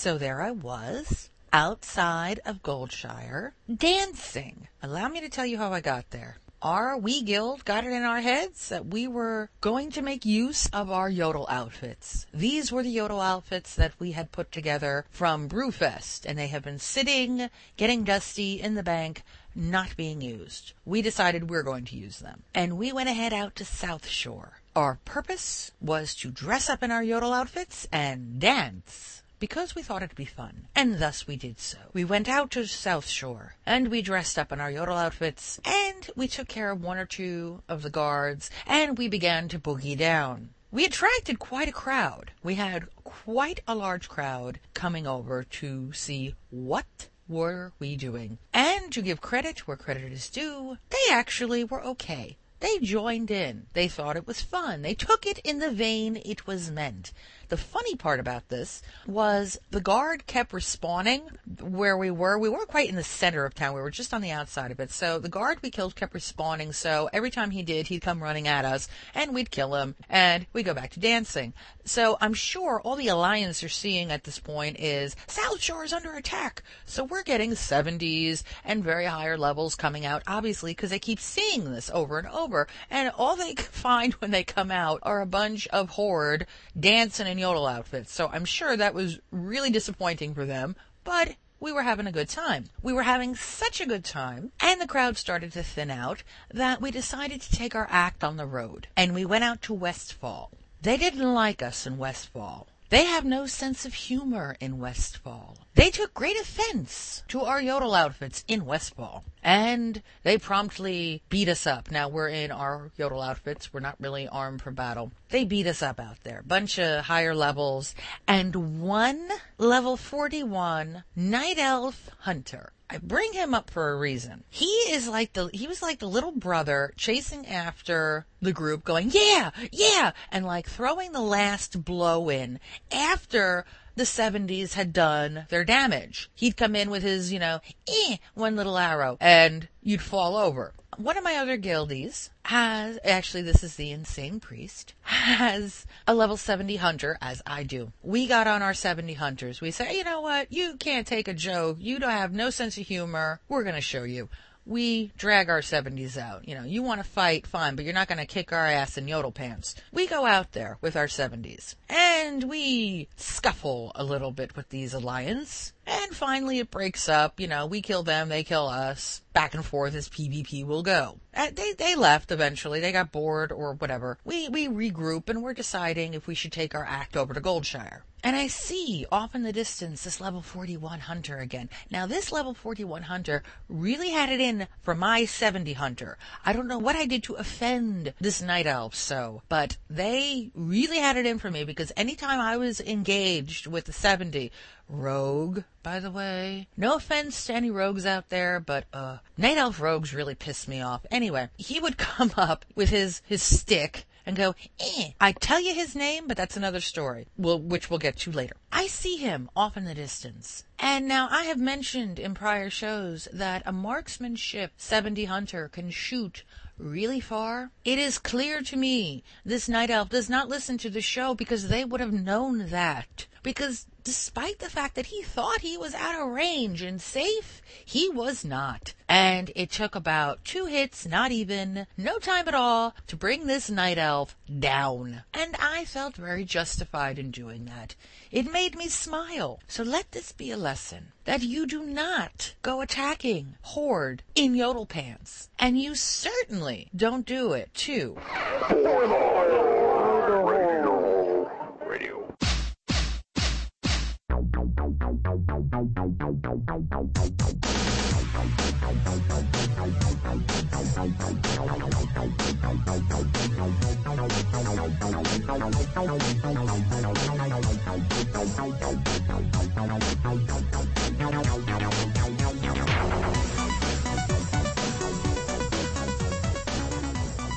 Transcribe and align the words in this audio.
So 0.00 0.16
there 0.16 0.40
I 0.40 0.52
was, 0.52 1.28
outside 1.52 2.38
of 2.46 2.62
Goldshire, 2.62 3.54
dancing. 3.68 4.68
Allow 4.80 5.08
me 5.08 5.20
to 5.20 5.28
tell 5.28 5.44
you 5.44 5.58
how 5.58 5.72
I 5.72 5.80
got 5.80 6.10
there. 6.10 6.36
Our 6.62 6.96
wee 6.96 7.20
guild 7.20 7.64
got 7.64 7.82
it 7.82 7.92
in 7.92 8.04
our 8.04 8.20
heads 8.20 8.68
that 8.68 8.86
we 8.86 9.08
were 9.08 9.50
going 9.60 9.90
to 9.90 10.00
make 10.00 10.24
use 10.24 10.68
of 10.68 10.88
our 10.88 11.10
yodel 11.10 11.48
outfits. 11.50 12.26
These 12.32 12.70
were 12.70 12.84
the 12.84 12.90
yodel 12.90 13.20
outfits 13.20 13.74
that 13.74 13.94
we 13.98 14.12
had 14.12 14.30
put 14.30 14.52
together 14.52 15.04
from 15.10 15.48
Brewfest, 15.48 16.24
and 16.24 16.38
they 16.38 16.46
have 16.46 16.62
been 16.62 16.78
sitting, 16.78 17.50
getting 17.76 18.04
dusty 18.04 18.60
in 18.60 18.76
the 18.76 18.84
bank, 18.84 19.24
not 19.52 19.96
being 19.96 20.20
used. 20.20 20.74
We 20.84 21.02
decided 21.02 21.50
we 21.50 21.56
we're 21.56 21.64
going 21.64 21.86
to 21.86 21.98
use 21.98 22.20
them. 22.20 22.44
And 22.54 22.78
we 22.78 22.92
went 22.92 23.08
ahead 23.08 23.32
out 23.32 23.56
to 23.56 23.64
Southshore. 23.64 24.60
Our 24.76 25.00
purpose 25.04 25.72
was 25.80 26.14
to 26.14 26.30
dress 26.30 26.70
up 26.70 26.84
in 26.84 26.92
our 26.92 27.02
yodel 27.02 27.32
outfits 27.32 27.88
and 27.90 28.38
dance 28.38 29.18
because 29.38 29.74
we 29.74 29.82
thought 29.82 30.02
it'd 30.02 30.16
be 30.16 30.24
fun, 30.24 30.68
and 30.74 30.98
thus 30.98 31.26
we 31.26 31.36
did 31.36 31.58
so. 31.60 31.78
We 31.92 32.04
went 32.04 32.28
out 32.28 32.50
to 32.52 32.60
Southshore, 32.60 33.52
and 33.64 33.88
we 33.88 34.02
dressed 34.02 34.38
up 34.38 34.52
in 34.52 34.60
our 34.60 34.70
yodel 34.70 34.96
outfits, 34.96 35.60
and 35.64 36.10
we 36.16 36.28
took 36.28 36.48
care 36.48 36.70
of 36.70 36.82
one 36.82 36.98
or 36.98 37.06
two 37.06 37.62
of 37.68 37.82
the 37.82 37.90
guards, 37.90 38.50
and 38.66 38.98
we 38.98 39.08
began 39.08 39.48
to 39.48 39.58
boogie 39.58 39.96
down. 39.96 40.50
We 40.70 40.84
attracted 40.84 41.38
quite 41.38 41.68
a 41.68 41.72
crowd. 41.72 42.32
We 42.42 42.56
had 42.56 42.88
quite 43.02 43.60
a 43.66 43.74
large 43.74 44.08
crowd 44.08 44.60
coming 44.74 45.06
over 45.06 45.42
to 45.42 45.92
see 45.94 46.34
what 46.50 47.08
were 47.26 47.72
we 47.78 47.96
doing. 47.96 48.38
And 48.52 48.92
to 48.92 49.02
give 49.02 49.20
credit 49.20 49.66
where 49.66 49.76
credit 49.76 50.12
is 50.12 50.28
due, 50.28 50.76
they 50.90 51.12
actually 51.12 51.64
were 51.64 51.82
okay. 51.82 52.36
They 52.60 52.78
joined 52.80 53.30
in. 53.30 53.66
They 53.72 53.86
thought 53.86 54.16
it 54.16 54.26
was 54.26 54.42
fun. 54.42 54.82
They 54.82 54.94
took 54.94 55.24
it 55.26 55.38
in 55.38 55.60
the 55.60 55.70
vein 55.70 56.20
it 56.24 56.46
was 56.46 56.70
meant. 56.70 57.12
The 57.48 57.56
funny 57.56 57.94
part 57.94 58.20
about 58.20 58.48
this 58.48 58.82
was 59.06 59.58
the 59.70 59.80
guard 59.80 60.26
kept 60.26 60.52
respawning 60.52 61.22
where 61.60 61.96
we 61.96 62.10
were. 62.10 62.38
We 62.38 62.50
weren't 62.50 62.68
quite 62.68 62.90
in 62.90 62.96
the 62.96 63.02
center 63.02 63.46
of 63.46 63.54
town. 63.54 63.74
We 63.74 63.80
were 63.80 63.90
just 63.90 64.12
on 64.12 64.20
the 64.20 64.30
outside 64.30 64.70
of 64.70 64.80
it. 64.80 64.90
So 64.90 65.18
the 65.18 65.30
guard 65.30 65.58
we 65.62 65.70
killed 65.70 65.96
kept 65.96 66.12
respawning. 66.12 66.74
So 66.74 67.08
every 67.12 67.30
time 67.30 67.50
he 67.50 67.62
did, 67.62 67.86
he'd 67.86 68.02
come 68.02 68.22
running 68.22 68.46
at 68.46 68.66
us 68.66 68.88
and 69.14 69.34
we'd 69.34 69.50
kill 69.50 69.74
him 69.76 69.94
and 70.10 70.46
we'd 70.52 70.64
go 70.64 70.74
back 70.74 70.90
to 70.90 71.00
dancing. 71.00 71.54
So 71.84 72.18
I'm 72.20 72.34
sure 72.34 72.82
all 72.84 72.96
the 72.96 73.08
alliance 73.08 73.62
are 73.64 73.68
seeing 73.70 74.12
at 74.12 74.24
this 74.24 74.38
point 74.38 74.78
is 74.78 75.16
Southshore 75.26 75.86
is 75.86 75.92
under 75.94 76.12
attack. 76.12 76.62
So 76.84 77.02
we're 77.02 77.22
getting 77.22 77.52
70s 77.52 78.42
and 78.62 78.84
very 78.84 79.06
higher 79.06 79.38
levels 79.38 79.74
coming 79.74 80.04
out, 80.04 80.22
obviously, 80.26 80.72
because 80.72 80.90
they 80.90 80.98
keep 80.98 81.18
seeing 81.18 81.72
this 81.72 81.90
over 81.94 82.18
and 82.18 82.28
over. 82.28 82.68
And 82.90 83.10
all 83.16 83.36
they 83.36 83.54
find 83.56 84.12
when 84.14 84.32
they 84.32 84.44
come 84.44 84.70
out 84.70 85.00
are 85.02 85.22
a 85.22 85.26
bunch 85.26 85.66
of 85.68 85.90
horde 85.90 86.46
dancing 86.78 87.26
and 87.26 87.37
yodel 87.38 87.66
outfits. 87.66 88.12
So 88.12 88.28
I'm 88.32 88.44
sure 88.44 88.76
that 88.76 88.94
was 88.94 89.18
really 89.30 89.70
disappointing 89.70 90.34
for 90.34 90.44
them, 90.44 90.76
but 91.04 91.36
we 91.60 91.72
were 91.72 91.82
having 91.82 92.06
a 92.06 92.12
good 92.12 92.28
time. 92.28 92.66
We 92.82 92.92
were 92.92 93.02
having 93.02 93.34
such 93.34 93.80
a 93.80 93.86
good 93.86 94.04
time, 94.04 94.52
and 94.60 94.80
the 94.80 94.86
crowd 94.86 95.16
started 95.16 95.52
to 95.52 95.62
thin 95.62 95.90
out, 95.90 96.22
that 96.52 96.80
we 96.80 96.90
decided 96.90 97.40
to 97.42 97.52
take 97.52 97.74
our 97.74 97.88
act 97.90 98.22
on 98.22 98.36
the 98.36 98.46
road. 98.46 98.86
And 98.96 99.14
we 99.14 99.24
went 99.24 99.44
out 99.44 99.62
to 99.62 99.74
Westfall. 99.74 100.52
They 100.80 100.96
didn't 100.96 101.34
like 101.34 101.62
us 101.62 101.86
in 101.86 101.98
Westfall. 101.98 102.68
They 102.90 103.04
have 103.04 103.24
no 103.24 103.46
sense 103.46 103.84
of 103.84 103.92
humor 103.92 104.56
in 104.60 104.78
Westfall. 104.78 105.58
They 105.78 105.90
took 105.90 106.12
great 106.12 106.36
offense 106.36 107.22
to 107.28 107.42
our 107.42 107.62
yodel 107.62 107.94
outfits 107.94 108.44
in 108.48 108.64
Westfall, 108.64 109.22
and 109.44 110.02
they 110.24 110.36
promptly 110.36 111.22
beat 111.28 111.48
us 111.48 111.68
up. 111.68 111.92
Now 111.92 112.08
we're 112.08 112.30
in 112.30 112.50
our 112.50 112.90
yodel 112.96 113.22
outfits. 113.22 113.72
We're 113.72 113.78
not 113.78 113.94
really 114.00 114.26
armed 114.26 114.60
for 114.60 114.72
battle. 114.72 115.12
They 115.28 115.44
beat 115.44 115.68
us 115.68 115.80
up 115.80 116.00
out 116.00 116.24
there. 116.24 116.42
Bunch 116.44 116.80
of 116.80 117.04
higher 117.04 117.32
levels, 117.32 117.94
and 118.26 118.82
one 118.82 119.28
level 119.56 119.96
41 119.96 121.04
night 121.14 121.58
elf 121.58 122.10
hunter 122.22 122.72
I 122.90 122.98
bring 122.98 123.34
him 123.34 123.54
up 123.54 123.70
for 123.70 123.90
a 123.90 123.98
reason. 123.98 124.44
He 124.48 124.64
is 124.64 125.06
like 125.06 125.34
the 125.34 125.50
he 125.52 125.66
was 125.66 125.82
like 125.82 125.98
the 125.98 126.08
little 126.08 126.32
brother 126.32 126.92
chasing 126.96 127.46
after 127.46 128.26
the 128.40 128.52
group 128.52 128.82
going, 128.82 129.10
"Yeah, 129.12 129.50
yeah," 129.70 130.12
and 130.32 130.46
like 130.46 130.66
throwing 130.66 131.12
the 131.12 131.20
last 131.20 131.84
blow 131.84 132.30
in 132.30 132.58
after 132.90 133.66
the 133.98 134.04
70s 134.04 134.72
had 134.72 134.92
done 134.92 135.46
their 135.50 135.64
damage. 135.64 136.30
He'd 136.34 136.56
come 136.56 136.74
in 136.74 136.90
with 136.90 137.02
his, 137.02 137.32
you 137.32 137.38
know, 137.38 137.60
eh, 137.86 138.16
one 138.34 138.56
little 138.56 138.78
arrow 138.78 139.18
and 139.20 139.68
you'd 139.82 140.02
fall 140.02 140.36
over 140.36 140.72
one 140.98 141.16
of 141.16 141.22
my 141.22 141.36
other 141.36 141.56
guildies 141.56 142.30
has 142.44 142.98
actually 143.04 143.42
this 143.42 143.62
is 143.62 143.76
the 143.76 143.92
insane 143.92 144.40
priest 144.40 144.94
has 145.02 145.86
a 146.08 146.14
level 146.14 146.36
70 146.36 146.76
hunter 146.76 147.16
as 147.20 147.40
I 147.46 147.62
do. 147.62 147.92
We 148.02 148.26
got 148.26 148.48
on 148.48 148.62
our 148.62 148.74
70 148.74 149.14
hunters. 149.14 149.60
We 149.60 149.70
say, 149.70 149.96
you 149.96 150.02
know 150.02 150.20
what? 150.20 150.52
You 150.52 150.74
can't 150.76 151.06
take 151.06 151.28
a 151.28 151.34
joke. 151.34 151.76
You 151.78 152.00
don't 152.00 152.10
have 152.10 152.32
no 152.32 152.50
sense 152.50 152.76
of 152.78 152.86
humor. 152.86 153.40
We're 153.48 153.62
going 153.62 153.76
to 153.76 153.80
show 153.80 154.02
you 154.02 154.28
we 154.68 155.10
drag 155.16 155.48
our 155.48 155.60
70s 155.60 156.18
out. 156.18 156.46
You 156.46 156.54
know, 156.54 156.62
you 156.62 156.82
want 156.82 157.02
to 157.02 157.08
fight, 157.08 157.46
fine, 157.46 157.74
but 157.74 157.84
you're 157.86 157.94
not 157.94 158.06
going 158.06 158.18
to 158.18 158.26
kick 158.26 158.52
our 158.52 158.66
ass 158.66 158.98
in 158.98 159.08
yodel 159.08 159.32
pants. 159.32 159.74
We 159.92 160.06
go 160.06 160.26
out 160.26 160.52
there 160.52 160.76
with 160.82 160.94
our 160.94 161.06
70s 161.06 161.74
and 161.88 162.44
we 162.44 163.08
scuffle 163.16 163.92
a 163.94 164.04
little 164.04 164.30
bit 164.30 164.56
with 164.56 164.68
these 164.68 164.92
alliance. 164.92 165.72
And 165.90 166.14
finally 166.14 166.58
it 166.58 166.70
breaks 166.70 167.08
up. 167.08 167.40
You 167.40 167.48
know, 167.48 167.64
we 167.64 167.80
kill 167.80 168.02
them, 168.02 168.28
they 168.28 168.44
kill 168.44 168.66
us. 168.68 169.22
Back 169.32 169.54
and 169.54 169.64
forth 169.64 169.94
as 169.94 170.10
PvP 170.10 170.66
will 170.66 170.82
go. 170.82 171.18
Uh, 171.32 171.48
they, 171.54 171.72
they 171.72 171.94
left 171.94 172.30
eventually. 172.30 172.80
They 172.80 172.92
got 172.92 173.10
bored 173.10 173.52
or 173.52 173.72
whatever. 173.72 174.18
We, 174.22 174.48
we 174.48 174.68
regroup 174.68 175.30
and 175.30 175.42
we're 175.42 175.54
deciding 175.54 176.12
if 176.12 176.26
we 176.26 176.34
should 176.34 176.52
take 176.52 176.74
our 176.74 176.84
act 176.84 177.16
over 177.16 177.32
to 177.32 177.40
Goldshire. 177.40 178.02
And 178.22 178.34
I 178.34 178.48
see 178.48 179.06
off 179.12 179.34
in 179.34 179.44
the 179.44 179.52
distance 179.52 180.02
this 180.02 180.20
level 180.20 180.42
41 180.42 181.00
hunter 181.00 181.38
again. 181.38 181.70
Now 181.88 182.04
this 182.06 182.32
level 182.32 182.52
41 182.52 183.02
hunter 183.02 183.44
really 183.68 184.10
had 184.10 184.28
it 184.28 184.40
in 184.40 184.66
for 184.82 184.94
my 184.94 185.24
70 185.24 185.74
hunter. 185.74 186.18
I 186.44 186.52
don't 186.52 186.66
know 186.66 186.78
what 186.78 186.96
I 186.96 187.06
did 187.06 187.22
to 187.24 187.34
offend 187.34 188.12
this 188.20 188.42
night 188.42 188.66
elf 188.66 188.94
so, 188.94 189.42
but 189.48 189.76
they 189.88 190.50
really 190.54 190.98
had 190.98 191.16
it 191.16 191.26
in 191.26 191.38
for 191.38 191.50
me 191.50 191.62
because 191.62 191.92
anytime 191.96 192.40
I 192.40 192.56
was 192.56 192.80
engaged 192.80 193.68
with 193.68 193.84
the 193.84 193.92
70, 193.92 194.50
rogue, 194.88 195.62
by 195.82 196.00
the 196.00 196.10
way. 196.10 196.68
No 196.76 196.96
offense 196.96 197.46
to 197.46 197.54
any 197.54 197.70
rogues 197.70 198.06
out 198.06 198.28
there, 198.28 198.60
but 198.60 198.84
uh 198.92 199.18
Night 199.36 199.58
Elf 199.58 199.80
rogues 199.80 200.14
really 200.14 200.34
piss 200.34 200.68
me 200.68 200.80
off. 200.80 201.06
Anyway, 201.10 201.48
he 201.56 201.80
would 201.80 201.96
come 201.98 202.32
up 202.36 202.64
with 202.74 202.90
his 202.90 203.22
his 203.26 203.42
stick 203.42 204.06
and 204.28 204.36
go, 204.36 204.54
eh. 204.78 205.12
I 205.18 205.32
tell 205.32 205.58
you 205.58 205.72
his 205.72 205.96
name, 205.96 206.28
but 206.28 206.36
that's 206.36 206.56
another 206.56 206.80
story, 206.80 207.28
we'll, 207.38 207.58
which 207.58 207.88
we'll 207.88 207.98
get 207.98 208.18
to 208.18 208.30
later. 208.30 208.56
I 208.70 208.86
see 208.86 209.16
him 209.16 209.48
off 209.56 209.74
in 209.74 209.86
the 209.86 209.94
distance. 209.94 210.64
And 210.78 211.08
now 211.08 211.28
I 211.30 211.44
have 211.44 211.58
mentioned 211.58 212.18
in 212.18 212.34
prior 212.34 212.68
shows 212.68 213.26
that 213.32 213.62
a 213.64 213.72
marksmanship 213.72 214.72
70 214.76 215.24
hunter 215.24 215.68
can 215.68 215.88
shoot 215.90 216.44
really 216.76 217.20
far. 217.20 217.70
It 217.86 217.98
is 217.98 218.18
clear 218.18 218.60
to 218.60 218.76
me 218.76 219.24
this 219.46 219.66
night 219.66 219.88
elf 219.88 220.10
does 220.10 220.28
not 220.28 220.50
listen 220.50 220.76
to 220.78 220.90
the 220.90 221.00
show 221.00 221.34
because 221.34 221.68
they 221.68 221.86
would 221.86 222.00
have 222.00 222.12
known 222.12 222.68
that. 222.68 223.26
Because 223.42 223.86
despite 224.08 224.58
the 224.58 224.70
fact 224.70 224.94
that 224.94 225.04
he 225.04 225.20
thought 225.20 225.60
he 225.60 225.76
was 225.76 225.94
out 225.94 226.18
of 226.18 226.28
range 226.28 226.80
and 226.80 226.98
safe, 226.98 227.60
he 227.84 228.08
was 228.08 228.42
not. 228.42 228.94
And 229.06 229.52
it 229.54 229.70
took 229.70 229.94
about 229.94 230.46
two 230.46 230.64
hits, 230.64 231.04
not 231.04 231.30
even, 231.30 231.86
no 231.94 232.18
time 232.18 232.48
at 232.48 232.54
all, 232.54 232.94
to 233.06 233.16
bring 233.16 233.46
this 233.46 233.68
night 233.68 233.98
elf 233.98 234.34
down. 234.58 235.24
And 235.34 235.54
I 235.60 235.84
felt 235.84 236.16
very 236.16 236.44
justified 236.44 237.18
in 237.18 237.30
doing 237.30 237.66
that. 237.66 237.96
It 238.30 238.50
made 238.50 238.78
me 238.78 238.88
smile. 238.88 239.60
So 239.68 239.82
let 239.82 240.12
this 240.12 240.32
be 240.32 240.50
a 240.50 240.56
lesson 240.56 241.12
that 241.26 241.42
you 241.42 241.66
do 241.66 241.84
not 241.84 242.54
go 242.62 242.80
attacking 242.80 243.56
Horde 243.60 244.22
in 244.34 244.54
yodel 244.54 244.86
pants. 244.86 245.50
And 245.58 245.78
you 245.78 245.94
certainly 245.94 246.88
don't 246.96 247.26
do 247.26 247.52
it 247.52 247.74
to 247.74 248.16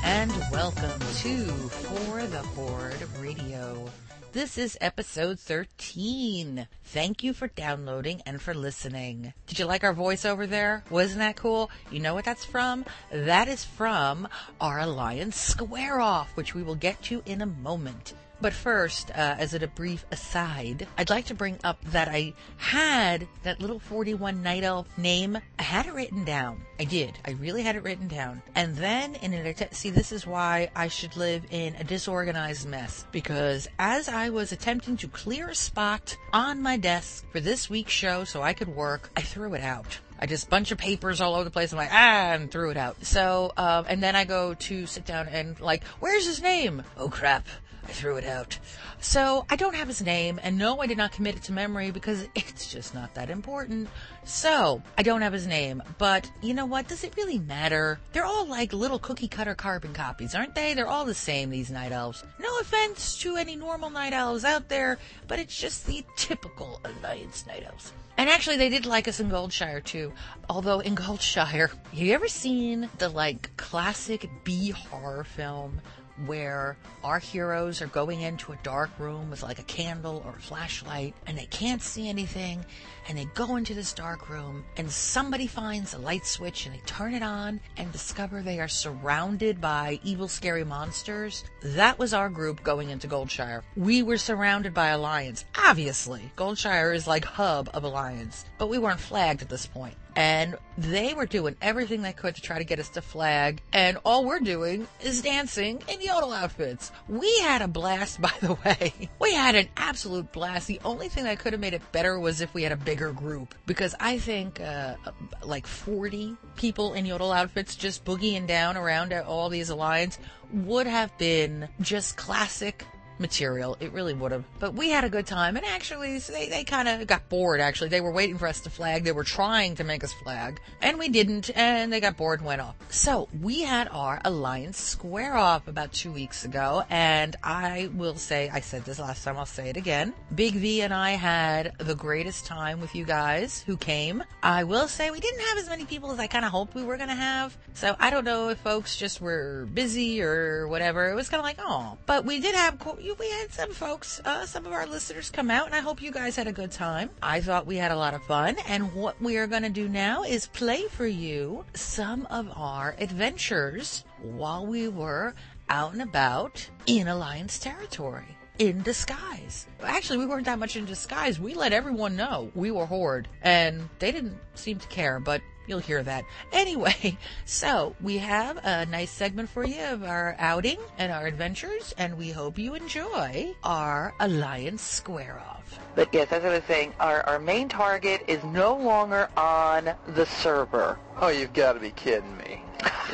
and 0.03 0.31
welcome 0.51 0.99
to 1.17 1.45
For 1.45 2.25
the 2.25 2.41
Horde 2.55 3.07
Radio. 3.19 3.85
This 4.33 4.57
is 4.57 4.77
episode 4.79 5.41
13. 5.41 6.65
Thank 6.85 7.21
you 7.21 7.33
for 7.33 7.49
downloading 7.49 8.21
and 8.25 8.41
for 8.41 8.53
listening. 8.53 9.33
Did 9.45 9.59
you 9.59 9.65
like 9.65 9.83
our 9.83 9.93
voiceover 9.93 10.47
there? 10.47 10.85
Wasn't 10.89 11.19
that 11.19 11.35
cool? 11.35 11.69
You 11.91 11.99
know 11.99 12.13
what 12.13 12.23
that's 12.23 12.45
from? 12.45 12.85
That 13.11 13.49
is 13.49 13.65
from 13.65 14.29
our 14.61 14.79
Alliance 14.79 15.35
Square 15.35 15.99
Off, 15.99 16.29
which 16.37 16.55
we 16.55 16.63
will 16.63 16.75
get 16.75 17.01
to 17.03 17.21
in 17.25 17.41
a 17.41 17.45
moment. 17.45 18.13
But 18.41 18.53
first, 18.53 19.11
uh, 19.11 19.35
as 19.37 19.53
a 19.53 19.67
brief 19.67 20.03
aside, 20.09 20.87
I'd 20.97 21.11
like 21.11 21.25
to 21.25 21.35
bring 21.35 21.59
up 21.63 21.79
that 21.91 22.07
I 22.07 22.33
had 22.57 23.27
that 23.43 23.61
little 23.61 23.77
41 23.77 24.41
Night 24.41 24.63
Elf 24.63 24.87
name. 24.97 25.37
I 25.59 25.63
had 25.63 25.85
it 25.85 25.93
written 25.93 26.23
down. 26.23 26.65
I 26.79 26.85
did. 26.85 27.19
I 27.23 27.31
really 27.31 27.61
had 27.61 27.75
it 27.75 27.83
written 27.83 28.07
down. 28.07 28.41
And 28.55 28.75
then 28.75 29.13
in 29.13 29.35
an 29.35 29.45
attempt, 29.45 29.75
see, 29.75 29.91
this 29.91 30.11
is 30.11 30.25
why 30.25 30.71
I 30.75 30.87
should 30.87 31.15
live 31.15 31.43
in 31.51 31.75
a 31.75 31.83
disorganized 31.83 32.67
mess. 32.67 33.05
Because 33.11 33.67
as 33.77 34.09
I 34.09 34.29
was 34.29 34.51
attempting 34.51 34.97
to 34.97 35.07
clear 35.07 35.49
a 35.49 35.55
spot 35.55 36.17
on 36.33 36.63
my 36.63 36.77
desk 36.77 37.23
for 37.31 37.41
this 37.41 37.69
week's 37.69 37.93
show 37.93 38.23
so 38.23 38.41
I 38.41 38.53
could 38.53 38.69
work, 38.69 39.11
I 39.15 39.21
threw 39.21 39.53
it 39.53 39.61
out. 39.61 39.99
I 40.19 40.25
just 40.25 40.49
bunch 40.49 40.71
of 40.71 40.79
papers 40.79 41.21
all 41.21 41.35
over 41.35 41.43
the 41.43 41.51
place. 41.51 41.71
I'm 41.71 41.77
like, 41.77 41.91
ah, 41.91 42.33
and 42.33 42.49
threw 42.49 42.71
it 42.71 42.77
out. 42.77 43.05
So, 43.05 43.53
um, 43.57 43.85
and 43.87 44.01
then 44.01 44.15
I 44.15 44.23
go 44.23 44.55
to 44.55 44.87
sit 44.87 45.05
down 45.05 45.27
and 45.27 45.59
like, 45.59 45.83
where's 45.99 46.25
his 46.25 46.41
name? 46.41 46.81
Oh 46.97 47.09
crap. 47.09 47.47
I 47.83 47.91
threw 47.91 48.17
it 48.17 48.25
out. 48.25 48.57
So 48.99 49.45
I 49.49 49.55
don't 49.55 49.75
have 49.75 49.87
his 49.87 50.01
name, 50.01 50.39
and 50.43 50.57
no, 50.57 50.79
I 50.79 50.87
did 50.87 50.97
not 50.97 51.11
commit 51.11 51.35
it 51.35 51.43
to 51.43 51.51
memory 51.51 51.91
because 51.91 52.27
it's 52.35 52.71
just 52.71 52.93
not 52.93 53.13
that 53.15 53.29
important. 53.29 53.89
So 54.23 54.83
I 54.97 55.03
don't 55.03 55.21
have 55.21 55.33
his 55.33 55.47
name, 55.47 55.81
but 55.97 56.29
you 56.41 56.53
know 56.53 56.65
what? 56.65 56.87
Does 56.87 57.03
it 57.03 57.15
really 57.17 57.39
matter? 57.39 57.99
They're 58.13 58.25
all 58.25 58.45
like 58.45 58.73
little 58.73 58.99
cookie 58.99 59.27
cutter 59.27 59.55
carbon 59.55 59.93
copies, 59.93 60.35
aren't 60.35 60.55
they? 60.55 60.73
They're 60.73 60.87
all 60.87 61.05
the 61.05 61.13
same, 61.13 61.49
these 61.49 61.71
night 61.71 61.91
elves. 61.91 62.23
No 62.39 62.59
offense 62.59 63.17
to 63.19 63.37
any 63.37 63.55
normal 63.55 63.89
night 63.89 64.13
elves 64.13 64.45
out 64.45 64.69
there, 64.69 64.99
but 65.27 65.39
it's 65.39 65.57
just 65.57 65.87
the 65.87 66.05
typical 66.15 66.79
Alliance 66.85 67.45
night 67.47 67.63
elves. 67.65 67.93
And 68.17 68.29
actually, 68.29 68.57
they 68.57 68.69
did 68.69 68.85
like 68.85 69.07
us 69.07 69.19
in 69.19 69.31
Goldshire 69.31 69.83
too. 69.83 70.13
Although 70.47 70.79
in 70.79 70.95
Goldshire, 70.95 71.69
have 71.91 71.93
you 71.93 72.13
ever 72.13 72.27
seen 72.27 72.87
the 72.99 73.09
like 73.09 73.55
classic 73.57 74.29
B 74.43 74.69
horror 74.69 75.23
film 75.23 75.81
where 76.27 76.77
our 77.03 77.19
heroes 77.19 77.81
are 77.81 77.87
going 77.87 78.21
into 78.21 78.51
a 78.51 78.57
dark 78.63 78.89
room 78.99 79.29
with 79.29 79.43
like 79.43 79.59
a 79.59 79.63
candle 79.63 80.21
or 80.25 80.35
a 80.35 80.41
flashlight 80.41 81.13
and 81.27 81.37
they 81.37 81.45
can't 81.45 81.81
see 81.81 82.09
anything 82.09 82.65
and 83.07 83.17
they 83.17 83.25
go 83.33 83.55
into 83.55 83.73
this 83.73 83.93
dark 83.93 84.29
room 84.29 84.63
and 84.77 84.89
somebody 84.89 85.47
finds 85.47 85.93
a 85.93 85.99
light 85.99 86.25
switch 86.25 86.65
and 86.65 86.75
they 86.75 86.81
turn 86.85 87.13
it 87.13 87.23
on 87.23 87.59
and 87.77 87.91
discover 87.91 88.41
they 88.41 88.59
are 88.59 88.67
surrounded 88.67 89.59
by 89.59 89.99
evil 90.03 90.27
scary 90.27 90.63
monsters. 90.63 91.43
That 91.61 91.99
was 91.99 92.13
our 92.13 92.29
group 92.29 92.63
going 92.63 92.89
into 92.89 93.07
Goldshire. 93.07 93.63
We 93.75 94.03
were 94.03 94.17
surrounded 94.17 94.73
by 94.73 94.89
Alliance. 94.89 95.45
Obviously, 95.57 96.31
Goldshire 96.35 96.95
is 96.95 97.07
like 97.07 97.25
hub 97.25 97.69
of 97.73 97.83
Alliance, 97.83 98.45
but 98.57 98.69
we 98.69 98.77
weren't 98.77 98.99
flagged 98.99 99.41
at 99.41 99.49
this 99.49 99.65
point 99.65 99.95
and 100.15 100.57
they 100.77 101.13
were 101.13 101.25
doing 101.25 101.55
everything 101.61 102.01
they 102.01 102.11
could 102.11 102.35
to 102.35 102.41
try 102.41 102.57
to 102.57 102.63
get 102.63 102.79
us 102.79 102.89
to 102.89 103.01
flag 103.01 103.61
and 103.71 103.97
all 104.03 104.25
we're 104.25 104.39
doing 104.39 104.87
is 105.01 105.21
dancing 105.21 105.81
in 105.87 106.01
yodel 106.01 106.33
outfits 106.33 106.91
we 107.07 107.39
had 107.39 107.61
a 107.61 107.67
blast 107.67 108.19
by 108.21 108.33
the 108.41 108.53
way 108.65 108.93
we 109.19 109.33
had 109.33 109.55
an 109.55 109.67
absolute 109.77 110.31
blast 110.31 110.67
the 110.67 110.81
only 110.83 111.07
thing 111.07 111.23
that 111.23 111.39
could 111.39 111.53
have 111.53 111.61
made 111.61 111.73
it 111.73 111.91
better 111.91 112.19
was 112.19 112.41
if 112.41 112.53
we 112.53 112.63
had 112.63 112.71
a 112.71 112.77
bigger 112.91 113.13
group. 113.13 113.55
Because 113.65 113.95
i 114.01 114.17
think 114.17 114.59
uh, 114.59 114.95
like 115.43 115.65
40 115.65 116.35
people 116.57 116.93
in 116.93 117.05
yodel 117.05 117.31
outfits 117.31 117.75
just 117.75 118.03
boogieing 118.03 118.45
down 118.47 118.75
around 118.75 119.13
all 119.13 119.47
these 119.47 119.69
alliance 119.69 120.19
would 120.51 120.87
have 120.87 121.17
been 121.17 121.69
just 121.79 122.17
classic 122.17 122.85
material. 123.21 123.77
It 123.79 123.93
really 123.93 124.13
would 124.13 124.31
have. 124.31 124.43
But 124.59 124.73
we 124.73 124.89
had 124.89 125.03
a 125.03 125.09
good 125.09 125.27
time, 125.27 125.55
and 125.55 125.65
actually, 125.65 126.17
they, 126.17 126.49
they 126.49 126.63
kind 126.63 126.87
of 126.87 127.07
got 127.07 127.29
bored, 127.29 127.61
actually. 127.61 127.89
They 127.89 128.01
were 128.01 128.11
waiting 128.11 128.37
for 128.37 128.47
us 128.47 128.59
to 128.61 128.69
flag. 128.69 129.03
They 129.03 129.11
were 129.11 129.23
trying 129.23 129.75
to 129.75 129.83
make 129.83 130.03
us 130.03 130.11
flag, 130.11 130.59
and 130.81 130.97
we 130.99 131.09
didn't, 131.09 131.55
and 131.55 131.93
they 131.93 131.99
got 131.99 132.17
bored 132.17 132.39
and 132.39 132.47
went 132.47 132.61
off. 132.61 132.75
So, 132.89 133.29
we 133.41 133.61
had 133.61 133.87
our 133.89 134.19
Alliance 134.25 134.79
square 134.79 135.35
off 135.35 135.67
about 135.67 135.93
two 135.93 136.11
weeks 136.11 136.43
ago, 136.43 136.83
and 136.89 137.35
I 137.43 137.89
will 137.93 138.15
say, 138.15 138.49
I 138.49 138.59
said 138.59 138.83
this 138.83 138.99
last 138.99 139.23
time, 139.23 139.37
I'll 139.37 139.45
say 139.45 139.69
it 139.69 139.77
again. 139.77 140.13
Big 140.33 140.55
V 140.55 140.81
and 140.81 140.93
I 140.93 141.11
had 141.11 141.73
the 141.77 141.95
greatest 141.95 142.45
time 142.45 142.81
with 142.81 142.95
you 142.95 143.05
guys 143.05 143.63
who 143.65 143.77
came. 143.77 144.23
I 144.43 144.63
will 144.63 144.87
say 144.87 145.11
we 145.11 145.19
didn't 145.19 145.41
have 145.41 145.57
as 145.57 145.69
many 145.69 145.85
people 145.85 146.11
as 146.11 146.19
I 146.19 146.27
kind 146.27 146.45
of 146.45 146.51
hoped 146.51 146.75
we 146.75 146.83
were 146.83 146.97
going 146.97 147.09
to 147.09 147.15
have. 147.15 147.55
So, 147.73 147.95
I 147.99 148.09
don't 148.09 148.25
know 148.25 148.49
if 148.49 148.57
folks 148.59 148.95
just 148.97 149.21
were 149.21 149.67
busy 149.73 150.21
or 150.21 150.67
whatever. 150.67 151.09
It 151.09 151.15
was 151.15 151.29
kind 151.29 151.39
of 151.39 151.45
like, 151.45 151.57
oh. 151.59 151.97
But 152.05 152.25
we 152.25 152.39
did 152.39 152.55
have, 152.55 152.79
we 153.19 153.29
had 153.29 153.51
some 153.51 153.71
folks, 153.71 154.21
uh, 154.25 154.45
some 154.45 154.65
of 154.65 154.71
our 154.71 154.85
listeners 154.85 155.29
come 155.29 155.51
out, 155.51 155.65
and 155.65 155.75
I 155.75 155.79
hope 155.79 156.01
you 156.01 156.11
guys 156.11 156.35
had 156.35 156.47
a 156.47 156.51
good 156.51 156.71
time. 156.71 157.09
I 157.21 157.41
thought 157.41 157.65
we 157.65 157.77
had 157.77 157.91
a 157.91 157.95
lot 157.95 158.13
of 158.13 158.23
fun, 158.23 158.57
and 158.67 158.93
what 158.93 159.21
we 159.21 159.37
are 159.37 159.47
going 159.47 159.63
to 159.63 159.69
do 159.69 159.89
now 159.89 160.23
is 160.23 160.47
play 160.47 160.87
for 160.87 161.07
you 161.07 161.65
some 161.73 162.27
of 162.29 162.49
our 162.55 162.95
adventures 162.99 164.03
while 164.21 164.65
we 164.65 164.87
were 164.87 165.33
out 165.69 165.93
and 165.93 166.01
about 166.01 166.69
in 166.85 167.07
Alliance 167.07 167.59
territory 167.59 168.37
in 168.59 168.81
disguise. 168.83 169.65
Actually, 169.81 170.19
we 170.19 170.25
weren't 170.25 170.45
that 170.45 170.59
much 170.59 170.75
in 170.75 170.85
disguise. 170.85 171.39
We 171.39 171.55
let 171.55 171.73
everyone 171.73 172.15
know 172.15 172.51
we 172.53 172.69
were 172.69 172.85
Horde, 172.85 173.27
and 173.41 173.89
they 173.99 174.11
didn't 174.11 174.37
seem 174.53 174.77
to 174.77 174.87
care, 174.87 175.19
but 175.19 175.41
You'll 175.67 175.79
hear 175.79 176.03
that. 176.03 176.25
Anyway, 176.53 177.17
so 177.45 177.95
we 178.01 178.17
have 178.19 178.57
a 178.63 178.85
nice 178.85 179.09
segment 179.09 179.49
for 179.49 179.65
you 179.65 179.81
of 179.83 180.03
our 180.03 180.35
outing 180.37 180.77
and 180.97 181.11
our 181.11 181.25
adventures, 181.25 181.93
and 181.97 182.17
we 182.17 182.29
hope 182.31 182.57
you 182.59 182.75
enjoy 182.75 183.53
our 183.63 184.13
Alliance 184.19 184.81
Square 184.81 185.41
Off. 185.47 185.79
But 185.95 186.13
yes, 186.13 186.31
as 186.31 186.43
I 186.45 186.49
was 186.49 186.63
saying, 186.65 186.93
our, 186.99 187.21
our 187.27 187.39
main 187.39 187.67
target 187.67 188.21
is 188.27 188.43
no 188.43 188.75
longer 188.75 189.29
on 189.37 189.91
the 190.07 190.25
server. 190.25 190.99
Oh, 191.19 191.29
you've 191.29 191.53
got 191.53 191.73
to 191.73 191.79
be 191.79 191.91
kidding 191.91 192.37
me. 192.37 192.61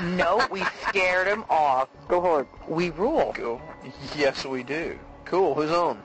no, 0.01 0.45
we 0.51 0.63
scared 0.87 1.27
him 1.27 1.45
off. 1.49 1.89
Go 2.07 2.21
hard. 2.21 2.47
We 2.67 2.89
rule. 2.91 3.31
Go. 3.33 3.61
Yes, 4.15 4.45
we 4.45 4.63
do. 4.63 4.97
Cool. 5.25 5.53
Who's 5.55 5.71
on? 5.71 6.01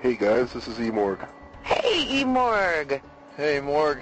Hey 0.00 0.14
guys, 0.14 0.52
this 0.52 0.68
is 0.68 0.80
E 0.80 0.90
Morg. 0.90 1.18
Hey 1.62 2.20
E 2.20 2.24
Morg. 2.24 3.00
Hey 3.36 3.60
Morg. 3.60 4.00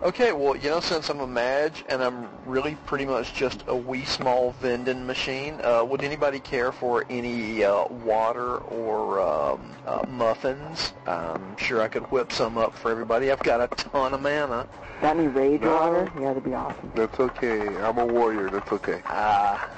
Okay, 0.00 0.32
well, 0.32 0.56
you 0.56 0.70
know, 0.70 0.78
since 0.78 1.08
I'm 1.08 1.18
a 1.18 1.26
mage 1.26 1.84
and 1.88 2.00
I'm 2.00 2.28
really 2.46 2.76
pretty 2.86 3.04
much 3.04 3.34
just 3.34 3.64
a 3.66 3.74
wee 3.74 4.04
small 4.04 4.52
vending 4.60 5.04
machine, 5.04 5.58
uh, 5.64 5.84
would 5.84 6.04
anybody 6.04 6.38
care 6.38 6.70
for 6.70 7.04
any 7.10 7.64
uh, 7.64 7.84
water 7.88 8.58
or 8.58 9.20
um, 9.20 9.74
uh, 9.84 10.06
muffins? 10.08 10.92
I'm 11.04 11.56
sure 11.56 11.82
I 11.82 11.88
could 11.88 12.04
whip 12.12 12.30
some 12.30 12.56
up 12.56 12.76
for 12.76 12.92
everybody. 12.92 13.32
I've 13.32 13.42
got 13.42 13.60
a 13.60 13.66
ton 13.74 14.14
of 14.14 14.22
mana. 14.22 14.68
Got 15.00 15.16
any 15.16 15.26
rage 15.26 15.62
no, 15.62 15.74
water? 15.74 16.12
Yeah, 16.14 16.28
that'd 16.28 16.44
be 16.44 16.54
awesome. 16.54 16.92
That's 16.94 17.18
okay. 17.18 17.66
I'm 17.78 17.98
a 17.98 18.06
warrior. 18.06 18.50
That's 18.50 18.70
okay. 18.70 19.02
Ah. 19.06 19.68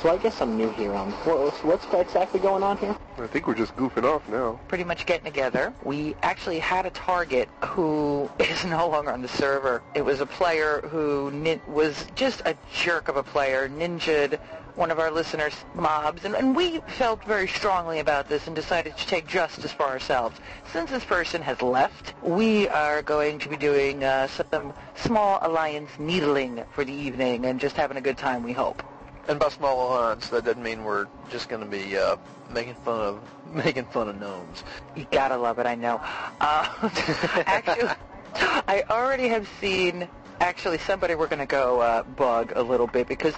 So 0.00 0.10
I 0.10 0.16
guess 0.16 0.40
I'm 0.40 0.56
new 0.56 0.68
here. 0.70 0.94
Um, 0.94 1.12
what's 1.24 1.62
what's 1.62 1.86
exactly 1.92 2.40
going 2.40 2.62
on 2.62 2.76
here? 2.78 2.96
I 3.18 3.26
think 3.26 3.46
we're 3.46 3.54
just 3.54 3.76
goofing 3.76 4.04
off 4.04 4.28
now. 4.28 4.58
Pretty 4.68 4.84
much 4.84 5.06
getting 5.06 5.24
together. 5.24 5.72
We 5.84 6.16
actually 6.22 6.58
had 6.58 6.86
a 6.86 6.90
target 6.90 7.48
who 7.64 8.30
is 8.38 8.64
no 8.64 8.88
longer 8.88 9.12
on 9.12 9.22
the 9.22 9.28
server. 9.28 9.82
It 9.94 10.04
was 10.04 10.20
a 10.20 10.26
player 10.26 10.80
who 10.88 11.30
nin- 11.30 11.60
was 11.68 12.06
just 12.14 12.42
a 12.46 12.56
jerk 12.72 13.08
of 13.08 13.16
a 13.16 13.22
player, 13.22 13.68
ninja'd 13.68 14.40
one 14.74 14.90
of 14.90 14.98
our 14.98 15.10
listeners' 15.10 15.54
mobs, 15.74 16.24
and, 16.24 16.34
and 16.34 16.56
we 16.56 16.80
felt 16.96 17.22
very 17.24 17.46
strongly 17.46 17.98
about 17.98 18.28
this 18.28 18.46
and 18.46 18.56
decided 18.56 18.96
to 18.96 19.06
take 19.06 19.26
justice 19.26 19.70
for 19.70 19.84
ourselves. 19.84 20.40
Since 20.72 20.90
this 20.90 21.04
person 21.04 21.42
has 21.42 21.60
left, 21.60 22.14
we 22.22 22.68
are 22.68 23.02
going 23.02 23.38
to 23.40 23.48
be 23.48 23.56
doing 23.56 24.02
uh, 24.02 24.28
some 24.28 24.72
small 24.94 25.38
alliance 25.42 25.90
needling 25.98 26.64
for 26.72 26.84
the 26.84 26.92
evening 26.92 27.44
and 27.44 27.60
just 27.60 27.76
having 27.76 27.98
a 27.98 28.00
good 28.00 28.16
time, 28.16 28.42
we 28.42 28.52
hope. 28.52 28.82
And 29.28 29.38
by 29.38 29.48
small 29.50 29.88
alliance, 29.88 30.28
that 30.30 30.44
doesn't 30.44 30.62
mean 30.62 30.84
we're 30.84 31.06
just 31.30 31.48
going 31.48 31.62
to 31.62 31.68
be 31.68 31.96
uh, 31.96 32.16
making 32.50 32.74
fun 32.74 33.00
of 33.00 33.22
making 33.52 33.84
fun 33.86 34.08
of 34.08 34.20
gnomes. 34.20 34.64
You 34.96 35.06
gotta 35.10 35.36
love 35.36 35.58
it, 35.58 35.66
I 35.66 35.74
know. 35.74 36.00
Uh, 36.40 36.68
actually, 37.46 37.90
I 38.34 38.82
already 38.90 39.28
have 39.28 39.48
seen. 39.60 40.08
Actually, 40.40 40.78
somebody 40.78 41.14
we're 41.14 41.28
going 41.28 41.38
to 41.38 41.46
go 41.46 41.80
uh, 41.80 42.02
bug 42.02 42.52
a 42.56 42.62
little 42.62 42.88
bit 42.88 43.06
because 43.06 43.34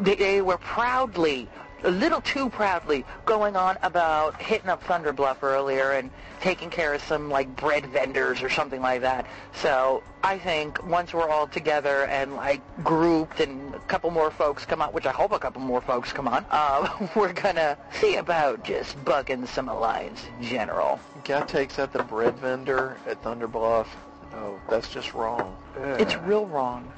they 0.00 0.40
were 0.40 0.56
proudly 0.56 1.46
a 1.84 1.90
little 1.90 2.20
too 2.20 2.48
proudly 2.50 3.04
going 3.24 3.56
on 3.56 3.78
about 3.82 4.40
hitting 4.40 4.68
up 4.68 4.82
Thunder 4.82 5.12
Bluff 5.12 5.42
earlier 5.42 5.92
and 5.92 6.10
taking 6.40 6.70
care 6.70 6.94
of 6.94 7.02
some 7.02 7.30
like 7.30 7.54
bread 7.56 7.86
vendors 7.86 8.42
or 8.42 8.50
something 8.50 8.80
like 8.80 9.00
that. 9.02 9.26
So 9.54 10.02
I 10.22 10.38
think 10.38 10.84
once 10.86 11.12
we're 11.12 11.28
all 11.28 11.46
together 11.46 12.04
and 12.06 12.34
like 12.34 12.60
grouped 12.84 13.40
and 13.40 13.74
a 13.74 13.78
couple 13.80 14.10
more 14.10 14.30
folks 14.30 14.64
come 14.64 14.82
on, 14.82 14.92
which 14.92 15.06
I 15.06 15.12
hope 15.12 15.32
a 15.32 15.38
couple 15.38 15.60
more 15.60 15.80
folks 15.80 16.12
come 16.12 16.28
on, 16.28 16.44
uh, 16.50 17.08
we're 17.16 17.32
gonna 17.32 17.76
see 18.00 18.16
about 18.16 18.64
just 18.64 19.02
bugging 19.04 19.46
some 19.46 19.68
alliance 19.68 20.24
in 20.38 20.46
general. 20.46 21.00
Guy 21.24 21.42
takes 21.42 21.78
out 21.78 21.92
the 21.92 22.02
bread 22.02 22.36
vendor 22.38 22.96
at 23.06 23.22
Thunder 23.22 23.48
Bluff. 23.48 23.94
Oh, 24.34 24.60
that's 24.68 24.88
just 24.92 25.14
wrong. 25.14 25.56
It's 25.76 26.16
real 26.16 26.46
wrong 26.46 26.92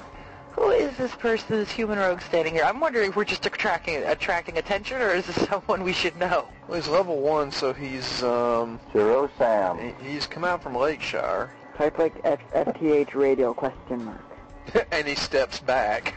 who 0.51 0.69
is 0.69 0.95
this 0.97 1.13
person, 1.15 1.57
this 1.57 1.71
human 1.71 1.97
rogue 1.97 2.21
standing 2.21 2.53
here? 2.53 2.63
I'm 2.63 2.79
wondering 2.79 3.09
if 3.09 3.15
we're 3.15 3.25
just 3.25 3.45
attracting 3.45 3.97
attracting 4.03 4.57
attention, 4.57 5.01
or 5.01 5.09
is 5.09 5.25
this 5.25 5.35
someone 5.49 5.83
we 5.83 5.93
should 5.93 6.17
know? 6.17 6.47
Well, 6.67 6.77
he's 6.77 6.87
level 6.87 7.19
one, 7.19 7.51
so 7.51 7.73
he's 7.73 8.23
um. 8.23 8.79
Zero 8.93 9.29
Sam. 9.37 9.77
He, 9.79 10.11
he's 10.11 10.27
come 10.27 10.43
out 10.43 10.61
from 10.61 10.75
Lakeshire. 10.75 11.51
Type 11.77 11.97
like 11.97 12.13
F- 12.23 12.39
FTH 12.53 13.15
radio 13.15 13.53
question 13.53 14.05
mark. 14.05 14.21
and 14.91 15.07
he 15.07 15.15
steps 15.15 15.59
back. 15.59 16.13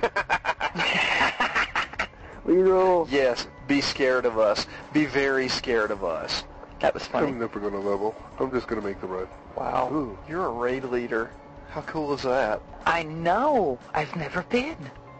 Zero. 2.46 3.06
Yes, 3.10 3.46
be 3.66 3.80
scared 3.80 4.26
of 4.26 4.38
us. 4.38 4.66
Be 4.92 5.06
very 5.06 5.48
scared 5.48 5.90
of 5.90 6.04
us. 6.04 6.44
That 6.80 6.92
was 6.92 7.06
funny. 7.06 7.28
I'm 7.28 7.38
never 7.38 7.60
gonna 7.60 7.80
level. 7.80 8.14
I'm 8.38 8.50
just 8.50 8.66
gonna 8.66 8.82
make 8.82 9.00
the 9.00 9.06
run. 9.06 9.28
Wow. 9.56 9.90
Ooh. 9.92 10.18
You're 10.28 10.46
a 10.46 10.50
raid 10.50 10.84
leader. 10.84 11.30
How 11.74 11.80
cool 11.82 12.14
is 12.14 12.22
that? 12.22 12.62
I 12.86 13.02
know. 13.02 13.80
I've 13.94 14.14
never 14.14 14.42
been. 14.42 14.76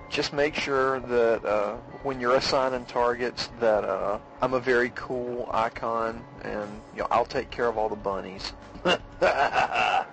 Just 0.09 0.33
make 0.33 0.55
sure 0.55 1.01
that 1.01 1.45
uh, 1.45 1.75
when 2.05 2.21
you're 2.21 2.37
assigning 2.37 2.85
targets 2.85 3.49
that 3.59 3.83
uh, 3.83 4.21
I'm 4.41 4.55
a 4.55 4.61
very 4.61 4.93
cool 4.95 5.51
icon 5.53 6.23
and 6.43 6.71
you 6.95 7.01
know 7.01 7.09
I'll 7.11 7.25
take 7.25 7.51
care 7.51 7.67
of 7.67 7.77
all 7.77 7.89
the 7.89 7.97
bunnies. 7.97 8.53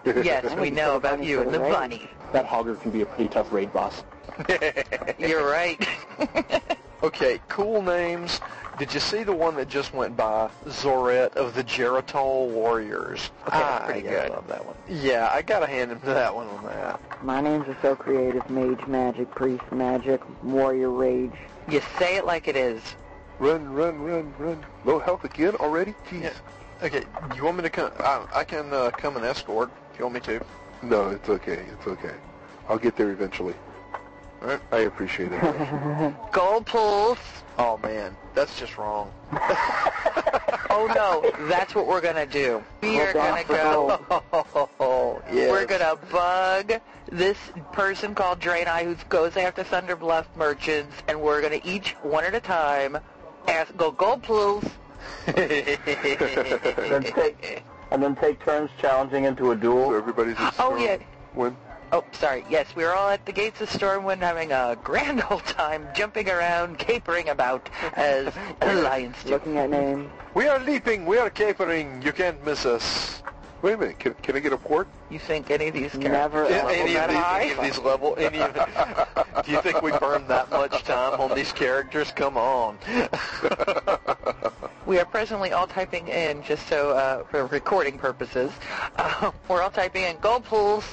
Yes, 0.03 0.55
we 0.55 0.71
know 0.71 0.95
about 0.95 1.24
you 1.24 1.41
and 1.41 1.53
the 1.53 1.60
bunny. 1.60 2.10
That 2.33 2.48
Hogger 2.48 2.81
can 2.81 2.89
be 2.89 3.01
a 3.01 3.05
pretty 3.05 3.29
tough 3.29 3.51
raid 3.51 3.71
boss. 3.71 4.03
You're 5.19 5.45
right. 5.45 5.88
Okay, 7.03 7.39
cool 7.48 7.81
names. 7.81 8.39
Did 8.82 8.96
you 8.96 9.00
see 9.00 9.22
the 9.22 9.32
one 9.32 9.56
that 9.58 9.70
just 9.70 9.94
went 9.94 10.18
by? 10.18 10.50
Zoret 10.66 11.36
of 11.36 11.54
the 11.54 11.64
Geritol 11.64 12.50
Warriors. 12.50 13.30
Okay, 13.46 13.60
that's 13.60 13.84
Ah, 13.84 13.86
pretty 13.86 14.02
yeah, 14.02 14.10
good. 14.10 14.32
I 14.32 14.34
love 14.34 14.48
that 14.48 14.66
one. 14.66 14.76
Yeah, 14.90 15.30
I 15.32 15.44
gotta 15.44 15.68
hand 15.68 15.92
him 15.92 16.00
that 16.06 16.34
one 16.34 16.48
on 16.48 16.64
that. 16.66 17.00
My 17.24 17.42
names 17.42 17.68
are 17.68 17.78
so 17.84 17.96
creative. 17.96 18.50
Mage 18.50 18.88
Magic, 18.88 19.30
Priest 19.36 19.72
Magic, 19.72 20.20
Warrior 20.44 20.90
Rage. 20.90 21.32
You 21.70 21.80
say 22.00 22.16
it 22.18 22.26
like 22.26 22.48
it 22.48 22.56
is. 22.56 22.82
Run, 23.38 23.72
run, 23.72 24.02
run, 24.02 24.34
run. 24.40 24.66
Low 24.84 24.98
health 24.98 25.26
again 25.26 25.54
already? 25.58 25.94
Jeez. 26.10 26.24
Yeah. 26.24 26.34
Okay, 26.82 27.04
you 27.36 27.44
want 27.44 27.58
me 27.58 27.62
to 27.64 27.70
come? 27.70 27.92
I, 28.00 28.26
I 28.34 28.44
can 28.44 28.74
uh, 28.74 28.90
come 28.90 29.16
and 29.16 29.24
escort 29.24 29.70
if 29.94 30.00
you 30.00 30.06
want 30.06 30.16
me 30.16 30.22
to. 30.22 30.44
No, 30.82 31.12
it's 31.12 31.30
okay. 31.30 31.68
It's 31.72 31.86
okay. 31.86 32.16
I'll 32.68 32.80
get 32.80 32.96
there 32.96 33.12
eventually. 33.12 33.54
All 34.41 34.48
right. 34.48 34.62
I 34.71 34.79
appreciate 34.79 35.31
it. 35.31 36.13
Gold 36.31 36.65
pools. 36.65 37.17
Oh 37.57 37.77
man, 37.77 38.15
that's 38.33 38.60
just 38.60 38.77
wrong. 38.77 39.12
Oh 40.74 40.88
no, 40.95 41.48
that's 41.48 41.75
what 41.75 41.86
we're 41.86 42.00
gonna 42.00 42.25
do. 42.25 42.63
We 42.81 43.01
are 43.01 43.12
gonna 43.12 43.43
for 43.43 43.53
go. 43.53 44.00
Oh, 44.79 45.21
yes. 45.29 45.51
We're 45.51 45.65
gonna 45.65 45.98
bug 46.10 46.79
this 47.12 47.38
person 47.74 48.15
called 48.15 48.39
Drain 48.39 48.65
Draenei 48.65 48.86
who 48.86 48.95
goes 49.10 49.36
after 49.36 49.65
Thunder 49.65 49.98
Bluff 49.98 50.27
merchants, 50.38 50.95
and 51.10 51.21
we're 51.21 51.41
gonna 51.41 51.60
each 51.65 51.91
one 52.03 52.24
at 52.24 52.33
a 52.33 52.39
time 52.39 52.98
ask 53.50 53.75
go 53.75 53.91
gold 53.91 54.24
pools. 54.24 54.63
Then 55.25 57.03
take, 57.03 57.63
and 57.91 58.01
then 58.01 58.15
take 58.15 58.39
turns 58.39 58.69
challenging 58.79 59.25
into 59.25 59.51
a 59.51 59.55
so 59.55 59.62
duel. 59.62 59.93
everybody's 59.93 60.38
Oh, 60.57 60.77
yeah. 60.77 60.98
When? 61.33 61.57
Oh, 61.93 62.05
sorry. 62.13 62.45
Yes, 62.50 62.74
we 62.75 62.83
were 62.83 62.93
all 62.93 63.10
at 63.10 63.25
the 63.25 63.33
gates 63.33 63.60
of 63.60 63.69
Stormwind 63.69 64.19
having 64.19 64.51
a 64.53 64.77
grand 64.81 65.24
old 65.29 65.43
time, 65.45 65.88
jumping 65.93 66.29
around, 66.29 66.77
capering 66.79 67.27
about 67.29 67.69
as 67.93 68.33
Alliance 68.62 69.21
do. 69.24 69.31
Looking 69.31 69.57
at 69.57 69.69
names. 69.69 70.10
we 70.33 70.48
are 70.48 70.60
leaping. 70.60 71.05
We 71.05 71.17
are 71.17 71.29
capering. 71.29 72.01
You 72.01 72.13
can't 72.13 72.43
miss 72.45 72.65
us. 72.65 73.21
Wait 73.62 73.74
a 73.74 73.77
minute. 73.77 74.00
Can, 74.00 74.13
can 74.15 74.36
I 74.36 74.39
get 74.39 74.53
a 74.53 74.58
port? 74.58 74.88
You 75.10 75.20
think 75.20 75.51
any 75.51 75.68
of 75.68 75.74
these 75.74 75.94
Never 75.94 76.48
characters 76.48 76.56
Yeah, 76.56 76.65
are 76.65 76.72
any, 76.72 76.96
of 76.96 76.96
that 76.96 77.10
these, 77.10 77.18
high? 77.18 77.41
any 77.44 77.51
of 77.53 77.62
these 77.63 77.77
level, 77.80 78.15
any 78.18 78.39
of, 78.39 78.53
do 79.46 79.51
you 79.51 79.62
think 79.62 79.82
we 79.82 79.91
burned 80.00 80.27
that 80.30 80.50
much 80.50 80.84
time 80.84 81.20
on 81.20 81.36
these 81.36 81.51
characters? 81.51 82.12
Come 82.12 82.38
on. 82.38 82.77
We 84.88 85.00
are 85.00 85.06
presently 85.06 85.51
all 85.51 85.68
typing 85.68 86.08
in, 86.08 86.41
just 86.44 86.68
so 86.68 86.89
uh, 86.89 87.24
for 87.25 87.46
recording 87.46 88.00
purposes, 88.00 88.51
uh, 88.98 89.32
we're 89.48 89.62
all 89.62 89.70
typing 89.70 90.03
in 90.03 90.18
gold 90.18 90.44
pools. 90.44 90.84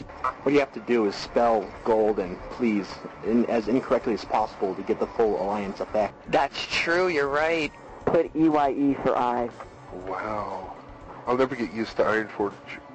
What 0.42 0.52
you 0.52 0.60
have 0.60 0.72
to 0.74 0.80
do 0.80 1.06
is 1.06 1.14
spell 1.14 1.66
gold 1.84 2.18
and 2.18 2.38
please 2.50 2.86
in, 3.24 3.46
as 3.46 3.66
incorrectly 3.66 4.12
as 4.12 4.24
possible 4.26 4.74
to 4.74 4.82
get 4.82 5.00
the 5.00 5.06
full 5.06 5.42
alliance 5.42 5.80
effect. 5.80 6.14
That's 6.30 6.66
true. 6.70 7.08
You're 7.08 7.28
right. 7.28 7.72
Put 8.04 8.30
EYE 8.36 8.94
for 9.02 9.16
I. 9.16 9.48
Wow. 10.06 10.67
I'll 11.28 11.36
never 11.36 11.54
get 11.54 11.74
used 11.74 11.96
to 11.98 12.04
Ironforge 12.04 12.54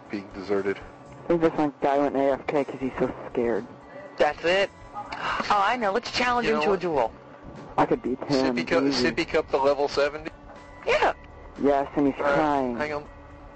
being 0.09 0.27
deserted. 0.33 0.79
I 1.23 1.27
think 1.27 1.41
this 1.41 1.53
one 1.53 1.71
guy 1.81 1.99
went 1.99 2.15
AFK 2.15 2.65
because 2.65 2.79
he's 2.81 2.91
so 2.97 3.13
scared. 3.31 3.65
That's 4.17 4.43
it. 4.43 4.71
Oh, 4.95 5.63
I 5.63 5.77
know. 5.77 5.91
Let's 5.91 6.11
challenge 6.11 6.47
You 6.47 6.55
him 6.55 6.59
know 6.61 6.65
to 6.65 6.73
a 6.73 6.77
duel. 6.77 7.13
I 7.77 7.85
could 7.85 8.01
beat 8.01 8.19
him. 8.23 8.55
Sippy 8.55 8.67
Cup. 8.67 8.83
Sippy 8.85 9.27
Cup 9.27 9.49
the 9.51 9.57
level 9.57 9.87
70? 9.87 10.31
Yeah. 10.85 11.13
Yes, 11.61 11.87
and 11.95 12.07
he's 12.07 12.15
All 12.17 12.23
right, 12.23 12.33
crying. 12.33 12.75
Hang 12.75 12.93
on. 12.93 13.05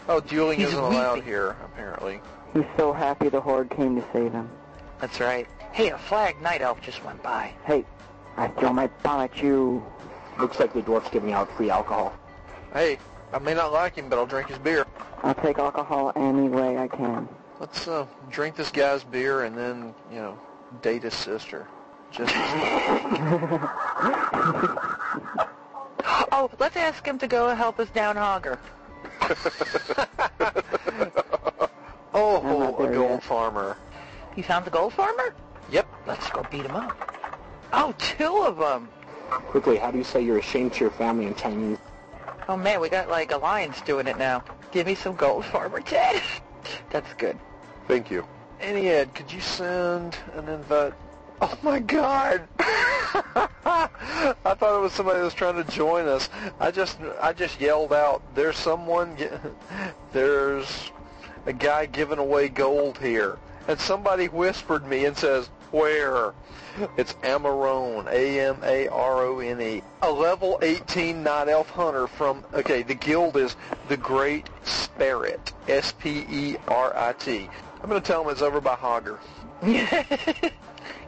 Oh, 0.07 0.19
dueling 0.19 0.59
He's 0.59 0.67
isn't 0.67 0.79
allowed 0.79 1.23
here, 1.23 1.55
apparently. 1.65 2.21
He's 2.53 2.63
so 2.77 2.93
happy 2.93 3.29
the 3.29 3.41
Horde 3.41 3.71
came 3.71 3.95
to 3.99 4.05
save 4.13 4.31
him. 4.31 4.47
That's 5.01 5.19
right. 5.19 5.47
Hey, 5.71 5.89
a 5.89 5.97
flag 5.97 6.39
night 6.41 6.61
elf 6.61 6.81
just 6.81 7.03
went 7.03 7.21
by. 7.23 7.51
Hey, 7.65 7.83
I 8.37 8.47
throw 8.49 8.71
my 8.71 8.87
bomb 9.01 9.21
at 9.21 9.41
you. 9.41 9.83
Looks 10.39 10.59
like 10.59 10.73
the 10.73 10.83
dwarf's 10.83 11.09
giving 11.09 11.33
out 11.33 11.51
free 11.57 11.71
alcohol. 11.71 12.13
Hey, 12.73 12.99
I 13.33 13.39
may 13.39 13.53
not 13.53 13.71
like 13.73 13.95
him, 13.95 14.09
but 14.09 14.17
I'll 14.17 14.25
drink 14.25 14.49
his 14.49 14.57
beer. 14.59 14.85
I'll 15.23 15.33
take 15.35 15.57
alcohol 15.59 16.13
any 16.15 16.47
way 16.49 16.77
I 16.77 16.87
can. 16.87 17.27
Let's 17.59 17.87
uh, 17.87 18.05
drink 18.29 18.55
this 18.55 18.71
guy's 18.71 19.03
beer 19.03 19.43
and 19.43 19.57
then, 19.57 19.93
you 20.11 20.17
know, 20.17 20.39
date 20.81 21.03
his 21.03 21.13
sister. 21.13 21.67
Just 22.11 22.33
Oh, 26.31 26.49
let's 26.59 26.75
ask 26.77 27.05
him 27.05 27.17
to 27.19 27.27
go 27.27 27.53
help 27.55 27.79
us 27.79 27.89
down 27.89 28.15
Hogger. 28.15 28.57
oh, 32.13 32.77
I'm 32.79 32.85
a 32.85 32.93
gold 32.93 33.09
yet. 33.09 33.23
farmer. 33.23 33.75
You 34.35 34.43
found 34.43 34.65
the 34.65 34.69
gold 34.69 34.93
farmer? 34.93 35.33
Yep. 35.71 35.87
Let's 36.05 36.29
go 36.29 36.45
beat 36.49 36.65
him 36.65 36.75
up. 36.75 37.13
Oh, 37.73 37.93
two 37.97 38.43
of 38.43 38.57
them. 38.57 38.87
Quickly, 39.29 39.77
how 39.77 39.91
do 39.91 39.97
you 39.97 40.03
say 40.03 40.21
you're 40.21 40.37
ashamed 40.37 40.73
to 40.73 40.81
your 40.81 40.91
family 40.91 41.25
in 41.25 41.35
Chinese? 41.35 41.77
Oh 42.49 42.55
man, 42.55 42.79
we 42.79 42.87
got 42.87 43.09
like 43.09 43.31
Alliance 43.31 43.81
doing 43.81 44.07
it 44.07 44.17
now. 44.17 44.43
Give 44.71 44.87
me 44.87 44.95
some 44.95 45.15
gold 45.15 45.45
farmer, 45.45 45.81
Ted. 45.81 46.21
That's 46.91 47.13
good. 47.15 47.37
Thank 47.87 48.09
you. 48.09 48.25
Auntie 48.61 48.89
Ed, 48.89 49.13
could 49.13 49.31
you 49.31 49.41
send 49.41 50.17
an 50.33 50.47
invite? 50.47 50.93
Oh 51.41 51.57
my 51.61 51.79
God! 51.79 52.47
I 52.59 53.89
thought 54.43 54.77
it 54.77 54.81
was 54.81 54.93
somebody 54.93 55.19
that 55.19 55.25
was 55.25 55.33
trying 55.33 55.63
to 55.63 55.71
join 55.71 56.07
us. 56.07 56.29
I 56.59 56.71
just, 56.71 56.97
I 57.21 57.33
just 57.33 57.61
yelled 57.61 57.93
out, 57.93 58.23
"There's 58.33 58.57
someone! 58.57 59.15
gi- 59.17 59.29
There's 60.13 60.91
a 61.45 61.53
guy 61.53 61.85
giving 61.85 62.17
away 62.17 62.47
gold 62.49 62.97
here!" 62.97 63.37
And 63.67 63.79
somebody 63.79 64.27
whispered 64.29 64.87
me 64.87 65.05
and 65.05 65.15
says, 65.15 65.49
"Where?" 65.71 66.33
It's 66.95 67.13
Amarone, 67.23 68.07
A-M-A-R-O-N-E, 68.07 69.81
a 70.03 70.11
level 70.11 70.59
18 70.61 71.23
night 71.23 71.49
elf 71.49 71.69
hunter 71.71 72.05
from. 72.05 72.43
Okay, 72.53 72.83
the 72.83 72.93
guild 72.93 73.35
is 73.35 73.55
the 73.87 73.97
Great 73.97 74.47
Spirit, 74.63 75.53
S-P-E-R-I-T. 75.67 77.49
I'm 77.81 77.89
going 77.89 78.01
to 78.01 78.07
tell 78.07 78.23
him 78.23 78.29
it's 78.29 78.41
over 78.41 78.61
by 78.61 78.75
Hogger. 78.75 79.17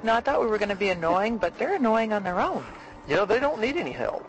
no, 0.04 0.14
I 0.16 0.22
thought 0.22 0.42
we 0.42 0.48
were 0.48 0.58
going 0.58 0.70
to 0.70 0.76
be 0.76 0.90
annoying, 0.90 1.38
but 1.38 1.58
they're 1.60 1.76
annoying 1.76 2.14
on 2.14 2.24
their 2.24 2.40
own. 2.40 2.66
You 3.08 3.16
know, 3.16 3.26
they 3.26 3.40
don't 3.40 3.62
need 3.62 3.78
any 3.78 3.92
help. 3.92 4.28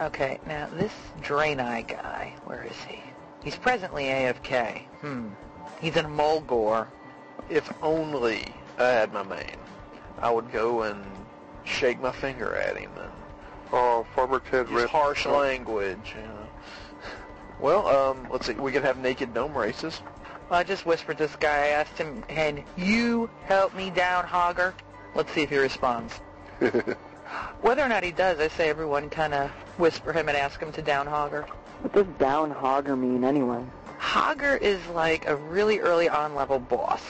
Okay, 0.00 0.40
now 0.46 0.68
this 0.74 0.92
Draenei 1.20 1.86
guy, 1.86 2.34
where 2.44 2.64
is 2.64 2.76
he? 2.88 3.00
He's 3.44 3.56
presently 3.56 4.04
AFK. 4.04 4.82
Hmm. 5.00 5.28
He's 5.80 5.96
in 5.96 6.06
Mulgore. 6.06 6.86
If 7.48 7.72
only 7.82 8.46
I 8.78 8.88
had 8.88 9.12
my 9.12 9.22
mane, 9.22 9.58
I 10.22 10.30
would 10.30 10.50
go 10.52 10.82
and 10.82 11.04
shake 11.64 12.00
my 12.00 12.12
finger 12.12 12.54
at 12.54 12.76
him 12.76 12.90
and 12.98 13.10
Oh, 13.74 14.06
Farmer 14.14 14.40
Ted 14.50 14.68
use 14.68 14.80
ran- 14.80 14.88
harsh 14.88 15.24
language. 15.26 16.14
You 16.14 16.22
know. 16.22 16.46
Well, 17.58 17.86
um, 17.88 18.26
let's 18.30 18.46
see. 18.46 18.52
We 18.52 18.70
could 18.70 18.84
have 18.84 18.98
naked 18.98 19.34
gnome 19.34 19.56
races. 19.56 20.00
Well, 20.50 20.60
I 20.60 20.62
just 20.64 20.84
whispered 20.84 21.16
to 21.18 21.26
this 21.26 21.36
guy. 21.36 21.56
I 21.56 21.66
asked 21.68 21.96
him, 21.96 22.22
"Can 22.28 22.62
you 22.76 23.30
help 23.46 23.74
me 23.74 23.88
down, 23.88 24.24
Hogger?" 24.26 24.74
Let's 25.14 25.32
see 25.32 25.42
if 25.42 25.50
he 25.50 25.56
responds. 25.56 26.14
Whether 27.62 27.82
or 27.82 27.88
not 27.88 28.02
he 28.02 28.10
does, 28.12 28.38
I 28.40 28.48
say 28.48 28.68
everyone 28.68 29.08
kind 29.08 29.32
of 29.32 29.50
whisper 29.78 30.12
him 30.12 30.28
and 30.28 30.36
ask 30.36 30.60
him 30.60 30.70
to 30.72 30.82
down 30.82 31.06
Hogger. 31.06 31.46
What 31.80 31.94
does 31.94 32.06
down 32.18 32.52
hogger 32.54 32.96
mean 32.98 33.24
anyway? 33.24 33.64
Hogger 33.98 34.60
is 34.60 34.84
like 34.88 35.26
a 35.26 35.34
really 35.36 35.80
early 35.80 36.08
on 36.08 36.34
level 36.34 36.58
boss. 36.58 37.02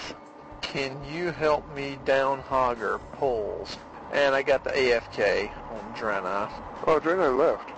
Can 0.63 0.97
you 1.13 1.31
help 1.33 1.65
me 1.75 1.99
down 2.05 2.43
Hogger 2.43 3.01
polls? 3.13 3.77
And 4.13 4.35
I 4.35 4.43
got 4.43 4.65
the 4.65 4.71
AFK 4.71 5.51
on 5.71 5.95
Drena. 5.99 6.51
oh, 6.87 7.01
Draenei 7.01 7.37
left. 7.37 7.69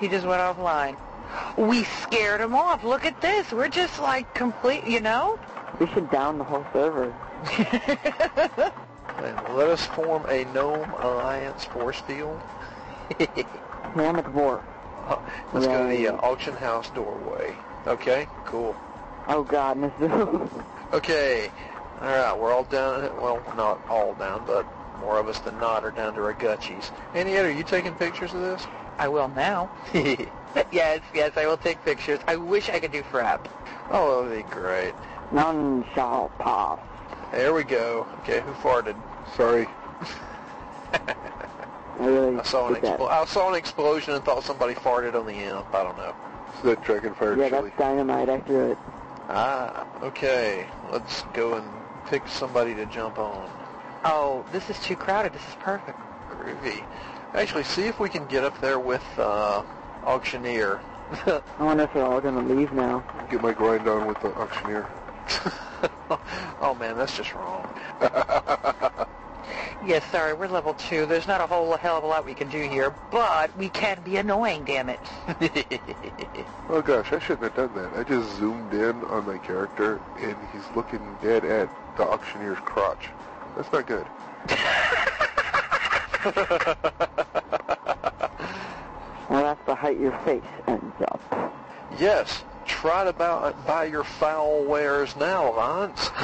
He 0.00 0.08
just 0.08 0.26
went 0.26 0.40
offline. 0.40 0.96
We 1.56 1.84
scared 1.84 2.40
him 2.40 2.54
off. 2.54 2.84
Look 2.84 3.04
at 3.04 3.20
this. 3.20 3.50
We're 3.52 3.68
just 3.68 3.98
like 4.00 4.34
complete, 4.34 4.86
you 4.86 5.00
know? 5.00 5.38
We 5.80 5.86
should 5.88 6.10
down 6.10 6.38
the 6.38 6.44
whole 6.44 6.64
server. 6.72 7.14
And 9.18 9.56
let 9.56 9.68
us 9.68 9.86
form 9.86 10.26
a 10.28 10.44
gnome 10.52 10.90
alliance 11.00 11.64
force 11.64 12.00
field. 12.00 12.40
Damn 13.96 14.16
it, 14.16 14.28
war. 14.32 14.62
Let's 15.52 15.66
go 15.66 15.88
to 15.88 15.96
the 15.96 16.08
uh, 16.08 16.16
auction 16.16 16.54
house 16.54 16.90
doorway. 16.90 17.54
Okay, 17.86 18.26
cool. 18.44 18.74
Oh 19.28 19.44
god, 19.44 19.78
Mizzou. 19.78 20.50
Okay, 20.92 21.50
all 22.00 22.08
right, 22.08 22.38
we're 22.38 22.52
all 22.52 22.64
down. 22.64 23.02
Well, 23.20 23.42
not 23.56 23.80
all 23.88 24.14
down, 24.14 24.44
but 24.46 24.66
more 25.00 25.18
of 25.18 25.28
us 25.28 25.38
than 25.40 25.58
not 25.58 25.84
are 25.84 25.90
down 25.90 26.14
to 26.14 26.22
our 26.22 26.34
gutchies. 26.34 26.90
Auntie, 27.14 27.32
Ed, 27.32 27.44
are 27.46 27.50
you 27.52 27.64
taking 27.64 27.94
pictures 27.94 28.32
of 28.34 28.40
this? 28.40 28.66
I 28.98 29.08
will 29.08 29.28
now. 29.28 29.70
yes, 30.72 31.00
yes, 31.14 31.32
I 31.36 31.46
will 31.46 31.56
take 31.56 31.82
pictures. 31.84 32.20
I 32.26 32.36
wish 32.36 32.68
I 32.68 32.78
could 32.78 32.92
do 32.92 33.02
frap. 33.02 33.46
oh, 33.90 34.22
that 34.24 34.30
would 34.30 34.44
be 34.46 34.50
great. 34.50 34.94
None 35.32 35.84
shall 35.94 36.30
pass. 36.38 36.78
There 37.32 37.52
we 37.54 37.64
go. 37.64 38.06
Okay, 38.20 38.40
who 38.40 38.52
farted? 38.52 38.96
Sorry. 39.36 39.66
I 40.92 42.06
really 42.06 42.38
I 42.38 42.42
saw 42.42 42.68
an 42.68 42.74
did 42.74 42.84
expl- 42.84 43.08
I 43.10 43.24
saw 43.24 43.48
an 43.48 43.54
explosion 43.54 44.14
and 44.14 44.24
thought 44.24 44.44
somebody 44.44 44.74
farted 44.74 45.14
on 45.14 45.26
the 45.26 45.32
imp. 45.32 45.72
I 45.74 45.82
don't 45.82 45.96
know. 45.96 46.14
It's 46.52 46.62
that 46.62 46.82
Dragonfire 46.82 47.36
Yeah, 47.36 47.48
chili. 47.48 47.70
that's 47.70 47.78
dynamite. 47.78 48.28
I 48.28 48.40
threw 48.40 48.72
it. 48.72 48.78
Ah, 49.28 49.86
okay. 50.02 50.66
Let's 50.92 51.22
go 51.32 51.54
and 51.54 51.68
pick 52.06 52.26
somebody 52.28 52.74
to 52.74 52.86
jump 52.86 53.18
on. 53.18 53.50
Oh, 54.04 54.44
this 54.52 54.68
is 54.70 54.78
too 54.80 54.96
crowded. 54.96 55.32
This 55.32 55.46
is 55.48 55.54
perfect. 55.60 55.98
Groovy. 56.30 56.84
Actually, 57.34 57.64
see 57.64 57.84
if 57.84 57.98
we 57.98 58.08
can 58.08 58.26
get 58.26 58.44
up 58.44 58.60
there 58.60 58.78
with 58.78 59.04
uh, 59.18 59.62
Auctioneer. 60.04 60.80
I 61.26 61.42
wonder 61.58 61.84
if 61.84 61.92
they're 61.92 62.04
all 62.04 62.20
going 62.20 62.34
to 62.34 62.54
leave 62.54 62.72
now. 62.72 63.04
Get 63.30 63.42
my 63.42 63.52
grind 63.52 63.88
on 63.88 64.06
with 64.06 64.20
the 64.20 64.28
auctioneer. 64.36 64.86
oh 66.60 66.76
man, 66.78 66.96
that's 66.96 67.16
just 67.16 67.34
wrong. 67.34 67.68
Yes, 69.86 70.02
sorry, 70.10 70.32
we're 70.32 70.48
level 70.48 70.72
two. 70.72 71.04
There's 71.04 71.26
not 71.26 71.42
a 71.42 71.46
whole 71.46 71.76
hell 71.76 71.98
of 71.98 72.04
a 72.04 72.06
lot 72.06 72.24
we 72.24 72.32
can 72.32 72.48
do 72.48 72.62
here, 72.62 72.94
but 73.10 73.54
we 73.54 73.68
can 73.68 74.00
be 74.02 74.16
annoying, 74.16 74.64
damn 74.64 74.88
it. 74.88 75.00
Oh 76.70 76.80
gosh, 76.80 77.12
I 77.12 77.18
shouldn't 77.18 77.42
have 77.42 77.54
done 77.54 77.74
that. 77.74 77.92
I 77.94 78.02
just 78.02 78.34
zoomed 78.38 78.72
in 78.72 79.04
on 79.04 79.26
my 79.26 79.36
character, 79.36 80.00
and 80.20 80.34
he's 80.52 80.62
looking 80.74 81.02
dead 81.20 81.44
at 81.44 81.68
the 81.96 82.02
auctioneer's 82.04 82.58
crotch. 82.58 83.08
That's 83.56 83.72
not 83.72 83.86
good. 83.86 84.06
Well, 89.30 89.42
that's 89.42 89.64
the 89.66 89.74
height 89.74 89.98
your 89.98 90.12
face 90.18 90.42
ends 90.68 90.94
up. 91.08 91.20
yes, 91.98 92.44
try 92.66 93.04
to 93.04 93.12
buy, 93.12 93.52
buy 93.66 93.86
your 93.86 94.04
foul 94.04 94.64
wares 94.64 95.16
now, 95.16 95.50
Lance. 95.56 96.08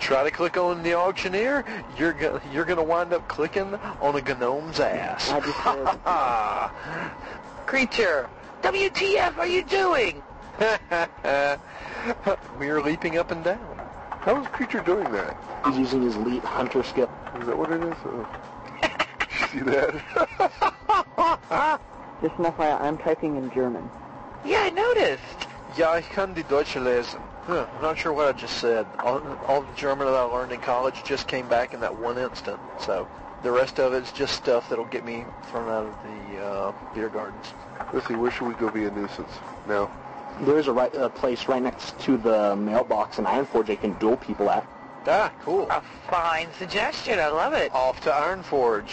Try 0.00 0.24
to 0.24 0.30
click 0.30 0.56
on 0.56 0.82
the 0.82 0.94
auctioneer, 0.94 1.62
you're 1.98 2.14
go- 2.14 2.40
you're 2.52 2.64
gonna 2.64 2.82
wind 2.82 3.12
up 3.12 3.28
clicking 3.28 3.74
on 4.00 4.16
a 4.16 4.22
gnome's 4.34 4.80
ass. 4.80 5.28
I 5.30 5.40
just 5.40 5.62
said, 5.62 6.00
Creature, 7.66 8.30
WTF 8.62 9.36
are 9.36 9.46
you 9.46 9.62
doing? 9.64 10.22
we 12.58 12.68
are 12.68 12.82
leaping 12.82 13.16
up 13.16 13.30
and 13.30 13.44
down. 13.44 13.76
How 14.10 14.42
is 14.42 14.48
Creature 14.48 14.80
doing 14.80 15.08
that? 15.12 15.36
He's 15.66 15.78
using 15.78 16.02
his 16.02 16.16
elite 16.16 16.42
hunter 16.42 16.82
skill. 16.82 17.08
Is 17.40 17.46
that 17.46 17.56
what 17.56 17.70
it 17.70 17.80
is? 17.80 17.94
Oh. 18.04 18.26
See 19.52 19.60
that? 19.60 19.92
just 22.20 22.34
an 22.38 22.44
FYI, 22.44 22.80
I'm 22.80 22.98
typing 22.98 23.36
in 23.36 23.52
German. 23.52 23.88
Yeah, 24.44 24.62
I 24.62 24.70
noticed. 24.70 25.46
Ja, 25.76 25.96
ich 25.96 26.10
kann 26.10 26.34
die 26.34 26.42
Deutsche 26.42 26.80
lesen. 26.80 27.20
Huh, 27.46 27.64
I'm 27.76 27.82
not 27.82 27.96
sure 27.96 28.12
what 28.12 28.26
I 28.26 28.32
just 28.32 28.58
said. 28.58 28.84
All, 28.98 29.22
all 29.46 29.62
the 29.62 29.76
German 29.76 30.08
that 30.08 30.16
I 30.16 30.22
learned 30.22 30.50
in 30.50 30.60
college 30.60 31.04
just 31.04 31.28
came 31.28 31.48
back 31.48 31.72
in 31.72 31.78
that 31.80 31.96
one 31.96 32.18
instant. 32.18 32.58
So 32.80 33.06
the 33.44 33.52
rest 33.52 33.78
of 33.78 33.92
it's 33.92 34.10
just 34.10 34.34
stuff 34.34 34.68
that'll 34.68 34.86
get 34.86 35.04
me 35.04 35.24
thrown 35.50 35.68
out 35.68 35.86
of 35.86 35.94
the 36.02 36.40
uh, 36.44 36.72
beer 36.94 37.08
gardens. 37.08 37.54
Let's 37.92 38.08
see, 38.08 38.16
where 38.16 38.32
should 38.32 38.48
we 38.48 38.54
go 38.54 38.70
be 38.70 38.86
a 38.86 38.90
nuisance? 38.90 39.30
Now, 39.68 39.88
There 40.42 40.58
is 40.58 40.66
a, 40.66 40.72
right, 40.72 40.94
a 40.94 41.08
place 41.08 41.48
right 41.48 41.62
next 41.62 41.98
to 42.00 42.16
the 42.16 42.56
mailbox 42.56 43.18
in 43.18 43.24
Ironforge 43.24 43.66
they 43.66 43.76
can 43.76 43.94
duel 43.94 44.16
people 44.16 44.50
at. 44.50 44.66
Ah, 45.06 45.32
cool. 45.42 45.66
A 45.70 45.82
fine 46.10 46.48
suggestion. 46.58 47.18
I 47.18 47.28
love 47.28 47.54
it. 47.54 47.72
Off 47.72 48.00
to 48.02 48.10
Ironforge. 48.10 48.90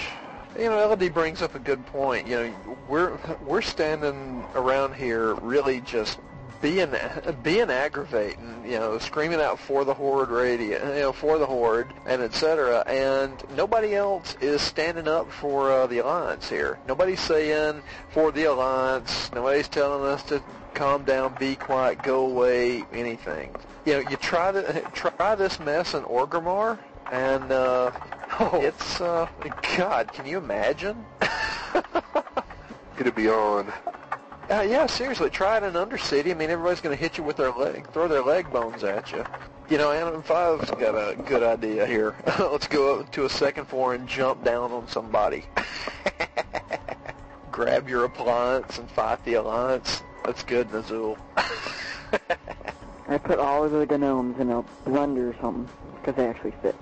You 0.57 0.69
know, 0.69 0.79
Elodie 0.79 1.09
brings 1.09 1.41
up 1.41 1.55
a 1.55 1.59
good 1.59 1.85
point. 1.87 2.27
You 2.27 2.35
know, 2.35 2.77
we're 2.87 3.17
we're 3.45 3.61
standing 3.61 4.45
around 4.55 4.95
here 4.95 5.33
really 5.35 5.81
just 5.81 6.19
being 6.61 6.95
being 7.43 7.69
aggravating, 7.69 8.63
you 8.65 8.79
know, 8.79 8.97
screaming 8.97 9.41
out 9.41 9.59
for 9.59 9.83
the 9.83 9.93
horde 9.93 10.29
radio, 10.29 10.93
you 10.93 11.01
know, 11.01 11.11
for 11.11 11.37
the 11.37 11.45
horde 11.45 11.87
and 12.05 12.21
etc. 12.21 12.83
And 12.87 13.31
nobody 13.55 13.93
else 13.95 14.35
is 14.39 14.61
standing 14.61 15.07
up 15.07 15.29
for 15.29 15.71
uh, 15.71 15.87
the 15.87 15.99
alliance 15.99 16.49
here. 16.49 16.79
Nobody's 16.87 17.19
saying 17.19 17.81
for 18.09 18.31
the 18.31 18.45
alliance. 18.45 19.29
Nobody's 19.33 19.67
telling 19.67 20.05
us 20.05 20.23
to 20.23 20.41
calm 20.75 21.03
down, 21.03 21.35
be 21.39 21.55
quiet, 21.55 22.03
go 22.03 22.27
away, 22.27 22.83
anything. 22.93 23.55
You 23.85 23.93
know, 23.93 24.09
you 24.09 24.17
try 24.17 24.51
to 24.51 24.81
try 24.93 25.33
this 25.35 25.59
mess 25.59 25.93
in 25.93 26.03
Orgrimmar, 26.03 26.77
and 27.11 27.51
uh, 27.51 27.91
it's 28.53 29.01
uh, 29.01 29.27
God. 29.77 30.11
Can 30.13 30.27
you 30.27 30.37
imagine? 30.37 31.03
it'll 32.99 33.13
be 33.13 33.29
on. 33.29 33.71
Uh, 34.51 34.61
yeah, 34.61 34.85
seriously, 34.85 35.29
try 35.31 35.57
it 35.57 35.63
in 35.63 35.73
Undercity. 35.73 36.29
I 36.29 36.35
mean, 36.35 36.51
everybody's 36.51 36.81
going 36.81 36.95
to 36.95 37.01
hit 37.01 37.17
you 37.17 37.23
with 37.23 37.37
their 37.37 37.51
leg, 37.51 37.89
throw 37.91 38.07
their 38.07 38.21
leg 38.21 38.51
bones 38.51 38.83
at 38.83 39.11
you. 39.11 39.25
You 39.67 39.79
know, 39.79 39.91
Animal 39.91 40.21
Five's 40.21 40.69
got 40.69 40.93
a 40.93 41.15
good 41.15 41.41
idea 41.41 41.87
here. 41.87 42.15
Let's 42.39 42.67
go 42.67 42.99
up 42.99 43.11
to 43.13 43.25
a 43.25 43.29
second 43.29 43.65
floor 43.65 43.95
and 43.95 44.07
jump 44.07 44.43
down 44.43 44.71
on 44.71 44.87
somebody. 44.87 45.45
Grab 47.51 47.89
your 47.89 48.05
appliance 48.05 48.77
and 48.77 48.87
fight 48.91 49.23
the 49.25 49.35
alliance. 49.35 50.03
That's 50.25 50.43
good, 50.43 50.69
Nazul. 50.69 51.17
I 53.07 53.17
put 53.19 53.37
all 53.37 53.63
of 53.63 53.71
the 53.71 53.97
gnomes 53.97 54.39
in 54.39 54.49
a 54.49 54.63
blender 54.85 55.29
or 55.29 55.35
something, 55.39 55.69
because 55.95 56.15
they 56.15 56.25
actually 56.25 56.53
fit. 56.63 56.75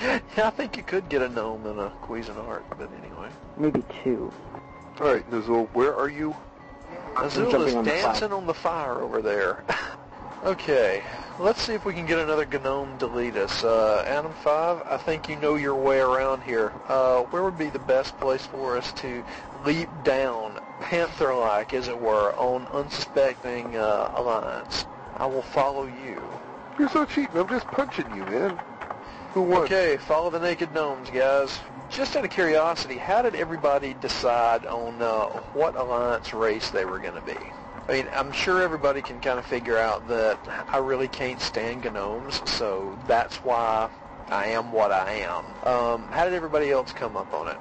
yeah, 0.36 0.46
I 0.46 0.50
think 0.50 0.78
you 0.78 0.82
could 0.82 1.06
get 1.10 1.20
a 1.20 1.28
gnome 1.28 1.66
in 1.66 1.78
a 1.78 1.90
Cuisinart, 2.02 2.62
but 2.70 2.90
anyway. 3.04 3.28
Maybe 3.58 3.84
two. 4.02 4.32
All 5.00 5.12
right, 5.12 5.30
Nizul, 5.30 5.68
where 5.74 5.94
are 5.94 6.08
you? 6.08 6.34
Azul 7.18 7.62
is 7.62 7.74
on 7.74 7.84
dancing 7.84 8.28
fire. 8.30 8.38
on 8.38 8.46
the 8.46 8.54
fire 8.54 9.00
over 9.02 9.20
there. 9.20 9.64
okay, 10.44 11.02
let's 11.38 11.60
see 11.60 11.74
if 11.74 11.84
we 11.84 11.92
can 11.92 12.06
get 12.06 12.18
another 12.18 12.46
gnome 12.46 12.96
to 12.98 13.06
lead 13.06 13.36
us. 13.36 13.64
Uh, 13.64 14.02
Adam 14.06 14.32
5, 14.42 14.82
I 14.86 14.96
think 14.96 15.28
you 15.28 15.36
know 15.36 15.56
your 15.56 15.74
way 15.74 16.00
around 16.00 16.42
here. 16.42 16.72
Uh, 16.88 17.22
where 17.24 17.42
would 17.42 17.58
be 17.58 17.68
the 17.68 17.78
best 17.80 18.18
place 18.18 18.46
for 18.46 18.78
us 18.78 18.92
to 18.94 19.22
leap 19.64 19.90
down, 20.04 20.57
panther-like, 20.80 21.74
as 21.74 21.88
it 21.88 21.98
were, 21.98 22.32
on 22.36 22.66
unsuspecting 22.68 23.76
uh, 23.76 24.12
alliance? 24.14 24.86
I 25.16 25.26
will 25.26 25.42
follow 25.42 25.84
you. 25.84 26.22
You're 26.78 26.88
so 26.88 27.04
cheap. 27.04 27.34
I'm 27.34 27.48
just 27.48 27.68
punching 27.70 28.14
you, 28.14 28.22
man. 28.24 28.58
Who 29.34 29.42
won? 29.42 29.62
Okay, 29.64 29.96
follow 29.98 30.30
the 30.30 30.38
naked 30.38 30.72
gnomes, 30.72 31.10
guys. 31.10 31.58
Just 31.90 32.16
out 32.16 32.24
of 32.24 32.30
curiosity, 32.30 32.96
how 32.96 33.22
did 33.22 33.34
everybody 33.34 33.94
decide 33.94 34.66
on 34.66 35.02
uh, 35.02 35.24
what 35.54 35.74
alliance 35.74 36.32
race 36.32 36.70
they 36.70 36.84
were 36.84 36.98
going 36.98 37.14
to 37.14 37.20
be? 37.22 37.36
I 37.88 37.92
mean, 37.92 38.08
I'm 38.14 38.32
sure 38.32 38.60
everybody 38.60 39.00
can 39.00 39.18
kind 39.20 39.38
of 39.38 39.46
figure 39.46 39.78
out 39.78 40.06
that 40.08 40.38
I 40.70 40.76
really 40.78 41.08
can't 41.08 41.40
stand 41.40 41.84
gnomes, 41.84 42.42
so 42.48 42.98
that's 43.06 43.36
why 43.36 43.88
I 44.28 44.48
am 44.48 44.72
what 44.72 44.92
I 44.92 45.12
am. 45.12 45.44
Um, 45.66 46.02
how 46.10 46.24
did 46.24 46.34
everybody 46.34 46.70
else 46.70 46.92
come 46.92 47.16
up 47.16 47.32
on 47.32 47.48
it? 47.48 47.56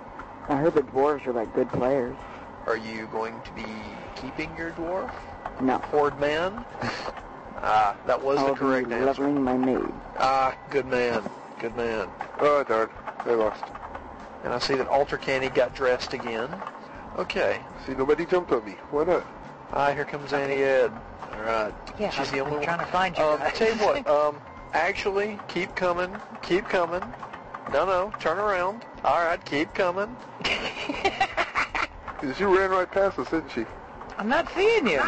I 0.49 0.57
heard 0.57 0.73
the 0.73 0.81
dwarves 0.81 1.25
are 1.27 1.33
like 1.33 1.53
good 1.53 1.69
players. 1.69 2.15
Are 2.67 2.75
you 2.77 3.07
going 3.07 3.41
to 3.43 3.51
be 3.53 3.63
keeping 4.15 4.55
your 4.57 4.71
dwarf, 4.71 5.09
No. 5.61 5.77
horde 5.77 6.19
man? 6.19 6.65
Ah, 7.59 7.95
that 8.05 8.21
was 8.21 8.37
I'll 8.37 8.49
the 8.49 8.53
correct 8.53 8.87
be 8.87 8.93
answer. 8.93 9.05
leveling 9.23 9.43
my 9.43 9.57
maid. 9.57 9.91
Ah, 10.19 10.55
good 10.69 10.85
man, 10.85 11.27
good 11.59 11.75
man. 11.75 12.07
Oh, 12.39 12.63
darn. 12.63 12.87
They 13.25 13.33
lost. 13.33 13.63
And 14.43 14.53
I 14.53 14.59
see 14.59 14.75
that 14.75 14.87
Alter 14.87 15.17
Candy 15.17 15.49
got 15.49 15.73
dressed 15.73 16.13
again. 16.13 16.51
Okay. 17.17 17.59
See, 17.83 17.95
nobody 17.95 18.27
jumped 18.27 18.51
on 18.51 18.63
me. 18.63 18.73
Why 18.91 19.05
not? 19.05 19.25
Ah, 19.73 19.91
here 19.91 20.05
comes 20.05 20.33
Auntie 20.33 20.63
Ed. 20.63 20.91
All 21.33 21.41
right. 21.41 21.73
Yeah, 21.99 22.11
She's 22.11 22.29
I'm, 22.29 22.35
the 22.35 22.39
only 22.41 22.57
I'm 22.57 22.63
trying 22.63 22.77
one. 22.77 22.85
to 22.85 22.91
find 22.91 23.17
you 23.17 23.23
Um, 23.23 23.39
guys. 23.39 23.53
tell 23.55 23.75
you 23.75 23.83
what. 23.83 24.07
Um, 24.07 24.35
actually, 24.73 25.39
keep 25.47 25.73
coming. 25.73 26.15
Keep 26.43 26.69
coming. 26.69 27.01
No, 27.73 27.85
no. 27.87 28.13
Turn 28.19 28.37
around. 28.37 28.85
All 29.03 29.17
right. 29.25 29.43
Keep 29.45 29.73
coming. 29.73 30.15
Because 32.19 32.39
you 32.39 32.57
ran 32.57 32.71
right 32.71 32.89
past 32.89 33.19
us, 33.19 33.29
didn't 33.29 33.51
she? 33.51 33.65
I'm 34.17 34.27
not 34.27 34.51
seeing 34.55 34.87
you. 34.87 34.99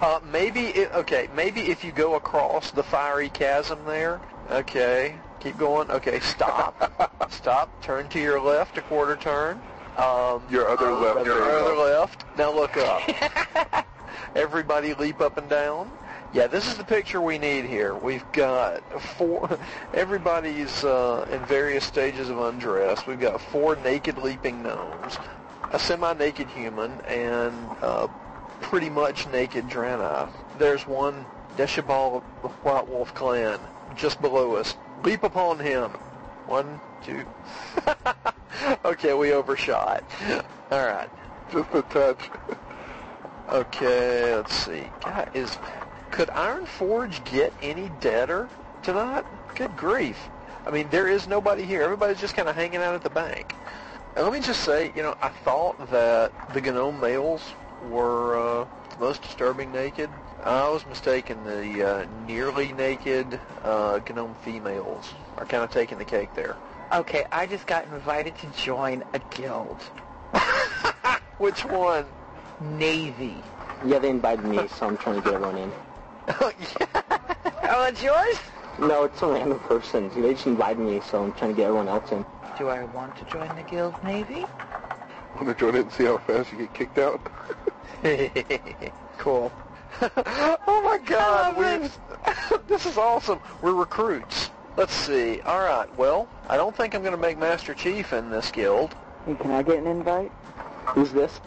Uh, 0.00 0.20
maybe. 0.32 0.68
It, 0.68 0.92
okay. 0.94 1.28
Maybe 1.34 1.62
if 1.62 1.84
you 1.84 1.92
go 1.92 2.14
across 2.14 2.70
the 2.70 2.82
fiery 2.82 3.28
chasm 3.28 3.78
there. 3.86 4.20
Okay. 4.50 5.16
Keep 5.40 5.58
going. 5.58 5.90
Okay. 5.90 6.20
Stop. 6.20 7.26
Stop. 7.30 7.82
Turn 7.82 8.08
to 8.08 8.20
your 8.20 8.40
left. 8.40 8.78
A 8.78 8.82
quarter 8.82 9.16
turn. 9.16 9.60
Um, 9.98 10.42
Your 10.48 10.68
other 10.68 10.92
left. 10.92 11.26
Your 11.26 11.42
other 11.42 11.74
go. 11.74 11.82
left. 11.82 12.24
Now 12.38 12.52
look 12.52 12.76
up. 12.76 13.86
Everybody 14.36 14.94
leap 14.94 15.20
up 15.20 15.36
and 15.38 15.48
down. 15.48 15.90
Yeah, 16.32 16.46
this 16.46 16.68
is 16.68 16.76
the 16.76 16.84
picture 16.84 17.20
we 17.20 17.38
need 17.38 17.64
here. 17.64 17.94
We've 17.94 18.30
got 18.32 18.82
four. 19.02 19.58
Everybody's 19.94 20.84
uh, 20.84 21.26
in 21.32 21.44
various 21.46 21.84
stages 21.84 22.28
of 22.28 22.38
undress. 22.38 23.06
We've 23.06 23.18
got 23.18 23.40
four 23.40 23.76
naked 23.76 24.18
leaping 24.18 24.62
gnomes, 24.62 25.16
a 25.72 25.78
semi-naked 25.78 26.48
human, 26.48 26.92
and 27.02 27.54
uh, 27.82 28.08
pretty 28.60 28.90
much 28.90 29.26
naked 29.28 29.66
Draenei. 29.68 30.30
There's 30.58 30.86
one 30.86 31.24
Deshabal 31.56 32.16
of 32.16 32.22
the 32.42 32.48
White 32.48 32.88
Wolf 32.88 33.14
clan 33.14 33.58
just 33.96 34.20
below 34.20 34.54
us. 34.54 34.76
Leap 35.04 35.22
upon 35.22 35.58
him. 35.58 35.90
One, 36.46 36.80
two. 37.04 37.24
okay, 38.84 39.14
we 39.14 39.32
overshot. 39.32 40.04
All 40.70 40.86
right. 40.86 41.08
Just 41.52 41.74
a 41.74 41.82
touch. 41.82 42.30
Okay, 43.48 44.34
let's 44.34 44.54
see. 44.54 44.84
God, 45.02 45.30
is 45.34 45.56
could 46.10 46.28
Ironforge 46.28 47.24
get 47.30 47.52
any 47.62 47.90
deader 48.00 48.48
tonight? 48.82 49.24
Good 49.54 49.76
grief. 49.76 50.18
I 50.66 50.70
mean, 50.70 50.88
there 50.90 51.08
is 51.08 51.26
nobody 51.26 51.62
here. 51.62 51.82
Everybody's 51.82 52.20
just 52.20 52.34
kind 52.34 52.48
of 52.48 52.54
hanging 52.54 52.80
out 52.80 52.94
at 52.94 53.02
the 53.02 53.10
bank. 53.10 53.54
And 54.16 54.24
let 54.24 54.32
me 54.32 54.40
just 54.40 54.64
say, 54.64 54.92
you 54.96 55.02
know, 55.02 55.14
I 55.22 55.28
thought 55.28 55.90
that 55.90 56.32
the 56.52 56.60
Gnome 56.60 57.00
males 57.00 57.42
were 57.88 58.62
uh, 58.62 58.66
most 58.98 59.22
disturbing 59.22 59.70
naked. 59.70 60.10
I 60.42 60.68
was 60.68 60.84
mistaken. 60.86 61.44
The 61.44 61.82
uh, 61.82 62.06
nearly 62.26 62.72
naked 62.72 63.38
uh, 63.62 64.00
Gnome 64.12 64.34
females 64.42 65.12
are 65.36 65.46
kind 65.46 65.62
of 65.62 65.70
taking 65.70 65.98
the 65.98 66.04
cake 66.04 66.34
there. 66.34 66.56
Okay, 66.92 67.24
I 67.30 67.46
just 67.46 67.66
got 67.66 67.84
invited 67.84 68.36
to 68.38 68.46
join 68.60 69.04
a 69.12 69.20
guild. 69.36 69.78
Which 71.38 71.64
one? 71.64 72.06
Navy. 72.60 73.42
Yeah, 73.86 73.98
they 74.00 74.10
invited 74.10 74.44
me, 74.44 74.66
so 74.68 74.86
I'm 74.88 74.96
trying 74.96 75.16
to 75.16 75.22
get 75.22 75.34
everyone 75.34 75.58
in. 75.58 75.72
Oh, 76.40 76.52
yeah. 76.58 77.02
oh, 77.70 77.86
it's 77.86 78.02
yours? 78.02 78.36
No, 78.78 79.04
it's 79.04 79.22
a 79.22 79.26
random 79.26 79.58
person. 79.60 80.10
They 80.20 80.34
just 80.34 80.46
invited 80.46 80.80
me, 80.80 81.00
so 81.00 81.22
I'm 81.22 81.32
trying 81.32 81.52
to 81.52 81.56
get 81.56 81.66
everyone 81.66 81.88
else 81.88 82.12
in. 82.12 82.24
Do 82.58 82.68
I 82.68 82.82
want 82.86 83.16
to 83.18 83.24
join 83.26 83.54
the 83.54 83.62
guild, 83.62 83.94
Navy? 84.02 84.44
Want 85.36 85.46
to 85.46 85.54
join 85.54 85.76
it 85.76 85.82
and 85.82 85.92
see 85.92 86.06
how 86.06 86.18
fast 86.18 86.50
you 86.50 86.58
get 86.58 86.74
kicked 86.74 86.98
out? 86.98 87.20
cool. 89.18 89.52
oh 90.02 90.82
my 90.84 90.98
God! 91.06 91.56
love 91.56 91.82
we've- 91.82 92.62
this 92.66 92.84
is 92.84 92.98
awesome. 92.98 93.38
We're 93.62 93.74
recruits. 93.74 94.50
Let's 94.76 94.92
see. 94.92 95.40
All 95.42 95.60
right. 95.60 95.88
Well, 95.96 96.28
I 96.48 96.56
don't 96.56 96.74
think 96.74 96.96
I'm 96.96 97.02
going 97.02 97.14
to 97.14 97.20
make 97.20 97.38
Master 97.38 97.74
Chief 97.74 98.12
in 98.12 98.28
this 98.28 98.50
guild. 98.50 98.94
Hey, 99.24 99.36
can 99.36 99.52
I 99.52 99.62
get 99.62 99.78
an 99.78 99.86
invite? 99.86 100.32
Who's 100.86 101.12
this? 101.12 101.40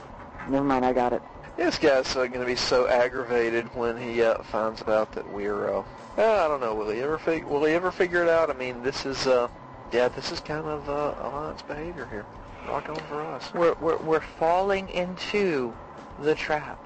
Never 0.50 0.64
mind, 0.64 0.86
I 0.86 0.94
got 0.94 1.12
it. 1.12 1.22
This 1.58 1.78
guy's 1.78 2.16
uh, 2.16 2.28
going 2.28 2.40
to 2.40 2.46
be 2.46 2.56
so 2.56 2.88
aggravated 2.88 3.66
when 3.76 3.98
he 4.02 4.22
uh, 4.22 4.42
finds 4.44 4.82
out 4.84 5.12
that 5.12 5.30
we're. 5.30 5.74
Uh, 5.74 5.84
uh, 6.18 6.46
I 6.46 6.48
don't 6.48 6.62
know. 6.62 6.74
Will 6.74 6.90
he 6.90 7.02
ever 7.02 7.18
fig- 7.18 7.44
Will 7.44 7.66
he 7.66 7.74
ever 7.74 7.92
figure 7.92 8.24
it 8.24 8.30
out? 8.30 8.50
I 8.50 8.54
mean, 8.54 8.82
this 8.82 9.06
is. 9.06 9.28
Uh, 9.28 9.50
yeah, 9.92 10.08
this 10.08 10.32
is 10.32 10.40
kind 10.40 10.66
of 10.66 10.90
uh, 10.90 11.16
alliance 11.22 11.62
behavior 11.62 12.08
here. 12.10 12.26
Rock 12.68 12.90
on 12.90 12.96
for 13.08 13.22
us. 13.22 13.54
We're, 13.54 13.74
we're, 13.76 13.98
we're 13.98 14.22
falling 14.22 14.90
into 14.90 15.74
the 16.22 16.36
trap. 16.36 16.80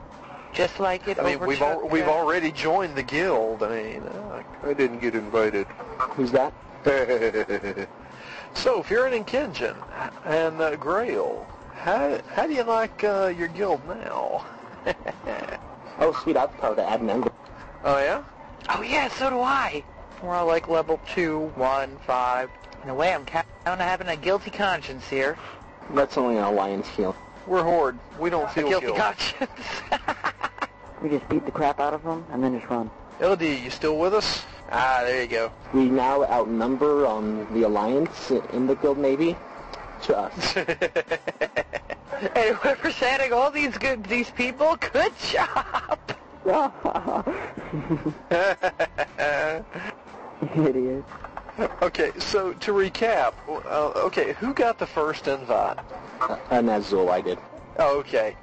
Just 0.53 0.79
like 0.79 1.07
it 1.07 1.19
I 1.19 1.23
mean, 1.23 1.39
we've 1.39 1.61
al- 1.61 1.85
we've 1.89 2.07
already 2.07 2.49
joined 2.49 2.95
the 2.95 3.03
guild. 3.03 3.61
I 3.61 3.83
mean, 3.83 4.03
uh, 4.03 4.41
I 4.63 4.73
didn't 4.73 4.99
get 4.99 5.13
invited. 5.13 5.67
Who's 5.97 6.31
that? 6.31 6.53
so 8.53 8.79
if 8.79 8.89
you're 8.89 9.05
an 9.05 9.21
Inkenjan 9.21 9.75
and 10.23 10.61
uh, 10.61 10.77
Grail, 10.77 11.45
how 11.73 12.21
how 12.33 12.47
do 12.47 12.53
you 12.53 12.63
like 12.63 13.03
uh, 13.03 13.33
your 13.37 13.49
guild 13.49 13.81
now? 13.87 14.45
Oh, 15.97 16.11
sweet, 16.11 16.35
I'm 16.35 16.49
proud 16.49 16.75
to 16.75 16.83
add 16.83 17.01
member. 17.01 17.31
oh 17.85 17.99
yeah. 17.99 18.21
Oh 18.67 18.81
yeah, 18.81 19.07
so 19.07 19.29
do 19.29 19.39
I. 19.39 19.81
We're 20.21 20.35
all 20.35 20.45
like 20.45 20.67
level 20.67 20.99
two, 21.13 21.51
one, 21.55 21.97
five. 22.05 22.49
In 22.85 22.91
a 22.91 22.93
way, 22.93 23.11
I'm 23.15 23.25
kind 23.25 23.43
of 23.65 23.79
having 23.79 24.07
a 24.09 24.15
guilty 24.15 24.51
conscience 24.51 25.09
here. 25.09 25.35
That's 25.95 26.19
only 26.19 26.37
an 26.37 26.43
alliance 26.43 26.87
feeling. 26.89 27.17
We're 27.47 27.63
Horde. 27.63 27.97
We 28.19 28.29
don't 28.29 28.45
A 28.45 28.49
feel 28.49 28.69
guilty 28.69 28.85
guilt. 28.85 28.97
conscience. 28.99 29.51
We 31.01 31.09
just 31.09 31.27
beat 31.29 31.45
the 31.45 31.51
crap 31.51 31.79
out 31.79 31.93
of 31.93 32.03
them 32.03 32.25
and 32.31 32.41
then 32.43 32.57
just 32.57 32.69
run. 32.69 32.89
LD, 33.19 33.41
you 33.41 33.69
still 33.69 33.97
with 33.99 34.13
us? 34.13 34.43
Ah, 34.71 35.01
there 35.03 35.21
you 35.23 35.27
go. 35.27 35.51
We 35.73 35.85
now 35.85 36.23
outnumber 36.23 37.05
um, 37.05 37.45
the 37.53 37.63
alliance 37.63 38.31
in 38.31 38.65
the 38.65 38.75
guild 38.75 38.97
navy 38.97 39.35
to 40.03 40.17
us. 40.17 40.55
and 40.55 42.55
whoever's 42.55 43.01
adding 43.01 43.33
all 43.33 43.51
these 43.51 43.77
good 43.77 44.05
these 44.05 44.31
people, 44.31 44.77
good 44.93 45.11
job. 45.19 45.99
Idiot. 50.55 51.03
okay, 51.81 52.11
so 52.19 52.53
to 52.53 52.71
recap, 52.71 53.33
uh, 53.47 53.91
okay, 54.05 54.33
who 54.33 54.53
got 54.53 54.77
the 54.77 54.87
first 54.87 55.27
invite? 55.27 55.77
and 56.49 56.69
as 56.69 56.91
Zul, 56.91 57.09
I 57.09 57.21
did. 57.21 57.39
Oh, 57.77 57.99
okay. 57.99 58.35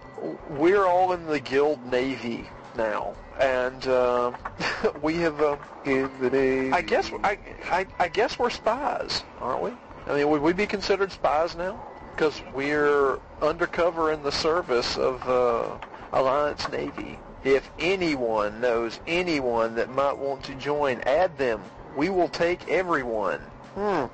We're 0.50 0.86
all 0.86 1.12
in 1.12 1.26
the 1.26 1.40
guild 1.40 1.84
navy 1.90 2.48
now, 2.76 3.14
and 3.40 3.86
uh, 3.86 4.32
we 5.02 5.16
have. 5.16 5.40
Uh, 5.40 5.56
In 5.84 6.10
the 6.20 6.30
name. 6.30 6.72
I 6.72 6.80
guess 6.80 7.10
I, 7.24 7.38
I 7.70 7.86
I 7.98 8.08
guess 8.08 8.38
we're 8.38 8.50
spies, 8.50 9.24
aren't 9.40 9.62
we? 9.62 9.72
I 10.06 10.16
mean, 10.16 10.28
would 10.30 10.42
we 10.42 10.52
be 10.52 10.66
considered 10.66 11.10
spies 11.12 11.56
now? 11.56 11.82
Because 12.14 12.40
we're 12.54 13.18
undercover 13.40 14.12
in 14.12 14.22
the 14.22 14.32
service 14.32 14.96
of 14.96 15.26
uh, 15.28 15.76
Alliance 16.12 16.68
Navy. 16.70 17.18
If 17.42 17.68
anyone 17.78 18.60
knows 18.60 19.00
anyone 19.06 19.74
that 19.74 19.90
might 19.90 20.16
want 20.16 20.44
to 20.44 20.54
join, 20.54 21.00
add 21.00 21.36
them. 21.38 21.62
We 21.96 22.08
will 22.08 22.28
take 22.28 22.68
everyone. 22.68 23.38
Hmm. 23.74 24.04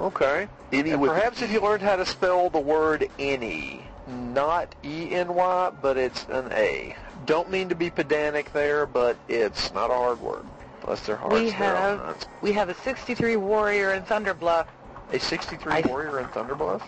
Okay. 0.00 0.48
Any 0.72 0.90
And 0.90 1.00
with- 1.00 1.10
perhaps 1.10 1.42
if 1.42 1.50
you 1.50 1.60
learned 1.60 1.82
how 1.82 1.96
to 1.96 2.06
spell 2.06 2.50
the 2.50 2.60
word 2.60 3.08
any, 3.18 3.82
not 4.06 4.74
E-N-Y, 4.84 5.70
but 5.82 5.96
it's 5.96 6.24
an 6.30 6.50
A. 6.52 6.94
Don't 7.26 7.50
mean 7.50 7.68
to 7.68 7.74
be 7.74 7.90
pedantic 7.90 8.52
there, 8.52 8.86
but 8.86 9.16
it's 9.28 9.72
not 9.74 9.90
a 9.90 9.94
hard 9.94 10.20
word. 10.20 10.44
Unless 10.84 11.06
they're. 11.06 11.18
We 11.28 11.50
have 11.50 12.26
we 12.40 12.52
have 12.52 12.68
a 12.68 12.74
63 12.74 13.36
warrior 13.36 13.92
in 13.92 14.02
Thunder 14.04 14.34
Bluff. 14.34 14.68
a 15.12 15.18
63 15.18 15.72
I- 15.72 15.80
warrior 15.82 16.20
in 16.20 16.28
Thunder 16.28 16.54
Bluff. 16.54 16.82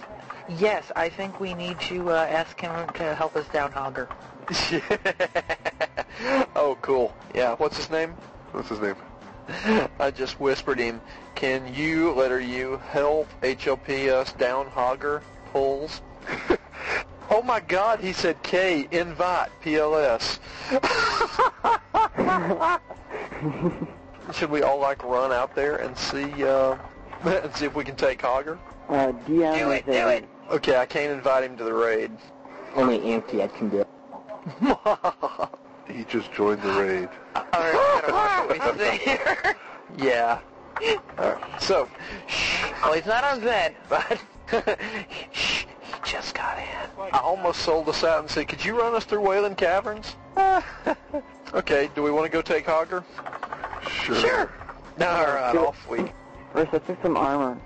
Yes, 0.59 0.91
I 0.97 1.09
think 1.09 1.39
we 1.39 1.55
need 1.55 1.79
to 1.83 2.11
uh, 2.11 2.27
ask 2.29 2.61
him 2.61 2.89
to 2.95 3.15
help 3.15 3.37
us 3.37 3.47
down 3.49 3.71
Hogger. 3.73 4.09
oh, 6.57 6.77
cool. 6.83 7.15
Yeah. 7.35 7.55
What's 7.57 7.77
his 7.77 7.91
name? 7.91 8.11
What's 8.53 8.69
his 8.69 8.81
name? 8.81 8.97
I 9.99 10.11
just 10.11 10.41
whispered 10.41 10.79
him. 10.79 11.01
Can 11.35 11.73
you, 11.75 12.13
letter 12.13 12.41
U, 12.41 12.81
help 12.89 13.29
HLP 13.43 14.09
us 14.09 14.33
down 14.33 14.67
Hogger 14.67 15.23
pulls? 15.53 16.01
oh 17.31 17.43
my 17.43 17.61
God, 17.61 18.01
he 18.01 18.13
said 18.13 18.43
K, 18.43 18.87
invite, 18.91 19.51
PLS. 19.63 20.39
Should 24.35 24.51
we 24.51 24.63
all 24.63 24.79
like 24.79 25.03
run 25.03 25.33
out 25.33 25.55
there 25.55 25.77
and 25.77 25.97
see, 25.97 26.45
uh, 26.45 26.77
and 27.25 27.55
see 27.57 27.67
if 27.67 27.75
we 27.75 27.85
can 27.85 27.97
take 27.97 28.21
Hogger? 28.21 28.59
Uh, 28.89 29.13
DM 29.27 29.59
Do 29.59 29.71
it, 29.71 29.87
do 29.87 29.93
it. 29.93 30.29
Okay, 30.51 30.77
I 30.77 30.87
can't 30.87 31.13
invite 31.13 31.45
him 31.45 31.57
to 31.57 31.65
the 31.65 31.73
raid. 31.73 32.11
Only 32.75 33.01
Auntie 33.13 33.43
I 33.43 33.49
can 33.49 33.69
do. 33.69 33.85
He 35.87 36.05
just 36.05 36.33
joined 36.33 36.63
the 36.63 36.73
raid. 36.73 37.09
All 37.37 37.43
right, 37.53 37.75
I 37.75 38.47
don't 38.49 38.59
know 38.59 38.65
what 38.65 38.79
say 38.79 38.99
here. 38.99 39.57
yeah. 39.99 40.41
Alright, 41.19 41.63
So, 41.63 41.89
shh, 42.27 42.65
well, 42.83 42.95
he's 42.95 43.07
not 43.07 43.23
on 43.25 43.41
Zed, 43.43 43.75
but 43.89 44.21
shh, 45.33 45.65
he 45.83 45.95
just 46.05 46.35
got 46.35 46.59
in. 46.59 47.11
I 47.13 47.19
almost 47.19 47.61
sold 47.61 47.89
us 47.89 48.03
out 48.05 48.21
and 48.21 48.31
said, 48.31 48.49
could 48.49 48.65
you 48.65 48.79
run 48.79 48.95
us 48.95 49.05
through 49.05 49.21
Wailing 49.21 49.55
Caverns? 49.55 50.17
okay, 51.55 51.91
do 51.95 52.03
we 52.03 52.11
want 52.11 52.25
to 52.25 52.31
go 52.31 52.41
take 52.41 52.67
Hogger? 52.67 53.05
Sure. 53.89 54.17
Sure. 54.17 54.53
No, 54.99 55.09
all 55.09 55.25
right, 55.25 55.57
off 55.57 55.89
we. 55.89 56.13
First, 56.53 56.73
let's 56.73 56.87
get 56.87 57.03
some 57.03 57.17
armor. 57.17 57.59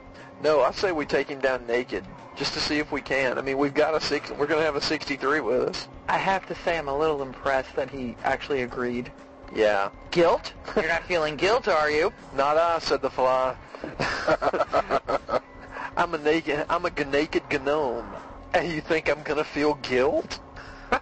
No, 0.43 0.63
I 0.63 0.73
say 0.73 0.93
we 0.93 1.07
take 1.07 1.29
him 1.29 1.41
down 1.41 1.67
naked, 1.67 2.05
just 2.37 2.53
to 2.55 2.61
see 2.61 2.79
if 2.79 2.91
we 2.93 3.01
can. 3.01 3.39
I 3.39 3.43
mean, 3.43 3.59
we've 3.59 3.75
got 3.75 3.95
a 3.95 4.01
six. 4.01 4.31
We're 4.31 4.47
going 4.47 4.61
to 4.61 4.65
have 4.65 4.77
a 4.77 4.81
63 4.81 5.41
with 5.41 5.63
us. 5.63 5.89
I 6.09 6.19
have 6.19 6.47
to 6.47 6.55
say 6.57 6.79
I'm 6.79 6.89
a 6.89 6.97
little 6.97 7.23
impressed 7.23 7.75
that 7.77 7.91
he 7.91 8.17
actually 8.25 8.63
agreed. 8.63 9.11
Yeah. 9.55 9.91
Guilt? 10.11 10.53
You're 10.75 10.89
not 10.89 11.05
feeling 11.05 11.37
guilt, 11.37 11.69
are 11.69 11.91
you? 11.91 12.13
Not 12.37 12.57
I, 12.57 12.79
said 12.81 13.03
the 13.03 13.11
fly. 13.11 13.57
I'm 15.97 16.15
a 16.15 16.19
naked. 16.19 16.67
I'm 16.69 16.85
a 16.87 16.91
g- 16.91 17.05
naked 17.05 17.45
gnome, 17.65 18.07
and 18.53 18.71
you 18.71 18.81
think 18.81 19.09
I'm 19.09 19.23
going 19.23 19.39
to 19.39 19.45
feel 19.45 19.75
guilt? 19.75 20.41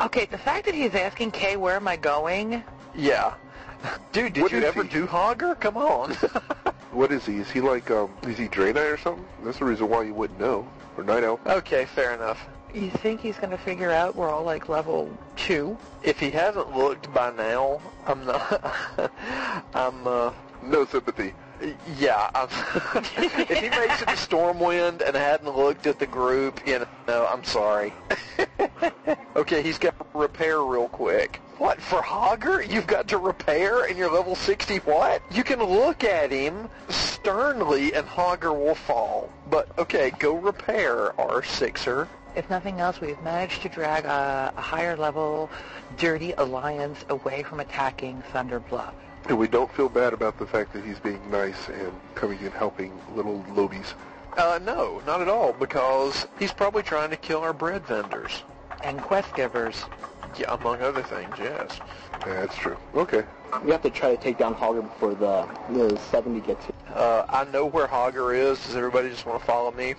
Okay, 0.00 0.26
the 0.26 0.38
fact 0.38 0.66
that 0.66 0.74
he's 0.74 0.94
asking 0.94 1.30
Kay, 1.32 1.56
where 1.56 1.76
am 1.76 1.88
I 1.88 1.96
going? 1.96 2.62
Yeah. 2.94 3.34
Dude, 4.12 4.34
did 4.34 4.42
What 4.42 4.52
you 4.52 4.62
ever 4.62 4.84
do 4.84 5.06
Hogger? 5.06 5.58
Come 5.58 5.76
on. 5.76 6.16
What 6.96 7.12
is 7.12 7.26
he? 7.26 7.36
Is 7.36 7.50
he 7.50 7.60
like, 7.60 7.90
um, 7.90 8.10
is 8.22 8.38
he 8.38 8.48
Draenei 8.48 8.94
or 8.94 8.96
something? 8.96 9.26
That's 9.44 9.58
the 9.58 9.66
reason 9.66 9.86
why 9.90 10.04
you 10.04 10.14
wouldn't 10.14 10.40
know. 10.40 10.66
Or 10.96 11.04
Night 11.04 11.24
Elf. 11.24 11.46
okay, 11.46 11.84
fair 11.84 12.14
enough. 12.14 12.40
You 12.72 12.88
think 12.90 13.20
he's 13.20 13.36
going 13.36 13.50
to 13.50 13.58
figure 13.58 13.90
out 13.90 14.16
we're 14.16 14.30
all 14.30 14.44
like 14.44 14.70
level 14.70 15.14
two? 15.36 15.76
If 16.02 16.18
he 16.18 16.30
hasn't 16.30 16.74
looked 16.74 17.12
by 17.12 17.32
now, 17.32 17.82
I'm 18.06 18.24
not. 18.24 18.64
I'm. 19.74 20.06
uh 20.06 20.32
No 20.62 20.86
sympathy. 20.86 21.34
Yeah. 21.98 22.30
I'm, 22.34 22.48
if 23.18 23.48
he 23.50 23.68
makes 23.68 24.00
it 24.00 24.08
to 24.08 24.16
Stormwind 24.16 25.06
and 25.06 25.14
hadn't 25.14 25.54
looked 25.54 25.86
at 25.86 25.98
the 25.98 26.06
group, 26.06 26.66
you 26.66 26.78
know, 26.78 26.86
No, 27.06 27.26
I'm 27.26 27.44
sorry. 27.44 27.92
okay, 29.36 29.62
he's 29.62 29.76
got 29.76 29.98
to 29.98 30.18
repair 30.18 30.62
real 30.62 30.88
quick. 30.88 31.42
What 31.58 31.80
for 31.80 32.02
Hogger? 32.02 32.68
You've 32.68 32.86
got 32.86 33.08
to 33.08 33.18
repair, 33.18 33.84
and 33.84 33.96
you're 33.96 34.12
level 34.12 34.34
60. 34.34 34.76
What? 34.78 35.22
You 35.30 35.42
can 35.42 35.62
look 35.62 36.04
at 36.04 36.30
him, 36.30 36.68
sternly 36.90 37.94
and 37.94 38.06
Hogger 38.06 38.54
will 38.54 38.74
fall. 38.74 39.30
But 39.50 39.66
okay, 39.78 40.10
go 40.18 40.34
repair 40.34 41.18
our 41.18 41.42
sixer. 41.42 42.08
If 42.34 42.50
nothing 42.50 42.80
else, 42.80 43.00
we've 43.00 43.20
managed 43.22 43.62
to 43.62 43.70
drag 43.70 44.04
a, 44.04 44.52
a 44.54 44.60
higher 44.60 44.96
level, 44.96 45.48
dirty 45.96 46.32
alliance 46.32 47.04
away 47.08 47.42
from 47.42 47.60
attacking 47.60 48.22
Thunder 48.32 48.60
Bluff. 48.60 48.94
And 49.26 49.38
we 49.38 49.48
don't 49.48 49.72
feel 49.72 49.88
bad 49.88 50.12
about 50.12 50.38
the 50.38 50.46
fact 50.46 50.74
that 50.74 50.84
he's 50.84 51.00
being 51.00 51.30
nice 51.30 51.68
and 51.68 51.92
coming 52.14 52.38
and 52.40 52.52
helping 52.52 52.92
little 53.14 53.44
lowbies. 53.54 53.94
Uh, 54.36 54.60
no, 54.62 55.00
not 55.06 55.22
at 55.22 55.28
all, 55.28 55.54
because 55.54 56.26
he's 56.38 56.52
probably 56.52 56.82
trying 56.82 57.08
to 57.08 57.16
kill 57.16 57.40
our 57.40 57.54
bread 57.54 57.86
vendors. 57.86 58.42
And 58.84 59.00
quest 59.00 59.34
givers. 59.34 59.86
Yeah, 60.38 60.54
among 60.54 60.82
other 60.82 61.02
things, 61.02 61.34
yes. 61.38 61.80
Yeah, 62.26 62.40
that's 62.40 62.56
true. 62.56 62.76
Okay. 62.94 63.24
We 63.64 63.70
have 63.70 63.82
to 63.82 63.90
try 63.90 64.14
to 64.14 64.22
take 64.22 64.38
down 64.38 64.54
Hogger 64.54 64.82
before 64.82 65.14
the, 65.14 65.48
the 65.72 65.96
70 66.10 66.40
gets 66.40 66.64
here. 66.66 66.74
Uh, 66.94 67.24
I 67.28 67.44
know 67.44 67.66
where 67.66 67.86
Hogger 67.86 68.36
is. 68.36 68.58
Does 68.66 68.76
everybody 68.76 69.08
just 69.08 69.24
want 69.24 69.40
to 69.40 69.46
follow 69.46 69.70
me? 69.70 69.94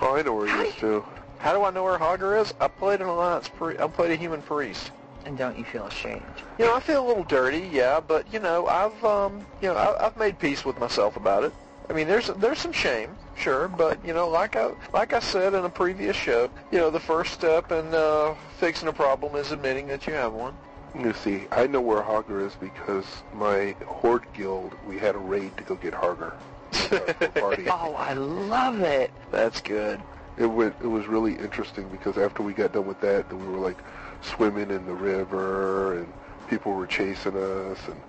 Oh, 0.00 0.16
I 0.16 0.22
know 0.22 0.34
where 0.34 0.46
he 0.46 0.68
is 0.68 0.74
too. 0.74 1.04
How 1.38 1.52
do 1.52 1.62
I 1.62 1.70
know 1.70 1.84
where 1.84 1.98
Hogger 1.98 2.40
is? 2.40 2.52
I 2.60 2.68
played 2.68 3.00
an 3.00 3.06
alliance. 3.06 3.48
Pri- 3.48 3.76
I 3.78 3.86
played 3.86 4.10
a 4.10 4.16
human 4.16 4.42
priest. 4.42 4.90
And 5.24 5.36
don't 5.36 5.56
you 5.58 5.64
feel 5.64 5.86
ashamed? 5.86 6.24
You 6.58 6.64
know, 6.64 6.74
I 6.74 6.80
feel 6.80 7.04
a 7.04 7.06
little 7.06 7.24
dirty, 7.24 7.68
yeah, 7.70 8.00
but 8.00 8.32
you 8.32 8.40
know, 8.40 8.66
I've 8.66 9.04
um, 9.04 9.46
you 9.60 9.68
know, 9.68 9.74
I, 9.74 10.06
I've 10.06 10.16
made 10.16 10.38
peace 10.38 10.64
with 10.64 10.78
myself 10.80 11.16
about 11.16 11.44
it. 11.44 11.52
I 11.90 11.94
mean, 11.94 12.06
there's 12.06 12.28
there's 12.28 12.58
some 12.58 12.72
shame, 12.72 13.16
sure, 13.34 13.66
but 13.68 14.04
you 14.04 14.12
know, 14.12 14.28
like 14.28 14.56
I 14.56 14.72
like 14.92 15.12
I 15.14 15.20
said 15.20 15.54
in 15.54 15.64
a 15.64 15.70
previous 15.70 16.16
show, 16.16 16.50
you 16.70 16.78
know, 16.78 16.90
the 16.90 17.00
first 17.00 17.32
step 17.32 17.72
in 17.72 17.94
uh, 17.94 18.34
fixing 18.58 18.88
a 18.88 18.92
problem 18.92 19.36
is 19.36 19.52
admitting 19.52 19.86
that 19.88 20.06
you 20.06 20.12
have 20.12 20.32
one. 20.32 20.54
You 20.98 21.12
see, 21.12 21.46
I 21.50 21.66
know 21.66 21.80
where 21.80 22.02
Hogger 22.02 22.44
is 22.44 22.54
because 22.54 23.04
my 23.32 23.74
Horde 23.86 24.26
guild, 24.34 24.74
we 24.86 24.98
had 24.98 25.14
a 25.14 25.18
raid 25.18 25.56
to 25.58 25.64
go 25.64 25.76
get 25.76 25.94
Hogger. 25.94 26.34
Oh, 27.70 27.94
I 27.98 28.12
love 28.12 28.80
it. 28.80 29.10
That's 29.30 29.60
good. 29.60 30.00
It 30.36 30.46
went. 30.46 30.74
It 30.82 30.86
was 30.86 31.06
really 31.06 31.34
interesting 31.34 31.88
because 31.88 32.18
after 32.18 32.42
we 32.42 32.52
got 32.52 32.72
done 32.72 32.86
with 32.86 33.00
that, 33.00 33.28
then 33.28 33.38
we 33.40 33.50
were 33.52 33.58
like 33.58 33.78
swimming 34.20 34.70
in 34.70 34.84
the 34.86 34.94
river 34.94 35.98
and 35.98 36.12
people 36.48 36.72
were 36.72 36.86
chasing 36.86 37.36
us 37.36 37.78
and 37.86 38.00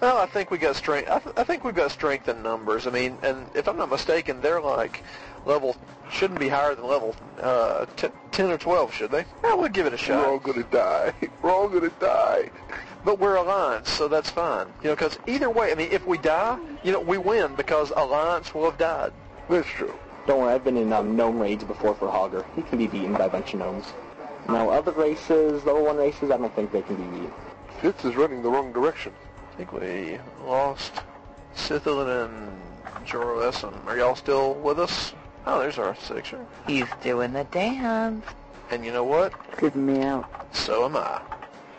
Well, 0.00 0.18
I 0.18 0.26
think 0.26 0.50
we 0.50 0.58
got 0.58 0.76
strength. 0.76 1.10
I, 1.10 1.18
th- 1.18 1.34
I 1.38 1.44
think 1.44 1.64
we've 1.64 1.74
got 1.74 1.90
strength 1.90 2.28
in 2.28 2.42
numbers. 2.42 2.86
I 2.86 2.90
mean, 2.90 3.16
and 3.22 3.46
if 3.54 3.66
I'm 3.66 3.78
not 3.78 3.90
mistaken, 3.90 4.40
they're 4.42 4.60
like 4.60 5.02
level 5.46 5.76
shouldn't 6.10 6.38
be 6.38 6.48
higher 6.48 6.74
than 6.74 6.86
level 6.86 7.14
uh, 7.40 7.86
t- 7.96 8.08
ten 8.30 8.50
or 8.50 8.58
twelve, 8.58 8.92
should 8.92 9.10
they? 9.10 9.24
I 9.42 9.54
would 9.54 9.72
give 9.72 9.86
it 9.86 9.94
a 9.94 9.96
shot. 9.96 10.18
we're 10.18 10.32
all 10.32 10.38
gonna 10.38 10.62
die. 10.64 11.14
We're 11.42 11.52
all 11.52 11.68
gonna 11.68 11.90
die. 12.00 12.50
But 13.04 13.20
we're 13.20 13.36
alliance, 13.36 13.88
so 13.88 14.08
that's 14.08 14.30
fine. 14.30 14.66
You 14.82 14.88
know, 14.88 14.96
because 14.96 15.16
either 15.28 15.48
way, 15.48 15.70
I 15.70 15.76
mean, 15.76 15.88
if 15.92 16.04
we 16.06 16.18
die, 16.18 16.58
you 16.82 16.90
know, 16.90 16.98
we 17.00 17.18
win 17.18 17.54
because 17.54 17.92
alliance 17.96 18.52
will 18.52 18.68
have 18.68 18.78
died. 18.78 19.12
That's 19.48 19.68
true. 19.68 19.94
Don't 20.26 20.40
worry, 20.40 20.54
I've 20.54 20.64
been 20.64 20.76
in 20.76 20.92
um, 20.92 21.14
gnome 21.14 21.38
raids 21.38 21.62
before 21.62 21.94
for 21.94 22.08
Hogger. 22.08 22.44
He 22.56 22.62
can 22.62 22.78
be 22.78 22.88
beaten 22.88 23.12
by 23.12 23.26
a 23.26 23.28
bunch 23.28 23.54
of 23.54 23.60
gnomes. 23.60 23.86
Now, 24.48 24.70
other 24.70 24.90
races, 24.90 25.64
level 25.64 25.84
1 25.84 25.96
races, 25.96 26.32
I 26.32 26.36
don't 26.36 26.54
think 26.56 26.72
they 26.72 26.82
can 26.82 26.96
be 26.96 27.20
beat. 27.20 27.30
Fitz 27.80 28.04
is 28.04 28.16
running 28.16 28.42
the 28.42 28.50
wrong 28.50 28.72
direction. 28.72 29.12
I 29.56 29.64
think 29.64 29.72
we 29.72 30.18
lost 30.46 30.92
Sithilin 31.54 32.26
and 32.26 33.06
Joroessen. 33.06 33.86
Are 33.86 33.96
y'all 33.96 34.14
still 34.14 34.52
with 34.52 34.78
us? 34.78 35.14
Oh, 35.46 35.60
there's 35.60 35.78
our 35.78 35.96
sixer. 35.96 36.44
He's 36.66 36.84
doing 37.02 37.32
the 37.32 37.44
dance. 37.44 38.22
And 38.70 38.84
you 38.84 38.92
know 38.92 39.04
what? 39.04 39.32
Creeping 39.52 39.86
me 39.86 40.02
out. 40.02 40.28
So 40.54 40.84
am 40.84 40.94
I. 40.98 41.22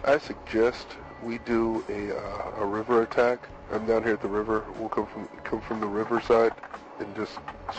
I 0.03 0.17
suggest 0.17 0.87
we 1.21 1.37
do 1.45 1.85
a 1.87 2.17
uh, 2.17 2.63
a 2.63 2.65
river 2.65 3.03
attack. 3.03 3.47
I'm 3.71 3.85
down 3.85 4.01
here 4.01 4.13
at 4.13 4.23
the 4.23 4.27
river. 4.27 4.65
We'll 4.79 4.89
come 4.89 5.05
from 5.05 5.29
come 5.43 5.61
from 5.61 5.79
the 5.79 5.85
riverside 5.85 6.53
and 6.97 7.15
just 7.15 7.33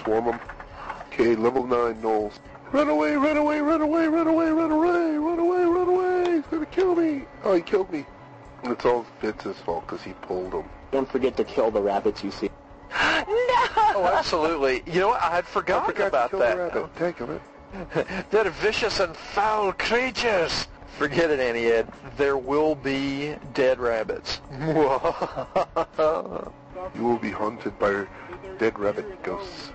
swarm 0.05 0.27
them. 0.27 0.41
Okay, 1.09 1.35
level 1.35 1.67
nine 1.67 2.01
gnolls. 2.01 2.35
Run 2.71 2.89
away! 2.89 3.17
Run 3.17 3.37
away! 3.37 3.61
Run 3.61 3.81
away! 3.81 4.07
Run 4.07 4.29
away! 4.29 4.51
Run 4.53 4.71
away! 4.71 5.17
Run 5.17 5.39
away! 5.41 5.65
Run 5.65 5.89
away! 5.89 6.35
He's 6.37 6.47
gonna 6.47 6.67
kill 6.67 6.95
me! 6.95 7.25
Oh, 7.43 7.55
he 7.55 7.63
killed 7.63 7.91
me. 7.91 8.07
It's 8.65 8.85
all 8.85 9.05
Fitz's 9.21 9.57
fault 9.59 9.87
because 9.87 10.03
he 10.03 10.13
pulled 10.23 10.53
him. 10.53 10.65
Don't 10.93 11.09
forget 11.11 11.37
to 11.37 11.45
kill 11.45 11.71
the 11.71 11.81
rabbits 11.81 12.23
you 12.25 12.31
see. 12.31 12.51
no! 12.91 13.25
Oh, 13.31 14.11
absolutely. 14.17 14.83
You 14.87 15.01
know 15.01 15.09
what? 15.09 15.23
I 15.23 15.31
had 15.31 15.47
forgotten 15.47 15.85
I 15.85 15.87
forgotten 16.09 16.31
forgot 16.31 16.31
about 16.31 16.31
to 16.31 16.31
kill 16.31 16.39
that. 16.41 16.73
the 16.73 16.81
rabbit. 16.81 16.97
Taking 16.97 18.07
it. 18.21 18.31
They're 18.31 18.51
vicious 18.51 19.01
and 19.01 19.17
foul 19.17 19.73
creatures. 19.73 20.67
Forget 20.97 21.31
it, 21.31 21.39
Auntie 21.39 21.67
Ed. 21.67 21.87
There 22.17 22.37
will 22.39 22.75
be 22.75 23.37
dead 23.55 23.79
rabbits. 23.79 24.41
You 26.95 27.03
will 27.05 27.19
be 27.19 27.31
haunted 27.31 27.77
by 27.79 28.07
dead 28.59 28.79
rabbit 28.79 29.23
ghosts. 29.23 29.71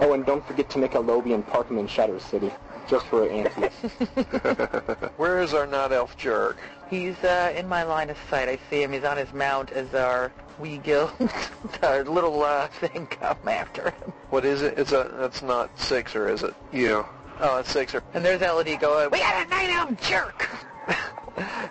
Oh, 0.00 0.14
and 0.14 0.24
don't 0.26 0.44
forget 0.46 0.68
to 0.70 0.78
make 0.78 0.94
a 0.94 0.98
lowbie 0.98 1.34
and 1.34 1.46
park 1.46 1.70
him 1.70 1.78
in 1.78 1.86
Shadow 1.86 2.18
City, 2.18 2.50
just 2.88 3.06
for 3.06 3.28
anti. 3.28 3.68
Where 5.18 5.40
is 5.42 5.52
our 5.54 5.66
not 5.66 5.92
elf 5.92 6.16
jerk? 6.16 6.58
He's 6.92 7.16
uh, 7.24 7.54
in 7.56 7.66
my 7.68 7.84
line 7.84 8.10
of 8.10 8.18
sight. 8.28 8.50
I 8.50 8.58
see 8.68 8.82
him. 8.82 8.92
He's 8.92 9.02
on 9.02 9.16
his 9.16 9.32
mount 9.32 9.72
as 9.72 9.94
our 9.94 10.30
wee 10.58 10.76
guild, 10.76 11.10
our 11.82 12.04
little 12.04 12.42
uh, 12.42 12.68
thing 12.68 13.06
come 13.06 13.48
after 13.48 13.92
him. 13.92 14.12
What 14.28 14.44
is 14.44 14.60
it? 14.60 14.78
It's 14.78 14.92
a. 14.92 15.10
That's 15.18 15.40
not 15.40 15.70
Sixer, 15.80 16.28
is 16.28 16.42
it? 16.42 16.54
You. 16.70 17.06
Oh, 17.40 17.56
it's 17.56 17.70
Sixer. 17.70 18.02
And 18.12 18.22
there's 18.22 18.42
Elodie 18.42 18.76
going, 18.76 19.08
we 19.10 19.20
got 19.20 19.46
a 19.46 19.48
night 19.48 19.70
elf 19.70 19.98
jerk! 20.02 20.50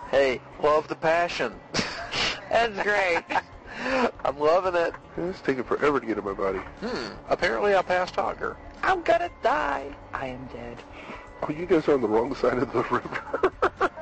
Hey, 0.10 0.42
love 0.62 0.88
the 0.88 0.96
passion. 0.96 1.54
That's 2.50 2.82
great. 2.82 3.24
I'm 4.26 4.40
loving 4.40 4.74
it. 4.76 4.96
It's 5.18 5.40
taking 5.42 5.64
forever 5.64 6.00
to 6.00 6.06
get 6.06 6.18
in 6.18 6.26
my 6.26 6.34
body. 6.34 6.58
Hmm. 6.58 7.14
Apparently, 7.30 7.76
I 7.76 7.84
passed 7.84 8.16
Hogger. 8.16 8.58
I'm 8.82 9.04
gonna 9.04 9.30
die. 9.44 9.96
I 10.14 10.28
am 10.28 10.50
dead. 10.52 10.78
Oh, 11.44 11.50
you 11.52 11.66
guys 11.66 11.88
are 11.88 11.94
on 11.96 12.02
the 12.02 12.08
wrong 12.08 12.36
side 12.36 12.58
of 12.58 12.72
the 12.72 12.84
river. 12.84 13.24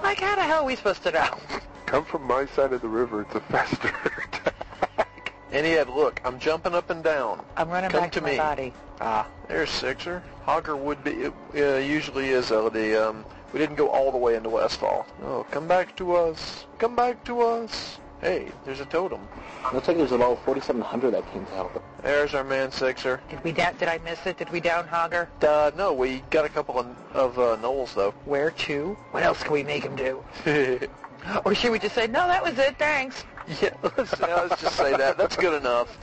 Like, 0.01 0.21
how 0.21 0.35
the 0.35 0.41
hell 0.41 0.63
are 0.63 0.65
we 0.65 0.75
supposed 0.75 1.03
to 1.03 1.11
know? 1.11 1.37
Come 1.85 2.03
from 2.03 2.23
my 2.23 2.47
side 2.47 2.73
of 2.73 2.81
the 2.81 2.87
river. 2.87 3.21
It's 3.21 3.35
a 3.35 3.39
faster 3.41 3.87
attack. 4.23 5.33
Auntie 5.51 5.73
Ed, 5.73 5.87
look, 5.89 6.19
I'm 6.25 6.39
jumping 6.39 6.73
up 6.73 6.89
and 6.89 7.03
down. 7.03 7.45
I'm 7.55 7.69
running 7.69 7.91
Come 7.91 8.01
back 8.01 8.11
to 8.13 8.19
to 8.19 8.25
my 8.25 8.31
me. 8.31 8.37
body. 8.37 8.73
Ah, 9.01 9.27
there's 9.47 9.69
Sixer. 9.69 10.23
Hogger 10.47 10.75
would 10.79 11.03
be, 11.03 11.11
it 11.11 11.33
uh, 11.55 11.77
usually 11.77 12.29
is 12.29 12.49
Elodie. 12.49 12.95
Um, 12.95 13.23
we 13.53 13.59
didn't 13.59 13.75
go 13.75 13.89
all 13.89 14.11
the 14.11 14.17
way 14.17 14.35
into 14.35 14.49
Westfall. 14.49 15.05
Oh, 15.23 15.45
come 15.51 15.67
back 15.67 15.95
to 15.97 16.15
us. 16.15 16.65
Come 16.79 16.95
back 16.95 17.23
to 17.25 17.41
us. 17.41 17.99
Hey, 18.21 18.47
there's 18.65 18.81
a 18.81 18.85
totem. 18.85 19.21
Looks 19.73 19.87
like 19.87 19.97
there's 19.97 20.11
a 20.11 20.17
level 20.17 20.35
4700 20.43 21.11
that 21.11 21.31
came 21.31 21.45
to 21.45 21.51
help. 21.53 21.83
There's 22.03 22.33
our 22.33 22.43
man 22.43 22.69
Sixer. 22.71 23.21
Did 23.29 23.43
we 23.43 23.53
down? 23.53 23.77
Did 23.77 23.87
I 23.87 23.97
miss 23.99 24.25
it? 24.25 24.37
Did 24.37 24.49
we 24.51 24.59
down 24.59 24.85
Hogger? 24.87 25.27
Uh, 25.41 25.71
no, 25.77 25.93
we 25.93 26.19
got 26.29 26.43
a 26.43 26.49
couple 26.49 26.77
of, 26.77 26.87
of 27.13 27.39
uh, 27.39 27.57
gnolls, 27.61 27.93
though. 27.93 28.11
Where 28.25 28.51
to? 28.51 28.97
What 29.11 29.23
else 29.23 29.41
can 29.41 29.53
we 29.53 29.63
make 29.63 29.83
him 29.83 29.95
do? 29.95 30.23
Or 31.43 31.53
should 31.53 31.71
we 31.71 31.79
just 31.79 31.95
say, 31.95 32.07
no, 32.07 32.27
that 32.27 32.41
was 32.41 32.57
it, 32.57 32.77
thanks? 32.79 33.25
yeah, 33.61 33.71
let's, 33.83 34.17
yeah, 34.19 34.35
let's 34.35 34.61
just 34.61 34.77
say 34.77 34.95
that. 34.95 35.17
That's 35.17 35.35
good 35.35 35.53
enough. 35.53 35.97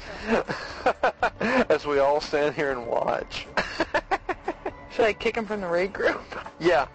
As 1.70 1.86
we 1.86 2.00
all 2.00 2.20
stand 2.20 2.54
here 2.54 2.70
and 2.72 2.86
watch. 2.86 3.46
Should 4.92 5.06
I 5.06 5.14
kick 5.14 5.36
him 5.36 5.46
from 5.46 5.62
the 5.62 5.66
raid 5.66 5.92
group? 5.94 6.20
yeah. 6.60 6.86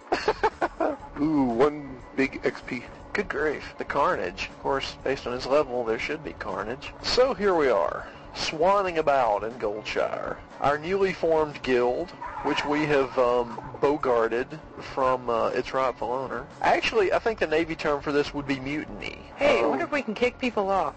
Ooh, 1.20 1.42
one 1.42 1.96
big 2.16 2.40
XP. 2.42 2.84
Good 3.12 3.28
grief. 3.28 3.74
The 3.78 3.84
carnage. 3.84 4.48
Of 4.48 4.62
course, 4.62 4.96
based 5.04 5.26
on 5.26 5.32
his 5.34 5.46
level, 5.46 5.84
there 5.84 5.98
should 5.98 6.24
be 6.24 6.32
carnage. 6.34 6.92
So 7.02 7.34
here 7.34 7.54
we 7.54 7.68
are, 7.68 8.06
swanning 8.34 8.96
about 8.96 9.44
in 9.44 9.52
Goldshire. 9.58 10.36
Our 10.60 10.78
newly 10.78 11.12
formed 11.12 11.62
guild, 11.62 12.10
which 12.44 12.64
we 12.64 12.86
have 12.86 13.16
um, 13.18 13.60
bogarted 13.82 14.46
from 14.94 15.28
uh, 15.28 15.48
its 15.48 15.74
rightful 15.74 16.10
owner. 16.10 16.46
Actually, 16.62 17.12
I 17.12 17.18
think 17.18 17.38
the 17.38 17.46
Navy 17.46 17.74
term 17.74 18.00
for 18.00 18.12
this 18.12 18.32
would 18.32 18.46
be 18.46 18.58
mutiny. 18.60 19.18
Hey, 19.36 19.58
I 19.60 19.62
Um, 19.64 19.70
wonder 19.70 19.84
if 19.84 19.92
we 19.92 20.00
can 20.02 20.14
kick 20.14 20.38
people 20.38 20.70
off. 20.70 20.94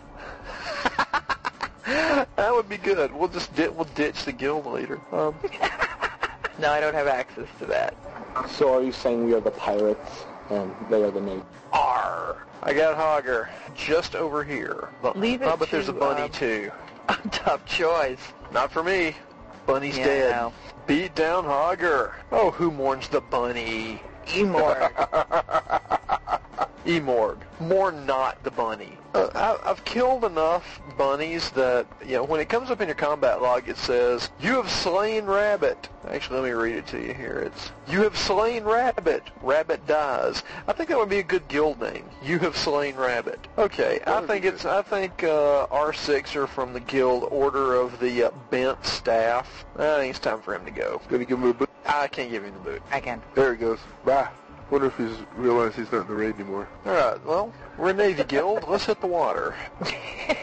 that 1.86 2.54
would 2.54 2.69
be 2.69 2.78
good. 2.78 3.13
We'll 3.13 3.28
just 3.28 3.54
di- 3.56 3.67
we'll 3.67 3.89
ditch 3.95 4.23
the 4.23 4.32
guild 4.32 4.65
leader. 4.65 4.99
Um, 5.12 5.36
No, 6.58 6.71
I 6.71 6.80
don't 6.80 6.93
have 6.93 7.08
access 7.08 7.49
to 7.60 7.65
that. 7.65 7.93
So 8.49 8.73
are 8.75 8.82
you 8.82 8.93
saying 8.93 9.25
we 9.25 9.34
are 9.34 9.41
the 9.41 9.51
pirates 9.51 10.23
and 10.49 10.73
they 10.89 11.03
are 11.03 11.12
the 11.12 11.21
Navy? 11.21 11.43
R. 11.73 12.45
I 12.63 12.73
got 12.73 12.97
Hogger 12.97 13.47
just 13.75 14.15
over 14.15 14.43
here. 14.43 14.89
But, 15.01 15.17
Leave 15.17 15.41
it 15.41 15.45
oh, 15.45 15.55
but 15.58 15.69
there's 15.69 15.89
a 15.89 15.93
to, 15.93 15.99
bunny 15.99 16.23
um, 16.23 16.29
too. 16.29 16.71
Tough 17.31 17.65
choice. 17.65 18.19
Not 18.51 18.71
for 18.71 18.84
me. 18.84 19.15
Bunny's 19.65 19.97
Yeah, 19.97 20.03
I 20.03 20.08
dead. 20.08 20.31
know. 20.31 20.53
Beat 20.88 21.15
down 21.15 21.43
Hogger. 21.43 22.13
Oh, 22.31 22.51
who 22.51 22.71
mourns 22.71 23.08
the 23.08 23.21
bunny? 23.21 24.01
Emor. 24.27 25.91
Emorg, 26.86 27.38
more 27.60 27.91
not 27.91 28.41
the 28.43 28.52
bunny. 28.52 28.98
Uh, 29.13 29.30
I, 29.34 29.69
I've 29.69 29.84
killed 29.86 30.26
enough 30.26 30.82
bunnies 30.98 31.50
that, 31.52 31.88
you 32.06 32.13
know, 32.13 32.24
when 32.24 32.39
it 32.39 32.50
comes 32.50 32.69
up 32.69 32.82
in 32.82 32.88
your 32.88 32.95
combat 32.95 33.41
log, 33.41 33.67
it 33.67 33.78
says, 33.78 34.30
you 34.39 34.56
have 34.56 34.69
slain 34.69 35.26
rabbit. 35.26 35.89
Actually, 36.10 36.41
let 36.41 36.45
me 36.45 36.52
read 36.52 36.76
it 36.76 36.88
to 36.88 37.02
you 37.02 37.13
here. 37.13 37.39
It's, 37.39 37.71
you 37.88 38.04
have 38.04 38.17
slain 38.17 38.63
rabbit. 38.63 39.24
Rabbit 39.41 39.88
dies. 39.88 40.43
I 40.67 40.74
think 40.74 40.89
that 40.89 40.98
would 40.98 41.10
be 41.10 41.19
a 41.19 41.24
good 41.24 41.48
guild 41.48 41.80
name. 41.80 42.06
You 42.21 42.39
have 42.39 42.58
slain 42.58 42.95
rabbit. 42.95 43.39
Okay, 43.58 44.02
I 44.06 44.21
think 44.26 44.45
it's, 44.45 44.65
I 44.65 44.82
think 44.82 45.24
uh, 45.24 45.67
R6 45.67 46.36
are 46.36 46.48
from 46.48 46.74
the 46.74 46.82
guild 46.82 47.28
Order 47.32 47.76
of 47.76 48.00
the 48.00 48.26
uh, 48.26 48.32
Bent 48.50 48.86
Staff. 48.86 49.65
I 49.76 49.98
think 49.98 50.10
it's 50.12 50.19
time 50.19 50.41
for 50.41 50.54
him 50.54 50.65
to 50.65 50.71
go. 50.71 51.02
Gonna 51.10 51.26
give 51.26 51.39
him 51.39 51.50
a 51.50 51.54
boot. 51.54 51.69
I 51.86 52.08
can't 52.08 52.30
give 52.30 52.43
him 52.43 52.54
the 52.54 52.60
boot. 52.60 52.82
I 52.91 53.00
can. 53.00 53.21
There 53.34 53.54
he 53.54 53.60
goes. 53.60 53.80
Bye. 54.04 54.30
Wonder 54.71 54.88
if 54.88 54.97
he's 54.97 55.15
realized 55.36 55.75
he's 55.75 55.91
not 55.91 56.01
in 56.01 56.08
the 56.08 56.13
raid 56.15 56.36
anymore. 56.36 56.67
All 56.86 56.93
right, 56.93 57.23
well, 57.25 57.54
we're 57.78 57.91
a 57.91 57.93
Navy 57.93 58.23
guild. 58.23 58.65
Let's 58.67 58.86
hit 58.86 58.99
the 58.99 59.08
water. 59.08 59.54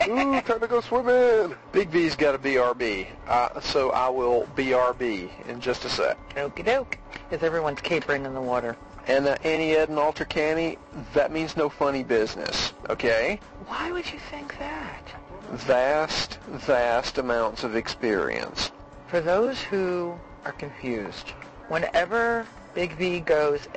Ooh, 0.08 0.40
time 0.42 0.60
to 0.60 0.68
go 0.68 0.80
swimming. 0.80 1.56
Big 1.72 1.88
V's 1.88 2.14
got 2.14 2.34
a 2.34 2.38
BRB, 2.38 3.08
uh, 3.26 3.60
so 3.60 3.90
I 3.90 4.08
will 4.08 4.46
BRB 4.56 5.28
in 5.48 5.60
just 5.60 5.84
a 5.84 5.88
sec. 5.88 6.16
Okie 6.36 6.64
doke. 6.64 6.98
Because 7.28 7.44
everyone's 7.44 7.80
capering 7.80 8.24
in 8.24 8.34
the 8.34 8.40
water. 8.40 8.76
And 9.08 9.26
uh, 9.26 9.36
Auntie 9.42 9.72
Ed 9.72 9.88
and 9.88 9.98
Alter 9.98 10.24
Canny, 10.24 10.78
that 11.14 11.32
means 11.32 11.56
no 11.56 11.68
funny 11.68 12.04
business, 12.04 12.72
okay? 12.88 13.40
Why 13.66 13.90
would 13.90 14.10
you 14.12 14.20
think 14.30 14.56
that? 14.58 15.02
Vast, 15.50 16.38
vast 16.48 17.18
amounts 17.18 17.64
of 17.64 17.74
experience. 17.74 18.70
For 19.08 19.20
those 19.20 19.60
who 19.60 20.14
are 20.44 20.52
confused, 20.52 21.30
whenever 21.68 22.46
Big 22.74 22.92
V 22.96 23.20
goes 23.20 23.68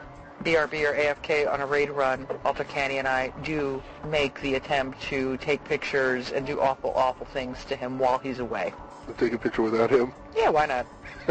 BRB 0.45 0.87
or 0.87 0.93
AFK 0.93 1.51
on 1.51 1.59
a 1.59 1.65
raid 1.65 1.89
run, 1.89 2.27
Alter 2.45 2.65
Canny 2.65 2.99
and 2.99 3.07
I 3.07 3.33
do 3.43 3.81
make 4.09 4.39
the 4.41 4.53
attempt 4.53 5.01
to 5.03 5.37
take 5.37 5.63
pictures 5.63 6.31
and 6.31 6.45
do 6.45 6.61
awful, 6.61 6.93
awful 6.95 7.25
things 7.25 7.65
to 7.65 7.75
him 7.75 7.97
while 7.97 8.19
he's 8.19 8.37
away. 8.37 8.71
Take 9.17 9.33
a 9.33 9.39
picture 9.39 9.63
without 9.63 9.89
him. 9.89 10.13
Yeah, 10.35 10.49
why 10.49 10.67
not? 10.67 10.85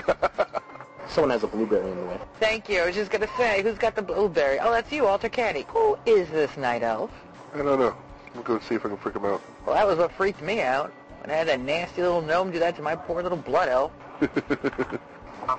Someone 1.08 1.30
has 1.30 1.44
a 1.44 1.46
blueberry 1.46 1.88
in 1.88 1.96
the 1.96 2.06
way. 2.06 2.18
Thank 2.40 2.68
you. 2.68 2.80
I 2.80 2.86
was 2.86 2.96
just 2.96 3.12
going 3.12 3.20
to 3.20 3.30
say, 3.36 3.62
who's 3.62 3.78
got 3.78 3.94
the 3.94 4.02
blueberry? 4.02 4.58
Oh, 4.58 4.72
that's 4.72 4.90
you, 4.90 5.06
Alter 5.06 5.28
Canny. 5.28 5.64
Who 5.68 5.96
is 6.06 6.28
this 6.30 6.56
night 6.56 6.82
elf? 6.82 7.12
I 7.54 7.58
don't 7.58 7.78
know. 7.78 7.94
We'll 8.34 8.42
go 8.42 8.58
see 8.58 8.74
if 8.74 8.84
I 8.84 8.88
can 8.88 8.96
freak 8.96 9.14
him 9.14 9.26
out. 9.26 9.40
Well, 9.64 9.76
that 9.76 9.86
was 9.86 9.98
what 9.98 10.10
freaked 10.12 10.42
me 10.42 10.60
out. 10.60 10.92
When 11.20 11.30
I 11.30 11.34
had 11.34 11.46
that 11.46 11.60
nasty 11.60 12.02
little 12.02 12.20
gnome 12.20 12.50
do 12.50 12.58
that 12.58 12.74
to 12.76 12.82
my 12.82 12.96
poor 12.96 13.22
little 13.22 13.38
blood 13.38 13.68
elf. 13.68 13.92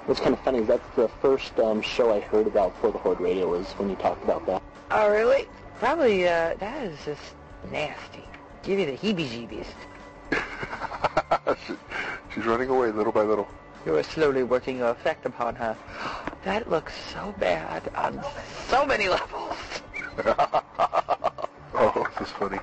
What's 0.05 0.19
kind 0.19 0.33
of 0.33 0.39
funny 0.41 0.59
is 0.59 0.67
that's 0.67 0.95
the 0.95 1.07
first 1.21 1.57
um, 1.59 1.81
show 1.81 2.13
I 2.13 2.19
heard 2.19 2.47
about 2.47 2.79
for 2.79 2.91
the 2.91 2.97
Horde 2.97 3.19
Radio 3.21 3.49
was 3.49 3.67
when 3.73 3.89
you 3.89 3.95
talked 3.95 4.23
about 4.23 4.45
that. 4.47 4.61
Oh, 4.91 5.09
really? 5.09 5.47
Probably, 5.79 6.27
uh, 6.27 6.55
that 6.59 6.83
is 6.83 6.97
just 7.05 7.21
nasty. 7.71 8.23
Give 8.63 8.79
you 8.79 8.85
the 8.85 8.97
heebie-jeebies. 8.97 9.65
She- 11.67 11.73
She's 12.33 12.45
running 12.45 12.69
away 12.69 12.91
little 12.91 13.11
by 13.13 13.21
little. 13.21 13.47
You 13.85 13.95
are 13.97 14.03
slowly 14.03 14.43
working 14.43 14.77
your 14.79 14.89
effect 14.89 15.25
upon 15.25 15.55
her. 15.55 15.77
That 16.43 16.69
looks 16.69 16.93
so 17.13 17.33
bad 17.39 17.89
on 17.95 18.21
so 18.67 18.85
many 18.85 19.07
levels. 19.09 19.55
Oh, 21.77 22.07
this 22.17 22.29
is 22.29 22.33
funny. 22.33 22.57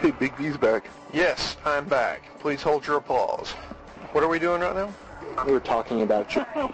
Hey, 0.00 0.10
Big 0.10 0.36
V's 0.36 0.58
back. 0.58 0.84
Yes, 1.14 1.56
I'm 1.64 1.88
back. 1.88 2.22
Please 2.40 2.62
hold 2.62 2.86
your 2.86 2.98
applause. 2.98 3.48
What 4.12 4.22
are 4.22 4.28
we 4.28 4.38
doing 4.38 4.60
right 4.60 4.74
now? 4.76 4.92
We 5.46 5.52
were 5.52 5.60
talking 5.60 6.02
about 6.02 6.34
you. 6.34 6.44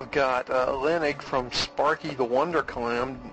We've 0.00 0.10
got 0.10 0.50
uh, 0.50 0.68
Lenig 0.68 1.22
from 1.22 1.50
Sparky 1.52 2.14
the 2.14 2.24
Wonder 2.24 2.62
Clam 2.62 3.32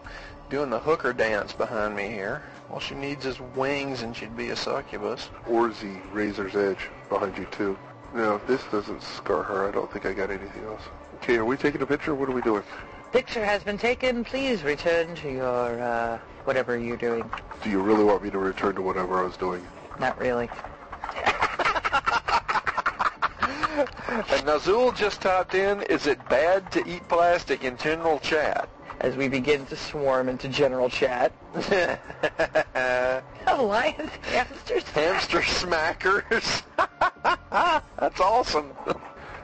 doing 0.50 0.70
the 0.70 0.80
hooker 0.80 1.14
dance 1.14 1.54
behind 1.54 1.96
me 1.96 2.08
here. 2.08 2.44
All 2.72 2.80
she 2.80 2.96
needs 2.96 3.26
is 3.26 3.40
wings 3.56 4.02
and 4.02 4.16
she'd 4.16 4.36
be 4.36 4.50
a 4.50 4.56
succubus. 4.56 5.30
Orzi, 5.48 6.02
Razor's 6.14 6.56
Edge, 6.56 6.90
behind 7.10 7.38
you 7.38 7.46
too. 7.52 7.78
Now, 8.14 8.36
if 8.36 8.48
this 8.48 8.62
doesn't 8.72 9.02
scar 9.02 9.44
her, 9.44 9.68
I 9.68 9.72
don't 9.72 9.92
think 9.92 10.06
I 10.06 10.14
got 10.14 10.30
anything 10.30 10.64
else. 10.64 10.82
Okay, 11.16 11.38
are 11.38 11.46
we 11.46 11.58
taking 11.58 11.82
a 11.82 11.86
picture? 11.86 12.16
What 12.16 12.30
are 12.30 12.34
we 12.34 12.42
doing? 12.42 12.64
Picture 13.12 13.44
has 13.44 13.64
been 13.64 13.78
taken. 13.78 14.24
Please 14.24 14.64
return 14.64 15.16
to 15.16 15.32
your, 15.32 15.82
uh, 15.82 16.20
whatever 16.44 16.78
you're 16.78 16.98
doing. 16.98 17.30
Do 17.64 17.70
you 17.70 17.82
really 17.82 18.04
want 18.04 18.24
me 18.24 18.30
to 18.30 18.40
return 18.40 18.76
to 18.76 18.82
whatever 18.82 19.20
I 19.20 19.24
was 19.24 19.38
doing? 19.38 19.66
Not 20.00 20.20
really. 20.20 20.50
And 23.76 24.44
Nazul 24.48 24.96
just 24.96 25.22
typed 25.22 25.54
in, 25.54 25.82
is 25.84 26.08
it 26.08 26.18
bad 26.30 26.72
to 26.72 26.88
eat 26.88 27.08
plastic 27.10 27.64
in 27.64 27.76
general 27.78 28.20
chat? 28.20 28.70
As 29.02 29.18
we 29.18 29.28
begin 29.28 29.66
to 29.66 29.76
swarm 29.76 30.30
into 30.30 30.48
general 30.48 30.90
chat. 30.90 31.34
Lions, 33.46 34.12
hamsters, 34.32 34.84
Hamster 34.84 35.42
smackers. 35.42 36.64
That's 38.00 38.20
awesome. 38.22 38.72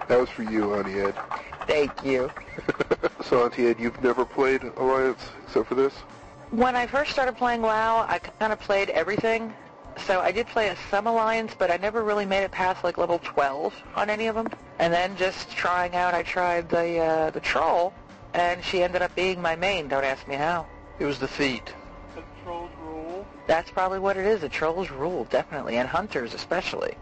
That 0.08 0.20
was 0.20 0.30
for 0.30 0.44
you, 0.44 0.76
Auntie 0.76 1.02
Ed. 1.02 1.16
Thank 1.68 1.92
you. 2.06 2.32
so, 3.26 3.44
Auntie 3.44 3.68
Ed, 3.68 3.80
you've 3.80 4.02
never 4.02 4.26
played 4.26 4.64
Alliance 4.78 5.22
except 5.46 5.68
for 5.68 5.76
this? 5.76 5.94
When 6.52 6.76
I 6.76 6.88
first 6.88 7.12
started 7.12 7.36
playing 7.38 7.62
WoW, 7.62 8.06
I 8.08 8.20
kind 8.20 8.54
of 8.54 8.60
played 8.60 8.90
everything. 8.90 9.54
So 10.08 10.20
I 10.20 10.32
did 10.32 10.48
play 10.48 10.70
a 10.70 10.78
some 10.90 11.08
alliance, 11.08 11.54
but 11.58 11.72
I 11.72 11.78
never 11.78 12.04
really 12.04 12.26
made 12.26 12.44
it 12.44 12.52
past 12.52 12.84
like 12.84 12.98
level 12.98 13.20
12 13.24 13.74
on 13.96 14.10
any 14.10 14.28
of 14.28 14.36
them. 14.36 14.48
And 14.80 14.92
then 14.92 15.16
just 15.16 15.50
trying 15.52 15.96
out, 15.96 16.14
I 16.14 16.24
tried 16.24 16.70
the 16.70 16.98
uh, 16.98 17.30
the 17.30 17.40
troll, 17.40 17.94
and 18.34 18.64
she 18.64 18.84
ended 18.84 19.02
up 19.02 19.14
being 19.16 19.42
my 19.42 19.56
main. 19.56 19.88
Don't 19.88 20.04
ask 20.04 20.28
me 20.28 20.36
how. 20.36 20.66
It 21.00 21.06
was 21.06 21.20
the 21.20 21.28
feet. 21.28 21.74
The 22.16 22.24
troll's 22.44 22.72
rule. 22.84 23.26
That's 23.48 23.72
probably 23.72 24.00
what 24.00 24.18
it 24.18 24.26
is. 24.26 24.42
The 24.42 24.50
trolls 24.50 24.90
rule, 24.90 25.26
definitely, 25.26 25.78
and 25.78 25.88
hunters 25.88 26.34
especially. 26.34 26.96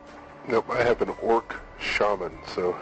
Nope, 0.48 0.70
I 0.70 0.84
have 0.84 1.02
an 1.02 1.10
orc 1.22 1.56
shaman, 1.80 2.38
so... 2.56 2.76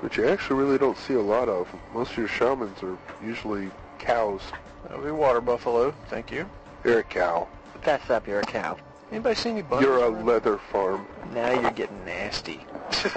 Which 0.00 0.16
you 0.16 0.28
actually 0.28 0.62
really 0.62 0.78
don't 0.78 0.96
see 0.96 1.14
a 1.14 1.20
lot 1.20 1.48
of. 1.48 1.68
Most 1.92 2.12
of 2.12 2.18
your 2.18 2.28
shamans 2.28 2.82
are 2.84 2.96
usually 3.24 3.70
cows. 3.98 4.42
That'll 4.84 5.04
be 5.04 5.10
water 5.10 5.40
buffalo. 5.40 5.92
Thank 6.08 6.30
you. 6.30 6.48
You're 6.84 7.00
a 7.00 7.04
cow. 7.04 7.48
Fess 7.82 8.08
up, 8.08 8.28
you're 8.28 8.40
a 8.40 8.44
cow. 8.44 8.76
Anybody 9.10 9.34
see 9.34 9.50
any 9.50 9.62
bunnies? 9.62 9.86
You're 9.86 10.04
a 10.04 10.08
leather 10.08 10.58
farm. 10.58 11.06
Now 11.32 11.58
you're 11.60 11.70
getting 11.70 12.04
nasty. 12.04 12.60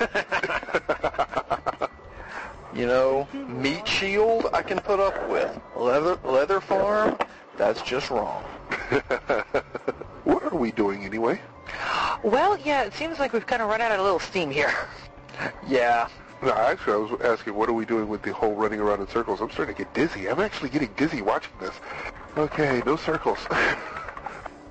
you 2.73 2.87
know, 2.87 3.27
meat 3.33 3.87
shield 3.87 4.47
I 4.53 4.61
can 4.61 4.79
put 4.79 4.99
up 4.99 5.29
with. 5.29 5.59
Leather 5.75 6.17
leather 6.23 6.61
farm, 6.61 7.17
that's 7.57 7.81
just 7.81 8.09
wrong. 8.09 8.43
what 10.23 10.43
are 10.43 10.57
we 10.57 10.71
doing 10.71 11.03
anyway? 11.03 11.41
Well, 12.23 12.57
yeah, 12.59 12.83
it 12.83 12.93
seems 12.93 13.19
like 13.19 13.33
we've 13.33 13.47
kind 13.47 13.61
of 13.61 13.69
run 13.69 13.81
out 13.81 13.91
of 13.91 13.99
a 13.99 14.03
little 14.03 14.19
steam 14.19 14.51
here. 14.51 14.73
Yeah. 15.67 16.07
No, 16.43 16.51
actually, 16.51 16.93
I 16.93 16.97
was 16.97 17.21
asking, 17.21 17.55
what 17.55 17.67
are 17.67 17.73
we 17.73 17.85
doing 17.85 18.07
with 18.07 18.21
the 18.21 18.31
whole 18.31 18.53
running 18.53 18.79
around 18.79 18.99
in 18.99 19.07
circles? 19.07 19.41
I'm 19.41 19.49
starting 19.49 19.73
to 19.73 19.83
get 19.83 19.91
dizzy. 19.95 20.27
I'm 20.27 20.39
actually 20.39 20.69
getting 20.69 20.91
dizzy 20.97 21.23
watching 21.23 21.53
this. 21.59 21.73
Okay, 22.37 22.83
no 22.85 22.95
circles. 22.95 23.39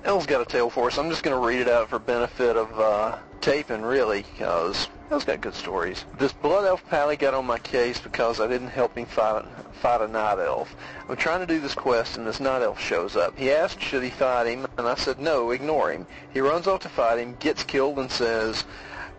Elle's 0.03 0.25
got 0.25 0.41
a 0.41 0.45
tale 0.45 0.69
for 0.69 0.87
us. 0.87 0.97
I'm 0.97 1.09
just 1.09 1.21
going 1.23 1.39
to 1.39 1.47
read 1.47 1.61
it 1.61 1.69
out 1.69 1.89
for 1.89 1.99
benefit 1.99 2.57
of 2.57 2.79
uh, 2.79 3.17
taping, 3.39 3.83
really, 3.83 4.23
because 4.33 4.87
Elle's 5.11 5.25
got 5.25 5.41
good 5.41 5.53
stories. 5.53 6.05
This 6.17 6.33
blood 6.33 6.65
elf 6.65 6.83
pally 6.89 7.17
got 7.17 7.35
on 7.35 7.45
my 7.45 7.59
case 7.59 7.99
because 7.99 8.39
I 8.39 8.47
didn't 8.47 8.69
help 8.69 8.97
him 8.97 9.05
fight, 9.05 9.45
fight 9.73 10.01
a 10.01 10.07
night 10.07 10.39
elf. 10.39 10.75
I'm 11.07 11.17
trying 11.17 11.41
to 11.41 11.45
do 11.45 11.59
this 11.59 11.75
quest, 11.75 12.17
and 12.17 12.25
this 12.25 12.39
night 12.39 12.63
elf 12.63 12.79
shows 12.79 13.15
up. 13.15 13.37
He 13.37 13.51
asked 13.51 13.79
should 13.79 14.01
he 14.01 14.09
fight 14.09 14.47
him, 14.47 14.65
and 14.77 14.87
I 14.87 14.95
said 14.95 15.19
no, 15.19 15.51
ignore 15.51 15.91
him. 15.91 16.07
He 16.33 16.41
runs 16.41 16.65
off 16.65 16.81
to 16.81 16.89
fight 16.89 17.19
him, 17.19 17.35
gets 17.39 17.63
killed, 17.63 17.99
and 17.99 18.09
says, 18.09 18.63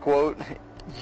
quote, 0.00 0.36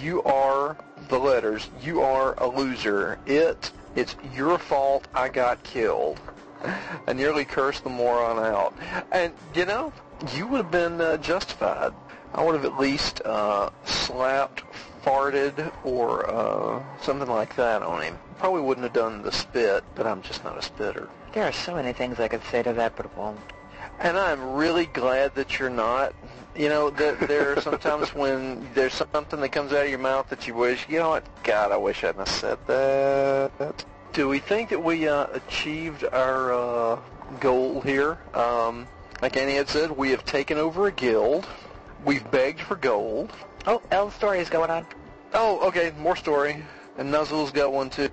you 0.02 0.22
are 0.24 0.76
the 1.08 1.18
letters. 1.18 1.70
You 1.82 2.02
are 2.02 2.34
a 2.36 2.46
loser. 2.46 3.18
It, 3.26 3.70
it's 3.96 4.14
your 4.34 4.58
fault 4.58 5.08
I 5.14 5.28
got 5.28 5.62
killed. 5.62 6.20
I 7.06 7.12
nearly 7.12 7.44
cursed 7.44 7.84
the 7.84 7.90
moron 7.90 8.38
out. 8.38 8.74
And, 9.12 9.32
you 9.54 9.66
know, 9.66 9.92
you 10.34 10.46
would 10.46 10.62
have 10.62 10.70
been 10.70 11.00
uh, 11.00 11.16
justified. 11.18 11.92
I 12.34 12.44
would 12.44 12.54
have 12.54 12.64
at 12.64 12.78
least 12.78 13.20
uh, 13.24 13.70
slapped, 13.84 14.62
farted, 15.04 15.72
or 15.84 16.30
uh, 16.30 16.82
something 17.00 17.28
like 17.28 17.56
that 17.56 17.82
on 17.82 18.02
him. 18.02 18.18
Probably 18.38 18.62
wouldn't 18.62 18.84
have 18.84 18.92
done 18.92 19.22
the 19.22 19.32
spit, 19.32 19.84
but 19.94 20.06
I'm 20.06 20.22
just 20.22 20.44
not 20.44 20.56
a 20.56 20.62
spitter. 20.62 21.08
There 21.32 21.44
are 21.44 21.52
so 21.52 21.74
many 21.74 21.92
things 21.92 22.20
I 22.20 22.28
could 22.28 22.44
say 22.44 22.62
to 22.62 22.72
that, 22.74 22.96
but 22.96 23.06
it 23.06 23.16
won't. 23.16 23.40
And 23.98 24.16
I'm 24.16 24.54
really 24.54 24.86
glad 24.86 25.34
that 25.34 25.58
you're 25.58 25.70
not. 25.70 26.14
You 26.56 26.68
know, 26.68 26.90
that 26.90 27.20
there 27.20 27.52
are 27.52 27.60
sometimes 27.60 28.14
when 28.14 28.68
there's 28.74 28.94
something 28.94 29.40
that 29.40 29.50
comes 29.50 29.72
out 29.72 29.84
of 29.84 29.90
your 29.90 29.98
mouth 29.98 30.28
that 30.30 30.46
you 30.46 30.54
wish, 30.54 30.88
you 30.88 30.98
know 30.98 31.10
what, 31.10 31.42
God, 31.42 31.72
I 31.72 31.76
wish 31.76 32.02
I 32.02 32.08
hadn't 32.08 32.28
said 32.28 32.58
that. 32.66 33.84
Do 34.12 34.26
we 34.26 34.40
think 34.40 34.70
that 34.70 34.82
we 34.82 35.06
uh, 35.06 35.26
achieved 35.32 36.04
our 36.04 36.52
uh, 36.52 36.98
goal 37.38 37.80
here? 37.80 38.18
Um, 38.34 38.88
like 39.22 39.36
Auntie 39.36 39.54
had 39.54 39.68
said, 39.68 39.92
we 39.92 40.10
have 40.10 40.24
taken 40.24 40.58
over 40.58 40.88
a 40.88 40.92
guild. 40.92 41.46
We've 42.04 42.28
begged 42.30 42.60
for 42.60 42.74
gold. 42.74 43.30
Oh, 43.66 43.80
Elle's 43.90 44.14
story 44.14 44.40
is 44.40 44.50
going 44.50 44.70
on. 44.70 44.84
Oh, 45.32 45.60
okay, 45.68 45.92
more 45.98 46.16
story. 46.16 46.64
And 46.98 47.10
Nuzzle's 47.10 47.52
got 47.52 47.72
one 47.72 47.88
too. 47.88 48.10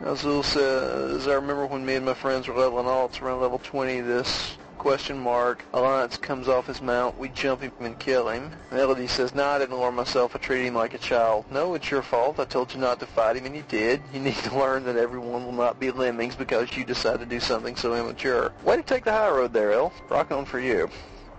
Azul 0.00 0.42
says, 0.42 1.28
I 1.28 1.34
remember 1.34 1.66
when 1.66 1.84
me 1.84 1.96
and 1.96 2.06
my 2.06 2.14
friends 2.14 2.48
were 2.48 2.54
leveling 2.54 2.86
alts 2.86 3.20
around 3.20 3.40
level 3.40 3.58
20, 3.58 4.00
this 4.00 4.56
question 4.76 5.18
mark 5.18 5.64
Alliance 5.72 6.16
comes 6.16 6.48
off 6.48 6.66
his 6.66 6.80
mount, 6.80 7.18
we 7.18 7.28
jump 7.30 7.62
him 7.62 7.72
and 7.80 7.98
kill 7.98 8.28
him. 8.28 8.52
Melody 8.70 9.06
says, 9.06 9.34
no, 9.34 9.44
I 9.44 9.58
didn't 9.58 9.78
lower 9.78 9.92
myself, 9.92 10.36
I 10.36 10.38
treated 10.38 10.66
him 10.66 10.74
like 10.74 10.94
a 10.94 10.98
child. 10.98 11.44
No, 11.50 11.74
it's 11.74 11.90
your 11.90 12.02
fault, 12.02 12.38
I 12.38 12.44
told 12.44 12.72
you 12.72 12.80
not 12.80 13.00
to 13.00 13.06
fight 13.06 13.36
him 13.36 13.46
and 13.46 13.56
you 13.56 13.64
did. 13.68 14.00
You 14.12 14.20
need 14.20 14.36
to 14.36 14.58
learn 14.58 14.84
that 14.84 14.96
everyone 14.96 15.44
will 15.44 15.52
not 15.52 15.80
be 15.80 15.90
lemmings 15.90 16.36
because 16.36 16.76
you 16.76 16.84
decide 16.84 17.20
to 17.20 17.26
do 17.26 17.40
something 17.40 17.76
so 17.76 17.94
immature. 17.94 18.52
Way 18.62 18.76
to 18.76 18.82
take 18.82 19.04
the 19.04 19.12
high 19.12 19.30
road 19.30 19.52
there, 19.52 19.72
El. 19.72 19.92
Rock 20.08 20.30
on 20.30 20.44
for 20.44 20.60
you. 20.60 20.88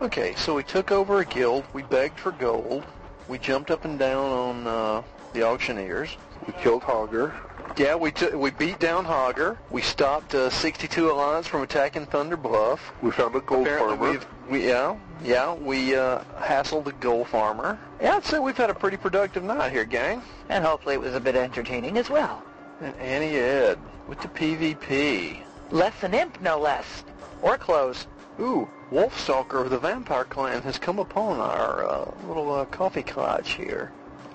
Okay, 0.02 0.36
so 0.36 0.54
we 0.54 0.64
took 0.64 0.92
over 0.92 1.20
a 1.20 1.26
guild, 1.26 1.64
we 1.74 1.84
begged 1.84 2.20
for 2.20 2.32
gold, 2.32 2.86
we 3.28 3.38
jumped 3.38 3.72
up 3.72 3.84
and 3.84 3.98
down 3.98 4.32
on 4.32 4.68
uh, 4.68 5.04
the 5.34 5.44
auctioneers. 5.44 6.16
We 6.46 6.54
killed 6.54 6.84
Hogger. 6.84 7.34
Yeah, 7.76 7.96
we 7.96 8.12
t- 8.12 8.34
we 8.36 8.52
beat 8.52 8.80
down 8.80 9.06
Hogger. 9.06 9.58
We 9.70 9.82
stopped 9.82 10.34
uh, 10.34 10.50
62 10.50 11.12
Alliance 11.12 11.46
from 11.46 11.62
attacking 11.62 12.08
Thunder 12.08 12.38
Bluff. 12.38 12.92
We 13.02 13.12
found 13.12 13.36
a 13.36 13.40
gold 13.42 13.68
Apparently 13.68 13.98
farmer. 13.98 14.12
we've 14.12 14.26
we 14.50 14.68
yeah 14.68 14.96
yeah 15.24 15.54
we 15.54 15.96
uh, 15.96 16.24
hassled 16.40 16.86
the 16.86 16.94
gold 16.94 17.28
farmer. 17.28 17.78
Yeah, 18.02 18.16
I'd 18.16 18.26
say 18.26 18.40
we've 18.40 18.58
had 18.58 18.70
a 18.72 18.74
pretty 18.74 18.98
productive 18.98 19.44
night 19.44 19.72
here, 19.72 19.86
gang. 19.86 20.24
And 20.50 20.64
hopefully 20.66 20.96
it 20.96 21.02
was 21.02 21.14
a 21.14 21.20
bit 21.20 21.36
entertaining 21.36 21.98
as 21.98 22.10
well. 22.10 22.42
And 22.82 22.96
Auntie 22.96 23.38
Ed 23.38 23.78
with 24.08 24.20
the 24.22 24.28
PvP. 24.30 25.42
Less 25.70 26.02
an 26.02 26.14
imp, 26.14 26.42
no 26.42 26.60
less. 26.60 27.04
Or 27.42 27.58
clothes. 27.58 28.08
Ooh, 28.40 28.68
Wolfstalker 28.92 29.62
of 29.62 29.70
the 29.70 29.80
Vampire 29.80 30.24
Clan 30.24 30.62
has 30.64 30.80
come 30.80 30.98
upon 31.00 31.40
our 31.40 31.86
uh, 31.88 32.12
little 32.28 32.54
uh, 32.54 32.66
coffee 32.66 33.04
cottage 33.04 33.52
here, 33.54 33.92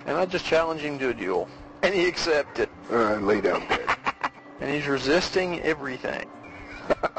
and 0.07 0.17
I 0.17 0.27
just 0.27 0.45
challenged 0.45 0.85
him 0.85 0.99
to 0.99 1.11
a 1.11 1.15
duel, 1.15 1.49
and 1.87 1.95
he 1.95 2.07
accepted. 2.07 2.69
Uh, 2.91 3.15
lay 3.17 3.41
down 3.41 3.61
dead. 3.69 3.89
and 4.61 4.75
he's 4.75 4.87
resisting 4.87 5.61
everything. 5.61 6.29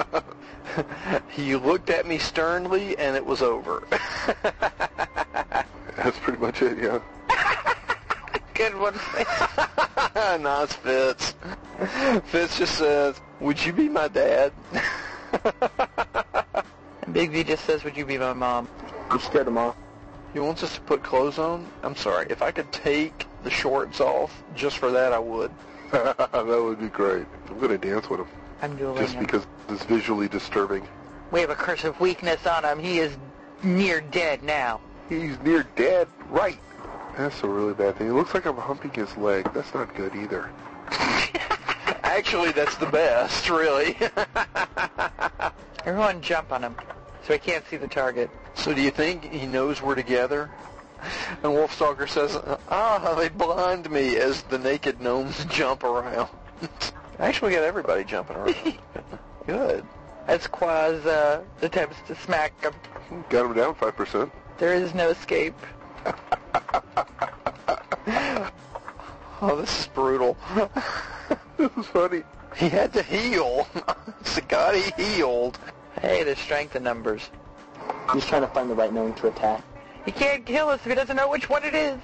he 1.29 1.55
looked 1.55 1.89
at 1.89 2.05
me 2.07 2.17
sternly, 2.17 2.97
and 2.97 3.15
it 3.15 3.25
was 3.25 3.41
over. 3.41 3.87
That's 5.97 6.17
pretty 6.19 6.39
much 6.39 6.61
it, 6.61 6.77
yeah. 6.77 6.99
Good 8.53 8.75
one. 8.77 8.95
nice, 10.41 10.73
Fitz. 10.73 11.33
Fitz 12.25 12.57
just 12.57 12.77
says, 12.77 13.19
"Would 13.39 13.65
you 13.65 13.73
be 13.73 13.89
my 13.89 14.07
dad?" 14.07 14.53
And 17.05 17.13
Big 17.13 17.31
V 17.31 17.43
just 17.43 17.65
says, 17.65 17.83
would 17.83 17.97
you 17.97 18.05
be 18.05 18.17
my 18.17 18.33
mom? 18.33 18.67
You 19.11 19.19
scared 19.19 19.47
them 19.47 19.57
off. 19.57 19.75
He 20.33 20.39
wants 20.39 20.63
us 20.63 20.75
to 20.75 20.81
put 20.81 21.03
clothes 21.03 21.37
on. 21.37 21.65
I'm 21.83 21.95
sorry. 21.95 22.25
If 22.29 22.41
I 22.41 22.51
could 22.51 22.71
take 22.71 23.27
the 23.43 23.51
shorts 23.51 24.01
off 24.01 24.43
just 24.55 24.79
for 24.79 24.91
that, 24.91 25.13
I 25.13 25.19
would. 25.19 25.51
that 25.91 26.33
would 26.33 26.79
be 26.79 26.87
great. 26.87 27.25
I'm 27.47 27.59
going 27.59 27.69
to 27.69 27.77
dance 27.77 28.09
with 28.09 28.21
him. 28.21 28.27
I'm 28.61 28.75
dueling 28.75 28.97
Just 28.97 29.13
him. 29.13 29.23
because 29.23 29.45
it's 29.69 29.83
visually 29.85 30.27
disturbing. 30.27 30.87
We 31.31 31.41
have 31.41 31.51
a 31.51 31.55
curse 31.55 31.83
of 31.83 31.99
weakness 31.99 32.45
on 32.47 32.65
him. 32.65 32.79
He 32.79 32.99
is 32.99 33.15
near 33.61 34.01
dead 34.01 34.41
now. 34.41 34.81
He's 35.07 35.37
near 35.39 35.67
dead. 35.75 36.07
Right. 36.29 36.57
That's 37.17 37.43
a 37.43 37.47
really 37.47 37.73
bad 37.73 37.97
thing. 37.97 38.07
It 38.07 38.13
looks 38.13 38.33
like 38.33 38.45
I'm 38.45 38.57
humping 38.57 38.91
his 38.91 39.15
leg. 39.17 39.51
That's 39.53 39.73
not 39.73 39.93
good 39.95 40.15
either. 40.15 40.49
Actually, 42.03 42.51
that's 42.53 42.75
the 42.77 42.87
best, 42.87 43.49
really. 43.49 43.97
Everyone 45.85 46.21
jump 46.21 46.51
on 46.51 46.63
him 46.63 46.75
so 47.25 47.33
he 47.33 47.39
can't 47.39 47.65
see 47.69 47.77
the 47.77 47.87
target. 47.87 48.29
so 48.53 48.73
do 48.73 48.81
you 48.81 48.91
think 48.91 49.31
he 49.31 49.45
knows 49.45 49.81
we're 49.81 49.95
together? 49.95 50.49
And 51.43 51.51
Wolfstalker 51.51 52.07
says, 52.07 52.37
ah, 52.69 53.15
they 53.17 53.29
blind 53.29 53.89
me 53.91 54.15
as 54.15 54.43
the 54.43 54.57
naked 54.57 55.01
gnomes 55.01 55.43
jump 55.49 55.83
around. 55.83 56.29
Actually, 57.19 57.49
we 57.49 57.55
got 57.55 57.63
everybody 57.63 58.03
jumping 58.03 58.37
around. 58.37 58.77
Good. 59.45 59.85
As 60.27 60.47
Quaz 60.47 61.05
uh, 61.05 61.41
attempts 61.61 61.97
to 62.07 62.15
smack 62.15 62.53
him. 62.63 62.73
Got 63.29 63.47
him 63.47 63.53
down 63.53 63.75
5%. 63.75 64.31
There 64.57 64.73
is 64.73 64.93
no 64.93 65.09
escape. 65.09 65.55
Oh, 69.45 69.57
this 69.57 69.81
is 69.81 69.87
brutal. 69.87 70.37
this 71.57 71.69
is 71.75 71.85
funny. 71.87 72.23
he 72.55 72.69
had 72.69 72.93
to 72.93 73.03
heal. 73.03 73.67
Sagati 74.23 74.97
healed. 74.97 75.59
Hey, 76.01 76.23
there's 76.23 76.39
strength 76.39 76.75
in 76.75 76.83
numbers. 76.83 77.29
He's 78.13 78.25
trying 78.25 78.41
to 78.41 78.47
find 78.47 78.69
the 78.69 78.75
right 78.75 78.93
gnome 78.93 79.13
to 79.15 79.27
attack. 79.27 79.63
He 80.05 80.11
can't 80.11 80.45
kill 80.45 80.69
us 80.69 80.81
if 80.81 80.87
he 80.87 80.95
doesn't 80.95 81.15
know 81.15 81.29
which 81.29 81.49
one 81.49 81.63
it 81.63 81.73
is. 81.75 81.99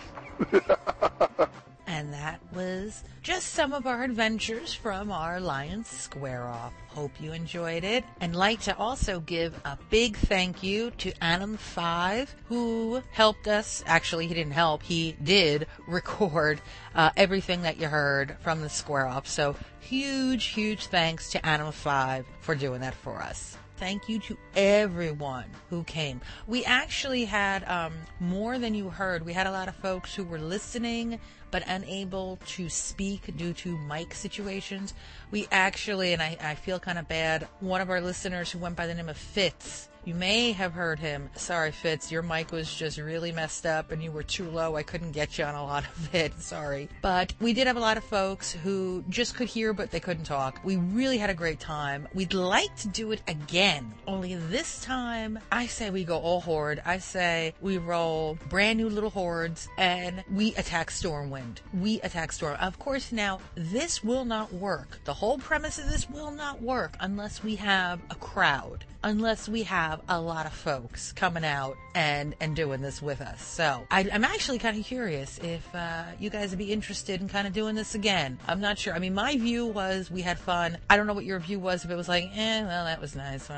And 1.89 2.13
that 2.13 2.39
was 2.53 3.03
just 3.23 3.47
some 3.47 3.73
of 3.73 3.87
our 3.87 4.03
adventures 4.03 4.75
from 4.75 5.11
our 5.11 5.37
Alliance 5.37 5.89
Square 5.89 6.47
Off. 6.47 6.71
Hope 6.87 7.11
you 7.19 7.33
enjoyed 7.33 7.83
it. 7.83 8.05
And 8.21 8.35
like 8.35 8.61
to 8.61 8.77
also 8.77 9.19
give 9.19 9.59
a 9.65 9.75
big 9.89 10.15
thank 10.15 10.61
you 10.61 10.91
to 10.91 11.11
Anim5 11.13 12.27
who 12.45 13.01
helped 13.11 13.47
us. 13.47 13.83
Actually, 13.87 14.27
he 14.27 14.35
didn't 14.35 14.53
help. 14.53 14.83
He 14.83 15.17
did 15.23 15.65
record 15.87 16.61
uh, 16.93 17.09
everything 17.17 17.63
that 17.63 17.81
you 17.81 17.87
heard 17.87 18.37
from 18.39 18.61
the 18.61 18.69
Square 18.69 19.07
Off. 19.07 19.27
So 19.27 19.55
huge, 19.79 20.45
huge 20.45 20.85
thanks 20.85 21.31
to 21.31 21.39
Anim5 21.39 22.23
for 22.39 22.53
doing 22.53 22.81
that 22.81 22.93
for 22.93 23.19
us. 23.19 23.57
Thank 23.79 24.09
you 24.09 24.19
to 24.19 24.37
everyone 24.57 25.45
who 25.69 25.83
came. 25.85 26.19
We 26.47 26.65
actually 26.65 27.23
had 27.23 27.63
um, 27.63 27.93
more 28.19 28.59
than 28.59 28.73
you 28.73 28.89
heard. 28.89 29.25
We 29.25 29.31
had 29.31 29.47
a 29.47 29.51
lot 29.51 29.69
of 29.69 29.75
folks 29.75 30.13
who 30.13 30.25
were 30.25 30.37
listening 30.37 31.19
but 31.51 31.63
unable 31.67 32.37
to 32.45 32.69
speak 32.69 33.35
due 33.37 33.53
to 33.53 33.77
mic 33.77 34.13
situations. 34.13 34.93
We 35.31 35.47
actually, 35.51 36.13
and 36.13 36.21
I, 36.21 36.37
I 36.41 36.55
feel 36.55 36.79
kind 36.79 36.99
of 36.99 37.07
bad, 37.07 37.47
one 37.59 37.81
of 37.81 37.89
our 37.89 38.01
listeners 38.01 38.51
who 38.51 38.59
went 38.59 38.75
by 38.75 38.85
the 38.85 38.93
name 38.93 39.09
of 39.09 39.17
Fitz. 39.17 39.88
You 40.05 40.15
may 40.15 40.53
have 40.53 40.73
heard 40.73 40.99
him. 40.99 41.29
Sorry, 41.35 41.71
Fitz, 41.71 42.11
your 42.11 42.21
mic 42.21 42.51
was 42.51 42.73
just 42.73 42.97
really 42.97 43.31
messed 43.31 43.65
up 43.65 43.91
and 43.91 44.01
you 44.01 44.11
were 44.11 44.23
too 44.23 44.49
low. 44.49 44.75
I 44.75 44.83
couldn't 44.83 45.11
get 45.11 45.37
you 45.37 45.43
on 45.43 45.55
a 45.55 45.63
lot 45.63 45.83
of 45.85 46.15
it. 46.15 46.39
Sorry. 46.41 46.89
But 47.01 47.33
we 47.41 47.53
did 47.53 47.67
have 47.67 47.75
a 47.75 47.81
lot 47.81 47.97
of 47.97 48.03
folks 48.03 48.51
who 48.51 49.03
just 49.09 49.35
could 49.35 49.49
hear 49.49 49.73
but 49.73 49.91
they 49.91 49.99
couldn't 49.99 50.23
talk. 50.23 50.61
We 50.63 50.77
really 50.77 51.17
had 51.17 51.29
a 51.29 51.33
great 51.33 51.59
time. 51.59 52.07
We'd 52.13 52.33
like 52.33 52.75
to 52.77 52.87
do 52.87 53.11
it 53.11 53.21
again. 53.27 53.93
Only 54.07 54.35
this 54.35 54.81
time, 54.81 55.37
I 55.51 55.67
say 55.67 55.89
we 55.89 56.05
go 56.05 56.17
all 56.17 56.41
horde. 56.41 56.81
I 56.85 56.99
say 56.99 57.53
we 57.61 57.77
roll 57.77 58.37
brand 58.47 58.79
new 58.79 58.89
little 58.89 59.09
hordes 59.09 59.67
and 59.77 60.23
we 60.31 60.55
attack 60.55 60.91
Stormwind. 60.91 61.57
We 61.73 61.99
attack 62.01 62.31
Storm. 62.31 62.55
Of 62.61 62.79
course, 62.79 63.11
now 63.11 63.39
this 63.55 64.01
will 64.03 64.25
not 64.25 64.53
work. 64.53 65.01
The 65.03 65.13
whole 65.13 65.37
premise 65.37 65.77
of 65.77 65.89
this 65.89 66.09
will 66.09 66.31
not 66.31 66.61
work 66.61 66.95
unless 67.01 67.43
we 67.43 67.57
have 67.57 67.99
a 68.09 68.15
crowd 68.15 68.85
unless 69.03 69.47
we 69.47 69.63
have 69.63 70.01
a 70.09 70.19
lot 70.19 70.45
of 70.45 70.53
folks 70.53 71.11
coming 71.13 71.45
out 71.45 71.77
and 71.95 72.35
and 72.39 72.55
doing 72.55 72.81
this 72.81 73.01
with 73.01 73.21
us. 73.21 73.41
So 73.41 73.85
I, 73.91 74.07
I'm 74.11 74.23
actually 74.23 74.59
kind 74.59 74.77
of 74.77 74.85
curious 74.85 75.39
if 75.39 75.63
uh, 75.73 76.03
you 76.19 76.29
guys 76.29 76.49
would 76.49 76.59
be 76.59 76.71
interested 76.71 77.21
in 77.21 77.27
kind 77.29 77.47
of 77.47 77.53
doing 77.53 77.75
this 77.75 77.95
again. 77.95 78.37
I'm 78.47 78.61
not 78.61 78.77
sure. 78.77 78.93
I 78.93 78.99
mean, 78.99 79.13
my 79.13 79.37
view 79.37 79.65
was 79.65 80.11
we 80.11 80.21
had 80.21 80.39
fun. 80.39 80.77
I 80.89 80.97
don't 80.97 81.07
know 81.07 81.13
what 81.13 81.25
your 81.25 81.39
view 81.39 81.59
was. 81.59 81.85
If 81.85 81.91
it 81.91 81.95
was 81.95 82.09
like, 82.09 82.25
eh, 82.35 82.61
well, 82.61 82.85
that 82.85 83.01
was 83.01 83.15
nice. 83.15 83.49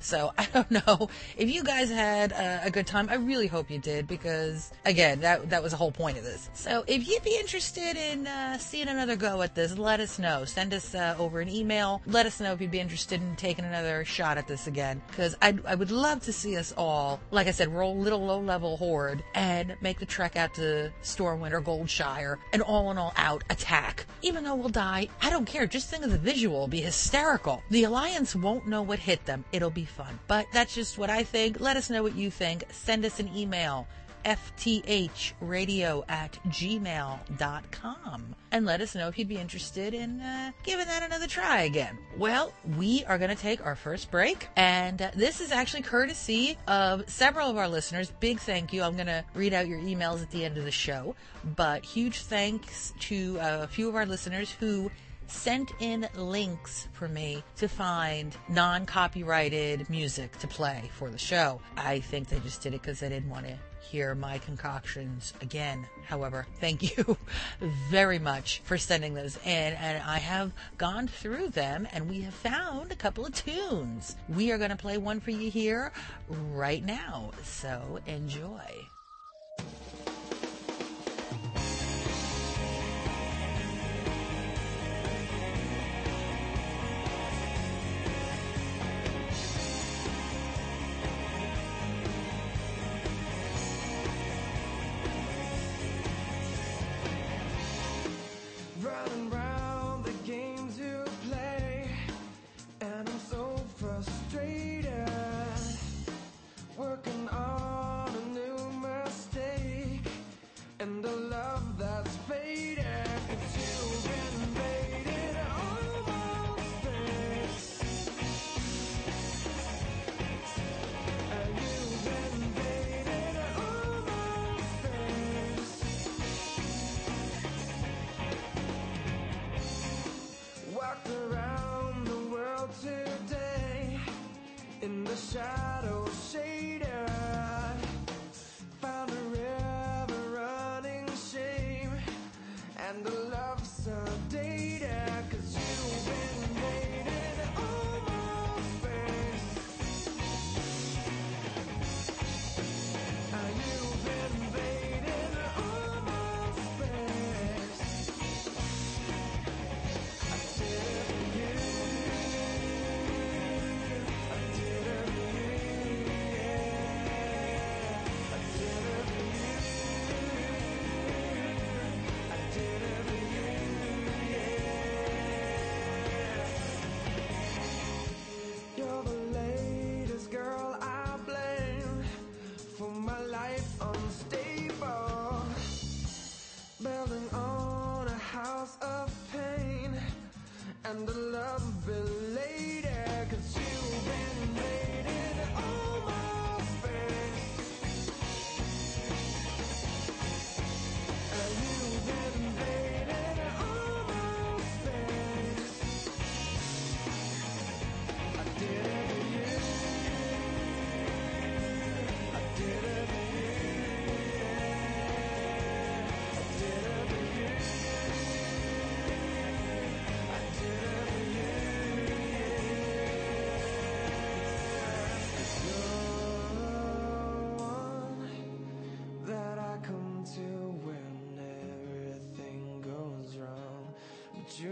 So 0.00 0.32
I 0.38 0.46
don't 0.52 0.70
know 0.70 1.08
if 1.36 1.50
you 1.50 1.62
guys 1.62 1.90
had 1.90 2.32
uh, 2.32 2.60
a 2.62 2.70
good 2.70 2.86
time. 2.86 3.08
I 3.10 3.14
really 3.14 3.46
hope 3.46 3.70
you 3.70 3.78
did 3.78 4.06
because 4.06 4.70
again, 4.84 5.20
that 5.20 5.50
that 5.50 5.62
was 5.62 5.72
the 5.72 5.78
whole 5.78 5.92
point 5.92 6.18
of 6.18 6.24
this. 6.24 6.50
So 6.54 6.84
if 6.86 7.06
you'd 7.08 7.24
be 7.24 7.36
interested 7.38 7.96
in 7.96 8.26
uh, 8.26 8.58
seeing 8.58 8.88
another 8.88 9.16
go 9.16 9.42
at 9.42 9.54
this, 9.54 9.76
let 9.76 10.00
us 10.00 10.18
know. 10.18 10.44
Send 10.44 10.74
us 10.74 10.94
uh, 10.94 11.16
over 11.18 11.40
an 11.40 11.48
email. 11.48 12.00
Let 12.06 12.26
us 12.26 12.40
know 12.40 12.52
if 12.52 12.60
you'd 12.60 12.70
be 12.70 12.80
interested 12.80 13.20
in 13.20 13.36
taking 13.36 13.57
another 13.64 14.04
shot 14.04 14.38
at 14.38 14.46
this 14.46 14.66
again 14.66 15.00
because 15.08 15.36
I 15.42 15.58
I 15.66 15.74
would 15.74 15.90
love 15.90 16.22
to 16.22 16.32
see 16.32 16.56
us 16.56 16.72
all, 16.76 17.20
like 17.30 17.46
I 17.46 17.50
said, 17.50 17.68
roll 17.68 17.96
little 17.96 18.24
low 18.24 18.40
level 18.40 18.76
horde 18.76 19.22
and 19.34 19.76
make 19.80 19.98
the 19.98 20.06
trek 20.06 20.36
out 20.36 20.54
to 20.54 20.92
Stormwind 21.02 21.52
or 21.52 21.60
Goldshire 21.60 22.38
and 22.52 22.62
all 22.62 22.90
in 22.90 22.98
all 22.98 23.12
out 23.16 23.44
attack. 23.50 24.06
Even 24.22 24.44
though 24.44 24.54
we'll 24.54 24.68
die, 24.68 25.08
I 25.22 25.30
don't 25.30 25.44
care. 25.46 25.66
Just 25.66 25.90
think 25.90 26.04
of 26.04 26.10
the 26.10 26.18
visual. 26.18 26.68
Be 26.68 26.80
hysterical. 26.80 27.62
The 27.70 27.84
Alliance 27.84 28.34
won't 28.34 28.66
know 28.66 28.82
what 28.82 28.98
hit 28.98 29.24
them. 29.26 29.44
It'll 29.52 29.70
be 29.70 29.84
fun. 29.84 30.18
But 30.26 30.46
that's 30.52 30.74
just 30.74 30.98
what 30.98 31.10
I 31.10 31.22
think. 31.22 31.60
Let 31.60 31.76
us 31.76 31.90
know 31.90 32.02
what 32.02 32.14
you 32.14 32.30
think. 32.30 32.64
Send 32.70 33.04
us 33.04 33.20
an 33.20 33.30
email 33.36 33.86
fthradio 34.28 36.04
at 36.08 36.38
gmail.com 36.48 38.34
and 38.50 38.66
let 38.66 38.80
us 38.80 38.94
know 38.94 39.08
if 39.08 39.18
you'd 39.18 39.28
be 39.28 39.36
interested 39.36 39.94
in 39.94 40.20
uh, 40.20 40.52
giving 40.62 40.86
that 40.86 41.02
another 41.02 41.26
try 41.26 41.62
again. 41.62 41.98
Well, 42.16 42.52
we 42.76 43.04
are 43.04 43.18
going 43.18 43.30
to 43.30 43.36
take 43.36 43.64
our 43.64 43.76
first 43.76 44.10
break, 44.10 44.48
and 44.56 45.00
uh, 45.00 45.10
this 45.14 45.40
is 45.40 45.52
actually 45.52 45.82
courtesy 45.82 46.58
of 46.66 47.08
several 47.08 47.50
of 47.50 47.56
our 47.56 47.68
listeners. 47.68 48.12
Big 48.20 48.38
thank 48.40 48.72
you. 48.72 48.82
I'm 48.82 48.94
going 48.94 49.06
to 49.06 49.24
read 49.34 49.54
out 49.54 49.66
your 49.66 49.80
emails 49.80 50.22
at 50.22 50.30
the 50.30 50.44
end 50.44 50.58
of 50.58 50.64
the 50.64 50.70
show, 50.70 51.14
but 51.56 51.84
huge 51.84 52.20
thanks 52.20 52.92
to 53.00 53.38
uh, 53.40 53.60
a 53.62 53.66
few 53.66 53.88
of 53.88 53.94
our 53.94 54.06
listeners 54.06 54.50
who 54.50 54.90
sent 55.26 55.72
in 55.80 56.08
links 56.14 56.88
for 56.92 57.06
me 57.08 57.42
to 57.56 57.68
find 57.68 58.36
non 58.48 58.86
copyrighted 58.86 59.88
music 59.90 60.36
to 60.38 60.46
play 60.46 60.90
for 60.94 61.10
the 61.10 61.18
show. 61.18 61.60
I 61.76 62.00
think 62.00 62.28
they 62.28 62.40
just 62.40 62.62
did 62.62 62.74
it 62.74 62.82
because 62.82 63.00
they 63.00 63.08
didn't 63.08 63.30
want 63.30 63.46
to 63.46 63.58
hear 63.90 64.14
my 64.14 64.38
concoctions 64.38 65.32
again. 65.40 65.86
However, 66.06 66.46
thank 66.60 66.96
you 66.96 67.16
very 67.90 68.18
much 68.18 68.60
for 68.64 68.76
sending 68.76 69.14
those 69.14 69.36
in. 69.44 69.72
And 69.74 70.02
I 70.02 70.18
have 70.18 70.52
gone 70.76 71.08
through 71.08 71.48
them 71.48 71.88
and 71.92 72.08
we 72.08 72.20
have 72.22 72.34
found 72.34 72.92
a 72.92 72.96
couple 72.96 73.24
of 73.24 73.34
tunes. 73.34 74.16
We 74.28 74.52
are 74.52 74.58
going 74.58 74.70
to 74.70 74.76
play 74.76 74.98
one 74.98 75.20
for 75.20 75.30
you 75.30 75.50
here 75.50 75.92
right 76.28 76.84
now. 76.84 77.30
So 77.42 78.00
enjoy. 78.06 78.88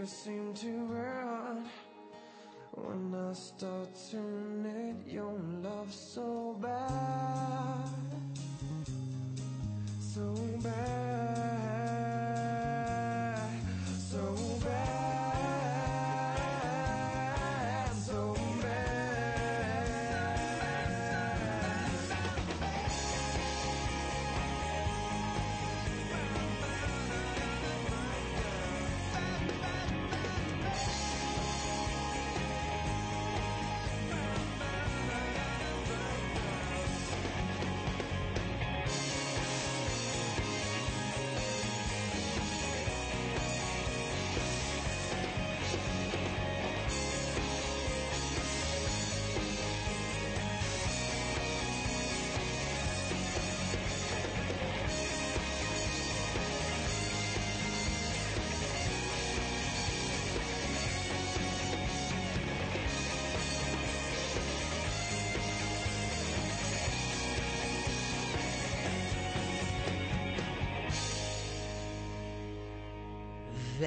Seem 0.07 0.53
to 0.53 0.85
run. 0.85 1.65
When 2.71 3.13
I 3.13 3.33
start 3.33 3.89
to 4.11 4.36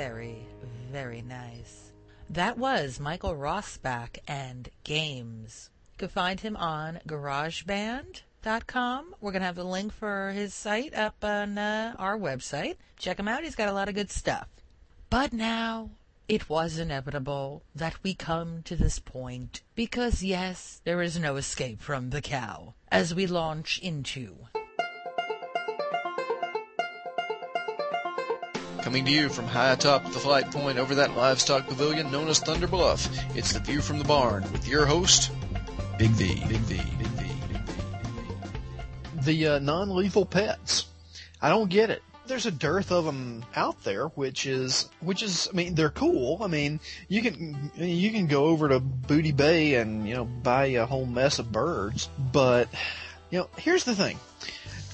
Very, 0.01 0.47
very 0.91 1.21
nice. 1.21 1.93
That 2.31 2.57
was 2.57 2.99
Michael 2.99 3.35
Rossback 3.35 4.21
and 4.27 4.71
Games. 4.83 5.69
You 5.93 5.99
can 5.99 6.09
find 6.09 6.41
him 6.41 6.57
on 6.57 7.01
GarageBand.com. 7.07 9.15
We're 9.21 9.33
going 9.33 9.43
to 9.43 9.47
have 9.47 9.57
the 9.57 9.65
link 9.65 9.93
for 9.93 10.31
his 10.31 10.55
site 10.55 10.95
up 10.95 11.23
on 11.23 11.59
uh, 11.59 11.97
our 11.99 12.17
website. 12.17 12.77
Check 12.99 13.19
him 13.19 13.29
out. 13.29 13.45
He's 13.45 13.55
got 13.55 13.69
a 13.69 13.75
lot 13.75 13.91
of 13.91 13.95
good 13.95 14.11
stuff. 14.11 14.49
But 15.11 15.35
now 15.35 15.91
it 16.29 16.49
was 16.49 16.79
inevitable 16.79 17.63
that 17.75 18.03
we 18.03 18.15
come 18.15 18.63
to 18.63 18.77
this 18.77 18.99
point 18.99 19.61
because, 19.75 20.23
yes, 20.23 20.81
there 20.85 21.03
is 21.03 21.19
no 21.19 21.37
escape 21.37 21.83
from 21.83 22.09
the 22.09 22.23
cow 22.23 22.73
as 22.91 23.15
we 23.15 23.27
launch 23.27 23.79
into 23.81 24.47
Coming 28.83 29.05
to 29.05 29.11
you 29.11 29.29
from 29.29 29.47
high 29.47 29.73
atop 29.73 30.05
the 30.05 30.19
flight 30.19 30.51
point 30.51 30.79
over 30.79 30.95
that 30.95 31.15
livestock 31.17 31.67
pavilion 31.69 32.11
known 32.11 32.29
as 32.29 32.39
Thunder 32.39 32.67
Bluff, 32.67 33.09
it's 33.37 33.53
the 33.53 33.61
View 33.61 33.81
from 33.81 33.99
the 33.99 34.05
Barn 34.05 34.43
with 34.53 34.67
your 34.67 34.87
host, 34.87 35.31
Big 35.99 36.11
V. 36.11 36.43
Big 36.49 36.61
V. 36.61 36.77
Big 36.99 37.07
V. 37.09 37.31
The 39.23 39.47
uh, 39.47 39.59
non-lethal 39.59 40.25
pets. 40.25 40.87
I 41.43 41.51
don't 41.51 41.69
get 41.69 41.91
it. 41.91 42.03
there's 42.27 42.47
a 42.47 42.51
dearth 42.51 42.91
of 42.91 43.05
them 43.05 43.45
out 43.55 43.83
there, 43.85 44.07
which 44.09 44.47
is 44.47 44.89
which 45.01 45.23
is 45.23 45.49
I 45.53 45.57
mean 45.57 45.75
they're 45.75 45.91
cool. 45.91 46.43
I 46.43 46.47
mean 46.47 46.81
you 47.09 47.21
can 47.23 47.71
you 47.77 48.11
can 48.11 48.27
go 48.29 48.47
over 48.47 48.69
to 48.69 48.81
Booty 48.81 49.33
Bay 49.33 49.75
and 49.75 50.09
you 50.09 50.15
know 50.15 50.25
buy 50.25 50.67
a 50.67 50.87
whole 50.87 51.07
mess 51.07 51.39
of 51.39 51.53
birds, 51.53 52.09
but 52.33 52.69
you 53.31 53.41
know 53.41 53.49
here's 53.59 53.85
the 53.85 53.95
thing, 53.95 54.19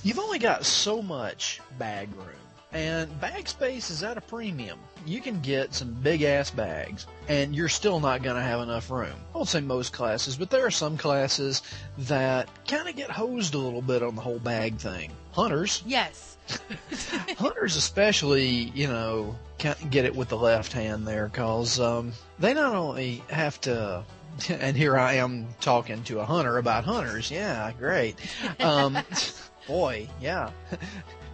you've 0.02 0.18
only 0.18 0.38
got 0.40 0.64
so 0.64 1.02
much 1.02 1.60
bag 1.78 2.08
room. 2.16 2.45
And 2.76 3.18
bag 3.22 3.48
space 3.48 3.88
is 3.88 4.02
at 4.02 4.18
a 4.18 4.20
premium. 4.20 4.78
You 5.06 5.22
can 5.22 5.40
get 5.40 5.72
some 5.72 5.94
big 5.94 6.20
ass 6.20 6.50
bags, 6.50 7.06
and 7.26 7.56
you're 7.56 7.70
still 7.70 8.00
not 8.00 8.22
going 8.22 8.36
to 8.36 8.42
have 8.42 8.60
enough 8.60 8.90
room. 8.90 9.14
I 9.34 9.38
won't 9.38 9.48
say 9.48 9.60
most 9.62 9.94
classes, 9.94 10.36
but 10.36 10.50
there 10.50 10.66
are 10.66 10.70
some 10.70 10.98
classes 10.98 11.62
that 11.96 12.50
kind 12.68 12.86
of 12.86 12.94
get 12.94 13.10
hosed 13.10 13.54
a 13.54 13.58
little 13.58 13.80
bit 13.80 14.02
on 14.02 14.14
the 14.14 14.20
whole 14.20 14.38
bag 14.38 14.76
thing. 14.76 15.10
Hunters, 15.32 15.82
Yes. 15.86 16.36
hunters 17.38 17.76
especially, 17.76 18.46
you 18.74 18.88
know, 18.88 19.34
can't 19.56 19.90
get 19.90 20.04
it 20.04 20.14
with 20.14 20.28
the 20.28 20.36
left 20.36 20.74
hand 20.74 21.06
there 21.08 21.28
because 21.28 21.80
um, 21.80 22.12
they 22.38 22.52
not 22.52 22.74
only 22.74 23.22
have 23.30 23.58
to. 23.62 24.04
And 24.50 24.76
here 24.76 24.98
I 24.98 25.14
am 25.14 25.46
talking 25.62 26.04
to 26.04 26.20
a 26.20 26.26
hunter 26.26 26.58
about 26.58 26.84
hunters. 26.84 27.30
Yeah, 27.30 27.72
great. 27.78 28.16
Um, 28.60 28.98
boy, 29.66 30.10
yeah. 30.20 30.50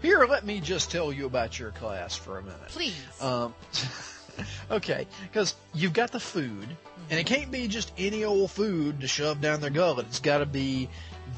Here, 0.02 0.26
let 0.26 0.44
me 0.44 0.60
just 0.60 0.90
tell 0.90 1.12
you 1.12 1.26
about 1.26 1.58
your 1.58 1.70
class 1.70 2.16
for 2.16 2.38
a 2.38 2.42
minute. 2.42 2.68
Please. 2.68 3.00
Um, 3.20 3.54
okay, 4.70 5.06
because 5.22 5.54
you've 5.74 5.92
got 5.92 6.10
the 6.10 6.18
food, 6.20 6.66
and 7.08 7.20
it 7.20 7.26
can't 7.26 7.50
be 7.52 7.68
just 7.68 7.92
any 7.96 8.24
old 8.24 8.50
food 8.50 9.00
to 9.00 9.08
shove 9.08 9.40
down 9.40 9.60
their 9.60 9.70
gullet. 9.70 10.06
It's 10.06 10.18
got 10.18 10.38
to 10.38 10.46
be 10.46 10.88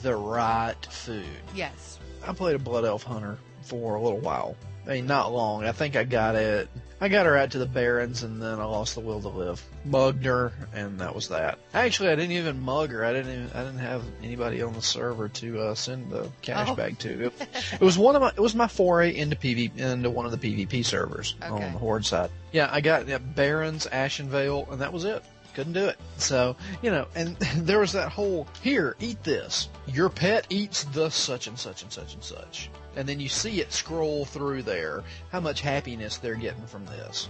the 0.02 0.16
right 0.16 0.74
food. 0.86 1.24
yes. 1.54 1.98
I 2.26 2.32
played 2.32 2.56
a 2.56 2.58
blood 2.58 2.86
elf 2.86 3.02
hunter 3.02 3.38
for 3.62 3.96
a 3.96 4.02
little 4.02 4.18
while. 4.18 4.56
I 4.86 4.94
mean, 4.94 5.06
not 5.06 5.30
long. 5.30 5.64
I 5.64 5.72
think 5.72 5.94
I 5.94 6.04
got 6.04 6.34
it. 6.36 6.70
I 7.04 7.08
got 7.08 7.26
her 7.26 7.36
out 7.36 7.50
to 7.50 7.58
the 7.58 7.66
Barrens, 7.66 8.22
and 8.22 8.40
then 8.40 8.58
I 8.58 8.64
lost 8.64 8.94
the 8.94 9.00
will 9.02 9.20
to 9.20 9.28
live. 9.28 9.62
Mugged 9.84 10.24
her, 10.24 10.54
and 10.72 10.98
that 11.00 11.14
was 11.14 11.28
that. 11.28 11.58
Actually, 11.74 12.08
I 12.08 12.14
didn't 12.14 12.32
even 12.32 12.58
mug 12.60 12.90
her. 12.92 13.04
I 13.04 13.12
didn't. 13.12 13.30
Even, 13.30 13.50
I 13.54 13.62
didn't 13.62 13.80
have 13.80 14.02
anybody 14.22 14.62
on 14.62 14.72
the 14.72 14.80
server 14.80 15.28
to 15.28 15.60
uh, 15.60 15.74
send 15.74 16.10
the 16.10 16.30
cash 16.40 16.70
Oh. 16.70 16.74
bag 16.74 16.98
to. 17.00 17.26
It, 17.26 17.48
it 17.74 17.80
was 17.82 17.98
one 17.98 18.16
of 18.16 18.22
my. 18.22 18.28
It 18.30 18.40
was 18.40 18.54
my 18.54 18.68
foray 18.68 19.14
into 19.14 19.36
PV 19.36 19.76
into 19.76 20.08
one 20.08 20.24
of 20.24 20.32
the 20.32 20.38
PvP 20.38 20.82
servers 20.82 21.34
Okay. 21.42 21.50
on 21.52 21.72
the 21.74 21.78
Horde 21.78 22.06
side. 22.06 22.30
Yeah, 22.52 22.70
I 22.72 22.80
got 22.80 23.06
yeah, 23.06 23.18
Barrens, 23.18 23.86
Ashenvale, 23.92 24.72
and 24.72 24.80
that 24.80 24.90
was 24.90 25.04
it. 25.04 25.22
Couldn't 25.54 25.74
do 25.74 25.84
it. 25.84 25.98
So, 26.16 26.56
you 26.80 26.90
know, 26.90 27.06
and 27.14 27.36
there 27.56 27.80
was 27.80 27.92
that 27.92 28.12
whole, 28.12 28.48
here, 28.62 28.96
eat 28.98 29.22
this. 29.22 29.68
Your 29.86 30.08
pet 30.08 30.46
eats 30.48 30.84
the 30.84 31.10
such 31.10 31.48
and 31.48 31.58
such 31.58 31.82
and 31.82 31.92
such 31.92 32.14
and 32.14 32.24
such. 32.24 32.70
And 32.96 33.08
then 33.08 33.20
you 33.20 33.28
see 33.28 33.60
it 33.60 33.72
scroll 33.72 34.24
through 34.24 34.62
there, 34.62 35.02
how 35.30 35.40
much 35.40 35.60
happiness 35.60 36.18
they're 36.18 36.34
getting 36.34 36.66
from 36.66 36.86
this. 36.86 37.28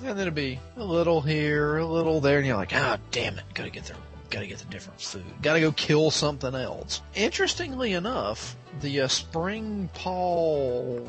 And 0.00 0.08
then 0.08 0.18
it'll 0.18 0.34
be 0.34 0.58
a 0.76 0.84
little 0.84 1.20
here, 1.20 1.78
a 1.78 1.86
little 1.86 2.20
there, 2.20 2.38
and 2.38 2.46
you're 2.46 2.56
like, 2.56 2.74
ah, 2.74 2.98
damn 3.10 3.38
it, 3.38 3.44
gotta 3.54 3.70
get 3.70 3.84
the, 3.84 3.94
gotta 4.30 4.46
get 4.46 4.58
the 4.58 4.64
different 4.66 5.00
food. 5.00 5.24
Gotta 5.40 5.60
go 5.60 5.72
kill 5.72 6.10
something 6.10 6.54
else. 6.54 7.00
Interestingly 7.14 7.92
enough, 7.92 8.56
the 8.80 9.02
uh, 9.02 9.06
Springpaw 9.08 11.06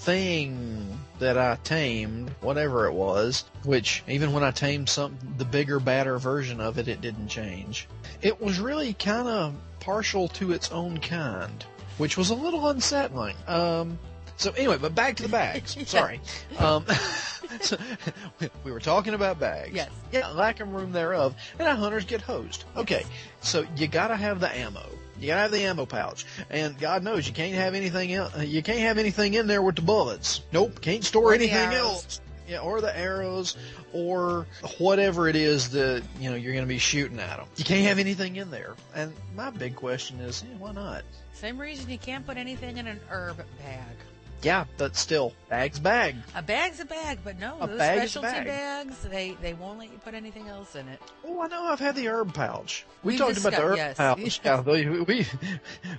thing 0.00 0.98
that 1.18 1.36
I 1.36 1.58
tamed, 1.62 2.30
whatever 2.40 2.86
it 2.86 2.94
was, 2.94 3.44
which 3.64 4.02
even 4.08 4.32
when 4.32 4.42
I 4.42 4.50
tamed 4.50 4.88
some 4.88 5.18
the 5.36 5.44
bigger, 5.44 5.78
badder 5.78 6.18
version 6.18 6.60
of 6.60 6.78
it, 6.78 6.88
it 6.88 7.02
didn't 7.02 7.28
change. 7.28 7.86
It 8.22 8.40
was 8.40 8.58
really 8.58 8.94
kind 8.94 9.28
of 9.28 9.54
partial 9.80 10.28
to 10.28 10.52
its 10.52 10.70
own 10.70 10.98
kind, 10.98 11.64
which 12.00 12.16
was 12.16 12.30
a 12.30 12.34
little 12.34 12.66
unsettling. 12.68 13.36
Um, 13.46 13.98
so 14.38 14.52
anyway, 14.52 14.78
but 14.80 14.94
back 14.94 15.16
to 15.16 15.22
the 15.22 15.28
bags. 15.28 15.76
Sorry. 15.86 16.18
Um, 16.58 16.86
so, 17.60 17.76
we 18.64 18.72
were 18.72 18.80
talking 18.80 19.12
about 19.12 19.38
bags. 19.38 19.74
Yes. 19.74 19.90
Yeah, 20.10 20.28
lack 20.28 20.60
of 20.60 20.72
room 20.72 20.92
thereof, 20.92 21.34
and 21.58 21.68
our 21.68 21.76
hunters 21.76 22.06
get 22.06 22.22
hosed. 22.22 22.64
Okay, 22.74 23.04
so 23.42 23.66
you 23.76 23.86
gotta 23.86 24.16
have 24.16 24.40
the 24.40 24.50
ammo. 24.56 24.82
You 25.20 25.26
gotta 25.26 25.42
have 25.42 25.50
the 25.52 25.60
ammo 25.60 25.84
pouch, 25.84 26.24
and 26.48 26.78
God 26.78 27.04
knows 27.04 27.28
you 27.28 27.34
can't 27.34 27.54
have 27.54 27.74
anything 27.74 28.14
else. 28.14 28.36
You 28.42 28.62
can't 28.62 28.80
have 28.80 28.96
anything 28.96 29.34
in 29.34 29.46
there 29.46 29.60
with 29.60 29.76
the 29.76 29.82
bullets. 29.82 30.40
Nope, 30.52 30.80
can't 30.80 31.04
store 31.04 31.32
Or 31.32 31.34
anything 31.34 31.74
else. 31.74 32.22
Yeah, 32.48 32.60
or 32.60 32.80
the 32.80 32.98
arrows, 32.98 33.56
or 33.92 34.46
whatever 34.78 35.28
it 35.28 35.36
is 35.36 35.70
that 35.70 36.02
you 36.18 36.30
know 36.30 36.36
you're 36.36 36.52
going 36.52 36.64
to 36.64 36.68
be 36.68 36.78
shooting 36.78 37.20
at 37.20 37.36
them. 37.36 37.46
You 37.56 37.64
can't 37.64 37.86
have 37.86 37.98
anything 37.98 38.36
in 38.36 38.50
there. 38.50 38.74
And 38.94 39.12
my 39.36 39.50
big 39.50 39.76
question 39.76 40.18
is, 40.18 40.42
yeah, 40.42 40.56
why 40.56 40.72
not? 40.72 41.04
Same 41.40 41.58
reason 41.58 41.88
you 41.88 41.96
can't 41.96 42.26
put 42.26 42.36
anything 42.36 42.76
in 42.76 42.86
an 42.86 43.00
herb 43.08 43.38
bag. 43.38 43.96
Yeah, 44.42 44.64
but 44.76 44.94
still, 44.94 45.32
bag's 45.48 45.78
bag. 45.78 46.16
A 46.34 46.42
bag's 46.42 46.80
a 46.80 46.84
bag, 46.84 47.18
but 47.24 47.38
no, 47.38 47.56
A 47.60 47.66
those 47.66 47.78
bag 47.78 47.98
specialty 47.98 48.28
bag. 48.28 48.46
bags, 48.46 48.96
they, 49.04 49.36
they 49.40 49.54
won't 49.54 49.78
let 49.78 49.90
you 49.90 49.96
put 49.98 50.12
anything 50.12 50.48
else 50.48 50.76
in 50.76 50.86
it. 50.88 51.00
Oh, 51.26 51.40
I 51.40 51.48
know. 51.48 51.64
I've 51.64 51.78
had 51.78 51.94
the 51.94 52.08
herb 52.08 52.34
pouch. 52.34 52.84
We 53.02 53.12
We've 53.12 53.20
talked 53.20 53.38
about 53.38 53.52
the 53.52 53.62
herb 53.62 53.76
yes. 53.76 53.96
pouch. 53.96 54.40
Yeah, 54.44 54.60
we, 54.60 55.00
we, 55.00 55.26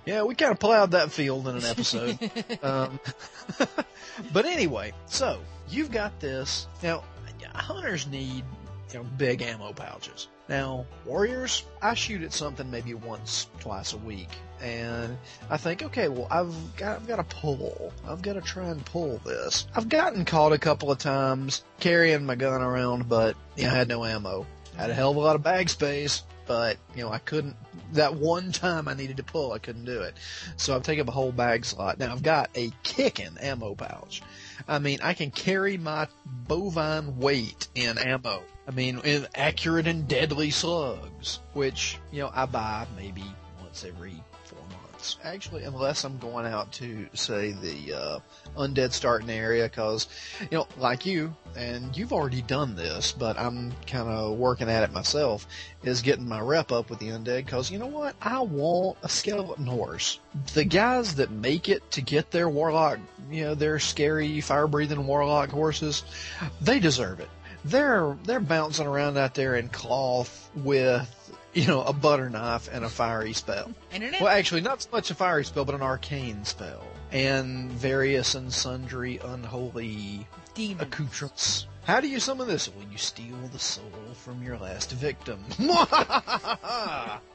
yeah, 0.06 0.24
we 0.24 0.36
kind 0.36 0.52
of 0.52 0.60
plowed 0.60 0.92
that 0.92 1.12
field 1.12 1.48
in 1.48 1.56
an 1.58 1.66
episode. 1.66 2.20
um, 2.64 3.00
but 4.34 4.46
anyway, 4.46 4.94
so 5.08 5.40
you've 5.70 5.92
got 5.92 6.20
this 6.20 6.68
now. 6.84 7.04
Hunters 7.54 8.06
need 8.08 8.44
you 8.94 9.00
know 9.00 9.04
big 9.18 9.42
ammo 9.42 9.74
pouches. 9.74 10.28
Now 10.48 10.86
warriors, 11.06 11.64
I 11.82 11.96
shoot 11.96 12.22
at 12.22 12.32
something 12.32 12.70
maybe 12.70 12.94
once, 12.94 13.48
twice 13.60 13.94
a 13.94 13.98
week, 13.98 14.30
and 14.62 15.18
I 15.50 15.58
think, 15.58 15.84
okay, 15.84 16.08
well 16.08 16.28
I've 16.30 16.54
got 16.78 16.98
I've 16.98 17.08
got 17.08 17.18
to 17.18 17.36
pull. 17.36 17.94
I've 18.08 18.22
got 18.22 18.34
to 18.34 18.42
try 18.42 18.66
and 18.66 18.86
pull 18.86 19.18
this. 19.26 19.68
I've 19.76 19.90
gotten 19.90 20.26
caught 20.26 20.54
a 20.54 20.58
couple 20.58 20.92
of 20.92 20.98
times 20.98 21.64
carrying 21.80 22.26
my 22.26 22.36
gun 22.36 22.62
around, 22.62 23.10
but 23.10 23.36
you 23.56 23.66
know, 23.66 23.72
I 23.72 23.76
had 23.76 23.88
no 23.88 24.06
ammo. 24.06 24.46
I 24.78 24.82
had 24.82 24.90
a 24.90 24.94
hell 24.94 25.12
of 25.12 25.18
a 25.18 25.20
lot 25.20 25.36
of 25.36 25.44
bag 25.44 25.70
space, 25.70 26.24
but 26.48 26.78
you 26.96 27.04
know 27.04 27.10
I 27.10 27.18
couldn't. 27.18 27.56
That 27.94 28.16
one 28.16 28.52
time 28.52 28.88
I 28.88 28.94
needed 28.94 29.18
to 29.18 29.24
pull, 29.24 29.52
I 29.52 29.58
couldn't 29.58 29.86
do 29.86 30.02
it. 30.02 30.16
So 30.58 30.76
I've 30.76 30.84
taken 30.84 31.08
a 31.08 31.12
whole 31.12 31.32
bag 31.32 31.66
slot. 31.66 32.00
Now 32.00 32.12
I've 32.12 32.24
got 32.24 32.50
a 32.56 32.72
kicking 32.84 33.38
ammo 33.40 33.76
pouch. 33.76 34.22
I 34.68 34.80
mean, 34.80 35.00
I 35.02 35.14
can 35.14 35.32
carry 35.32 35.78
my 35.78 36.08
bovine 36.26 37.18
weight 37.18 37.68
in 37.76 37.98
ammo. 37.98 38.44
I 38.68 38.72
mean, 38.72 39.00
in 39.04 39.28
accurate 39.34 39.88
and 39.88 40.08
deadly 40.08 40.52
slugs, 40.52 41.40
which 41.54 41.98
you 42.12 42.22
know 42.22 42.32
I 42.34 42.46
buy 42.46 42.86
maybe 42.96 43.24
once 43.62 43.84
every 43.84 44.22
Actually, 45.24 45.64
unless 45.64 46.04
I'm 46.04 46.18
going 46.18 46.46
out 46.46 46.72
to 46.74 47.08
say 47.14 47.52
the 47.52 47.94
uh, 47.94 48.20
undead 48.58 48.94
starting 48.94 49.30
area, 49.30 49.64
because 49.64 50.08
you 50.40 50.58
know, 50.58 50.68
like 50.78 51.06
you, 51.06 51.36
and 51.56 51.96
you've 51.98 52.14
already 52.14 52.42
done 52.42 52.76
this, 52.76 53.12
but 53.12 53.38
I'm 53.38 53.72
kind 53.88 54.10
of 54.10 54.38
working 54.38 54.70
at 54.70 54.84
it 54.84 54.92
myself. 54.92 55.48
Is 55.84 56.02
getting 56.02 56.28
my 56.28 56.40
rep 56.40 56.72
up 56.72 56.90
with 56.90 57.00
the 57.00 57.10
undead, 57.10 57.46
because 57.46 57.72
you 57.72 57.80
know 57.80 57.88
what? 57.88 58.16
I 58.22 58.42
want 58.42 58.98
a 59.02 59.10
skeleton 59.10 59.66
horse. 59.66 60.20
The 60.54 60.66
guys 60.66 61.16
that 61.16 61.32
make 61.32 61.70
it 61.70 61.90
to 61.92 62.02
get 62.02 62.32
their 62.32 62.50
warlock, 62.50 63.00
you 63.30 63.44
know, 63.44 63.56
their 63.56 63.80
scary 63.80 64.42
fire 64.42 64.68
breathing 64.68 65.08
warlock 65.08 65.50
horses, 65.50 66.04
they 66.62 66.80
deserve 66.80 67.20
it. 67.20 67.30
They're 67.66 68.18
they're 68.24 68.40
bouncing 68.40 68.88
around 68.88 69.18
out 69.18 69.36
there 69.36 69.56
in 69.56 69.70
cloth 69.70 70.50
with 70.56 71.08
you 71.54 71.68
know 71.68 71.84
a 71.84 71.94
butter 71.94 72.30
knife 72.30 72.70
and 72.72 72.86
a 72.86 72.90
fiery 72.90 73.34
spell. 73.34 73.72
Well, 74.20 74.28
actually, 74.28 74.62
not 74.62 74.82
so 74.82 74.90
much 74.92 75.12
a 75.12 75.16
fiery 75.16 75.46
spell, 75.46 75.66
but 75.66 75.76
an 75.76 75.82
arcane 75.82 76.46
spell, 76.46 76.84
and 77.12 77.72
various 77.72 78.36
and 78.36 78.52
sundry 78.54 79.20
unholy 79.24 80.28
demon. 80.54 80.82
accoutrements. 80.86 81.68
How 81.84 82.00
do 82.00 82.08
you 82.08 82.20
summon 82.20 82.48
this? 82.48 82.70
Well, 82.70 82.86
you 82.92 82.98
steal 82.98 83.38
the 83.52 83.60
soul 83.60 83.92
from 84.14 84.44
your 84.44 84.58
last 84.58 84.92
victim. 84.92 85.44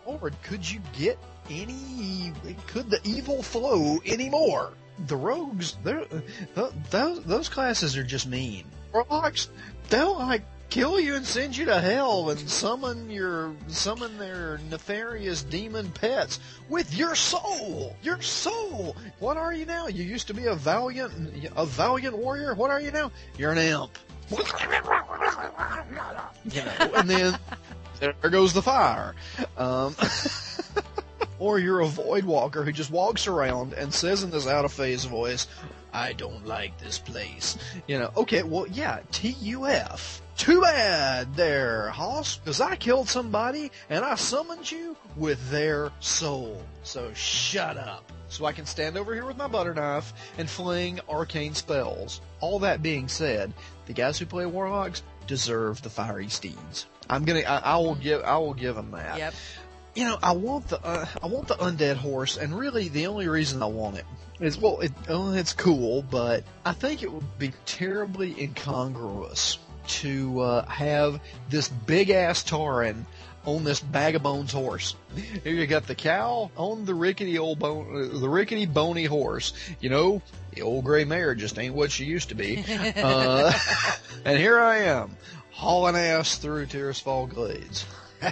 or 0.04 0.30
could 0.44 0.70
you 0.70 0.80
get 0.96 1.18
any? 1.50 2.32
Could 2.68 2.90
the 2.90 3.00
evil 3.04 3.42
flow 3.42 3.98
anymore? 4.06 4.72
The 5.06 5.16
rogues, 5.16 5.76
they're 5.82 6.02
uh, 6.02 6.20
th- 6.54 6.72
those 6.90 7.24
those 7.24 7.48
classes 7.48 7.96
are 7.96 8.04
just 8.04 8.26
mean. 8.26 8.64
Warlocks, 8.94 9.50
they'll 9.90 10.16
like 10.16 10.42
kill 10.70 11.00
you 11.00 11.14
and 11.14 11.26
send 11.26 11.56
you 11.56 11.64
to 11.66 11.80
hell 11.80 12.30
and 12.30 12.40
summon 12.48 13.10
your 13.10 13.54
summon 13.68 14.18
their 14.18 14.58
nefarious 14.70 15.42
demon 15.42 15.90
pets 15.90 16.40
with 16.68 16.94
your 16.94 17.14
soul. 17.14 17.96
Your 18.02 18.20
soul. 18.22 18.96
What 19.18 19.36
are 19.36 19.52
you 19.52 19.66
now? 19.66 19.86
You 19.86 20.04
used 20.04 20.26
to 20.28 20.34
be 20.34 20.46
a 20.46 20.54
valiant 20.54 21.12
a 21.56 21.66
valiant 21.66 22.16
warrior. 22.16 22.54
What 22.54 22.70
are 22.70 22.80
you 22.80 22.90
now? 22.90 23.10
You're 23.38 23.52
an 23.52 23.58
imp. 23.58 23.98
You 26.50 26.62
know, 26.62 26.90
and 26.96 27.08
then 27.08 27.38
there 28.00 28.14
goes 28.30 28.52
the 28.52 28.62
fire. 28.62 29.14
Um, 29.56 29.96
or 31.38 31.58
you're 31.58 31.80
a 31.80 31.86
void 31.86 32.24
walker 32.24 32.64
who 32.64 32.72
just 32.72 32.90
walks 32.90 33.26
around 33.26 33.72
and 33.74 33.92
says 33.92 34.22
in 34.22 34.30
this 34.30 34.46
out 34.46 34.64
of 34.64 34.72
phase 34.72 35.04
voice, 35.04 35.46
I 35.92 36.12
don't 36.12 36.46
like 36.46 36.78
this 36.78 36.98
place. 36.98 37.56
You 37.86 37.98
know, 37.98 38.12
okay, 38.16 38.42
well, 38.42 38.66
yeah, 38.68 39.00
TUF. 39.12 40.22
Too 40.36 40.60
bad 40.60 41.34
there, 41.34 41.88
Hoss, 41.88 42.36
because 42.36 42.60
I 42.60 42.76
killed 42.76 43.08
somebody 43.08 43.72
and 43.88 44.04
I 44.04 44.16
summoned 44.16 44.70
you 44.70 44.94
with 45.16 45.50
their 45.50 45.90
soul. 46.00 46.62
So 46.82 47.10
shut 47.14 47.78
up. 47.78 48.12
so 48.28 48.44
I 48.44 48.52
can 48.52 48.66
stand 48.66 48.98
over 48.98 49.14
here 49.14 49.24
with 49.24 49.38
my 49.38 49.48
butter 49.48 49.72
knife 49.72 50.12
and 50.36 50.48
fling 50.48 51.00
arcane 51.08 51.54
spells. 51.54 52.20
All 52.40 52.58
that 52.60 52.82
being 52.82 53.08
said, 53.08 53.52
the 53.86 53.94
guys 53.94 54.18
who 54.18 54.26
play 54.26 54.44
warlocks 54.44 55.02
deserve 55.26 55.80
the 55.80 55.90
fiery 55.90 56.28
steeds. 56.28 56.86
I'm 57.08 57.24
gonna, 57.24 57.40
I, 57.40 57.58
I 57.58 57.76
will 57.78 57.94
give, 57.94 58.22
I 58.22 58.36
will 58.36 58.54
give 58.54 58.74
them 58.74 58.90
that. 58.90 59.18
Yep. 59.18 59.34
You 59.94 60.04
know, 60.04 60.18
I 60.22 60.32
want 60.32 60.68
the, 60.68 60.84
uh, 60.84 61.06
I 61.22 61.26
want 61.28 61.48
the 61.48 61.54
undead 61.54 61.96
horse, 61.96 62.36
and 62.36 62.56
really 62.56 62.88
the 62.88 63.06
only 63.06 63.28
reason 63.28 63.62
I 63.62 63.66
want 63.66 63.96
it 63.96 64.04
is, 64.40 64.58
well, 64.58 64.80
it, 64.80 64.92
oh, 65.08 65.32
it's 65.32 65.54
cool, 65.54 66.02
but 66.02 66.44
I 66.66 66.72
think 66.72 67.02
it 67.02 67.10
would 67.10 67.38
be 67.38 67.52
terribly 67.64 68.38
incongruous 68.38 69.56
to 69.88 70.40
uh, 70.40 70.66
have 70.66 71.20
this 71.48 71.68
big 71.68 72.10
ass 72.10 72.44
Tauren 72.44 73.04
on 73.44 73.62
this 73.64 73.80
bag 73.80 74.16
of 74.16 74.22
bones 74.22 74.52
horse. 74.52 74.96
Here 75.14 75.54
you 75.54 75.66
got 75.66 75.86
the 75.86 75.94
cow 75.94 76.50
on 76.56 76.84
the 76.84 76.94
rickety 76.94 77.38
old 77.38 77.58
bone, 77.58 78.10
uh, 78.14 78.18
the 78.18 78.28
rickety 78.28 78.66
bony 78.66 79.04
horse. 79.04 79.52
You 79.80 79.88
know, 79.88 80.22
the 80.52 80.62
old 80.62 80.84
gray 80.84 81.04
mare 81.04 81.34
just 81.34 81.58
ain't 81.58 81.74
what 81.74 81.92
she 81.92 82.04
used 82.04 82.30
to 82.30 82.34
be. 82.34 82.64
Uh, 82.96 83.52
and 84.24 84.38
here 84.38 84.58
I 84.58 84.78
am, 84.78 85.16
hauling 85.50 85.96
ass 85.96 86.38
through 86.38 86.66
Tirisfal 86.66 87.28
Glades. 87.28 87.84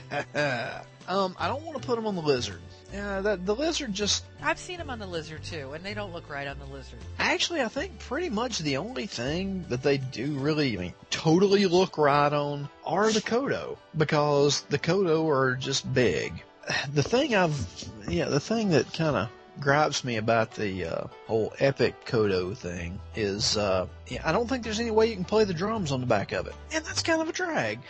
um, 1.09 1.37
I 1.39 1.49
don't 1.49 1.63
want 1.63 1.81
to 1.81 1.87
put 1.87 1.99
him 1.99 2.07
on 2.07 2.17
the 2.17 2.23
lizard. 2.23 2.61
Yeah, 2.95 3.23
that 3.23 3.45
the 3.45 3.57
lizard 3.57 3.93
just 3.93 4.25
I've 4.41 4.59
seen 4.59 4.79
them 4.79 4.89
on 4.89 5.01
the 5.01 5.07
lizard 5.07 5.43
too, 5.43 5.73
and 5.73 5.85
they 5.85 5.95
don't 5.95 6.13
look 6.13 6.31
right 6.31 6.47
on 6.47 6.61
the 6.61 6.65
lizard. 6.67 7.01
Actually, 7.19 7.61
I 7.61 7.67
think 7.67 7.99
pretty 7.99 8.31
much 8.31 8.61
the 8.61 8.77
only 8.77 9.07
thing 9.07 9.65
that 9.69 9.83
they 9.83 9.99
do 9.99 10.35
really, 10.35 10.79
I 10.79 10.81
mean, 10.81 10.95
totally 11.11 11.67
look 11.67 11.99
right 11.99 12.33
on 12.33 12.69
are 12.87 13.11
the 13.11 13.21
Kodo 13.21 13.79
because 13.97 14.61
the 14.71 14.79
Kodo 14.79 15.29
are 15.29 15.57
just 15.57 15.93
big. 15.93 16.45
The 16.93 17.03
thing 17.03 17.35
I've, 17.35 17.67
yeah, 18.09 18.27
the 18.27 18.39
thing 18.39 18.71
that 18.71 18.93
kind 18.95 19.17
of 19.17 19.29
gripes 19.61 20.05
me 20.05 20.17
about 20.17 20.53
the 20.53 20.85
uh, 20.85 21.07
whole 21.27 21.53
epic 21.59 22.07
Kodo 22.07 22.57
thing 22.57 23.01
is, 23.17 23.57
uh, 23.57 23.89
yeah, 24.07 24.23
I 24.25 24.31
don't 24.31 24.49
think 24.49 24.63
there's 24.63 24.79
any 24.79 24.93
way 24.93 25.07
you 25.09 25.17
can 25.17 25.25
play 25.25 25.43
the 25.43 25.53
drums 25.53 25.91
on 25.91 26.01
the 26.01 26.07
back 26.07 26.31
of 26.31 26.47
it, 26.47 26.55
and 26.73 26.85
that's 26.85 27.03
kind 27.03 27.21
of 27.21 27.29
a 27.29 27.33
drag 27.33 27.81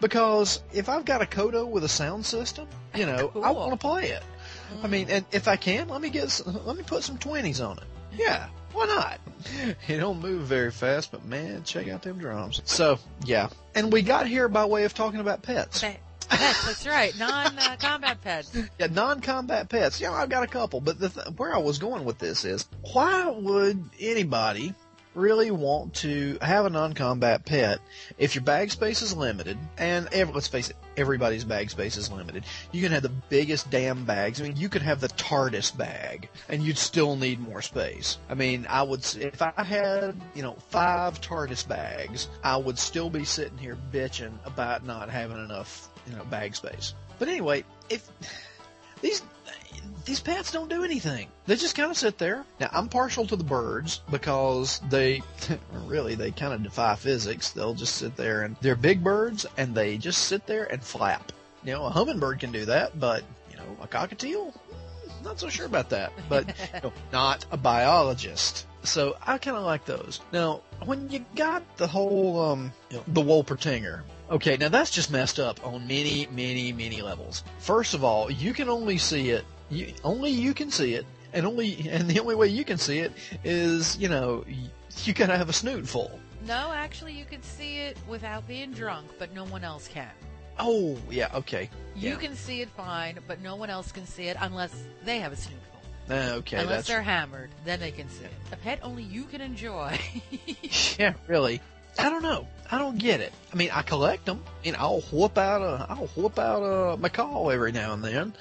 because 0.00 0.62
if 0.72 0.88
I've 0.88 1.04
got 1.04 1.20
a 1.20 1.26
Kodo 1.26 1.66
with 1.68 1.84
a 1.84 1.88
sound 1.88 2.24
system, 2.24 2.66
you 2.94 3.04
know, 3.04 3.30
I 3.42 3.50
want 3.50 3.72
to 3.72 3.76
play 3.76 4.08
it. 4.08 4.22
I 4.82 4.86
mean, 4.86 5.08
and 5.10 5.24
if 5.32 5.48
I 5.48 5.56
can, 5.56 5.88
let 5.88 6.00
me 6.00 6.10
get, 6.10 6.24
s- 6.24 6.44
let 6.46 6.76
me 6.76 6.82
put 6.82 7.02
some 7.02 7.18
twenties 7.18 7.60
on 7.60 7.78
it. 7.78 7.84
Yeah, 8.16 8.46
why 8.72 8.86
not? 8.86 9.20
It 9.88 9.98
don't 9.98 10.20
move 10.20 10.42
very 10.42 10.70
fast, 10.70 11.10
but 11.12 11.24
man, 11.24 11.64
check 11.64 11.88
out 11.88 12.02
them 12.02 12.18
drums. 12.18 12.60
So 12.64 12.98
yeah, 13.24 13.48
and 13.74 13.92
we 13.92 14.02
got 14.02 14.26
here 14.26 14.48
by 14.48 14.64
way 14.64 14.84
of 14.84 14.94
talking 14.94 15.20
about 15.20 15.42
pets. 15.42 15.80
Pet- 15.80 16.00
Pets, 16.26 16.64
that's 16.66 16.86
right. 16.86 17.16
Non-combat 17.18 18.12
uh, 18.12 18.14
pets. 18.22 18.56
Yeah, 18.80 18.86
non-combat 18.90 19.68
pets. 19.68 20.00
Yeah, 20.00 20.12
I've 20.12 20.30
got 20.30 20.42
a 20.42 20.46
couple, 20.46 20.80
but 20.80 20.98
the 20.98 21.10
th- 21.10 21.26
where 21.36 21.54
I 21.54 21.58
was 21.58 21.78
going 21.78 22.06
with 22.06 22.18
this 22.18 22.46
is, 22.46 22.66
why 22.94 23.28
would 23.28 23.90
anybody 24.00 24.74
really 25.14 25.50
want 25.50 25.94
to 25.94 26.38
have 26.42 26.66
a 26.66 26.70
non-combat 26.70 27.44
pet 27.44 27.80
if 28.18 28.34
your 28.34 28.44
bag 28.44 28.70
space 28.70 29.02
is 29.02 29.16
limited? 29.16 29.58
And 29.76 30.08
ev- 30.12 30.34
let's 30.34 30.48
face 30.48 30.70
it, 30.70 30.76
everybody's 30.96 31.44
bag 31.44 31.70
space 31.70 31.96
is 31.96 32.10
limited. 32.10 32.44
You 32.72 32.82
can 32.82 32.92
have 32.92 33.02
the 33.02 33.08
biggest 33.08 33.70
damn 33.70 34.04
bags. 34.04 34.40
I 34.40 34.44
mean, 34.44 34.56
you 34.56 34.68
could 34.68 34.82
have 34.82 35.00
the 35.00 35.08
TARDIS 35.08 35.76
bag, 35.76 36.28
and 36.48 36.62
you'd 36.62 36.78
still 36.78 37.16
need 37.16 37.40
more 37.40 37.62
space. 37.62 38.18
I 38.28 38.34
mean, 38.34 38.66
I 38.68 38.82
would 38.82 39.04
if 39.16 39.40
I 39.42 39.52
had 39.56 40.20
you 40.34 40.42
know 40.42 40.56
five 40.70 41.20
TARDIS 41.20 41.66
bags, 41.68 42.28
I 42.42 42.56
would 42.56 42.78
still 42.78 43.10
be 43.10 43.24
sitting 43.24 43.58
here 43.58 43.78
bitching 43.92 44.32
about 44.44 44.84
not 44.84 45.10
having 45.10 45.42
enough 45.42 45.88
you 46.06 46.16
know 46.16 46.24
bag 46.24 46.54
space. 46.54 46.94
But 47.18 47.28
anyway, 47.28 47.64
if 47.88 48.08
these 49.00 49.22
these 50.04 50.20
pets 50.20 50.52
don't 50.52 50.68
do 50.68 50.84
anything. 50.84 51.28
They 51.46 51.56
just 51.56 51.76
kind 51.76 51.90
of 51.90 51.96
sit 51.96 52.18
there. 52.18 52.44
Now 52.60 52.70
I'm 52.72 52.88
partial 52.88 53.26
to 53.26 53.36
the 53.36 53.44
birds 53.44 54.02
because 54.10 54.80
they 54.88 55.22
really 55.86 56.14
they 56.14 56.30
kind 56.30 56.52
of 56.52 56.62
defy 56.62 56.94
physics. 56.94 57.50
They'll 57.50 57.74
just 57.74 57.96
sit 57.96 58.16
there 58.16 58.42
and 58.42 58.56
they're 58.60 58.76
big 58.76 59.02
birds 59.02 59.46
and 59.56 59.74
they 59.74 59.96
just 59.96 60.26
sit 60.26 60.46
there 60.46 60.64
and 60.64 60.82
flap. 60.82 61.32
You 61.64 61.72
know, 61.72 61.84
a 61.86 61.90
hummingbird 61.90 62.40
can 62.40 62.52
do 62.52 62.64
that, 62.66 62.98
but 63.00 63.24
you 63.50 63.56
know, 63.56 63.64
a 63.80 63.86
cockatiel, 63.86 64.52
mm, 64.52 65.24
not 65.24 65.40
so 65.40 65.48
sure 65.48 65.66
about 65.66 65.90
that. 65.90 66.12
But 66.28 66.48
you 66.74 66.80
know, 66.82 66.92
not 67.12 67.46
a 67.50 67.56
biologist. 67.56 68.66
So 68.82 69.16
I 69.26 69.38
kind 69.38 69.56
of 69.56 69.64
like 69.64 69.86
those. 69.86 70.20
Now, 70.30 70.60
when 70.84 71.08
you 71.08 71.24
got 71.34 71.62
the 71.78 71.86
whole 71.86 72.40
um, 72.40 72.72
you 72.90 72.98
know, 72.98 73.04
the 73.08 73.22
Wolpertinger, 73.22 74.02
okay, 74.30 74.58
now 74.58 74.68
that's 74.68 74.90
just 74.90 75.10
messed 75.10 75.40
up 75.40 75.66
on 75.66 75.86
many, 75.86 76.28
many, 76.30 76.72
many 76.72 77.00
levels. 77.00 77.44
First 77.58 77.94
of 77.94 78.04
all, 78.04 78.30
you 78.30 78.52
can 78.52 78.68
only 78.68 78.98
see 78.98 79.30
it. 79.30 79.44
You, 79.70 79.92
only 80.04 80.30
you 80.30 80.54
can 80.54 80.70
see 80.70 80.94
it, 80.94 81.06
and 81.32 81.46
only 81.46 81.88
and 81.90 82.08
the 82.08 82.20
only 82.20 82.34
way 82.34 82.48
you 82.48 82.64
can 82.64 82.78
see 82.78 82.98
it 82.98 83.12
is 83.42 83.96
you 83.98 84.08
know 84.08 84.44
you, 85.04 85.12
gotta 85.14 85.36
have 85.36 85.48
a 85.48 85.52
snoot 85.52 85.86
full. 85.88 86.18
No, 86.46 86.72
actually, 86.72 87.12
you 87.12 87.24
can 87.24 87.42
see 87.42 87.78
it 87.78 87.96
without 88.06 88.46
being 88.46 88.72
drunk, 88.72 89.08
but 89.18 89.34
no 89.34 89.44
one 89.44 89.64
else 89.64 89.88
can. 89.88 90.10
Oh 90.58 90.96
yeah, 91.10 91.28
okay, 91.34 91.70
You 91.96 92.10
Yeah. 92.10 92.16
can 92.16 92.36
see 92.36 92.60
it 92.60 92.68
fine, 92.70 93.18
but 93.26 93.40
no 93.40 93.56
one 93.56 93.70
else 93.70 93.90
can 93.90 94.06
see 94.06 94.24
it 94.24 94.36
unless 94.40 94.72
they 95.04 95.18
have 95.18 95.32
a 95.32 95.36
snootful. 95.36 95.60
Uh, 96.10 96.36
okay, 96.36 96.58
unless 96.58 96.86
they're 96.86 97.02
hammered, 97.02 97.50
then 97.64 97.80
they 97.80 97.90
can 97.90 98.08
see 98.10 98.24
it. 98.24 98.32
A 98.52 98.56
pet 98.56 98.78
only 98.82 99.02
you 99.02 99.24
can 99.24 99.40
enjoy. 99.40 99.98
yeah, 100.98 101.14
really. 101.26 101.60
I 101.98 102.08
don't 102.10 102.22
know. 102.22 102.46
I 102.70 102.78
don't 102.78 102.98
get 102.98 103.20
it. 103.20 103.32
I 103.52 103.56
mean, 103.56 103.70
I 103.72 103.82
collect 103.82 104.24
them. 104.24 104.42
Know, 104.64 104.72
I'll 104.78 105.00
whoop 105.12 105.38
out 105.38 105.62
a, 105.62 105.86
I'll 105.88 106.06
whoop 106.16 106.38
out 106.38 106.62
a 106.62 106.96
macaw 106.96 107.48
every 107.48 107.72
now 107.72 107.92
and 107.92 108.02
then, 108.02 108.32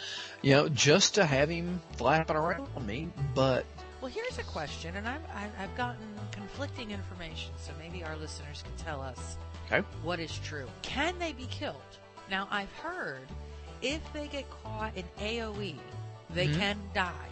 you 0.41 0.51
know, 0.51 0.69
just 0.69 1.15
to 1.15 1.25
have 1.25 1.49
him 1.49 1.81
flapping 1.97 2.35
around 2.35 2.67
on 2.75 2.85
me. 2.85 3.09
But 3.35 3.65
well, 4.01 4.11
here's 4.11 4.37
a 4.37 4.43
question, 4.43 4.95
and 4.95 5.07
I've, 5.07 5.21
I've, 5.35 5.51
I've 5.59 5.77
gotten 5.77 6.01
conflicting 6.31 6.91
information, 6.91 7.51
so 7.57 7.71
maybe 7.79 8.03
our 8.03 8.15
listeners 8.17 8.63
can 8.63 8.85
tell 8.85 9.01
us 9.01 9.37
Okay. 9.71 9.85
what 10.03 10.19
is 10.19 10.37
true. 10.39 10.67
Can 10.81 11.17
they 11.19 11.31
be 11.33 11.45
killed? 11.45 11.75
Now, 12.29 12.47
I've 12.51 12.71
heard 12.73 13.27
if 13.81 14.01
they 14.13 14.27
get 14.27 14.45
caught 14.63 14.95
in 14.97 15.03
AOE, 15.19 15.75
they 16.31 16.47
Mhm. 16.47 16.57
can 16.59 16.77
die. 16.93 17.29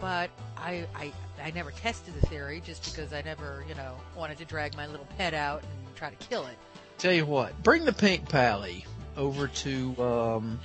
But 0.00 0.30
I, 0.56 0.86
I, 0.94 1.12
I 1.42 1.50
never 1.50 1.70
tested 1.70 2.14
the 2.20 2.26
theory 2.26 2.62
just 2.64 2.84
because 2.84 3.12
I 3.12 3.22
never, 3.22 3.64
you 3.68 3.74
know, 3.74 3.96
wanted 4.16 4.38
to 4.38 4.44
drag 4.44 4.76
my 4.76 4.86
little 4.86 5.06
pet 5.16 5.34
out 5.34 5.62
and 5.62 5.96
try 5.96 6.10
to 6.10 6.16
kill 6.16 6.46
it. 6.46 6.56
tell 6.98 7.12
you 7.12 7.26
what, 7.26 7.62
bring 7.62 7.84
the 7.84 7.92
pink 7.92 8.28
pally 8.28 8.84
over 9.16 9.48
to 9.48 10.02
um, 10.02 10.60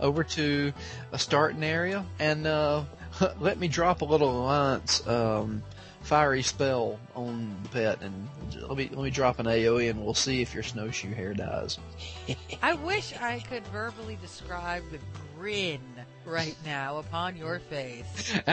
over 0.00 0.24
to 0.24 0.72
a 1.12 1.18
starting 1.18 1.62
area 1.62 2.04
and 2.18 2.46
uh, 2.46 2.84
let 3.40 3.58
me 3.58 3.68
drop 3.68 4.02
a 4.02 4.04
little 4.04 4.42
alliance 4.42 5.06
um, 5.06 5.62
fiery 6.02 6.42
spell 6.42 7.00
on 7.16 7.56
the 7.62 7.68
pet 7.70 8.02
and 8.02 8.28
let 8.68 8.76
me 8.76 8.90
let 8.92 9.02
me 9.04 9.10
drop 9.10 9.38
an 9.38 9.46
AOE 9.46 9.88
and 9.90 10.04
we'll 10.04 10.14
see 10.14 10.42
if 10.42 10.54
your 10.54 10.62
snowshoe 10.62 11.14
hare 11.14 11.34
dies. 11.34 11.78
I 12.62 12.74
wish 12.74 13.14
I 13.20 13.40
could 13.40 13.66
verbally 13.68 14.18
describe 14.20 14.82
the 14.90 14.98
grin 15.36 15.80
right 16.26 16.56
now 16.64 16.98
upon 16.98 17.36
your 17.36 17.58
face. 17.58 18.34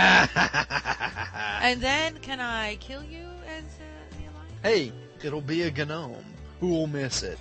And 1.61 1.79
then, 1.79 2.17
can 2.21 2.39
I 2.39 2.75
kill 2.77 3.03
you 3.03 3.27
as 3.47 3.63
uh, 3.63 4.17
the 4.17 4.23
alliance? 4.31 4.53
hey, 4.63 4.91
it'll 5.23 5.41
be 5.41 5.61
a 5.61 5.85
gnome. 5.85 6.25
Who'll 6.59 6.87
miss 6.87 7.21
it? 7.23 7.37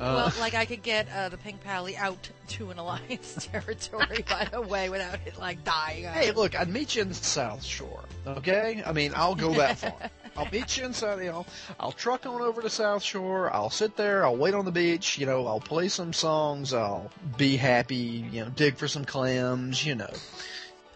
Uh, 0.00 0.30
well, 0.30 0.32
like 0.40 0.54
I 0.54 0.64
could 0.64 0.82
get 0.82 1.06
uh, 1.14 1.28
the 1.28 1.36
pink 1.36 1.60
pally 1.62 1.96
out 1.96 2.30
to 2.48 2.70
an 2.70 2.78
alliance 2.78 3.48
territory, 3.52 4.24
by 4.28 4.48
the 4.50 4.62
way, 4.62 4.88
without 4.88 5.18
it 5.26 5.38
like 5.38 5.62
dying. 5.64 6.04
Hey, 6.04 6.32
look, 6.32 6.58
I'd 6.58 6.68
meet 6.68 6.96
you 6.96 7.02
in 7.02 7.08
the 7.08 7.14
Southshore. 7.14 8.04
Okay, 8.26 8.82
I 8.84 8.92
mean, 8.92 9.12
I'll 9.14 9.34
go 9.34 9.52
that 9.54 9.78
far. 9.78 10.10
I'll 10.36 10.48
meet 10.50 10.76
you 10.76 10.84
in 10.84 10.92
South. 10.92 11.20
You 11.20 11.30
know, 11.30 11.46
I'll 11.78 11.92
truck 11.92 12.26
on 12.26 12.40
over 12.40 12.62
to 12.62 12.68
Southshore. 12.68 13.50
I'll 13.52 13.70
sit 13.70 13.96
there. 13.96 14.24
I'll 14.24 14.36
wait 14.36 14.54
on 14.54 14.64
the 14.64 14.72
beach. 14.72 15.18
You 15.18 15.26
know, 15.26 15.46
I'll 15.46 15.60
play 15.60 15.88
some 15.88 16.12
songs. 16.12 16.72
I'll 16.72 17.10
be 17.36 17.56
happy. 17.56 18.24
You 18.30 18.44
know, 18.44 18.50
dig 18.50 18.76
for 18.76 18.88
some 18.88 19.04
clams. 19.04 19.84
You 19.84 19.96
know, 19.96 20.10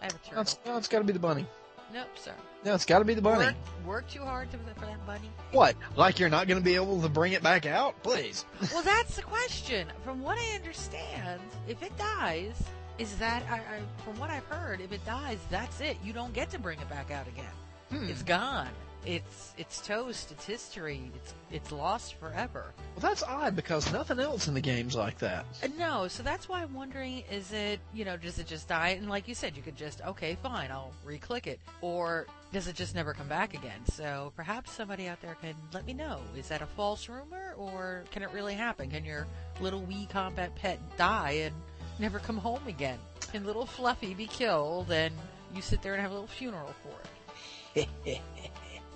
I 0.01 0.05
have 0.05 0.15
a 0.15 0.17
turtle. 0.19 0.35
that's 0.35 0.59
no, 0.65 0.77
it's 0.77 0.87
got 0.87 0.99
to 0.99 1.05
be 1.05 1.13
the 1.13 1.19
bunny. 1.19 1.45
Nope, 1.93 2.07
sir. 2.17 2.33
No, 2.65 2.73
it's 2.73 2.85
got 2.85 2.99
to 2.99 3.05
be 3.05 3.13
the 3.13 3.21
bunny. 3.21 3.45
Work, 3.45 3.55
work 3.85 4.09
too 4.09 4.23
hard 4.23 4.51
to, 4.51 4.57
for 4.57 4.85
that 4.85 5.05
bunny. 5.05 5.29
What? 5.51 5.75
Like 5.95 6.19
you're 6.19 6.29
not 6.29 6.47
going 6.47 6.59
to 6.59 6.65
be 6.65 6.75
able 6.75 7.01
to 7.01 7.09
bring 7.09 7.33
it 7.33 7.43
back 7.43 7.65
out? 7.65 8.01
Please. 8.01 8.43
well, 8.73 8.81
that's 8.81 9.15
the 9.15 9.21
question. 9.21 9.87
From 10.03 10.21
what 10.21 10.37
I 10.37 10.55
understand, 10.55 11.41
if 11.67 11.83
it 11.83 11.95
dies, 11.97 12.61
is 12.97 13.15
that 13.17 13.43
I, 13.49 13.57
I 13.57 13.79
from 14.03 14.19
what 14.19 14.29
I've 14.29 14.45
heard, 14.45 14.81
if 14.81 14.91
it 14.91 15.05
dies, 15.05 15.37
that's 15.51 15.79
it. 15.79 15.97
You 16.03 16.11
don't 16.11 16.33
get 16.33 16.49
to 16.51 16.59
bring 16.59 16.79
it 16.79 16.89
back 16.89 17.11
out 17.11 17.27
again. 17.27 17.45
Hmm. 17.91 18.09
It's 18.09 18.23
gone. 18.23 18.69
It's 19.05 19.53
it's 19.57 19.85
toast. 19.85 20.31
It's 20.31 20.45
history. 20.45 21.11
It's 21.15 21.33
it's 21.51 21.71
lost 21.71 22.15
forever. 22.15 22.73
Well, 22.95 23.01
that's 23.01 23.23
odd 23.23 23.55
because 23.55 23.91
nothing 23.91 24.19
else 24.19 24.47
in 24.47 24.53
the 24.53 24.61
game's 24.61 24.95
like 24.95 25.19
that. 25.19 25.45
Uh, 25.63 25.67
No, 25.77 26.07
so 26.07 26.23
that's 26.23 26.49
why 26.49 26.61
I'm 26.61 26.73
wondering: 26.73 27.23
is 27.31 27.51
it 27.51 27.79
you 27.93 28.05
know 28.05 28.17
does 28.17 28.39
it 28.39 28.47
just 28.47 28.67
die? 28.67 28.89
And 28.89 29.09
like 29.09 29.27
you 29.27 29.35
said, 29.35 29.55
you 29.55 29.63
could 29.63 29.75
just 29.75 30.01
okay, 30.01 30.37
fine, 30.41 30.71
I'll 30.71 30.91
re-click 31.03 31.47
it, 31.47 31.59
or 31.81 32.27
does 32.51 32.67
it 32.67 32.75
just 32.75 32.95
never 32.95 33.13
come 33.13 33.27
back 33.27 33.53
again? 33.53 33.85
So 33.91 34.31
perhaps 34.35 34.71
somebody 34.71 35.07
out 35.07 35.21
there 35.21 35.35
can 35.41 35.55
let 35.73 35.85
me 35.85 35.93
know: 35.93 36.19
is 36.35 36.47
that 36.47 36.61
a 36.61 36.67
false 36.67 37.07
rumor, 37.07 37.53
or 37.57 38.03
can 38.11 38.23
it 38.23 38.29
really 38.33 38.55
happen? 38.55 38.89
Can 38.89 39.05
your 39.05 39.27
little 39.61 39.81
wee 39.81 40.07
combat 40.11 40.55
pet 40.55 40.79
die 40.97 41.31
and 41.43 41.55
never 41.99 42.19
come 42.19 42.37
home 42.37 42.67
again? 42.67 42.99
Can 43.31 43.45
little 43.45 43.65
Fluffy 43.65 44.13
be 44.13 44.27
killed 44.27 44.91
and 44.91 45.13
you 45.53 45.61
sit 45.61 45.81
there 45.81 45.93
and 45.93 46.01
have 46.01 46.11
a 46.11 46.13
little 46.13 46.27
funeral 46.27 46.73
for 46.83 47.79
it. 47.79 47.87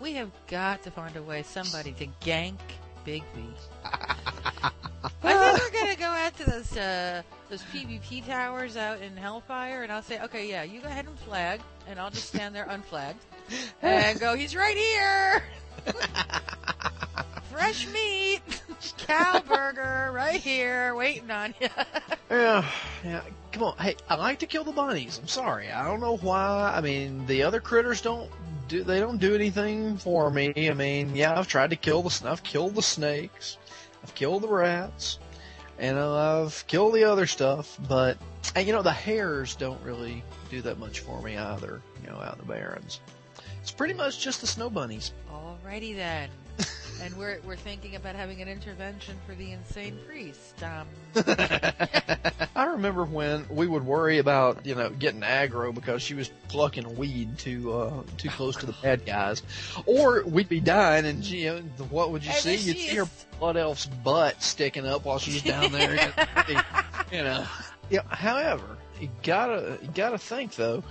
we 0.02 0.14
have 0.14 0.32
got 0.48 0.84
to 0.84 0.92
find 0.92 1.16
a 1.16 1.24
way, 1.24 1.44
somebody 1.44 1.92
to 1.94 2.08
gank 2.22 2.60
Big 3.06 3.24
V. 3.36 3.44
I 5.24 5.58
think 5.58 5.74
we're 5.74 5.80
gonna 5.80 5.96
go 5.96 6.06
out 6.06 6.38
to 6.38 6.50
those 6.50 6.78
uh, 6.78 7.22
those 7.50 7.64
PvP 7.64 8.26
towers 8.26 8.78
out 8.78 9.02
in 9.02 9.16
Hellfire, 9.16 9.84
and 9.84 9.92
I'll 9.92 10.02
say, 10.02 10.22
okay, 10.22 10.50
yeah, 10.50 10.64
you 10.64 10.82
go 10.82 10.88
ahead 10.88 11.06
and 11.06 11.18
flag, 11.20 11.62
and 11.88 12.00
I'll 12.00 12.12
just 12.12 12.28
stand 12.28 12.56
there 12.56 12.66
unflagged 12.70 13.24
and 13.82 14.20
go, 14.20 14.36
he's 14.36 14.56
right 14.56 14.78
here. 14.78 15.44
Fresh 17.52 17.88
meat, 17.92 18.42
cow 18.98 19.42
burger, 19.42 20.12
right 20.14 20.40
here, 20.40 20.96
waiting 20.96 21.32
on 21.32 21.54
you. 21.60 21.68
Yeah, 22.30 22.66
yeah. 23.04 23.22
Come 23.52 23.64
on. 23.64 23.78
Hey, 23.78 23.96
I 24.08 24.16
like 24.16 24.40
to 24.40 24.46
kill 24.46 24.64
the 24.64 24.72
bunnies. 24.72 25.18
I'm 25.20 25.28
sorry. 25.28 25.72
I 25.72 25.84
don't 25.84 26.00
know 26.00 26.18
why. 26.18 26.74
I 26.76 26.82
mean, 26.82 27.26
the 27.26 27.44
other 27.44 27.60
critters 27.60 28.02
don't 28.02 28.30
do. 28.70 28.84
They 28.84 29.00
don't 29.00 29.18
do 29.18 29.36
anything 29.36 29.98
for 29.98 30.32
me. 30.32 30.54
I 30.70 30.74
mean, 30.74 31.16
yeah, 31.16 31.38
I've 31.38 31.48
tried 31.48 31.72
to 31.72 31.76
kill 31.76 32.04
the. 32.04 32.30
I've 32.30 32.44
killed 32.44 32.76
the 32.76 32.82
snakes. 32.82 33.58
I've 34.04 34.16
killed 34.16 34.44
the 34.44 34.48
rats, 34.48 35.20
and 35.78 36.00
I've 36.00 36.64
killed 36.68 36.94
the 36.94 37.04
other 37.04 37.26
stuff. 37.26 37.78
But 37.90 38.18
and, 38.56 38.66
you 38.66 38.74
know, 38.74 38.82
the 38.82 38.92
hares 38.92 39.56
don't 39.56 39.82
really 39.84 40.24
do 40.50 40.62
that 40.62 40.80
much 40.80 41.02
for 41.02 41.22
me 41.22 41.38
either. 41.38 41.82
You 42.02 42.10
know, 42.10 42.22
out 42.22 42.36
in 42.36 42.40
the 42.40 42.46
barrens. 42.46 43.02
It's 43.62 43.72
pretty 43.72 43.94
much 43.94 44.22
just 44.22 44.42
the 44.42 44.48
snow 44.48 44.70
bunnies. 44.70 45.12
Alrighty 45.30 45.96
then. 45.96 46.30
and 47.02 47.16
we're 47.18 47.40
we're 47.46 47.56
thinking 47.56 47.96
about 47.96 48.16
having 48.16 48.42
an 48.42 48.48
intervention 48.48 49.16
for 49.26 49.36
the 49.36 49.52
insane 49.52 49.98
priest. 50.08 50.64
Um, 50.64 50.88
I 52.56 52.66
remember 52.66 53.06
when 53.06 53.46
we 53.50 53.68
would 53.68 53.86
worry 53.86 54.18
about, 54.18 54.66
you 54.66 54.76
know, 54.76 54.90
getting 54.90 55.22
aggro 55.22 55.74
because 55.74 56.02
she 56.02 56.14
was 56.14 56.30
plucking 56.50 56.98
weed 56.98 57.38
too 57.38 57.74
uh, 57.74 58.04
too 58.18 58.30
close 58.30 58.56
to 58.58 58.66
the 58.66 58.74
bad 58.82 59.06
guys, 59.06 59.42
or 59.86 60.24
we'd 60.26 60.50
be 60.50 60.60
dying 60.60 61.06
and 61.06 61.24
she, 61.24 61.44
you 61.44 61.54
know, 61.54 61.86
what 61.90 62.12
would 62.12 62.24
you 62.24 62.32
And 62.32 62.40
see? 62.40 62.56
You'd 62.56 62.78
see 62.78 62.96
her 62.96 63.08
blood 63.40 63.58
elf's 63.58 63.86
butt 63.86 64.42
sticking 64.44 64.86
up 64.86 65.06
while 65.06 65.20
she's 65.20 65.42
down 65.42 65.72
there. 65.72 66.14
you 67.12 67.24
know. 67.24 67.46
Yeah. 67.90 68.02
However, 68.08 68.78
you 69.00 69.10
gotta 69.24 69.78
you 69.82 69.90
gotta 69.94 70.18
think 70.18 70.56
though, 70.56 70.84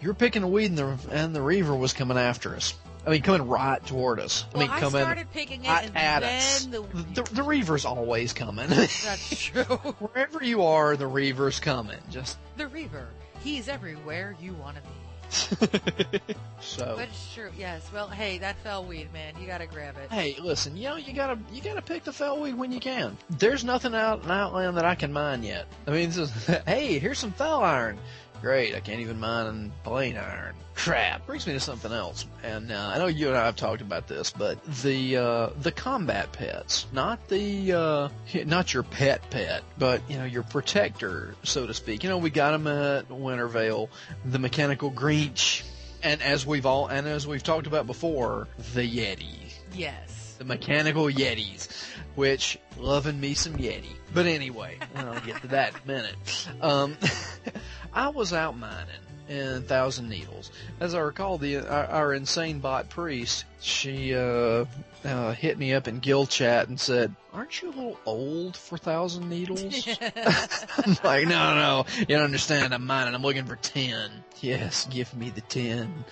you're 0.00 0.14
picking 0.14 0.42
a 0.42 0.48
weed 0.48 0.70
and 0.70 0.78
the 0.78 0.98
and 1.10 1.34
the 1.34 1.40
reaver 1.42 1.74
was 1.74 1.92
coming 1.92 2.18
after 2.18 2.54
us. 2.54 2.74
I 3.06 3.10
mean, 3.10 3.22
coming 3.22 3.46
right 3.46 3.84
toward 3.86 4.18
us. 4.20 4.44
I 4.54 4.58
well, 4.58 4.66
mean, 4.66 4.76
I 4.76 4.80
coming 4.80 5.02
started 5.02 5.30
picking 5.32 5.64
it, 5.64 5.68
right 5.68 5.86
and 5.86 5.96
at 5.96 6.20
then 6.20 6.38
us. 6.38 6.64
the 6.66 6.80
The, 7.14 7.34
the 7.34 7.42
reaver's 7.42 7.84
always 7.84 8.32
coming. 8.32 8.68
that's 8.68 9.40
true. 9.44 9.62
Wherever 9.64 10.42
you 10.42 10.62
are, 10.62 10.96
the 10.96 11.06
reaver's 11.06 11.60
coming. 11.60 11.98
Just 12.10 12.38
the 12.56 12.68
Reaver, 12.68 13.08
he's 13.42 13.68
everywhere 13.68 14.34
you 14.40 14.54
want 14.54 14.76
to 14.76 14.82
be. 14.82 14.88
so. 16.60 16.94
But 16.96 17.08
it's 17.08 17.34
true, 17.34 17.50
yes. 17.58 17.90
Well, 17.92 18.08
hey, 18.08 18.38
that 18.38 18.62
Felweed, 18.64 19.12
man. 19.12 19.34
You 19.40 19.46
gotta 19.46 19.66
grab 19.66 19.96
it. 19.96 20.10
Hey, 20.12 20.36
listen, 20.40 20.76
you 20.76 20.88
know 20.88 20.96
you 20.96 21.12
gotta 21.12 21.38
you 21.52 21.60
gotta 21.60 21.82
pick 21.82 22.04
the 22.04 22.10
Felweed 22.12 22.54
when 22.56 22.70
you 22.70 22.78
can. 22.80 23.16
There's 23.30 23.64
nothing 23.64 23.94
out 23.94 24.22
in 24.24 24.30
Outland 24.30 24.76
that 24.76 24.84
I 24.84 24.94
can 24.94 25.12
mine 25.12 25.42
yet. 25.42 25.66
I 25.86 25.90
mean, 25.90 26.10
just, 26.12 26.32
hey, 26.66 26.98
here's 26.98 27.18
some 27.18 27.32
Fel 27.32 27.62
Iron. 27.62 27.98
Great, 28.44 28.74
I 28.74 28.80
can't 28.80 29.00
even 29.00 29.18
mine 29.18 29.72
plain 29.84 30.18
iron. 30.18 30.54
Crap. 30.74 31.24
Brings 31.24 31.46
me 31.46 31.54
to 31.54 31.60
something 31.60 31.90
else, 31.90 32.26
and 32.42 32.70
uh, 32.70 32.90
I 32.94 32.98
know 32.98 33.06
you 33.06 33.28
and 33.28 33.36
I 33.38 33.46
have 33.46 33.56
talked 33.56 33.80
about 33.80 34.06
this, 34.06 34.32
but 34.32 34.62
the 34.82 35.16
uh, 35.16 35.48
the 35.62 35.72
combat 35.72 36.30
pets, 36.32 36.84
not 36.92 37.26
the 37.28 37.72
uh, 37.72 38.08
not 38.44 38.74
your 38.74 38.82
pet 38.82 39.30
pet, 39.30 39.62
but 39.78 40.02
you 40.10 40.18
know 40.18 40.26
your 40.26 40.42
protector, 40.42 41.34
so 41.42 41.66
to 41.66 41.72
speak. 41.72 42.04
You 42.04 42.10
know 42.10 42.18
we 42.18 42.28
got 42.28 42.50
them 42.50 42.66
at 42.66 43.10
Winter 43.10 43.48
Veil, 43.48 43.88
the 44.26 44.38
mechanical 44.38 44.90
Greench, 44.90 45.62
and 46.02 46.20
as 46.20 46.44
we've 46.44 46.66
all 46.66 46.86
and 46.88 47.06
as 47.06 47.26
we've 47.26 47.42
talked 47.42 47.66
about 47.66 47.86
before, 47.86 48.46
the 48.74 48.82
Yeti 48.82 49.54
Yes. 49.74 50.13
The 50.44 50.48
mechanical 50.48 51.06
Yetis, 51.06 51.68
which 52.16 52.58
loving 52.78 53.18
me 53.18 53.32
some 53.32 53.54
Yeti. 53.54 53.94
But 54.12 54.26
anyway, 54.26 54.76
I'll 54.94 55.20
get 55.20 55.40
to 55.40 55.48
that 55.48 55.70
in 55.70 55.90
a 55.90 55.94
minute. 55.94 56.48
Um, 56.60 56.96
I 57.94 58.08
was 58.08 58.34
out 58.34 58.54
mining 58.58 59.00
in 59.26 59.62
Thousand 59.62 60.10
Needles. 60.10 60.50
As 60.80 60.94
I 60.94 60.98
recall, 60.98 61.38
the 61.38 61.58
our, 61.58 61.86
our 61.86 62.14
insane 62.14 62.58
bot 62.58 62.90
priest, 62.90 63.46
she 63.62 64.14
uh, 64.14 64.66
uh, 65.02 65.32
hit 65.32 65.56
me 65.58 65.72
up 65.72 65.88
in 65.88 66.00
guild 66.00 66.28
chat 66.28 66.68
and 66.68 66.78
said, 66.78 67.14
"Aren't 67.32 67.62
you 67.62 67.68
a 67.68 67.70
little 67.70 67.98
old 68.04 68.54
for 68.54 68.76
Thousand 68.76 69.30
Needles?" 69.30 69.88
I'm 69.98 70.96
like, 71.02 71.26
no, 71.26 71.54
no, 71.54 71.86
you 72.00 72.04
don't 72.04 72.24
understand. 72.24 72.74
I'm 72.74 72.86
mining. 72.86 73.14
I'm 73.14 73.22
looking 73.22 73.46
for 73.46 73.56
tin. 73.56 74.10
Yes, 74.42 74.86
give 74.90 75.14
me 75.16 75.30
the 75.30 75.40
tin. 75.40 76.04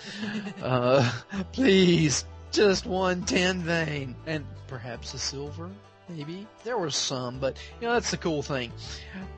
Uh, 0.63 1.13
please, 1.53 2.25
just 2.53 2.87
one 2.87 3.23
tin 3.23 3.63
vein, 3.63 4.15
and 4.27 4.45
perhaps 4.69 5.15
a 5.15 5.19
silver. 5.19 5.71
Maybe 6.09 6.47
there 6.65 6.77
was 6.77 6.95
some, 6.95 7.39
but 7.39 7.57
you 7.81 7.87
know 7.87 7.95
that's 7.95 8.11
the 8.11 8.17
cool 8.17 8.43
thing 8.43 8.73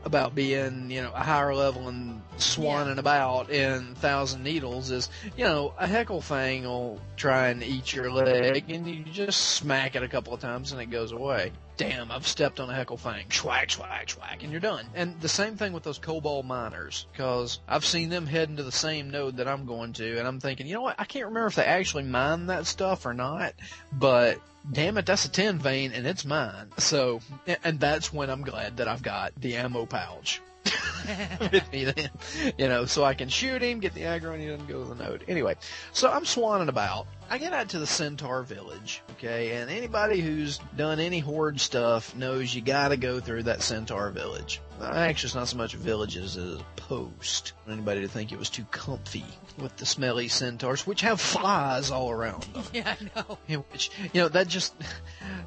about 0.05 0.35
being 0.35 0.91
you 0.91 1.03
know 1.03 1.12
a 1.15 1.23
higher 1.23 1.55
level 1.55 1.89
and 1.89 2.21
swanning 2.39 2.99
about 2.99 3.51
in 3.51 3.95
Thousand 3.97 4.43
Needles 4.43 4.91
is 4.91 5.09
you 5.37 5.45
know 5.45 5.75
a 5.79 5.87
Hecklefang 5.87 6.65
will 6.65 7.01
try 7.17 7.49
and 7.49 7.62
eat 7.62 7.93
your 7.93 8.11
leg 8.11 8.69
and 8.71 8.87
you 8.89 9.05
just 9.05 9.41
smack 9.41 9.95
it 9.95 10.03
a 10.03 10.09
couple 10.09 10.35
of 10.35 10.41
times 10.41 10.73
and 10.73 10.81
it 10.81 10.87
goes 10.87 11.12
away. 11.12 11.53
Damn, 11.77 12.12
I've 12.12 12.27
stepped 12.27 12.61
on 12.61 12.70
a 12.70 12.72
Hecklefang. 12.72 13.29
Schwack, 13.29 13.66
schwack, 13.66 14.07
schwack, 14.07 14.43
and 14.43 14.53
you're 14.53 14.61
done. 14.61 14.87
And 14.95 15.20
the 15.20 15.29
same 15.29 15.57
thing 15.57 15.72
with 15.72 15.83
those 15.83 15.99
kobold 15.99 16.47
miners, 16.47 17.07
because 17.11 17.59
I've 17.66 17.85
seen 17.85 18.11
them 18.11 18.27
heading 18.27 18.57
to 18.59 18.62
the 18.62 18.70
same 18.70 19.11
node 19.11 19.39
that 19.39 19.49
I'm 19.49 19.66
going 19.66 19.93
to, 19.95 20.18
and 20.18 20.29
I'm 20.29 20.39
thinking, 20.39 20.68
you 20.68 20.75
know 20.75 20.83
what? 20.83 21.01
I 21.01 21.05
can't 21.05 21.27
remember 21.27 21.49
if 21.49 21.57
they 21.57 21.64
actually 21.64 22.05
mine 22.05 22.47
that 22.47 22.66
stuff 22.66 23.07
or 23.07 23.14
not, 23.14 23.55
but 23.93 24.39
damn 24.70 24.99
it, 24.99 25.07
that's 25.07 25.25
a 25.25 25.31
tin 25.31 25.59
vein 25.59 25.93
and 25.93 26.07
it's 26.07 26.25
mine. 26.25 26.70
So, 26.79 27.20
and 27.64 27.81
that's 27.81 28.12
when 28.12 28.31
I'm 28.31 28.43
glad 28.43 28.77
that 28.77 28.87
I've 28.87 29.03
got 29.03 29.33
the 29.37 29.57
ammo 29.57 29.85
pouch. 29.85 30.41
with 31.53 31.72
me 31.72 31.85
then, 31.85 32.11
you 32.59 32.68
know, 32.68 32.85
so 32.85 33.05
I 33.05 33.14
can 33.14 33.29
shoot 33.29 33.62
him, 33.62 33.81
get 33.81 33.95
the 33.95 34.03
aggro, 34.03 34.33
and 34.33 34.43
he 34.43 34.49
doesn't 34.49 34.66
go 34.66 34.83
to 34.83 34.95
the 34.95 35.05
node. 35.05 35.25
Anyway, 35.29 35.57
so 35.93 36.11
I'm 36.11 36.25
swanning 36.25 36.68
about. 36.68 37.07
I 37.31 37.39
get 37.39 37.53
out 37.53 37.70
to 37.70 37.79
the 37.79 37.87
Centaur 37.87 38.43
village, 38.43 39.03
okay, 39.12 39.53
and 39.57 39.70
anybody 39.70 40.20
who's 40.20 40.59
done 40.77 41.01
any 41.01 41.20
horde 41.20 41.59
stuff 41.59 42.14
knows 42.14 42.55
you 42.55 42.61
gotta 42.61 42.97
go 42.97 43.18
through 43.18 43.45
that 43.45 43.62
Centaur 43.62 44.11
village. 44.11 44.61
Actually, 44.83 45.29
it's 45.29 45.35
not 45.35 45.49
so 45.49 45.57
much 45.57 45.75
a 45.75 45.79
village 45.79 46.16
as 46.16 46.37
a 46.37 46.59
post. 46.77 47.53
Want 47.66 47.79
Anybody 47.79 48.03
to 48.03 48.09
think 48.09 48.33
it 48.33 48.39
was 48.39 48.51
too 48.51 48.64
comfy 48.70 49.25
with 49.59 49.77
the 49.77 49.87
smelly 49.87 50.29
centaurs, 50.29 50.87
which 50.87 51.01
have 51.03 51.20
flies 51.20 51.91
all 51.91 52.11
around 52.11 52.43
them. 52.43 52.64
Yeah, 52.72 52.95
I 53.01 53.20
know. 53.20 53.39
In 53.49 53.61
which 53.70 53.91
you 54.12 54.20
know 54.20 54.29
that 54.29 54.49
just 54.49 54.75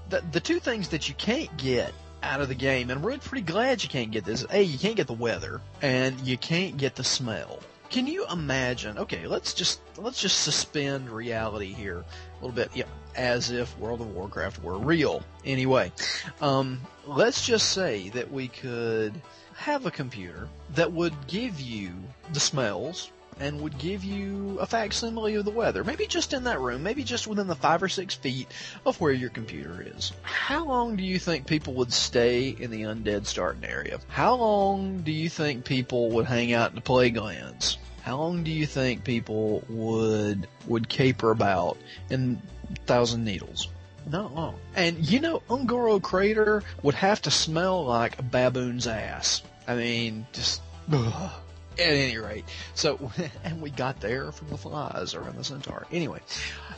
the 0.10 0.24
the 0.32 0.40
two 0.40 0.60
things 0.60 0.90
that 0.90 1.10
you 1.10 1.16
can't 1.16 1.56
get 1.58 1.94
out 2.28 2.42
of 2.42 2.50
the 2.50 2.56
game, 2.56 2.90
and 2.90 3.04
really 3.04 3.20
pretty 3.20 3.46
glad 3.46 3.82
you 3.82 3.90
can't 3.90 4.12
get 4.12 4.26
this. 4.26 4.46
A, 4.52 4.62
you 4.62 4.78
can't 4.78 4.96
get 4.96 5.08
the 5.08 5.14
weather, 5.14 5.62
and 5.82 6.20
you 6.22 6.38
can't 6.38 6.78
get 6.78 6.96
the 6.96 7.04
smell. 7.04 7.60
Can 7.90 8.06
you 8.06 8.26
imagine? 8.30 8.98
Okay, 8.98 9.28
let's 9.28 9.54
just 9.54 9.80
let's 9.98 10.22
just 10.22 10.42
suspend 10.42 11.10
reality 11.10 11.72
here 11.74 12.00
a 12.00 12.46
little 12.46 12.56
bit, 12.56 12.70
yeah, 12.74 12.84
as 13.16 13.50
if 13.50 13.78
World 13.80 14.02
of 14.02 14.14
Warcraft 14.14 14.62
were 14.62 14.78
real. 14.78 15.24
Anyway, 15.46 15.92
um, 16.42 16.82
let's 17.06 17.46
just 17.46 17.70
say 17.70 18.10
that 18.10 18.30
we 18.30 18.50
could 18.50 19.14
have 19.56 19.86
a 19.86 19.92
computer 19.92 20.50
that 20.76 20.92
would 20.92 21.14
give 21.28 21.62
you 21.62 21.92
the 22.34 22.40
smells 22.40 23.10
and 23.40 23.62
would 23.62 23.78
give 23.78 24.04
you 24.04 24.58
a 24.60 24.66
facsimile 24.66 25.36
of 25.36 25.46
the 25.46 25.52
weather. 25.52 25.84
Maybe 25.84 26.08
just 26.08 26.34
in 26.34 26.44
that 26.46 26.60
room, 26.60 26.84
maybe 26.84 27.04
just 27.04 27.28
within 27.28 27.48
the 27.48 27.56
five 27.56 27.84
or 27.84 27.90
six 27.90 28.16
feet 28.16 28.48
of 28.86 29.00
where 29.00 29.12
your 29.12 29.30
computer 29.30 29.86
is. 29.96 30.12
How 30.24 30.66
long 30.66 30.96
do 30.96 31.04
you 31.04 31.20
think 31.20 31.46
people 31.46 31.74
would 31.76 31.94
stay 31.94 32.50
in 32.50 32.72
the 32.72 32.84
undead 32.84 33.26
starting 33.26 33.66
area? 33.66 34.00
How 34.08 34.36
long 34.36 35.02
do 35.02 35.12
you 35.12 35.30
think 35.30 35.66
people 35.66 36.10
would 36.12 36.26
hang 36.26 36.54
out 36.54 36.70
in 36.70 36.76
the 36.76 36.82
Plaguelands? 36.82 37.78
How 38.02 38.18
long 38.18 38.44
do 38.44 38.52
you 38.52 38.66
think 38.66 39.04
people 39.04 39.64
would 39.68 40.48
would 40.66 40.88
caper 40.88 41.32
about 41.32 41.78
in 42.10 42.42
Thousand 42.86 43.26
Needles? 43.26 43.68
Not 44.10 44.34
long. 44.34 44.56
And 44.76 45.06
you 45.06 45.20
know, 45.20 45.44
Un'Goro 45.50 46.02
Crater 46.02 46.64
would 46.84 46.96
have 46.96 47.22
to 47.24 47.32
smell 47.32 47.84
like 47.84 48.18
a 48.18 48.24
baboon's 48.24 48.88
ass. 48.88 49.44
I 49.68 49.76
mean, 49.76 50.26
just 50.32 50.62
ugh. 50.92 51.32
At 51.80 51.94
any 51.94 52.18
rate. 52.18 52.46
So, 52.74 53.12
and 53.44 53.62
we 53.62 53.70
got 53.70 54.00
there 54.00 54.32
from 54.32 54.50
the 54.50 54.58
flies 54.58 55.14
around 55.14 55.38
the 55.38 55.44
centaur. 55.44 55.86
Anyway, 55.92 56.22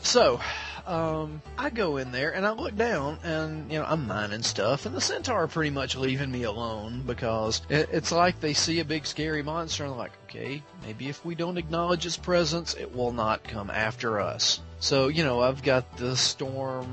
so 0.01 0.39
um, 0.85 1.41
I 1.57 1.69
go 1.69 1.97
in 1.97 2.11
there 2.11 2.33
and 2.33 2.45
I 2.45 2.51
look 2.51 2.75
down 2.75 3.19
and 3.23 3.71
you 3.71 3.79
know 3.79 3.85
I'm 3.85 4.07
mining 4.07 4.43
stuff, 4.43 4.85
and 4.85 4.95
the 4.95 5.01
centaur 5.01 5.43
are 5.43 5.47
pretty 5.47 5.69
much 5.69 5.95
leaving 5.95 6.31
me 6.31 6.43
alone 6.43 7.03
because 7.05 7.61
it, 7.69 7.89
it's 7.91 8.11
like 8.11 8.39
they 8.39 8.53
see 8.53 8.79
a 8.79 8.85
big 8.85 9.05
scary 9.05 9.43
monster 9.43 9.83
and 9.83 9.93
they're 9.93 9.99
like, 9.99 10.13
okay, 10.25 10.63
maybe 10.83 11.09
if 11.09 11.23
we 11.25 11.35
don't 11.35 11.57
acknowledge 11.57 12.05
its 12.05 12.17
presence, 12.17 12.75
it 12.75 12.95
will 12.95 13.11
not 13.11 13.43
come 13.43 13.69
after 13.69 14.19
us. 14.19 14.61
So, 14.79 15.09
you 15.09 15.23
know, 15.23 15.41
I've 15.41 15.61
got 15.61 15.97
the 15.97 16.15
storm, 16.15 16.87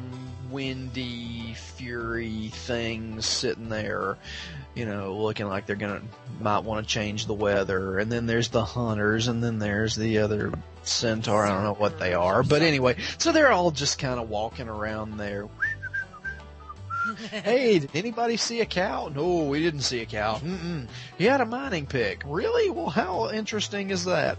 windy, 0.50 1.54
fury 1.54 2.50
things 2.52 3.26
sitting 3.26 3.68
there 3.68 4.16
you 4.76 4.84
know, 4.84 5.16
looking 5.16 5.46
like 5.46 5.64
they're 5.66 5.74
gonna 5.74 6.02
might 6.38 6.60
want 6.60 6.86
to 6.86 6.94
change 6.94 7.26
the 7.26 7.34
weather. 7.34 7.98
And 7.98 8.12
then 8.12 8.26
there's 8.26 8.50
the 8.50 8.64
hunters, 8.64 9.26
and 9.26 9.42
then 9.42 9.58
there's 9.58 9.96
the 9.96 10.18
other 10.18 10.52
centaur. 10.84 11.44
I 11.44 11.48
don't 11.48 11.64
know 11.64 11.74
what 11.74 11.98
they 11.98 12.12
are, 12.12 12.42
but 12.42 12.60
anyway, 12.62 12.96
so 13.18 13.32
they're 13.32 13.50
all 13.50 13.70
just 13.70 13.98
kind 13.98 14.20
of 14.20 14.28
walking 14.28 14.68
around 14.68 15.16
there. 15.16 15.48
hey, 17.30 17.78
did 17.78 17.90
anybody 17.94 18.36
see 18.36 18.60
a 18.60 18.66
cow? 18.66 19.10
No, 19.14 19.44
we 19.44 19.60
didn't 19.60 19.80
see 19.80 20.00
a 20.02 20.06
cow. 20.06 20.36
Mm-mm. 20.36 20.88
He 21.16 21.24
had 21.24 21.40
a 21.40 21.46
mining 21.46 21.86
pick. 21.86 22.22
Really? 22.26 22.68
Well, 22.68 22.90
how 22.90 23.30
interesting 23.30 23.90
is 23.90 24.04
that? 24.04 24.36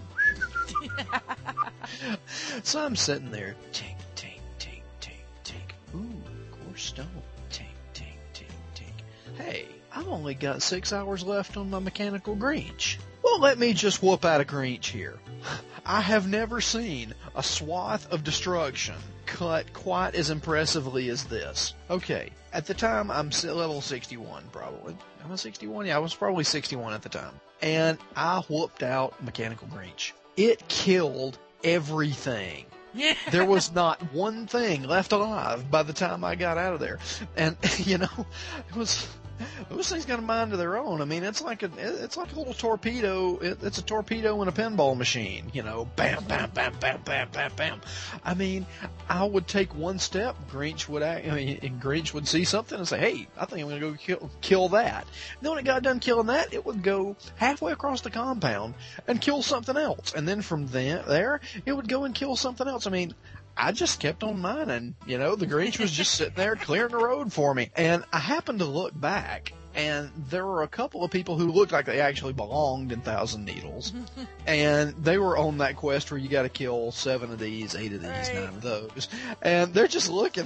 so 2.63 2.85
I'm 2.85 2.95
sitting 2.95 3.31
there, 3.31 3.55
tink, 3.73 3.95
tink, 4.15 4.39
tink, 4.59 4.81
tink, 5.01 5.21
tink. 5.43 5.95
Ooh, 5.95 6.21
coarse 6.65 6.83
stone. 6.83 7.07
Tink, 7.49 7.65
tink, 7.95 8.17
tink, 8.33 8.51
tink. 8.75 9.38
Hey, 9.38 9.67
I've 9.98 10.10
only 10.10 10.36
got 10.36 10.62
six 10.62 10.93
hours 10.93 11.24
left 11.24 11.58
on 11.58 11.72
my 11.72 11.80
mechanical 11.80 12.36
Greench. 12.36 12.98
Well, 13.24 13.39
let 13.39 13.58
me 13.58 13.74
just 13.74 14.04
whoop 14.04 14.26
out 14.26 14.41
a 14.41 14.43
Greench 14.43 14.86
here. 14.86 15.18
I 15.88 16.02
have 16.02 16.28
never 16.28 16.62
seen 16.62 17.16
a 17.36 17.41
swath 17.41 18.12
of 18.12 18.24
destruction 18.24 18.93
cut 19.26 19.74
quite 19.74 20.14
as 20.14 20.30
impressively 20.30 21.10
as 21.10 21.24
this. 21.24 21.74
Okay, 21.89 22.30
at 22.54 22.68
the 22.68 22.76
time 22.76 23.10
I'm 23.10 23.32
level 23.43 23.82
61 23.82 24.43
probably. 24.52 24.95
Am 25.26 25.32
I 25.32 25.36
61? 25.36 25.88
Yeah, 25.88 25.95
I 25.95 26.00
was 26.00 26.14
probably 26.14 26.43
61 26.43 26.93
at 26.93 27.02
the 27.02 27.10
time. 27.10 27.34
And 27.64 27.98
I 28.16 28.41
whooped 28.41 28.84
out 28.84 29.24
Mechanical 29.24 29.68
Greench. 29.70 30.12
It 30.36 30.68
killed 30.68 31.39
everything. 31.64 32.66
Yeah. 32.93 33.16
there 33.32 33.45
was 33.45 33.72
not 33.74 34.14
one 34.14 34.45
thing 34.45 34.84
left 34.84 35.12
alive 35.12 35.72
by 35.72 35.82
the 35.82 35.93
time 35.93 36.24
I 36.24 36.36
got 36.36 36.60
out 36.60 36.76
of 36.76 36.80
there. 36.80 37.00
And, 37.36 37.58
you 37.80 37.98
know, 37.98 38.28
it 38.70 38.76
was, 38.76 39.08
those 39.69 39.89
things 39.89 40.05
got 40.05 40.19
a 40.19 40.21
mind 40.21 40.53
of 40.53 40.59
their 40.59 40.77
own. 40.77 41.01
I 41.01 41.05
mean, 41.05 41.23
it's 41.23 41.41
like 41.41 41.63
a, 41.63 41.69
it's 41.77 42.17
like 42.17 42.33
a 42.33 42.35
little 42.38 42.53
torpedo. 42.53 43.38
It, 43.38 43.63
it's 43.63 43.77
a 43.77 43.83
torpedo 43.83 44.41
in 44.41 44.47
a 44.47 44.51
pinball 44.51 44.97
machine, 44.97 45.49
you 45.53 45.63
know, 45.63 45.85
bam, 45.95 46.23
bam, 46.25 46.51
bam, 46.51 46.73
bam, 46.79 47.01
bam, 47.03 47.29
bam, 47.31 47.51
bam. 47.55 47.81
I 48.23 48.33
mean, 48.33 48.65
I 49.09 49.23
would 49.23 49.47
take 49.47 49.75
one 49.75 49.99
step, 49.99 50.35
Greench 50.49 50.88
would 50.89 51.03
act, 51.03 51.27
I 51.27 51.31
mean, 51.31 51.59
and 51.61 51.81
Greench 51.81 52.13
would 52.13 52.27
see 52.27 52.43
something 52.43 52.77
and 52.77 52.88
say, 52.88 52.99
hey, 52.99 53.27
I 53.38 53.45
think 53.45 53.61
I'm 53.61 53.69
going 53.69 53.81
to 53.81 53.91
go 53.91 53.97
kill, 53.97 54.31
kill 54.41 54.69
that. 54.69 55.03
And 55.03 55.41
then 55.41 55.51
when 55.51 55.59
it 55.59 55.65
got 55.65 55.83
done 55.83 55.99
killing 55.99 56.27
that, 56.27 56.53
it 56.53 56.65
would 56.65 56.83
go 56.83 57.15
halfway 57.35 57.71
across 57.71 58.01
the 58.01 58.09
compound 58.09 58.75
and 59.07 59.21
kill 59.21 59.41
something 59.41 59.77
else. 59.77 60.13
And 60.13 60.27
then 60.27 60.41
from 60.41 60.67
there, 60.67 61.03
there, 61.07 61.41
it 61.65 61.73
would 61.73 61.88
go 61.88 62.03
and 62.03 62.13
kill 62.13 62.35
something 62.35 62.67
else. 62.67 62.88
I 62.88 62.91
mean, 62.91 63.13
I 63.58 63.72
just 63.72 63.99
kept 63.99 64.24
on 64.24 64.39
mining. 64.39 64.95
You 65.05 65.18
know, 65.18 65.36
the 65.36 65.47
Greench 65.47 65.80
was 65.80 65.91
just 65.91 66.14
sitting 66.16 66.36
there 66.36 66.55
clearing 66.55 66.91
the 66.91 66.97
road 66.97 67.34
for 67.34 67.53
me. 67.53 67.70
And 67.76 68.03
I 68.14 68.20
happened 68.20 68.60
to 68.60 68.66
look 68.66 68.99
back 68.99 69.53
and 69.76 70.10
there 70.30 70.45
were 70.45 70.64
a 70.64 70.68
couple 70.68 71.03
of 71.03 71.12
people 71.12 71.38
who 71.38 71.51
looked 71.51 71.72
like 71.72 71.86
they 71.86 71.99
actually 72.01 72.34
belonged 72.34 72.91
in 72.91 72.99
Thousand 73.01 73.45
Needles. 73.45 73.93
and 74.47 74.93
they 75.03 75.20
were 75.20 75.38
on 75.38 75.60
that 75.60 75.76
quest 75.76 76.10
where 76.10 76.20
you 76.20 76.30
got 76.30 76.43
to 76.43 76.49
kill 76.49 76.91
seven 76.91 77.32
of 77.32 77.38
these, 77.39 77.76
eight 77.76 77.93
of 77.93 78.01
these, 78.01 78.10
Right. 78.10 78.34
nine 78.36 78.43
of 78.45 78.62
those. 78.62 79.08
And 79.43 79.74
they're 79.74 79.88
just 79.88 80.10
looking 80.10 80.45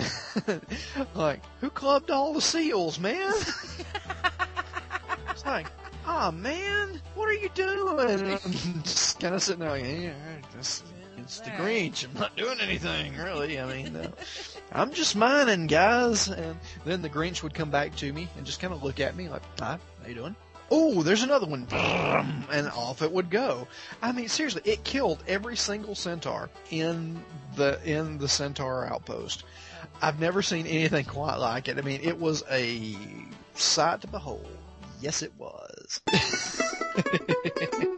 like, 1.16 1.42
who 1.62 1.70
clubbed 1.70 2.12
all 2.12 2.34
the 2.34 2.42
seals, 2.42 3.00
man? 3.00 3.34
it's 5.30 5.46
like, 5.46 5.68
oh 6.06 6.32
man, 6.32 7.02
what 7.16 7.30
are 7.30 7.34
you 7.34 7.50
doing? 7.54 8.10
And 8.10 8.40
I'm 8.46 8.84
just 8.84 9.20
kind 9.20 9.34
of 9.36 9.42
sitting 9.42 9.62
there 9.62 9.70
like, 9.70 9.84
yeah, 9.86 10.14
just, 10.58 10.86
it's 11.24 11.40
the 11.40 11.52
Greench. 11.52 12.06
I'm 12.06 12.20
not 12.20 12.36
doing 12.36 12.60
anything 12.60 13.16
really. 13.18 13.60
I 13.60 13.66
mean, 13.66 13.96
uh, 13.96 14.12
I'm 14.72 14.92
just 14.92 15.16
mining, 15.16 15.68
guys. 15.68 16.28
And 16.28 16.58
then 16.86 17.02
the 17.02 17.10
Greench 17.10 17.44
would 17.44 17.54
come 17.54 17.72
back 17.72 17.96
to 17.98 18.12
me 18.12 18.28
and 18.38 18.46
just 18.46 18.60
kind 18.60 18.74
of 18.74 18.84
look 18.84 19.00
at 19.00 19.16
me 19.16 19.30
like, 19.30 19.44
hi, 19.60 19.78
how 20.02 20.08
you 20.08 20.16
doing? 20.16 20.36
Oh, 20.74 21.04
there's 21.04 21.24
another 21.24 21.48
one. 21.48 21.68
And 21.72 22.70
off 22.70 23.02
it 23.02 23.12
would 23.12 23.30
go. 23.30 23.68
I 24.02 24.14
mean, 24.14 24.30
seriously, 24.30 24.62
it 24.64 24.84
killed 24.86 25.22
every 25.28 25.58
single 25.58 25.96
centaur 25.96 26.50
in 26.70 27.22
the, 27.56 27.80
in 27.84 28.18
the 28.18 28.30
centaur 28.30 28.86
outpost. 28.86 29.44
I've 30.02 30.20
never 30.20 30.42
seen 30.42 30.66
anything 30.66 31.06
quite 31.06 31.36
like 31.36 31.68
it. 31.68 31.78
I 31.78 31.82
mean, 31.82 32.00
it 32.04 32.20
was 32.20 32.44
a 32.50 32.96
sight 33.56 34.02
to 34.02 34.08
behold. 34.08 34.48
Yes, 35.02 35.22
it 35.22 35.34
was. 35.38 36.02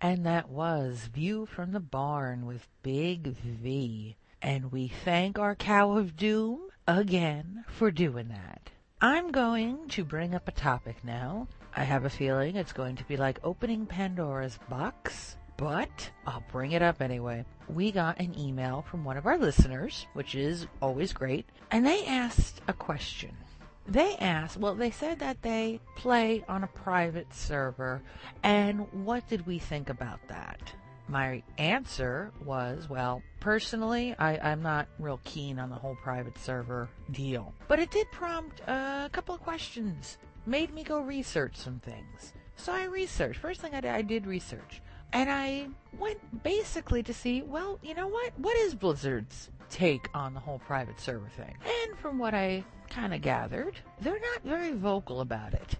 And 0.00 0.24
that 0.26 0.48
was 0.48 1.08
View 1.12 1.46
from 1.46 1.72
the 1.72 1.80
Barn 1.80 2.46
with 2.46 2.68
Big 2.82 3.26
V. 3.36 4.16
And 4.40 4.70
we 4.70 4.86
thank 4.86 5.38
our 5.38 5.56
Cow 5.56 5.96
of 5.96 6.16
Doom 6.16 6.60
again 6.86 7.64
for 7.68 7.90
doing 7.90 8.28
that. 8.28 8.70
I'm 9.00 9.32
going 9.32 9.88
to 9.88 10.04
bring 10.04 10.34
up 10.34 10.46
a 10.46 10.52
topic 10.52 10.96
now. 11.02 11.48
I 11.74 11.82
have 11.82 12.04
a 12.04 12.10
feeling 12.10 12.54
it's 12.54 12.72
going 12.72 12.96
to 12.96 13.04
be 13.04 13.16
like 13.16 13.40
opening 13.42 13.86
Pandora's 13.86 14.58
box, 14.68 15.36
but 15.56 16.10
I'll 16.26 16.44
bring 16.52 16.72
it 16.72 16.82
up 16.82 17.02
anyway. 17.02 17.44
We 17.68 17.90
got 17.90 18.20
an 18.20 18.38
email 18.38 18.82
from 18.82 19.04
one 19.04 19.16
of 19.16 19.26
our 19.26 19.38
listeners, 19.38 20.06
which 20.14 20.36
is 20.36 20.66
always 20.80 21.12
great, 21.12 21.48
and 21.72 21.84
they 21.84 22.06
asked 22.06 22.60
a 22.68 22.72
question. 22.72 23.36
They 23.88 24.16
asked, 24.16 24.58
well, 24.58 24.74
they 24.74 24.90
said 24.90 25.18
that 25.20 25.40
they 25.40 25.80
play 25.96 26.44
on 26.46 26.62
a 26.62 26.66
private 26.66 27.32
server, 27.34 28.02
and 28.42 28.86
what 28.92 29.26
did 29.28 29.46
we 29.46 29.58
think 29.58 29.88
about 29.88 30.20
that? 30.28 30.60
My 31.08 31.42
answer 31.56 32.30
was, 32.44 32.90
well, 32.90 33.22
personally, 33.40 34.14
I, 34.18 34.38
I'm 34.38 34.62
not 34.62 34.88
real 34.98 35.20
keen 35.24 35.58
on 35.58 35.70
the 35.70 35.76
whole 35.76 35.96
private 36.02 36.36
server 36.38 36.90
deal. 37.12 37.54
But 37.66 37.78
it 37.78 37.90
did 37.90 38.12
prompt 38.12 38.60
a 38.68 39.08
couple 39.10 39.34
of 39.34 39.40
questions, 39.40 40.18
made 40.44 40.74
me 40.74 40.82
go 40.84 41.00
research 41.00 41.56
some 41.56 41.80
things. 41.80 42.34
So 42.56 42.74
I 42.74 42.84
researched. 42.84 43.40
First 43.40 43.62
thing 43.62 43.74
I 43.74 43.80
did, 43.80 43.90
I 43.92 44.02
did 44.02 44.26
research. 44.26 44.82
And 45.14 45.30
I 45.30 45.68
went 45.98 46.42
basically 46.42 47.02
to 47.04 47.14
see, 47.14 47.40
well, 47.40 47.78
you 47.82 47.94
know 47.94 48.08
what? 48.08 48.32
What 48.36 48.56
is 48.58 48.74
Blizzard's 48.74 49.48
take 49.70 50.10
on 50.12 50.34
the 50.34 50.40
whole 50.40 50.58
private 50.58 51.00
server 51.00 51.30
thing? 51.30 51.56
And 51.64 51.98
from 51.98 52.18
what 52.18 52.34
I 52.34 52.64
kind 52.90 53.14
of 53.14 53.20
gathered, 53.20 53.74
they're 54.00 54.20
not 54.20 54.42
very 54.44 54.72
vocal 54.72 55.20
about 55.20 55.54
it. 55.54 55.76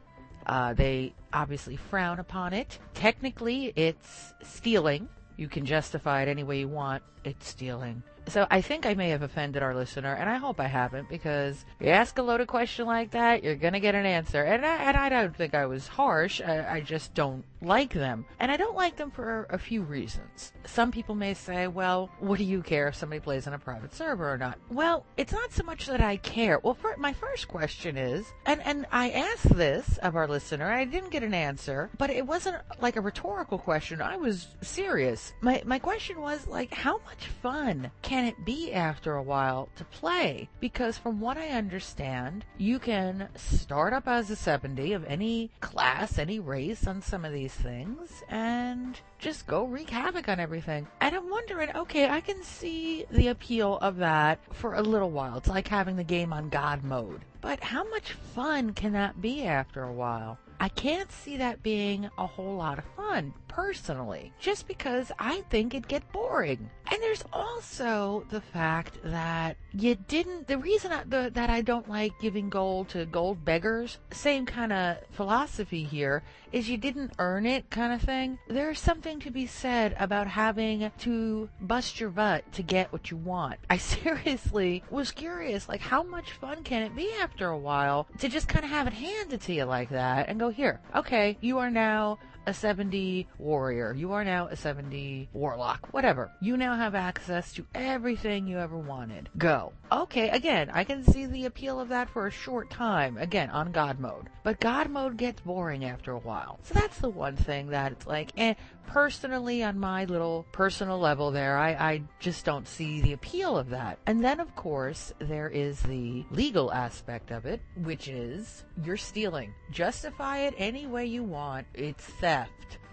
Uh, 0.46 0.72
they 0.72 1.12
obviously 1.32 1.76
frown 1.76 2.18
upon 2.18 2.52
it. 2.52 2.78
Technically, 2.94 3.72
it's 3.76 4.32
stealing. 4.42 5.08
You 5.36 5.48
can 5.48 5.66
justify 5.66 6.22
it 6.22 6.28
any 6.28 6.42
way 6.42 6.60
you 6.60 6.68
want. 6.68 7.02
It's 7.24 7.48
stealing. 7.48 8.02
So 8.28 8.46
I 8.50 8.60
think 8.60 8.84
I 8.84 8.94
may 8.94 9.10
have 9.10 9.22
offended 9.22 9.62
our 9.62 9.74
listener, 9.74 10.12
and 10.14 10.28
I 10.28 10.36
hope 10.36 10.60
I 10.60 10.66
haven't, 10.66 11.08
because 11.08 11.64
you 11.80 11.88
ask 11.88 12.18
a 12.18 12.22
loaded 12.22 12.46
question 12.46 12.86
like 12.86 13.12
that, 13.12 13.42
you're 13.42 13.56
gonna 13.56 13.80
get 13.80 13.94
an 13.94 14.04
answer. 14.04 14.42
And 14.42 14.66
I, 14.66 14.76
and 14.84 14.96
I 14.96 15.08
don't 15.08 15.34
think 15.34 15.54
I 15.54 15.66
was 15.66 15.86
harsh. 15.86 16.40
I, 16.42 16.76
I 16.76 16.80
just 16.80 17.14
don't 17.14 17.44
like 17.60 17.92
them, 17.92 18.24
and 18.38 18.50
I 18.50 18.56
don't 18.56 18.76
like 18.76 18.96
them 18.96 19.10
for 19.10 19.46
a 19.50 19.58
few 19.58 19.82
reasons. 19.82 20.52
Some 20.66 20.92
people 20.92 21.14
may 21.14 21.34
say, 21.34 21.66
"Well, 21.66 22.10
what 22.20 22.38
do 22.38 22.44
you 22.44 22.62
care 22.62 22.88
if 22.88 22.94
somebody 22.94 23.20
plays 23.20 23.46
on 23.46 23.54
a 23.54 23.58
private 23.58 23.94
server 23.94 24.32
or 24.32 24.38
not?" 24.38 24.58
Well, 24.70 25.04
it's 25.16 25.32
not 25.32 25.52
so 25.52 25.64
much 25.64 25.86
that 25.86 26.00
I 26.00 26.16
care. 26.18 26.58
Well, 26.58 26.76
my 26.98 27.12
first 27.12 27.48
question 27.48 27.96
is, 27.96 28.32
and 28.46 28.62
and 28.64 28.86
I 28.92 29.10
asked 29.10 29.56
this 29.56 29.98
of 29.98 30.16
our 30.16 30.28
listener, 30.28 30.70
I 30.70 30.84
didn't 30.84 31.10
get 31.10 31.22
an 31.22 31.34
answer, 31.34 31.90
but 31.98 32.10
it 32.10 32.26
wasn't 32.26 32.56
like 32.80 32.96
a 32.96 33.00
rhetorical 33.00 33.58
question. 33.58 34.00
I 34.00 34.16
was 34.16 34.48
serious. 34.62 35.32
My 35.40 35.62
my 35.64 35.78
question 35.78 36.20
was 36.20 36.46
like, 36.46 36.72
how 36.72 37.00
much 37.06 37.26
fun 37.26 37.90
can 38.02 38.24
it 38.24 38.44
be 38.44 38.72
after 38.72 39.14
a 39.14 39.22
while 39.22 39.68
to 39.76 39.84
play? 39.84 40.48
Because 40.60 40.98
from 40.98 41.20
what 41.20 41.36
I 41.36 41.48
understand, 41.48 42.44
you 42.56 42.78
can 42.78 43.28
start 43.36 43.92
up 43.92 44.06
as 44.06 44.30
a 44.30 44.36
70 44.36 44.92
of 44.92 45.04
any 45.04 45.50
class, 45.60 46.18
any 46.18 46.38
race 46.38 46.86
on 46.86 47.02
some 47.02 47.24
of 47.24 47.32
these 47.32 47.47
things, 47.52 48.22
and 48.28 49.00
just 49.18 49.46
go 49.46 49.64
wreak 49.64 49.90
havoc 49.90 50.28
on 50.28 50.40
everything. 50.40 50.86
And 51.00 51.14
I'm 51.14 51.30
wondering, 51.30 51.74
okay, 51.74 52.08
I 52.08 52.20
can 52.20 52.42
see 52.42 53.04
the 53.10 53.28
appeal 53.28 53.78
of 53.78 53.96
that 53.96 54.38
for 54.54 54.74
a 54.74 54.82
little 54.82 55.10
while. 55.10 55.36
It's 55.38 55.48
like 55.48 55.68
having 55.68 55.96
the 55.96 56.04
game 56.04 56.32
on 56.32 56.48
God 56.48 56.84
mode. 56.84 57.22
But 57.40 57.60
how 57.60 57.88
much 57.88 58.12
fun 58.12 58.72
can 58.72 58.92
that 58.92 59.20
be 59.20 59.44
after 59.44 59.82
a 59.82 59.92
while? 59.92 60.38
I 60.60 60.68
can't 60.68 61.12
see 61.12 61.36
that 61.36 61.62
being 61.62 62.10
a 62.18 62.26
whole 62.26 62.56
lot 62.56 62.78
of 62.78 62.84
fun, 62.96 63.32
personally, 63.48 64.32
just 64.38 64.68
because 64.68 65.10
I 65.18 65.42
think 65.50 65.74
it'd 65.74 65.88
get 65.88 66.10
boring. 66.12 66.70
And 66.90 67.02
there's 67.02 67.24
also 67.32 68.24
the 68.30 68.40
fact 68.40 68.98
that 69.04 69.56
you 69.72 69.94
didn't, 69.94 70.48
the 70.48 70.58
reason 70.58 70.92
I, 70.92 71.04
the, 71.04 71.30
that 71.34 71.50
I 71.50 71.60
don't 71.60 71.88
like 71.88 72.12
giving 72.20 72.48
gold 72.48 72.88
to 72.90 73.04
gold 73.06 73.44
beggars, 73.44 73.98
same 74.10 74.46
kind 74.46 74.72
of 74.72 74.98
philosophy 75.10 75.84
here, 75.84 76.22
is 76.50 76.70
you 76.70 76.78
didn't 76.78 77.12
earn 77.18 77.44
it 77.44 77.68
kind 77.68 77.92
of 77.92 78.00
thing. 78.00 78.38
There's 78.48 78.80
something 78.80 79.20
to 79.20 79.30
be 79.30 79.46
said 79.46 79.94
about 79.98 80.26
having 80.28 80.90
to 81.00 81.48
bust 81.60 82.00
your 82.00 82.10
butt 82.10 82.50
to 82.52 82.62
get 82.62 82.90
what 82.92 83.10
you 83.10 83.18
want. 83.18 83.58
I 83.68 83.76
seriously 83.76 84.82
was 84.90 85.10
curious, 85.10 85.68
like, 85.68 85.80
how 85.80 86.02
much 86.02 86.32
fun 86.32 86.62
can 86.62 86.82
it 86.82 86.96
be 86.96 87.12
after 87.20 87.48
a 87.48 87.58
while 87.58 88.06
to 88.18 88.28
just 88.28 88.48
kind 88.48 88.64
of 88.64 88.70
have 88.70 88.86
it 88.86 88.94
handed 88.94 89.42
to 89.42 89.52
you 89.52 89.64
like 89.64 89.90
that 89.90 90.28
and 90.28 90.40
go, 90.40 90.48
here, 90.48 90.80
okay, 90.94 91.36
you 91.40 91.58
are 91.58 91.70
now 91.70 92.18
a 92.48 92.54
70 92.54 93.28
warrior. 93.38 93.92
You 93.92 94.12
are 94.12 94.24
now 94.24 94.46
a 94.46 94.56
70 94.56 95.28
warlock. 95.34 95.88
Whatever. 95.92 96.32
You 96.40 96.56
now 96.56 96.76
have 96.76 96.94
access 96.94 97.52
to 97.52 97.66
everything 97.74 98.46
you 98.46 98.58
ever 98.58 98.78
wanted. 98.78 99.28
Go. 99.36 99.74
Okay, 99.92 100.30
again, 100.30 100.70
I 100.72 100.84
can 100.84 101.04
see 101.04 101.26
the 101.26 101.44
appeal 101.44 101.78
of 101.78 101.90
that 101.90 102.08
for 102.08 102.26
a 102.26 102.30
short 102.30 102.70
time. 102.70 103.18
Again, 103.18 103.50
on 103.50 103.70
God 103.70 104.00
mode. 104.00 104.30
But 104.42 104.60
God 104.60 104.88
mode 104.90 105.18
gets 105.18 105.42
boring 105.42 105.84
after 105.84 106.12
a 106.12 106.18
while. 106.18 106.58
So 106.62 106.72
that's 106.72 106.98
the 106.98 107.10
one 107.10 107.36
thing 107.36 107.68
that 107.68 107.92
it's 107.92 108.06
like, 108.06 108.32
eh, 108.38 108.54
personally 108.88 109.62
on 109.62 109.78
my 109.78 110.06
little 110.06 110.46
personal 110.52 110.98
level 110.98 111.30
there, 111.30 111.58
I, 111.58 111.70
I 111.72 112.02
just 112.18 112.44
don't 112.44 112.66
see 112.66 113.00
the 113.00 113.12
appeal 113.12 113.56
of 113.56 113.70
that. 113.70 113.98
And 114.06 114.24
then 114.24 114.40
of 114.40 114.56
course, 114.56 115.12
there 115.18 115.48
is 115.48 115.80
the 115.80 116.24
legal 116.30 116.72
aspect 116.72 117.30
of 117.30 117.46
it, 117.46 117.60
which 117.76 118.08
is 118.08 118.64
you're 118.82 118.96
stealing. 118.96 119.52
Justify 119.70 120.38
it 120.38 120.54
any 120.56 120.86
way 120.86 121.06
you 121.06 121.22
want. 121.22 121.66
It's 121.74 122.04
theft. 122.04 122.37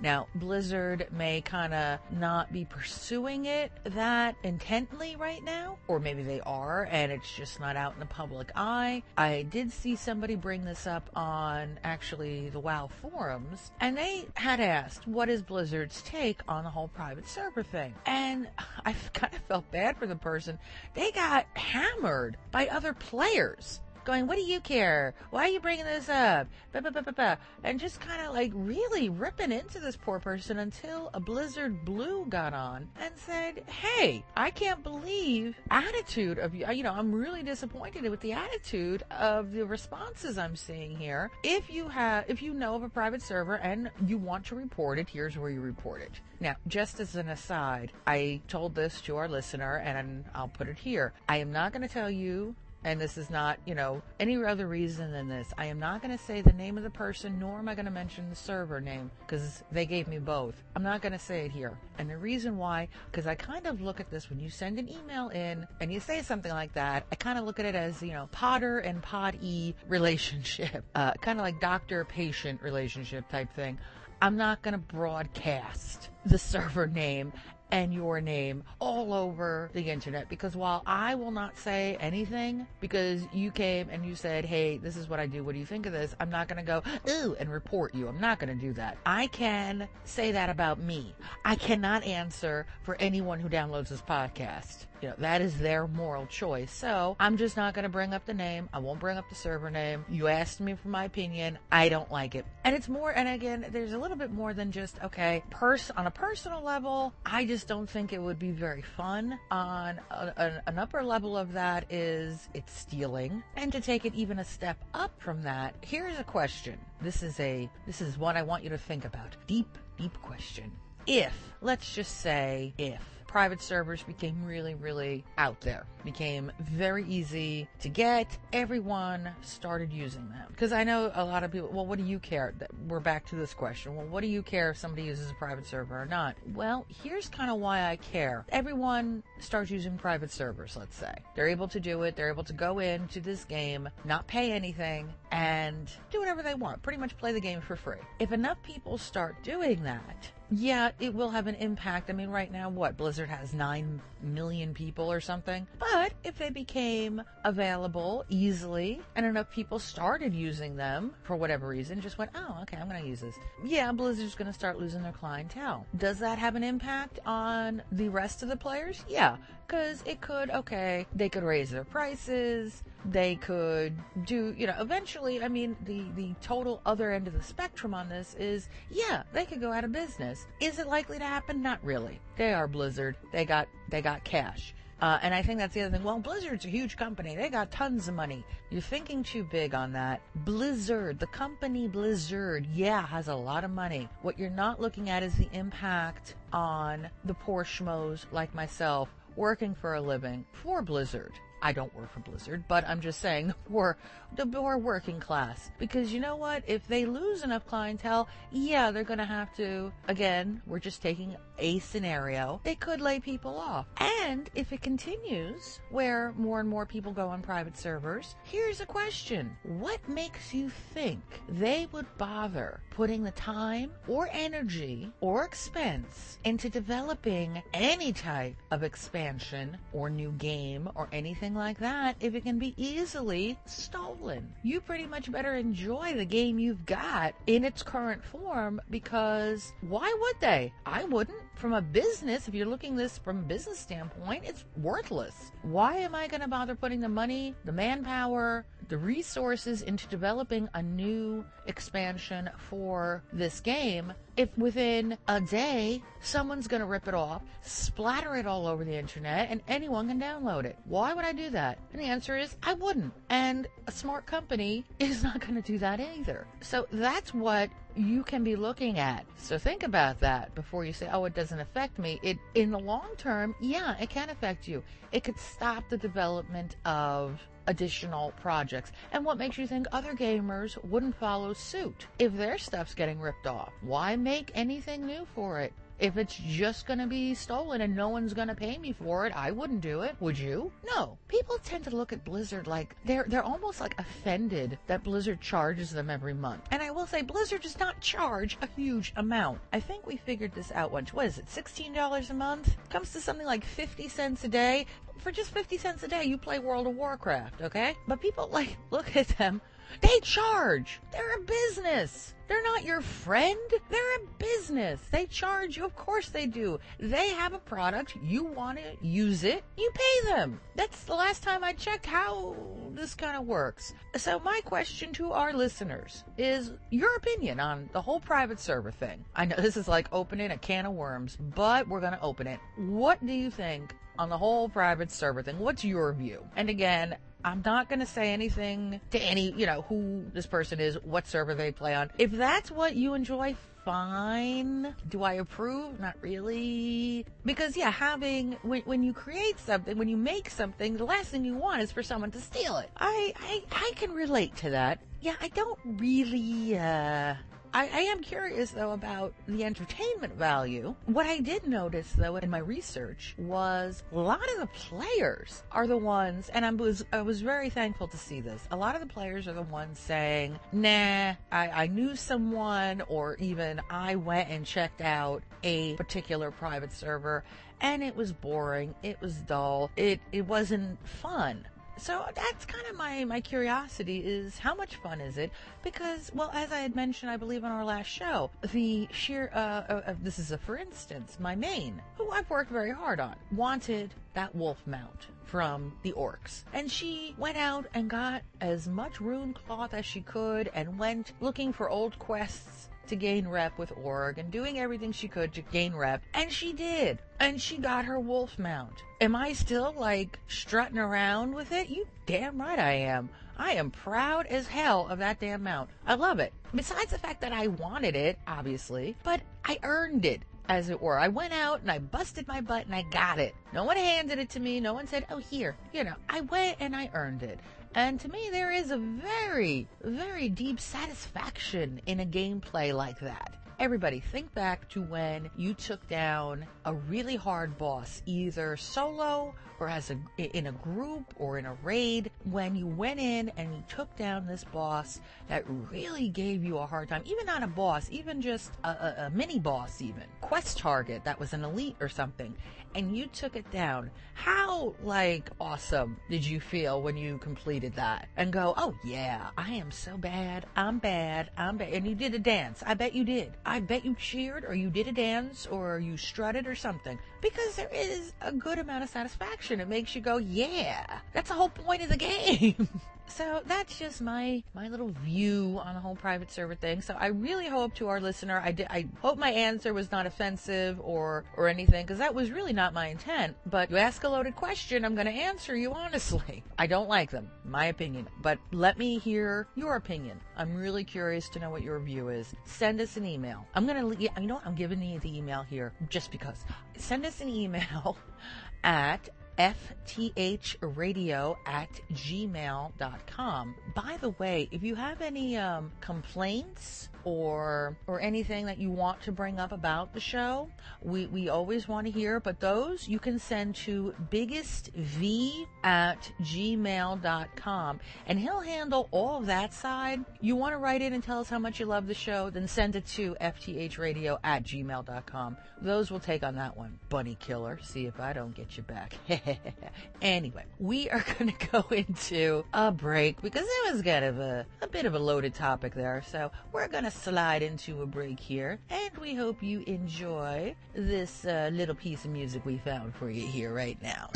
Now, 0.02 0.28
Blizzard 0.36 1.08
may 1.12 1.42
kind 1.42 1.74
of 1.74 2.00
not 2.12 2.52
be 2.52 2.66
pursuing 2.66 3.46
it 3.46 3.72
that 3.86 4.36
intently 4.44 5.16
right 5.16 5.44
now, 5.44 5.78
or 5.88 6.00
maybe 6.00 6.22
they 6.22 6.42
are 6.42 6.88
and 6.92 7.12
it's 7.12 7.32
just 7.36 7.60
not 7.60 7.76
out 7.76 7.94
in 7.94 8.00
the 8.00 8.06
public 8.06 8.52
eye. 8.56 9.04
I 9.18 9.44
did 9.50 9.72
see 9.72 9.96
somebody 9.96 10.36
bring 10.36 10.66
this 10.66 10.86
up 10.86 11.10
on 11.16 11.80
actually 11.84 12.50
the 12.50 12.60
WoW 12.60 12.90
forums, 13.02 13.72
and 13.80 13.98
they 13.98 14.28
had 14.36 14.60
asked, 14.60 15.08
what 15.08 15.30
is 15.30 15.42
Blizzard's 15.42 16.02
take 16.02 16.42
on 16.48 16.66
the 16.66 16.70
whole 16.70 16.90
private 16.90 17.28
server 17.28 17.64
thing? 17.64 17.94
And 18.06 18.48
I 18.86 18.94
kind 19.14 19.34
of 19.34 19.42
felt 19.48 19.72
bad 19.72 19.98
for 19.98 20.08
the 20.08 20.16
person. 20.16 20.60
They 20.94 21.12
got 21.12 21.46
hammered 21.56 22.38
by 22.52 22.68
other 22.68 22.94
players 22.94 23.80
going, 24.06 24.28
what 24.28 24.38
do 24.38 24.44
you 24.44 24.60
care? 24.60 25.14
Why 25.32 25.46
are 25.46 25.50
you 25.50 25.60
bringing 25.60 25.86
this 25.86 26.10
up? 26.10 26.48
Bah, 26.72 26.82
bah, 26.82 27.02
bah. 27.16 27.36
And 27.64 27.80
just 27.80 28.00
kind 28.00 28.22
of 28.22 28.34
like 28.34 28.52
really 28.54 29.10
ripping 29.10 29.52
into 29.52 29.80
this 29.80 29.96
poor 29.96 30.20
person 30.20 30.60
until 30.60 31.10
a 31.14 31.20
Blizzard 31.20 31.84
Blue 31.84 32.26
got 32.28 32.54
on 32.54 32.88
and 33.02 33.14
said, 33.18 33.64
hey, 33.68 34.24
I 34.38 34.52
can't 34.52 34.84
believe 34.84 35.56
attitude 35.72 36.38
of 36.38 36.54
you. 36.54 36.66
You 36.72 36.84
know, 36.84 36.94
I'm 36.94 37.12
really 37.12 37.44
disappointed 37.44 38.10
with 38.10 38.22
the 38.22 38.34
attitude 38.34 39.04
of 39.12 39.52
the 39.52 39.66
responses 39.66 40.38
I'm 40.38 40.56
seeing 40.56 40.96
here. 40.96 41.32
If 41.44 41.72
you 41.72 41.88
have, 41.88 42.26
if 42.28 42.42
you 42.42 42.54
know 42.54 42.76
of 42.76 42.84
a 42.84 42.90
private 42.90 43.22
server 43.22 43.56
and 43.56 43.90
you 44.06 44.18
want 44.18 44.46
to 44.48 44.56
report 44.56 45.00
it, 45.00 45.10
here's 45.10 45.38
where 45.38 45.50
you 45.50 45.62
report 45.62 46.02
it. 46.02 46.20
Now, 46.40 46.56
just 46.68 47.00
as 47.00 47.16
an 47.16 47.30
aside, 47.30 47.92
I 48.06 48.42
told 48.48 48.76
this 48.76 49.02
to 49.02 49.16
our 49.18 49.28
listener 49.28 49.78
and 49.78 50.26
I'll 50.36 50.50
put 50.50 50.68
it 50.68 50.78
here. 50.78 51.14
I 51.28 51.38
am 51.38 51.52
not 51.52 51.72
going 51.72 51.82
to 51.82 51.94
tell 51.94 52.12
you 52.12 52.56
and 52.86 53.02
this 53.02 53.18
is 53.18 53.32
not, 53.32 53.58
you 53.66 53.74
know, 53.74 54.02
any 54.20 54.42
other 54.46 54.68
reason 54.68 55.12
than 55.12 55.28
this. 55.28 55.52
I 55.58 55.66
am 55.66 55.80
not 55.80 56.04
going 56.04 56.16
to 56.16 56.24
say 56.24 56.42
the 56.42 56.54
name 56.54 56.78
of 56.78 56.84
the 56.84 56.90
person, 56.92 57.40
nor 57.40 57.58
am 57.58 57.68
I 57.68 57.74
going 57.74 57.86
to 57.86 57.92
mention 57.92 58.30
the 58.30 58.36
server 58.36 58.80
name, 58.80 59.10
because 59.22 59.64
they 59.72 59.88
gave 59.88 60.08
me 60.08 60.20
both. 60.20 60.64
I'm 60.76 60.84
not 60.84 61.02
going 61.02 61.12
to 61.12 61.20
say 61.20 61.46
it 61.46 61.52
here. 61.52 61.78
And 61.98 62.08
the 62.08 62.18
reason 62.18 62.58
why, 62.58 62.88
because 63.08 63.26
I 63.26 63.34
kind 63.34 63.66
of 63.66 63.82
look 63.82 64.00
at 64.00 64.12
this 64.12 64.30
when 64.30 64.40
you 64.40 64.52
send 64.52 64.78
an 64.78 64.88
email 64.88 65.30
in 65.30 65.66
and 65.82 65.92
you 65.92 66.00
say 66.00 66.22
something 66.22 66.52
like 66.52 66.74
that, 66.74 67.08
I 67.12 67.16
kind 67.16 67.40
of 67.40 67.46
look 67.46 67.60
at 67.60 67.66
it 67.66 67.74
as, 67.74 68.04
you 68.04 68.14
know, 68.14 68.30
Potter 68.32 68.78
and 68.78 69.02
Pod 69.02 69.40
E 69.42 69.74
relationship, 69.88 70.86
uh, 70.96 71.14
kind 71.14 71.40
of 71.40 71.44
like 71.44 71.60
doctor 71.60 72.06
patient 72.06 72.62
relationship 72.62 73.28
type 73.30 73.52
thing. 73.56 73.80
I'm 74.22 74.38
not 74.38 74.62
going 74.62 74.74
to 74.74 74.78
broadcast 74.78 76.10
the 76.26 76.38
server 76.38 76.88
name 76.88 77.34
and 77.72 77.94
your 77.94 78.22
name 78.22 78.64
all 78.80 79.14
over 79.14 79.70
the 79.74 79.90
internet 79.90 80.30
because 80.30 80.56
while 80.56 80.84
I 80.86 81.16
will 81.16 81.32
not 81.32 81.58
say 81.58 81.98
anything 82.00 82.68
because 82.80 83.24
you 83.34 83.52
came 83.52 83.90
and 83.90 84.06
you 84.06 84.16
said, 84.16 84.46
Hey, 84.46 84.78
this 84.78 84.96
is 84.96 85.10
what 85.10 85.20
I 85.20 85.28
do. 85.28 85.44
What 85.44 85.54
do 85.54 85.60
you 85.60 85.66
think 85.66 85.86
of 85.86 85.94
this? 85.94 86.16
I'm 86.20 86.30
not 86.30 86.48
going 86.48 86.64
to 86.64 86.66
go, 86.66 86.84
Ooh, 87.10 87.36
and 87.40 87.50
report 87.50 87.94
you. 87.96 88.08
I'm 88.08 88.22
not 88.22 88.40
going 88.40 88.58
to 88.58 88.66
do 88.66 88.74
that. 88.74 88.98
I 89.06 89.28
can 89.28 89.88
say 90.04 90.32
that 90.32 90.50
about 90.50 90.80
me. 90.80 91.14
I 91.44 91.56
cannot 91.56 92.04
answer 92.04 92.66
for 92.84 92.96
anyone 93.00 93.40
who 93.40 93.50
downloads 93.50 93.90
this 93.90 94.02
podcast. 94.02 94.86
You 95.02 95.10
know, 95.10 95.16
that 95.20 95.42
is 95.42 95.58
their 95.58 95.88
moral 95.88 96.26
choice. 96.28 96.72
So 96.72 97.16
I'm 97.20 97.38
just 97.38 97.58
not 97.58 97.74
going 97.74 97.84
to 97.84 97.90
bring 97.90 98.14
up 98.14 98.26
the 98.26 98.34
name. 98.34 98.70
I 98.74 98.80
won't 98.80 99.00
bring 99.00 99.18
up 99.18 99.30
the 99.30 99.36
server 99.36 99.70
name. 99.70 100.06
You 100.10 100.28
asked 100.28 100.60
me 100.60 100.76
for 100.76 100.88
my 100.88 101.06
opinion. 101.06 101.58
I 101.72 101.90
don't 101.90 102.12
like 102.12 102.36
it. 102.36 102.46
And 102.64 102.76
it's 102.76 102.90
more, 102.90 103.12
and 103.12 103.28
again, 103.28 103.66
there's 103.72 103.94
a 103.94 103.98
little 103.98 104.18
bit 104.18 104.32
more 104.32 104.54
than 104.54 104.72
just, 104.72 104.98
okay, 105.04 105.44
pers- 105.50 105.92
on 105.92 106.08
a 106.08 106.12
personal 106.12 106.64
level, 106.64 107.14
I 107.26 107.46
just 107.46 107.68
don't 107.68 107.90
think 107.90 108.14
it 108.14 108.22
would 108.22 108.40
be 108.40 108.52
very 108.52 108.82
fun. 108.82 109.38
On 109.52 110.00
a, 110.10 110.34
a, 110.38 110.62
an 110.68 110.80
upper 110.80 111.04
level 111.04 111.38
of 111.38 111.54
that 111.54 111.92
is 111.92 112.50
it's 112.54 112.78
stealing. 112.78 113.44
And 113.56 113.72
to 113.72 113.82
take 113.82 114.06
it 114.06 114.16
even 114.16 114.40
a 114.40 114.46
step 114.46 114.78
up 114.94 115.12
from 115.22 115.42
that, 115.44 115.76
here's 115.82 116.18
a 116.20 116.24
question. 116.24 116.80
This 117.02 117.22
is 117.22 117.40
a, 117.40 117.70
this 117.86 118.02
is 118.02 118.18
what 118.18 118.36
I 118.36 118.42
want 118.42 118.64
you 118.64 118.70
to 118.70 118.78
think 118.78 119.06
about. 119.06 119.36
Deep, 119.48 119.78
deep 119.98 120.20
question. 120.22 120.72
If, 121.08 121.34
let's 121.62 121.94
just 121.94 122.22
say, 122.22 122.74
if 122.80 123.15
private 123.36 123.62
servers 123.62 124.02
became 124.02 124.46
really, 124.46 124.76
really 124.76 125.22
out 125.38 125.60
there, 125.60 125.86
became 126.06 126.50
very 126.62 127.04
easy 127.04 127.68
to 127.82 127.90
get. 127.90 128.38
Everyone 128.54 129.30
started 129.42 129.92
using 129.92 130.30
them. 130.30 130.46
Because 130.48 130.72
I 130.72 130.86
know 130.86 131.12
a 131.14 131.26
lot 131.26 131.44
of 131.44 131.52
people, 131.52 131.68
well, 131.68 131.86
what 131.86 131.98
do 132.00 132.06
you 132.06 132.18
care? 132.18 132.54
We're 132.88 133.02
back 133.02 133.26
to 133.26 133.36
this 133.36 133.54
question. 133.54 133.94
Well, 133.94 134.06
what 134.06 134.22
do 134.22 134.28
you 134.28 134.42
care 134.42 134.70
if 134.70 134.78
somebody 134.78 135.04
uses 135.04 135.30
a 135.30 135.34
private 135.34 135.68
server 135.68 136.02
or 136.02 136.06
not? 136.06 136.38
Well, 136.54 136.86
here's 137.04 137.28
kind 137.28 137.52
of 137.52 137.58
why 137.58 137.90
I 137.90 137.98
care. 137.98 138.46
Everyone 138.54 139.22
starts 139.42 139.70
using 139.70 139.98
private 139.98 140.32
servers, 140.32 140.78
let's 140.78 140.96
say. 140.96 141.14
They're 141.36 141.50
able 141.50 141.68
to 141.68 141.80
do 141.82 142.04
it. 142.04 142.16
They're 142.16 142.30
able 142.30 142.46
to 142.46 142.54
go 142.54 142.80
into 142.80 143.20
this 143.20 143.44
game, 143.44 143.90
not 144.06 144.28
pay 144.28 144.54
anything, 144.54 145.14
and 145.34 145.92
do 146.10 146.22
whatever 146.22 146.42
they 146.42 146.56
want. 146.56 146.82
Pretty 146.84 147.00
much 147.00 147.18
play 147.18 147.34
the 147.34 147.42
game 147.42 147.60
for 147.60 147.76
free. 147.76 147.98
If 148.18 148.32
enough 148.32 148.64
people 148.64 148.98
start 148.98 149.44
doing 149.44 149.84
that, 149.84 150.32
yeah, 150.52 150.92
it 151.00 151.14
will 151.14 151.30
have 151.30 151.48
an 151.48 151.56
impact. 151.56 152.10
I 152.10 152.14
mean, 152.14 152.30
right 152.30 152.52
now, 152.52 152.70
what? 152.70 152.98
Blizzard 152.98 153.30
has 153.30 153.54
9 153.54 154.02
million 154.22 154.74
people 154.74 155.12
or 155.12 155.20
something. 155.20 155.68
But 155.80 156.14
if 156.24 156.38
they 156.38 156.50
became 156.50 157.22
available 157.44 158.26
easily 158.30 159.02
and 159.16 159.26
enough 159.26 159.52
people 159.52 159.80
started 159.80 160.34
using 160.34 160.76
them 160.76 161.14
for 161.24 161.36
whatever 161.36 161.68
reason, 161.68 162.02
just 162.02 162.18
went, 162.18 162.32
oh, 162.36 162.60
okay, 162.64 162.78
I'm 162.78 162.90
going 162.90 163.02
to 163.02 163.08
use 163.08 163.22
this. 163.22 163.36
Yeah, 163.64 163.92
Blizzard's 163.92 164.36
going 164.36 164.48
to 164.48 164.54
start 164.54 164.80
losing 164.80 165.02
their 165.02 165.12
clientele. 165.12 165.86
Does 165.98 166.20
that 166.20 166.38
have 166.40 166.56
an 166.56 166.64
impact 166.64 167.20
on 167.26 167.82
the 167.92 168.10
rest 168.10 168.44
of 168.44 168.50
the 168.50 168.58
players? 168.58 169.04
Yeah, 169.08 169.38
because 169.68 170.04
it 170.06 170.22
could, 170.22 170.50
okay, 170.52 171.06
they 171.16 171.30
could 171.30 171.44
raise 171.44 171.72
their 171.72 171.84
prices 171.84 172.84
they 173.12 173.36
could 173.36 173.96
do 174.26 174.54
you 174.58 174.66
know 174.66 174.76
eventually 174.80 175.44
i 175.44 175.48
mean 175.48 175.76
the 175.86 176.06
the 176.16 176.34
total 176.42 176.82
other 176.86 177.12
end 177.12 177.28
of 177.28 177.34
the 177.34 177.44
spectrum 177.44 177.94
on 177.94 178.10
this 178.10 178.36
is 178.40 178.68
yeah 178.90 179.24
they 179.34 179.46
could 179.46 179.62
go 179.62 179.72
out 179.72 179.84
of 179.84 179.92
business 179.92 180.48
is 180.60 180.80
it 180.80 180.88
likely 180.88 181.20
to 181.20 181.26
happen 181.26 181.62
not 181.62 181.80
really 181.84 182.20
they 182.38 182.54
are 182.54 182.68
blizzard 182.68 183.16
they 183.32 183.46
got 183.46 183.68
they 183.90 184.02
got 184.02 184.24
cash 184.24 184.74
uh, 185.02 185.20
and 185.22 185.34
I 185.34 185.42
think 185.42 185.60
that's 185.60 185.74
the 185.74 185.82
other 185.82 185.92
thing. 185.98 186.06
Well, 186.06 186.20
Blizzard's 186.20 186.64
a 186.64 186.70
huge 186.70 186.96
company. 186.96 187.36
They 187.36 187.50
got 187.50 187.70
tons 187.70 188.08
of 188.08 188.16
money. 188.16 188.46
You're 188.70 188.82
thinking 188.82 189.24
too 189.24 189.44
big 189.44 189.76
on 189.76 189.92
that. 189.92 190.22
Blizzard, 190.46 191.20
the 191.20 191.28
company 191.28 191.90
Blizzard, 191.90 192.66
yeah, 192.74 193.06
has 193.06 193.28
a 193.28 193.36
lot 193.36 193.66
of 193.66 193.72
money. 193.72 194.08
What 194.22 194.40
you're 194.40 194.50
not 194.50 194.80
looking 194.80 195.10
at 195.10 195.22
is 195.22 195.36
the 195.36 195.50
impact 195.52 196.36
on 196.54 197.10
the 197.26 197.34
poor 197.34 197.66
schmoes 197.66 198.26
like 198.32 198.56
myself 198.56 199.10
working 199.36 199.76
for 199.76 199.96
a 199.96 200.02
living 200.02 200.46
for 200.52 200.82
Blizzard. 200.82 201.34
I 201.62 201.72
don't 201.72 201.94
work 201.96 202.12
for 202.12 202.20
Blizzard, 202.20 202.64
but 202.68 202.88
I'm 202.88 203.02
just 203.02 203.20
saying 203.22 203.54
poor, 203.70 203.98
the 204.36 204.46
poor 204.46 204.78
working 204.78 205.20
class. 205.20 205.72
Because 205.80 206.14
you 206.14 206.20
know 206.20 206.36
what? 206.36 206.64
If 206.68 206.88
they 206.88 207.06
lose 207.06 207.44
enough 207.44 207.66
clientele, 207.66 208.28
yeah, 208.52 208.92
they're 208.92 209.04
going 209.04 209.20
to 209.20 209.26
have 209.26 209.56
to, 209.58 209.92
again, 210.08 210.62
we're 210.68 210.80
just 210.80 211.02
taking 211.02 211.36
a 211.60 211.80
scenario, 211.80 212.62
it 212.66 212.80
could 212.80 213.02
lay 213.02 213.20
people 213.20 213.58
off. 213.58 213.86
And 214.00 214.50
if 214.56 214.72
it 214.74 214.82
continues 214.82 215.80
where 215.90 216.34
more 216.38 216.60
and 216.60 216.70
more 216.70 216.86
people 216.86 217.12
go 217.12 217.28
on 217.28 217.42
private 217.42 217.78
servers, 217.78 218.36
here's 218.44 218.82
a 218.82 218.86
question. 218.86 219.56
What 219.64 220.08
makes 220.10 220.54
you 220.54 220.70
think 220.94 221.22
they 221.48 221.88
would 221.92 222.06
bother 222.18 222.82
putting 222.92 223.24
the 223.24 223.32
time 223.32 223.92
or 224.08 224.30
energy 224.32 225.12
or 225.22 225.44
expense 225.44 226.40
into 226.44 226.70
developing 226.70 227.62
any 227.74 228.12
type 228.14 228.56
of 228.72 228.84
expansion 228.84 229.78
or 229.94 230.10
new 230.10 230.32
game 230.34 230.90
or 230.96 231.10
anything 231.12 231.54
like 231.54 231.78
that 231.80 232.16
if 232.20 232.36
it 232.36 232.44
can 232.44 232.60
be 232.60 232.74
easily 232.78 233.58
stolen? 233.66 234.54
You 234.64 234.82
pretty 234.82 235.06
much 235.06 235.32
better 235.32 235.56
enjoy 235.56 236.14
the 236.16 236.26
game 236.26 236.60
you've 236.60 236.86
got 236.86 237.36
in 237.48 237.64
its 237.64 237.84
current 237.84 238.24
form 238.24 238.82
because 238.90 239.74
why 239.82 240.14
would 240.20 240.42
they? 240.42 240.74
I 240.86 241.04
wouldn't. 241.04 241.45
From 241.56 241.72
a 241.72 241.82
business, 241.82 242.50
if 242.50 242.54
you're 242.54 242.68
looking 242.68 242.98
this 242.98 243.18
from 243.18 243.40
a 243.40 243.44
business 243.44 243.80
standpoint, 243.80 244.44
it's 244.46 244.66
worthless. 244.76 245.54
Why 245.62 245.96
am 245.96 246.14
I 246.14 246.28
going 246.28 246.42
to 246.42 246.50
bother 246.50 246.76
putting 246.76 247.00
the 247.00 247.10
money, 247.10 247.56
the 247.64 247.72
manpower, 247.72 248.66
the 248.90 248.98
resources 248.98 249.82
into 249.82 250.06
developing 250.08 250.68
a 250.74 250.82
new 250.82 251.46
expansion 251.66 252.50
for 252.58 253.24
this 253.32 253.62
game 253.62 254.14
if 254.38 254.56
within 254.58 255.18
a 255.30 255.40
day 255.40 256.04
someone's 256.22 256.68
going 256.68 256.82
to 256.82 256.86
rip 256.86 257.08
it 257.08 257.14
off, 257.14 257.42
splatter 257.62 258.36
it 258.36 258.46
all 258.46 258.68
over 258.68 258.84
the 258.84 258.96
internet, 258.96 259.50
and 259.50 259.62
anyone 259.68 260.10
can 260.10 260.20
download 260.20 260.66
it? 260.66 260.78
Why 260.84 261.14
would 261.14 261.26
I 261.26 261.32
do 261.32 261.50
that? 261.52 261.80
And 261.94 262.02
the 262.02 262.06
answer 262.06 262.38
is 262.38 262.58
I 262.62 262.74
wouldn't. 262.74 263.14
And 263.30 263.68
a 263.88 263.92
smart 263.92 264.26
company 264.26 264.84
is 265.00 265.24
not 265.24 265.40
going 265.40 265.56
to 265.56 265.62
do 265.62 265.80
that 265.80 266.02
either. 266.02 266.48
So 266.60 266.86
that's 266.92 267.34
what 267.34 267.70
you 267.96 268.24
can 268.24 268.44
be 268.44 268.56
looking 268.56 269.00
at. 269.00 269.26
So 269.38 269.58
think 269.58 269.84
about 269.84 270.20
that 270.20 270.54
before 270.56 270.86
you 270.86 270.94
say, 270.94 271.10
"Oh, 271.12 271.26
it 271.26 271.34
doesn't 271.34 271.60
affect 271.60 271.98
me." 271.98 272.20
It 272.24 272.38
in 272.54 272.72
the 272.72 272.80
long 272.80 273.10
term, 273.18 273.56
yeah, 273.62 273.96
it 274.00 274.10
can 274.10 274.30
affect 274.30 274.68
you. 274.68 274.84
It 275.12 275.24
could 275.24 275.40
stop 275.40 275.84
the 275.90 275.98
development 275.98 276.76
of 276.86 277.42
additional 277.68 278.32
projects. 278.42 278.92
And 279.12 279.26
what 279.26 279.38
makes 279.38 279.58
you 279.58 279.68
think 279.68 279.88
other 279.92 280.14
gamers 280.14 280.82
wouldn't 280.84 281.16
follow 281.16 281.54
suit? 281.54 282.08
If 282.20 282.34
their 282.34 282.58
stuff's 282.58 282.94
getting 282.94 283.20
ripped 283.20 283.48
off, 283.48 283.74
why 283.82 284.16
make 284.16 284.52
anything 284.54 285.06
new 285.06 285.26
for 285.34 285.60
it? 285.62 285.74
If 286.00 286.18
it's 286.18 286.36
just 286.36 286.88
going 286.88 287.00
to 287.00 287.08
be 287.08 287.34
stolen 287.34 287.82
and 287.82 287.96
no 287.96 288.10
one's 288.10 288.34
going 288.34 288.50
to 288.50 288.56
pay 288.56 288.78
me 288.78 288.92
for 288.92 289.26
it, 289.26 289.34
I 289.36 289.52
wouldn't 289.52 289.82
do 289.82 290.02
it. 290.02 290.16
Would 290.20 290.38
you? 290.38 290.72
No. 290.86 291.18
People 291.28 291.58
tend 291.64 291.86
to 291.86 291.96
look 291.96 292.12
at 292.12 292.26
Blizzard 292.26 292.68
like 292.68 292.96
they're 293.06 293.26
they're 293.28 293.44
almost 293.44 293.80
like 293.80 293.98
offended 293.98 294.78
that 294.88 295.04
Blizzard 295.04 295.40
charges 295.40 295.92
them 295.92 296.10
every 296.10 296.34
month. 296.34 296.64
And 296.72 296.82
I 296.84 296.92
will 296.92 297.08
say 297.08 297.22
Blizzard 297.22 297.62
does 297.62 297.80
not 297.80 298.02
charge 298.02 298.58
a 298.62 298.68
huge 298.76 299.14
amount. 299.16 299.60
I 299.72 299.80
think 299.80 300.06
we 300.06 300.18
figured 300.18 300.54
this 300.54 300.72
out 300.74 300.92
once. 300.92 301.14
What 301.14 301.28
is 301.28 301.38
it? 301.38 301.46
$16 301.48 302.30
a 302.30 302.34
month? 302.34 302.76
Comes 302.90 303.14
to 303.14 303.22
something 303.22 303.46
like 303.46 303.64
50 303.64 304.10
cents 304.10 304.44
a 304.44 304.50
day. 304.50 304.86
For 305.20 305.32
just 305.32 305.52
50 305.52 305.78
cents 305.78 306.04
a 306.04 306.08
day, 306.08 306.26
you 306.26 306.38
play 306.38 306.60
World 306.60 306.88
of 306.88 306.96
Warcraft, 306.96 307.62
okay? 307.62 307.96
But 308.08 308.22
people 308.22 308.50
like 308.52 308.76
look 308.92 309.16
at 309.16 309.30
them 309.30 309.62
they 310.02 310.20
charge. 310.22 311.00
They're 311.12 311.38
a 311.38 311.42
business. 311.42 312.34
They're 312.48 312.64
not 312.64 312.84
your 312.84 313.02
friend. 313.02 313.60
They're 313.90 314.16
a 314.18 314.28
business. 314.38 315.02
They 315.12 315.26
charge 315.26 315.78
you. 315.78 315.86
Of 315.86 315.96
course 315.96 316.30
they 316.30 316.46
do. 316.46 316.80
They 317.00 317.30
have 317.30 317.54
a 317.54 317.60
product. 317.60 318.16
You 318.24 318.44
want 318.44 318.78
to 318.78 319.06
use 319.06 319.44
it. 319.44 319.64
You 319.78 319.92
pay 319.94 320.32
them. 320.32 320.60
That's 320.76 321.06
the 321.06 321.16
last 321.16 321.42
time 321.42 321.64
I 321.64 321.74
checked 321.74 322.06
how 322.06 322.56
this 322.92 323.16
kind 323.16 323.36
of 323.36 323.46
works. 323.46 323.94
So 324.16 324.40
my 324.40 324.62
question 324.64 325.12
to 325.14 325.32
our 325.32 325.54
listeners 325.54 326.24
is 326.38 326.74
your 326.92 327.16
opinion 327.16 327.60
on 327.60 327.90
the 327.94 328.02
whole 328.02 328.20
private 328.20 328.60
server 328.60 328.92
thing. 328.92 329.26
I 329.36 329.46
know 329.46 329.56
this 329.58 329.76
is 329.78 329.88
like 329.88 330.08
opening 330.12 330.52
a 330.52 330.58
can 330.58 330.86
of 330.86 330.94
worms, 330.94 331.38
but 331.56 331.88
we're 331.88 332.00
going 332.00 332.14
to 332.14 332.22
open 332.22 332.46
it. 332.46 332.60
What 332.78 333.26
do 333.26 333.34
you 333.34 333.50
think 333.50 333.96
on 334.20 334.30
the 334.30 334.38
whole 334.38 334.70
private 334.70 335.12
server 335.12 335.42
thing? 335.42 335.60
What's 335.60 335.84
your 335.84 336.14
view? 336.14 336.46
And 336.56 336.70
again, 336.70 337.18
I'm 337.46 337.62
not 337.64 337.90
going 337.90 338.00
to 338.00 338.08
say 338.08 338.34
anything 338.34 339.00
to 339.12 339.20
any, 339.20 339.52
you 339.52 339.68
know, 339.68 339.84
who 339.84 340.26
this 340.34 340.48
person 340.48 340.80
is, 340.80 340.96
what 341.04 341.28
server 341.28 341.54
they 341.54 341.72
play 341.72 341.94
on. 341.94 342.10
If 342.18 342.32
that's 342.32 342.72
what 342.72 342.96
you 342.96 343.14
enjoy, 343.14 343.56
fine. 343.86 344.96
Do 345.08 345.22
I 345.22 345.34
approve? 345.34 346.00
Not 346.00 346.16
really. 346.22 347.24
Because 347.46 347.78
yeah, 347.78 347.92
having, 347.92 348.54
when, 348.64 348.82
when 348.82 349.04
you 349.04 349.14
create 349.14 349.60
something, 349.60 349.96
when 349.96 350.10
you 350.10 350.18
make 350.18 350.50
something, 350.50 350.98
the 350.98 351.06
last 351.06 351.30
thing 351.30 351.46
you 351.46 351.54
want 351.54 351.84
is 351.84 351.92
for 351.92 352.02
someone 352.02 352.32
to 352.32 352.42
steal 352.42 352.78
it. 352.78 352.90
I, 352.98 353.32
I, 353.40 353.64
I 353.72 353.92
can 353.96 354.12
relate 354.14 354.56
to 354.58 354.72
that. 354.72 355.00
Yeah, 355.22 355.36
I 355.40 355.50
don't 355.50 355.80
really, 355.86 356.80
uh, 356.80 357.36
I, 357.76 357.90
I, 357.94 358.00
am 358.04 358.22
curious 358.22 358.72
though 358.72 358.94
about 358.94 359.34
the 359.50 359.66
entertainment 359.66 360.36
value. 360.36 360.96
What 361.08 361.26
I 361.26 361.40
did 361.40 361.68
notice 361.68 362.10
though 362.18 362.38
in 362.38 362.50
my 362.50 362.60
research 362.60 363.36
was 363.38 364.02
a 364.14 364.18
lot 364.18 364.40
of 364.54 364.62
the 364.62 364.68
players 364.68 365.62
are 365.74 365.86
the 365.86 365.98
ones, 365.98 366.48
and 366.48 366.66
I 366.66 366.72
was 366.72 367.04
I 367.12 367.22
was 367.22 367.42
very 367.42 367.70
thankful 367.70 368.08
to 368.08 368.18
see 368.18 368.40
this. 368.40 368.66
A 368.72 368.78
lot 368.78 368.96
of 368.96 369.02
the 369.02 369.14
players 369.14 369.46
are 369.50 369.54
the 369.54 369.62
ones 369.62 370.00
saying, 370.00 370.58
"Nah, 370.72 371.34
I, 371.52 371.70
I 371.70 371.88
knew 371.88 372.16
someone," 372.16 373.02
or 373.10 373.36
even 373.42 373.82
I 373.90 374.16
went 374.16 374.50
and 374.50 374.66
checked 374.66 375.02
out 375.02 375.44
a 375.62 375.96
particular 375.96 376.52
private 376.52 376.94
server, 376.94 377.44
and 377.82 378.02
it 378.02 378.16
was 378.16 378.32
boring, 378.32 378.96
it 379.04 379.20
was 379.20 379.36
dull, 379.36 379.92
it 379.98 380.22
it 380.32 380.48
wasn't 380.48 381.06
fun 381.06 381.68
so 381.98 382.26
that's 382.36 382.66
kind 382.66 382.86
of 382.88 382.96
my 382.96 383.24
my 383.26 383.42
curiosity 383.42 384.20
is 384.20 384.58
how 384.58 384.76
much 384.76 384.96
fun 384.98 385.22
is 385.22 385.38
it? 385.38 385.52
Because 385.84 386.32
well 386.34 386.52
as 386.54 386.72
i 386.72 386.80
had 386.80 386.96
mentioned 386.96 387.32
i 387.32 387.38
believe 387.38 387.64
on 387.64 387.72
our 387.72 387.86
last 387.86 388.08
show 388.08 388.50
the 388.72 389.08
sheer 389.12 389.50
uh, 389.54 389.58
uh, 389.58 390.14
this 390.22 390.40
is 390.40 390.52
a 390.52 390.58
for 390.58 390.78
instance 390.78 391.38
my 391.40 391.56
main 391.56 392.02
who 392.18 392.30
i've 392.32 392.50
worked 392.50 392.72
very 392.72 392.92
hard 392.92 393.20
on 393.20 393.36
wanted 393.52 394.14
that 394.34 394.54
wolf 394.56 394.82
mount 394.86 395.28
from 395.46 395.94
the 396.02 396.12
orcs. 396.14 396.64
And 396.74 396.92
she 396.92 397.36
went 397.38 397.58
out 397.58 397.86
and 397.94 398.10
got 398.10 398.42
as 398.62 398.88
much 398.88 399.22
rune 399.22 399.54
cloth 399.54 399.94
as 399.94 400.06
she 400.06 400.22
could 400.22 400.70
and 400.74 401.00
went 401.00 401.34
looking 401.40 401.72
for 401.72 401.90
old 401.90 402.18
quests 402.20 402.90
to 403.08 403.16
gain 403.16 403.48
rep 403.48 403.78
with 403.78 403.92
Org 404.04 404.38
and 404.38 404.52
doing 404.52 404.80
everything 404.80 405.12
she 405.12 405.28
could 405.28 405.54
to 405.54 405.62
gain 405.62 405.94
rep. 405.94 406.22
And 406.34 406.52
she 406.52 406.74
did. 406.74 407.20
And 407.40 407.62
she 407.62 407.78
got 407.78 408.06
her 408.06 408.20
wolf 408.20 408.58
mount. 408.60 409.04
Am 409.22 409.36
I 409.36 409.54
still 409.54 409.94
like 409.98 410.40
strutting 410.48 410.98
around 410.98 411.54
with 411.54 411.72
it? 411.72 411.90
You 411.90 412.06
damn 412.26 412.60
right 412.60 412.80
I 412.80 412.94
am. 412.94 413.30
I 413.58 413.74
am 413.74 413.92
proud 413.92 414.48
as 414.48 414.68
hell 414.68 415.08
of 415.10 415.20
that 415.20 415.40
damn 415.40 415.64
mount. 415.64 415.90
I 416.06 416.16
love 416.16 416.40
it. 416.40 416.54
Besides 416.74 417.12
the 417.12 417.18
fact 417.18 417.42
that 417.42 417.54
I 417.54 417.68
wanted 417.68 418.16
it, 418.16 418.38
obviously, 418.48 419.16
but 419.24 419.42
I 419.64 419.80
earned 419.84 420.26
it 420.26 420.42
as 420.68 420.90
it 420.90 421.02
were. 421.02 421.18
I 421.18 421.28
went 421.28 421.54
out 421.54 421.82
and 421.82 421.92
I 421.92 422.00
busted 422.00 422.48
my 422.48 422.60
butt 422.60 422.86
and 422.86 422.96
I 422.96 423.04
got 423.04 423.40
it. 423.40 423.56
No 423.74 423.84
one 423.84 423.98
handed 423.98 424.40
it 424.40 424.50
to 424.52 424.60
me. 424.60 424.80
No 424.80 424.94
one 424.94 425.08
said, 425.08 425.26
oh, 425.30 425.38
here. 425.38 425.76
You 425.94 426.04
know, 426.04 426.16
I 426.30 426.42
went 426.42 426.78
and 426.80 426.96
I 426.96 427.10
earned 427.14 427.44
it. 427.44 427.60
And 427.96 428.20
to 428.20 428.28
me, 428.30 428.50
there 428.52 428.74
is 428.74 428.92
a 428.92 428.98
very, 428.98 429.88
very 430.04 430.50
deep 430.50 430.82
satisfaction 430.82 432.02
in 432.06 432.20
a 432.20 432.26
gameplay 432.26 432.94
like 432.94 433.22
that. 433.22 433.54
Everybody, 433.80 434.20
think 434.20 434.54
back 434.54 434.88
to 434.90 435.02
when 435.02 435.50
you 435.56 435.74
took 435.74 436.06
down 436.10 436.66
a 436.84 436.94
really 436.94 437.38
hard 437.38 437.78
boss, 437.78 438.22
either 438.26 438.76
solo 438.76 439.56
or 439.80 439.90
as 439.90 440.12
a 440.12 440.18
in 440.38 440.68
a 440.68 440.72
group 440.72 441.34
or 441.38 441.58
in 441.58 441.66
a 441.66 441.74
raid. 441.84 442.32
When 442.44 442.76
you 442.76 442.88
went 442.88 443.20
in 443.20 443.52
and 443.58 443.74
you 443.74 443.84
took 443.90 444.14
down 444.16 444.46
this 444.46 444.64
boss 444.64 445.20
that 445.48 445.64
really 445.68 446.30
gave 446.30 446.64
you 446.64 446.78
a 446.78 446.86
hard 446.86 447.10
time, 447.10 447.24
even 447.26 447.46
not 447.46 447.64
a 447.64 447.68
boss, 447.68 448.08
even 448.12 448.42
just 448.42 448.72
a, 448.84 448.90
a, 448.90 449.26
a 449.26 449.30
mini 449.32 449.60
boss, 449.60 450.02
even 450.02 450.24
quest 450.42 450.78
target 450.78 451.24
that 451.26 451.40
was 451.40 451.54
an 451.54 451.64
elite 451.64 451.96
or 452.00 452.10
something, 452.10 452.56
and 452.96 453.16
you 453.16 453.28
took 453.28 453.56
it 453.56 453.70
down. 453.72 454.10
How 454.34 454.96
like 455.04 455.50
awesome 455.60 456.18
did 456.30 456.46
you 456.46 456.60
feel 456.60 457.02
when 457.02 457.18
you 457.18 457.38
completed 457.38 457.94
that 457.96 458.30
and 458.38 458.52
go, 458.52 458.74
oh 458.78 458.96
yeah, 459.04 459.50
I 459.58 459.74
am 459.74 459.92
so 459.92 460.18
bad, 460.18 460.66
I'm 460.76 461.00
bad, 461.00 461.52
I'm 461.58 461.78
bad, 461.78 461.94
and 461.94 462.08
you 462.08 462.16
did 462.16 462.34
a 462.34 462.40
dance. 462.40 462.82
I 462.86 462.94
bet 462.94 463.14
you 463.14 463.24
did. 463.24 463.54
I 463.66 463.80
bet 463.80 464.06
you 464.06 464.16
cheered 464.16 464.66
or 464.66 464.74
you 464.74 464.90
did 464.90 465.08
a 465.08 465.12
dance 465.12 465.68
or 465.68 466.00
you 466.00 466.18
strutted 466.18 466.68
or 466.68 466.76
something 466.76 467.20
because 467.46 467.76
there 467.76 467.92
is 467.94 468.34
a 468.42 468.52
good 468.52 468.80
amount 468.80 469.04
of 469.04 469.10
satisfaction. 469.10 469.80
It 469.80 469.88
makes 469.88 470.16
you 470.16 470.22
go, 470.22 470.38
yeah, 470.38 471.20
that's 471.32 471.50
the 471.50 471.56
whole 471.56 471.70
point 471.70 472.02
of 472.02 472.10
the 472.10 472.18
game. 472.18 472.90
so 473.28 473.62
that's 473.66 474.00
just 474.00 474.22
my 474.22 474.64
my 474.74 474.88
little 474.88 475.10
view 475.10 475.80
on 475.84 475.94
the 475.94 476.00
whole 476.00 476.16
private 476.16 476.52
server 476.52 476.74
thing. 476.74 477.02
So 477.02 477.16
I 477.20 477.28
really 477.28 477.68
hope 477.68 477.94
to 477.96 478.08
our 478.08 478.20
listener, 478.20 478.62
I 478.64 478.72
did, 478.72 478.88
I 478.90 479.08
hope 479.22 479.38
my 479.38 479.52
answer 479.52 479.94
was 479.94 480.12
not 480.12 480.26
offensive 480.26 481.00
or 481.00 481.44
or 481.56 481.68
anything 481.68 482.04
because 482.04 482.18
that 482.18 482.34
was 482.34 482.50
really 482.50 482.74
not 482.74 482.94
my 482.94 483.08
intent. 483.08 483.56
But 483.68 483.92
you 483.92 483.98
ask 483.98 484.24
a 484.24 484.30
loaded 484.30 484.56
question, 484.56 485.06
I'm 485.06 485.14
going 485.14 485.28
to 485.28 485.34
answer 485.34 485.76
you 485.76 485.94
honestly. 485.94 486.64
I 486.80 486.88
don't 486.88 487.10
like 487.10 487.30
them, 487.30 487.50
my 487.64 487.86
opinion. 487.86 488.28
But 488.42 488.58
let 488.72 488.98
me 488.98 489.20
hear 489.20 489.68
your 489.76 489.98
opinion. 489.98 490.40
I'm 490.58 490.74
really 490.74 491.04
curious 491.04 491.48
to 491.50 491.60
know 491.60 491.70
what 491.70 491.84
your 491.84 492.00
view 492.00 492.30
is. 492.30 492.56
Send 492.66 493.00
us 493.02 493.18
an 493.18 493.26
email. 493.26 493.68
I'm 493.76 493.86
gonna, 493.86 494.16
you 494.16 494.30
know. 494.42 494.62
I'm 494.66 494.74
giving 494.74 495.02
you 495.04 495.20
the 495.20 495.38
email 495.38 495.62
here 495.62 495.94
just 496.10 496.32
because. 496.32 496.66
Send 496.98 497.26
us 497.26 497.42
an 497.42 497.50
email 497.50 498.18
at 498.84 499.30
fthradio 499.58 501.58
at 501.66 501.90
gmail.com. 502.12 503.76
By 503.96 504.18
the 504.20 504.30
way, 504.32 504.68
if 504.72 504.84
you 504.84 504.96
have 504.96 505.22
any 505.22 505.58
um, 505.58 505.92
complaints 506.02 507.10
or 507.26 507.98
or 508.08 508.22
anything 508.22 508.68
that 508.68 508.78
you 508.78 508.90
want 508.90 509.22
to 509.24 509.32
bring 509.32 509.60
up 509.60 509.72
about 509.72 510.14
the 510.14 510.20
show, 510.20 510.70
we, 511.02 511.26
we 511.28 511.50
always 511.50 511.88
want 511.88 512.08
to 512.08 512.12
hear, 512.12 512.40
but 512.40 512.60
those 512.60 513.08
you 513.08 513.20
can 513.20 513.40
send 513.40 513.76
to 513.76 514.14
biggestv 514.32 515.66
at 515.84 516.32
gmail.com 516.42 518.00
and 518.28 518.40
he'll 518.40 518.60
handle 518.62 519.10
all 519.12 519.40
of 519.40 519.48
that 519.48 519.74
side. 519.74 520.24
You 520.40 520.56
want 520.56 520.74
to 520.74 520.78
write 520.78 521.02
in 521.02 521.14
and 521.14 521.24
tell 521.24 521.40
us 521.40 521.50
how 521.50 521.60
much 521.60 521.80
you 521.80 521.86
love 521.88 522.08
the 522.08 522.14
show, 522.14 522.50
then 522.50 522.68
send 522.68 522.96
it 522.96 523.06
to 523.08 523.36
fthradio 523.42 524.38
at 524.44 524.64
gmail.com. 524.64 525.58
Those 525.82 526.12
will 526.12 526.20
take 526.20 526.44
on 526.44 526.56
that 526.56 526.78
one. 526.78 527.00
Bunny 527.10 527.38
killer, 527.40 527.80
see 527.84 528.06
if 528.06 528.20
I 528.20 528.34
don't 528.34 528.56
get 528.56 528.78
you 528.78 528.84
back. 528.84 529.16
anyway, 530.22 530.64
we 530.80 531.10
are 531.10 531.24
going 531.40 531.52
to 531.52 531.68
go 531.68 531.86
into 531.90 532.64
a 532.74 532.92
break 532.92 533.42
because 533.42 533.66
it 533.66 533.94
was 533.94 534.02
kind 534.04 534.26
of 534.26 534.40
a, 534.40 534.66
a 534.82 534.88
bit 534.88 535.06
of 535.06 535.16
a 535.16 535.20
loaded 535.20 535.54
topic 535.54 535.94
there. 535.96 536.24
So 536.30 536.52
we're 536.72 536.88
going 536.88 537.04
to 537.04 537.12
slide 537.16 537.64
into 537.64 538.02
a 538.02 538.06
break 538.06 538.40
here, 538.40 538.80
and 538.90 539.18
we 539.18 539.34
hope 539.34 539.64
you 539.64 539.84
enjoy 539.88 540.76
this 540.94 541.46
uh, 541.46 541.70
little 541.74 541.96
piece 541.96 542.26
of 542.26 542.32
music 542.32 542.66
we 542.66 542.78
found 542.78 543.16
for 543.16 543.30
you 543.30 543.46
here 543.46 543.74
right 543.74 543.98
now. 544.02 544.30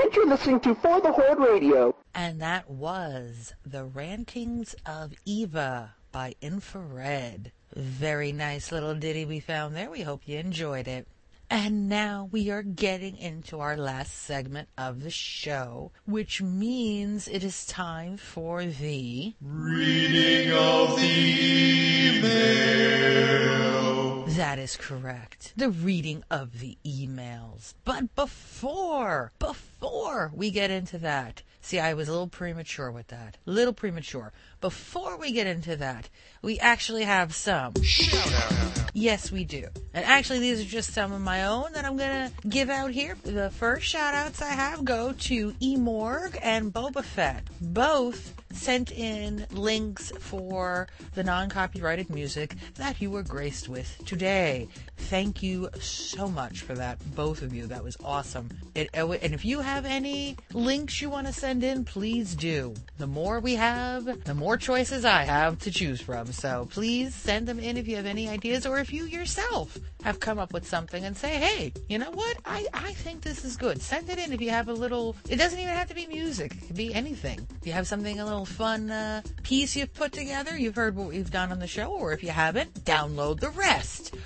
Me, 0.00 0.06
what 0.06 0.16
you're 0.16 0.26
listening 0.26 0.60
to 0.60 0.74
for 0.74 1.00
the 1.00 1.12
Horde 1.12 1.38
Radio. 1.38 1.94
And 2.14 2.40
that 2.40 2.70
was 2.70 3.54
The 3.64 3.84
Rantings 3.84 4.74
of 4.86 5.12
Eva 5.24 5.94
by 6.12 6.34
Infrared. 6.40 7.52
Very 7.74 8.32
nice 8.32 8.72
little 8.72 8.94
ditty 8.94 9.24
we 9.24 9.40
found 9.40 9.76
there. 9.76 9.90
We 9.90 10.02
hope 10.02 10.22
you 10.26 10.38
enjoyed 10.38 10.88
it. 10.88 11.06
And 11.52 11.88
now 11.88 12.28
we 12.30 12.50
are 12.50 12.62
getting 12.62 13.16
into 13.16 13.58
our 13.58 13.76
last 13.76 14.22
segment 14.22 14.68
of 14.78 15.02
the 15.02 15.10
show, 15.10 15.90
which 16.06 16.40
means 16.40 17.26
it 17.26 17.42
is 17.42 17.66
time 17.66 18.16
for 18.16 18.64
the 18.64 19.34
Reading 19.40 20.52
of 20.52 20.96
the 20.96 21.08
email. 22.18 23.89
That 24.28 24.58
is 24.58 24.76
correct. 24.76 25.52
The 25.56 25.70
reading 25.70 26.24
of 26.30 26.60
the 26.60 26.78
emails. 26.84 27.74
But 27.84 28.14
before, 28.14 29.32
before 29.38 30.30
we 30.34 30.50
get 30.50 30.70
into 30.70 30.98
that, 30.98 31.42
see, 31.60 31.78
I 31.78 31.94
was 31.94 32.08
a 32.08 32.12
little 32.12 32.28
premature 32.28 32.90
with 32.90 33.08
that. 33.08 33.36
Little 33.46 33.72
premature. 33.72 34.32
Before 34.60 35.16
we 35.16 35.32
get 35.32 35.46
into 35.46 35.76
that, 35.76 36.08
we 36.42 36.58
actually 36.58 37.04
have 37.04 37.34
some. 37.34 37.72
Yes, 38.92 39.30
we 39.32 39.44
do. 39.44 39.68
And 39.94 40.04
actually, 40.04 40.40
these 40.40 40.60
are 40.60 40.68
just 40.68 40.92
some 40.92 41.12
of 41.12 41.20
my 41.20 41.44
own 41.46 41.72
that 41.72 41.84
I'm 41.84 41.96
going 41.96 42.28
to 42.28 42.48
give 42.48 42.68
out 42.68 42.90
here. 42.90 43.16
The 43.22 43.50
first 43.50 43.86
shout 43.86 44.14
outs 44.14 44.42
I 44.42 44.50
have 44.50 44.84
go 44.84 45.12
to 45.12 45.52
Emorg 45.52 46.38
and 46.42 46.72
Boba 46.72 47.04
Fett. 47.04 47.44
Both 47.60 48.34
sent 48.52 48.90
in 48.90 49.46
links 49.52 50.12
for 50.18 50.88
the 51.14 51.22
non 51.22 51.48
copyrighted 51.48 52.10
music 52.10 52.56
that 52.74 53.00
you 53.00 53.10
were 53.10 53.22
graced 53.22 53.68
with 53.68 53.96
today. 54.04 54.68
Thank 54.96 55.42
you 55.42 55.70
so 55.80 56.28
much 56.28 56.62
for 56.62 56.74
that, 56.74 56.98
both 57.14 57.42
of 57.42 57.54
you. 57.54 57.66
That 57.66 57.84
was 57.84 57.96
awesome. 58.04 58.48
It, 58.74 58.90
uh, 58.96 59.10
and 59.10 59.34
if 59.34 59.44
you 59.44 59.60
have 59.60 59.84
any 59.84 60.36
links 60.52 61.00
you 61.00 61.10
want 61.10 61.26
to 61.26 61.32
send 61.32 61.64
in, 61.64 61.84
please 61.84 62.34
do. 62.34 62.74
The 62.98 63.06
more 63.06 63.40
we 63.40 63.54
have, 63.54 64.24
the 64.24 64.34
more 64.34 64.49
choices 64.56 65.04
I 65.04 65.24
have 65.24 65.58
to 65.60 65.70
choose 65.70 66.00
from. 66.00 66.32
So 66.32 66.68
please 66.70 67.14
send 67.14 67.46
them 67.46 67.58
in 67.58 67.76
if 67.76 67.86
you 67.88 67.96
have 67.96 68.06
any 68.06 68.28
ideas 68.28 68.66
or 68.66 68.78
if 68.78 68.92
you 68.92 69.04
yourself 69.04 69.78
have 70.02 70.20
come 70.20 70.38
up 70.38 70.52
with 70.52 70.66
something 70.66 71.04
and 71.04 71.16
say, 71.16 71.36
hey, 71.36 71.72
you 71.88 71.98
know 71.98 72.10
what? 72.10 72.36
I, 72.44 72.66
I 72.72 72.92
think 72.92 73.22
this 73.22 73.44
is 73.44 73.56
good. 73.56 73.80
Send 73.82 74.08
it 74.08 74.18
in 74.18 74.32
if 74.32 74.40
you 74.40 74.50
have 74.50 74.68
a 74.68 74.72
little, 74.72 75.16
it 75.28 75.36
doesn't 75.36 75.58
even 75.58 75.74
have 75.74 75.88
to 75.88 75.94
be 75.94 76.06
music. 76.06 76.52
It 76.54 76.66
could 76.66 76.76
be 76.76 76.94
anything. 76.94 77.46
If 77.60 77.66
you 77.66 77.72
have 77.72 77.86
something, 77.86 78.18
a 78.20 78.24
little 78.24 78.46
fun 78.46 78.90
uh, 78.90 79.22
piece 79.42 79.76
you've 79.76 79.94
put 79.94 80.12
together, 80.12 80.56
you've 80.56 80.76
heard 80.76 80.96
what 80.96 81.08
we've 81.08 81.30
done 81.30 81.52
on 81.52 81.58
the 81.58 81.66
show, 81.66 81.92
or 81.92 82.12
if 82.12 82.22
you 82.22 82.30
haven't, 82.30 82.84
download 82.84 83.40
the 83.40 83.50
rest. 83.50 84.14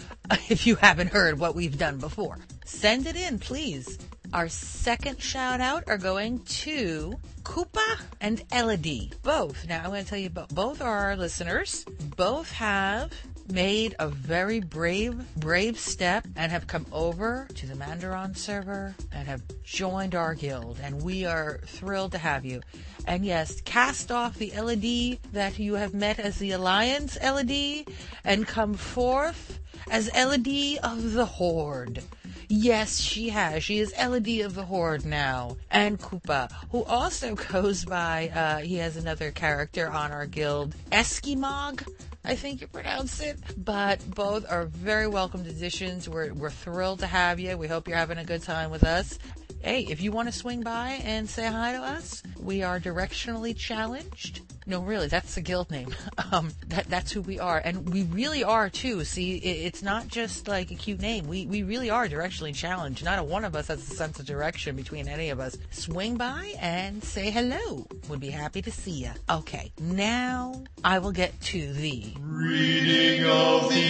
If 0.48 0.66
you 0.66 0.76
haven't 0.76 1.08
heard 1.08 1.38
what 1.38 1.54
we've 1.54 1.76
done 1.76 1.98
before, 1.98 2.38
send 2.64 3.06
it 3.06 3.14
in, 3.14 3.38
please. 3.38 3.98
Our 4.34 4.48
second 4.48 5.22
shout 5.22 5.60
out 5.60 5.84
are 5.86 5.96
going 5.96 6.40
to 6.40 7.14
Koopa 7.44 8.00
and 8.20 8.42
Elodie. 8.50 9.12
Both. 9.22 9.68
Now 9.68 9.84
I'm 9.84 9.90
going 9.90 10.02
to 10.02 10.10
tell 10.10 10.18
you 10.18 10.28
both. 10.28 10.52
Both 10.52 10.82
are 10.82 10.98
our 11.10 11.16
listeners. 11.16 11.84
Both 12.16 12.50
have 12.50 13.12
made 13.48 13.94
a 14.00 14.08
very 14.08 14.58
brave, 14.58 15.22
brave 15.36 15.78
step 15.78 16.26
and 16.34 16.50
have 16.50 16.66
come 16.66 16.84
over 16.90 17.46
to 17.54 17.66
the 17.68 17.76
Mandarin 17.76 18.34
server 18.34 18.96
and 19.12 19.28
have 19.28 19.42
joined 19.62 20.16
our 20.16 20.34
guild. 20.34 20.80
And 20.82 21.02
we 21.02 21.24
are 21.24 21.60
thrilled 21.66 22.10
to 22.12 22.18
have 22.18 22.44
you. 22.44 22.60
And 23.06 23.24
yes, 23.24 23.60
cast 23.60 24.10
off 24.10 24.34
the 24.34 24.50
LED 24.50 25.20
that 25.32 25.60
you 25.60 25.74
have 25.74 25.94
met 25.94 26.18
as 26.18 26.38
the 26.38 26.50
Alliance 26.50 27.16
LED 27.22 27.86
and 28.24 28.48
come 28.48 28.74
forth 28.74 29.60
as 29.92 30.12
LED 30.12 30.78
of 30.82 31.12
the 31.12 31.24
Horde. 31.24 32.02
Yes, 32.48 33.00
she 33.00 33.30
has. 33.30 33.64
She 33.64 33.78
is 33.78 33.94
LED 33.98 34.40
of 34.40 34.54
the 34.54 34.64
Horde 34.64 35.04
now. 35.04 35.56
And 35.70 36.00
Koopa, 36.00 36.50
who 36.70 36.84
also 36.84 37.34
goes 37.52 37.84
by, 37.84 38.30
uh, 38.34 38.58
he 38.58 38.76
has 38.76 38.96
another 38.96 39.30
character 39.30 39.88
on 39.90 40.12
our 40.12 40.26
guild, 40.26 40.74
Eskimog. 40.92 41.86
I 42.24 42.36
think 42.36 42.60
you 42.60 42.66
pronounce 42.66 43.20
it. 43.20 43.38
But 43.56 44.00
both 44.14 44.50
are 44.50 44.64
very 44.64 45.06
welcomed 45.06 45.46
additions. 45.46 46.08
We're, 46.08 46.32
we're 46.32 46.50
thrilled 46.50 47.00
to 47.00 47.06
have 47.06 47.38
you. 47.38 47.56
We 47.56 47.68
hope 47.68 47.86
you're 47.86 47.98
having 47.98 48.18
a 48.18 48.24
good 48.24 48.42
time 48.42 48.70
with 48.70 48.84
us. 48.84 49.18
Hey, 49.60 49.86
if 49.88 50.02
you 50.02 50.12
want 50.12 50.28
to 50.28 50.32
swing 50.32 50.62
by 50.62 51.00
and 51.04 51.28
say 51.28 51.46
hi 51.46 51.72
to 51.72 51.78
us, 51.78 52.22
we 52.38 52.62
are 52.62 52.78
directionally 52.78 53.56
challenged. 53.56 54.42
No, 54.66 54.80
really, 54.80 55.08
that's 55.08 55.34
the 55.34 55.40
guild 55.40 55.70
name. 55.70 55.94
Um, 56.32 56.50
that, 56.68 56.88
that's 56.88 57.12
who 57.12 57.20
we 57.20 57.38
are. 57.38 57.60
And 57.64 57.92
we 57.92 58.04
really 58.04 58.42
are 58.42 58.68
too. 58.68 59.04
See, 59.04 59.36
it, 59.36 59.66
it's 59.66 59.82
not 59.82 60.08
just 60.08 60.48
like 60.48 60.72
a 60.72 60.74
cute 60.74 61.00
name. 61.00 61.28
We, 61.28 61.46
we 61.46 61.62
really 61.62 61.90
are 61.90 62.08
directionally 62.08 62.54
challenged. 62.54 63.04
Not 63.04 63.20
a 63.20 63.22
one 63.22 63.44
of 63.44 63.54
us 63.54 63.68
has 63.68 63.88
a 63.88 63.94
sense 63.94 64.18
of 64.18 64.26
direction 64.26 64.74
between 64.74 65.06
any 65.06 65.30
of 65.30 65.38
us. 65.38 65.56
Swing 65.70 66.16
by 66.16 66.54
and 66.60 67.04
say 67.04 67.30
hello. 67.30 67.86
We'd 68.08 68.20
be 68.20 68.30
happy 68.30 68.62
to 68.62 68.70
see 68.70 68.90
you. 68.92 69.10
Okay, 69.30 69.70
now 69.80 70.64
I 70.82 70.98
will 70.98 71.12
get 71.12 71.38
to 71.42 71.72
the 71.74 72.13
Reading 72.20 73.24
of 73.26 73.68
the 73.68 73.80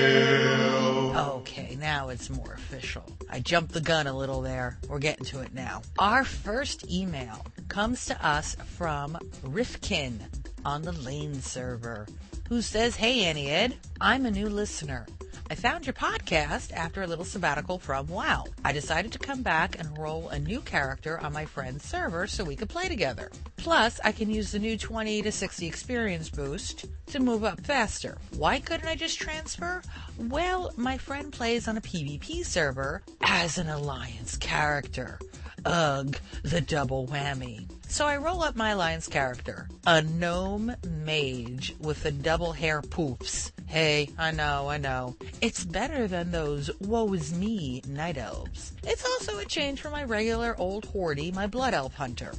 email. 0.00 1.16
Okay, 1.36 1.76
now 1.78 2.08
it's 2.08 2.30
more 2.30 2.54
official. 2.54 3.04
I 3.28 3.40
jumped 3.40 3.72
the 3.72 3.80
gun 3.80 4.06
a 4.06 4.16
little 4.16 4.40
there. 4.40 4.78
We're 4.88 4.98
getting 4.98 5.24
to 5.26 5.40
it 5.40 5.52
now. 5.54 5.82
Our 5.98 6.24
first 6.24 6.90
email 6.90 7.44
comes 7.68 8.06
to 8.06 8.26
us 8.26 8.56
from 8.76 9.18
Rifkin 9.42 10.24
on 10.64 10.82
the 10.82 10.92
Lane 10.92 11.40
server, 11.40 12.06
who 12.48 12.62
says, 12.62 12.96
Hey, 12.96 13.24
Auntie 13.24 13.50
Ed, 13.50 13.76
I'm 14.00 14.26
a 14.26 14.30
new 14.30 14.48
listener. 14.48 15.06
I 15.50 15.56
found 15.56 15.84
your 15.84 15.94
podcast 15.94 16.70
after 16.72 17.02
a 17.02 17.08
little 17.08 17.24
sabbatical 17.24 17.80
from 17.80 18.06
WoW. 18.06 18.44
I 18.64 18.70
decided 18.70 19.10
to 19.10 19.18
come 19.18 19.42
back 19.42 19.76
and 19.80 19.98
roll 19.98 20.28
a 20.28 20.38
new 20.38 20.60
character 20.60 21.18
on 21.18 21.32
my 21.32 21.44
friend's 21.44 21.84
server 21.84 22.28
so 22.28 22.44
we 22.44 22.54
could 22.54 22.68
play 22.68 22.86
together. 22.86 23.32
Plus, 23.56 23.98
I 24.04 24.12
can 24.12 24.30
use 24.30 24.52
the 24.52 24.60
new 24.60 24.78
20 24.78 25.22
to 25.22 25.32
60 25.32 25.66
experience 25.66 26.30
boost 26.30 26.86
to 27.06 27.18
move 27.18 27.42
up 27.42 27.60
faster. 27.62 28.16
Why 28.36 28.60
couldn't 28.60 28.86
I 28.86 28.94
just 28.94 29.18
transfer? 29.18 29.82
Well, 30.16 30.72
my 30.76 30.96
friend 30.96 31.32
plays 31.32 31.66
on 31.66 31.76
a 31.76 31.80
PvP 31.80 32.46
server 32.46 33.02
as 33.20 33.58
an 33.58 33.68
alliance 33.68 34.36
character. 34.36 35.18
Ugh, 35.64 36.16
the 36.42 36.60
double 36.60 37.06
whammy. 37.06 37.68
So 37.88 38.06
I 38.06 38.16
roll 38.16 38.42
up 38.42 38.56
my 38.56 38.72
lion's 38.72 39.08
character, 39.08 39.68
a 39.86 40.00
gnome 40.00 40.74
mage 40.86 41.74
with 41.80 42.02
the 42.02 42.12
double 42.12 42.52
hair 42.52 42.82
poofs. 42.82 43.50
Hey, 43.66 44.10
I 44.18 44.30
know, 44.30 44.68
I 44.68 44.78
know. 44.78 45.16
It's 45.40 45.64
better 45.64 46.06
than 46.06 46.30
those 46.30 46.70
woe 46.80 47.12
is 47.12 47.34
me 47.34 47.82
night 47.86 48.16
elves. 48.16 48.72
It's 48.84 49.04
also 49.04 49.38
a 49.38 49.44
change 49.44 49.80
from 49.80 49.92
my 49.92 50.04
regular 50.04 50.56
old 50.58 50.86
horde, 50.86 51.34
my 51.34 51.46
blood 51.46 51.74
elf 51.74 51.94
hunter. 51.94 52.32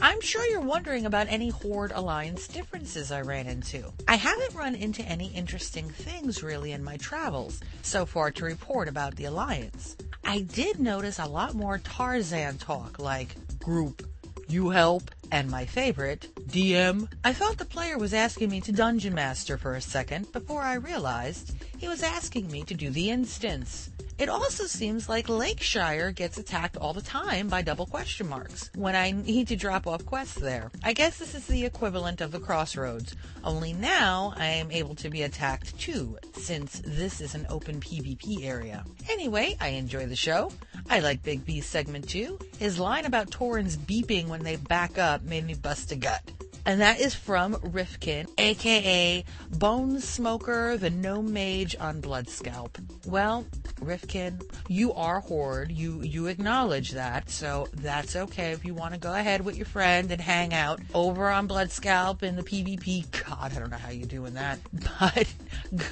I'm 0.00 0.20
sure 0.20 0.44
you're 0.46 0.60
wondering 0.60 1.06
about 1.06 1.26
any 1.30 1.48
Horde 1.48 1.92
Alliance 1.92 2.46
differences 2.48 3.10
I 3.10 3.22
ran 3.22 3.46
into. 3.46 3.92
I 4.06 4.16
haven't 4.16 4.54
run 4.54 4.74
into 4.74 5.02
any 5.02 5.28
interesting 5.28 5.88
things 5.88 6.42
really 6.42 6.72
in 6.72 6.84
my 6.84 6.98
travels 6.98 7.60
so 7.82 8.04
far 8.04 8.30
to 8.32 8.44
report 8.44 8.88
about 8.88 9.16
the 9.16 9.24
Alliance. 9.24 9.96
I 10.22 10.40
did 10.40 10.80
notice 10.80 11.18
a 11.18 11.26
lot 11.26 11.54
more 11.54 11.78
Tarzan 11.78 12.58
talk 12.58 12.98
like 12.98 13.36
group, 13.58 14.06
you 14.48 14.68
help, 14.68 15.10
and 15.32 15.50
my 15.50 15.66
favorite, 15.66 16.28
DM. 16.48 17.08
I 17.24 17.32
thought 17.32 17.58
the 17.58 17.64
player 17.64 17.98
was 17.98 18.14
asking 18.14 18.50
me 18.50 18.60
to 18.62 18.72
Dungeon 18.72 19.14
Master 19.14 19.56
for 19.58 19.74
a 19.74 19.80
second 19.80 20.32
before 20.32 20.62
I 20.62 20.74
realized 20.74 21.54
he 21.78 21.88
was 21.88 22.02
asking 22.02 22.50
me 22.50 22.62
to 22.64 22.74
do 22.74 22.90
the 22.90 23.10
instance. 23.10 23.90
It 24.18 24.30
also 24.30 24.64
seems 24.64 25.10
like 25.10 25.28
Lakeshire 25.28 26.10
gets 26.10 26.38
attacked 26.38 26.78
all 26.78 26.94
the 26.94 27.02
time 27.02 27.48
by 27.48 27.60
double 27.60 27.84
question 27.84 28.26
marks 28.26 28.70
when 28.74 28.96
I 28.96 29.10
need 29.10 29.48
to 29.48 29.56
drop 29.56 29.86
off 29.86 30.06
quests 30.06 30.36
there. 30.36 30.70
I 30.82 30.94
guess 30.94 31.18
this 31.18 31.34
is 31.34 31.46
the 31.46 31.66
equivalent 31.66 32.22
of 32.22 32.32
the 32.32 32.40
crossroads, 32.40 33.14
only 33.44 33.74
now 33.74 34.32
I 34.38 34.46
am 34.46 34.70
able 34.70 34.94
to 34.96 35.10
be 35.10 35.22
attacked 35.24 35.78
too, 35.78 36.16
since 36.32 36.80
this 36.82 37.20
is 37.20 37.34
an 37.34 37.46
open 37.50 37.78
PvP 37.78 38.46
area. 38.46 38.86
Anyway, 39.10 39.54
I 39.60 39.68
enjoy 39.68 40.06
the 40.06 40.16
show. 40.16 40.50
I 40.88 41.00
like 41.00 41.22
Big 41.22 41.40
V's 41.40 41.66
segment 41.66 42.08
too. 42.08 42.38
His 42.58 42.78
line 42.78 43.04
about 43.04 43.30
Taurens 43.30 43.76
beeping 43.76 44.28
when 44.28 44.42
they 44.42 44.56
back 44.56 44.96
up 44.96 45.15
made 45.24 45.44
me 45.46 45.54
bust 45.54 45.92
a 45.92 45.96
gut. 45.96 46.35
And 46.66 46.80
that 46.80 46.98
is 46.98 47.14
from 47.14 47.56
Rifkin, 47.62 48.26
aka 48.38 49.24
Bone 49.52 50.00
Smoker, 50.00 50.76
the 50.76 50.90
Gnome 50.90 51.32
Mage 51.32 51.76
on 51.78 52.02
Bloodscalp. 52.02 53.06
Well, 53.06 53.46
Rifkin, 53.80 54.40
you 54.66 54.92
are 54.92 55.20
Horde. 55.20 55.70
You 55.70 56.02
you 56.02 56.26
acknowledge 56.26 56.90
that, 56.90 57.30
so 57.30 57.68
that's 57.72 58.16
okay 58.16 58.50
if 58.50 58.64
you 58.64 58.74
want 58.74 58.94
to 58.94 59.00
go 59.00 59.14
ahead 59.14 59.44
with 59.44 59.56
your 59.56 59.66
friend 59.66 60.10
and 60.10 60.20
hang 60.20 60.52
out 60.52 60.80
over 60.92 61.28
on 61.28 61.46
Bloodscalp 61.46 62.24
in 62.24 62.34
the 62.34 62.42
PvP. 62.42 63.24
God, 63.24 63.52
I 63.54 63.60
don't 63.60 63.70
know 63.70 63.76
how 63.76 63.90
you're 63.90 64.08
doing 64.08 64.34
that, 64.34 64.58
but 65.00 65.32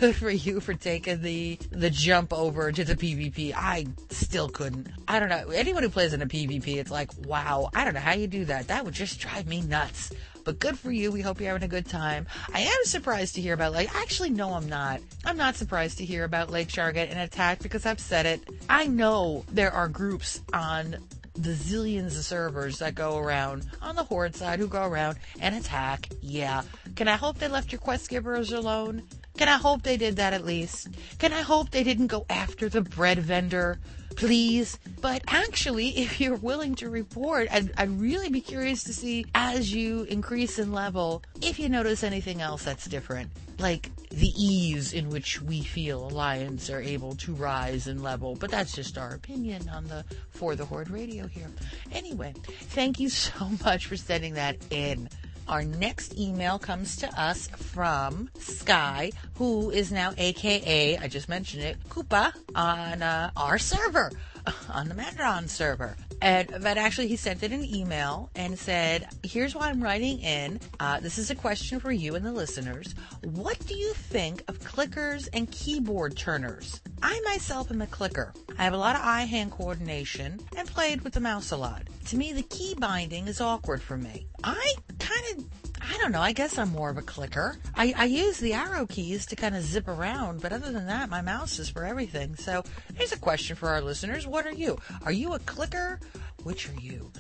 good 0.01 0.17
for 0.17 0.31
you 0.31 0.59
for 0.59 0.75
taking 0.75 1.23
the 1.23 1.57
the 1.71 1.91
jump 1.91 2.33
over 2.33 2.73
to 2.73 2.83
the 2.83 2.97
PvP. 2.97 3.55
I 3.55 3.87
still 4.11 4.49
couldn't. 4.49 4.89
I 5.07 5.21
don't 5.21 5.29
know. 5.29 5.51
Anyone 5.51 5.85
who 5.85 5.89
plays 5.89 6.13
in 6.13 6.21
a 6.21 6.27
PvP, 6.27 6.79
it's 6.79 6.91
like, 6.91 7.11
wow, 7.27 7.71
I 7.77 7.85
don't 7.85 7.95
know 7.95 8.01
how 8.01 8.15
you 8.15 8.27
do 8.27 8.45
that. 8.47 8.67
That 8.67 8.85
would 8.85 8.95
just 8.95 9.21
drive 9.21 9.47
me 9.47 9.61
nuts. 9.61 10.11
But 10.45 10.59
good 10.59 10.79
for 10.79 10.93
you. 10.93 11.11
We 11.11 11.23
hope 11.23 11.41
you're 11.41 11.53
having 11.53 11.65
a 11.65 11.69
good 11.69 11.87
time. 11.87 12.27
I 12.53 12.61
am 12.61 12.85
surprised 12.85 13.35
to 13.37 13.41
hear 13.41 13.55
about 13.55 13.73
like 13.73 13.95
actually 13.95 14.31
no 14.31 14.53
I'm 14.53 14.69
not. 14.69 15.01
I'm 15.25 15.37
not 15.37 15.57
surprised 15.57 15.99
to 15.99 16.05
hear 16.05 16.25
about 16.25 16.51
Lakeshire 16.51 16.93
and 16.95 17.19
attack 17.19 17.61
because 17.61 17.87
I've 17.87 18.01
said 18.01 18.27
it. 18.27 18.43
I 18.69 18.87
know 18.87 19.45
there 19.51 19.73
are 19.73 19.89
groups 19.89 20.43
on 20.53 20.97
the 21.35 21.51
zillions 21.51 22.17
of 22.17 22.25
servers 22.25 22.79
that 22.79 22.95
go 22.95 23.19
around 23.19 23.67
on 23.83 23.97
the 23.97 24.05
horde 24.05 24.37
side 24.37 24.61
who 24.61 24.69
go 24.69 24.85
around 24.85 25.19
and 25.41 25.55
attack. 25.57 26.09
Yeah. 26.21 26.63
Can 26.95 27.09
I 27.09 27.17
hope 27.17 27.39
they 27.39 27.49
left 27.49 27.73
your 27.73 27.81
quest 27.81 28.09
givers 28.09 28.53
alone? 28.53 29.03
Can 29.37 29.49
I 29.49 29.57
hope 29.57 29.83
they 29.83 29.97
did 29.97 30.17
that 30.17 30.33
at 30.33 30.45
least? 30.45 30.89
Can 31.19 31.33
I 31.33 31.41
hope 31.41 31.71
they 31.71 31.83
didn't 31.83 32.07
go 32.07 32.25
after 32.31 32.69
the 32.69 32.83
bread 32.83 33.19
vendor? 33.19 33.81
Please. 34.17 34.79
But 35.01 35.23
actually, 35.29 35.99
if 35.99 36.21
you're 36.21 36.37
willing 36.37 36.75
to 36.77 36.89
report, 36.91 37.49
I'd, 37.51 37.73
I'd 37.77 38.01
really 38.01 38.29
be 38.29 38.41
curious 38.41 38.85
to 38.85 38.95
see 38.95 39.27
as 39.35 39.73
you 39.73 40.03
increase 40.05 40.59
in 40.59 40.73
level 40.73 41.23
if 41.43 41.59
you 41.59 41.69
notice 41.69 42.03
anything 42.03 42.41
else 42.41 42.65
that's 42.65 42.87
different. 42.87 43.31
Like 43.59 43.91
the 44.11 44.33
ease 44.37 44.93
in 44.93 45.11
which 45.11 45.43
we 45.43 45.63
feel 45.63 46.07
Alliance 46.09 46.71
are 46.71 46.81
able 46.81 47.15
to 47.17 47.35
rise 47.35 47.87
in 47.87 48.03
level. 48.03 48.37
But 48.37 48.51
that's 48.51 48.75
just 48.75 48.99
our 48.99 49.15
opinion 49.15 49.69
on 49.69 49.87
the 49.87 50.05
For 50.31 50.57
the 50.57 50.65
Horde 50.65 50.91
radio 50.91 51.27
here. 51.27 51.51
Anyway, 51.93 52.35
thank 52.45 53.01
you 53.01 53.09
so 53.09 53.51
much 53.65 53.87
for 53.87 53.97
sending 53.97 54.35
that 54.35 54.57
in. 54.71 55.09
Our 55.47 55.63
next 55.63 56.19
email 56.19 56.59
comes 56.59 56.97
to 56.97 57.21
us 57.21 57.49
from 57.49 58.31
Sky, 58.39 59.13
who 59.35 59.71
is 59.71 59.93
now 59.93 60.13
AKA, 60.17 60.99
I 60.99 61.09
just 61.09 61.29
mentioned 61.29 61.65
it, 61.65 61.77
Koopa 61.89 62.33
on 62.55 63.03
uh, 63.03 63.31
our 63.37 63.59
server, 63.59 64.11
on 64.73 64.89
the 64.89 64.95
Mandron 64.95 65.49
server. 65.49 65.97
And, 66.23 66.49
but 66.63 66.79
actually, 66.79 67.09
he 67.09 67.17
sent 67.17 67.43
it 67.43 67.53
an 67.53 67.65
email 67.65 68.31
and 68.35 68.59
said, 68.59 69.09
Here's 69.23 69.55
why 69.55 69.69
I'm 69.69 69.83
writing 69.83 70.21
in. 70.21 70.61
Uh, 70.81 71.01
this 71.01 71.19
is 71.19 71.31
a 71.31 71.35
question 71.35 71.81
for 71.81 71.93
you 71.93 72.15
and 72.15 72.25
the 72.25 72.33
listeners. 72.33 72.95
What 73.23 73.59
do 73.67 73.75
you 73.75 73.93
think 73.93 74.43
of 74.49 74.59
clickers 74.61 75.29
and 75.35 75.51
keyboard 75.51 76.17
turners? 76.17 76.81
I 77.03 77.21
myself 77.27 77.71
am 77.71 77.83
a 77.83 77.87
clicker. 77.87 78.33
I 78.59 78.65
have 78.65 78.73
a 78.73 78.79
lot 78.79 78.97
of 78.97 79.03
eye 79.03 79.25
hand 79.25 79.51
coordination 79.51 80.41
and 80.57 80.67
played 80.67 81.03
with 81.03 81.13
the 81.13 81.21
mouse 81.21 81.51
a 81.51 81.57
lot. 81.59 81.83
To 82.07 82.17
me, 82.17 82.33
the 82.33 82.43
key 82.43 82.75
binding 82.79 83.29
is 83.29 83.43
awkward 83.43 83.83
for 83.83 83.99
me. 83.99 84.27
I 84.43 84.75
don't 86.05 86.13
know. 86.13 86.21
I 86.21 86.33
guess 86.33 86.59
I'm 86.59 86.69
more 86.69 86.91
of 86.91 86.99
a 86.99 87.03
clicker. 87.03 87.57
I, 87.75 87.95
I 87.97 88.05
use 88.05 88.37
the 88.37 88.53
arrow 88.53 88.85
keys 88.85 89.25
to 89.25 89.37
kind 89.37 89.57
of 89.57 89.63
zip 89.63 89.89
around, 89.89 90.43
but 90.43 90.53
other 90.53 90.71
than 90.71 90.87
that, 90.87 91.09
my 91.09 91.23
mouse 91.23 91.59
is 91.59 91.71
for 91.71 91.83
everything. 91.83 92.37
So 92.37 92.63
here's 92.95 93.13
a 93.13 93.19
question 93.19 93.57
for 93.57 93.71
our 93.71 93.81
listeners. 93.81 94.27
What 94.27 94.47
are 94.47 94.53
you? 94.53 94.77
Are 95.07 95.13
you 95.13 95.33
a 95.33 95.39
clicker? 95.39 95.99
Which 96.43 96.69
are 96.69 96.79
you? 96.79 97.11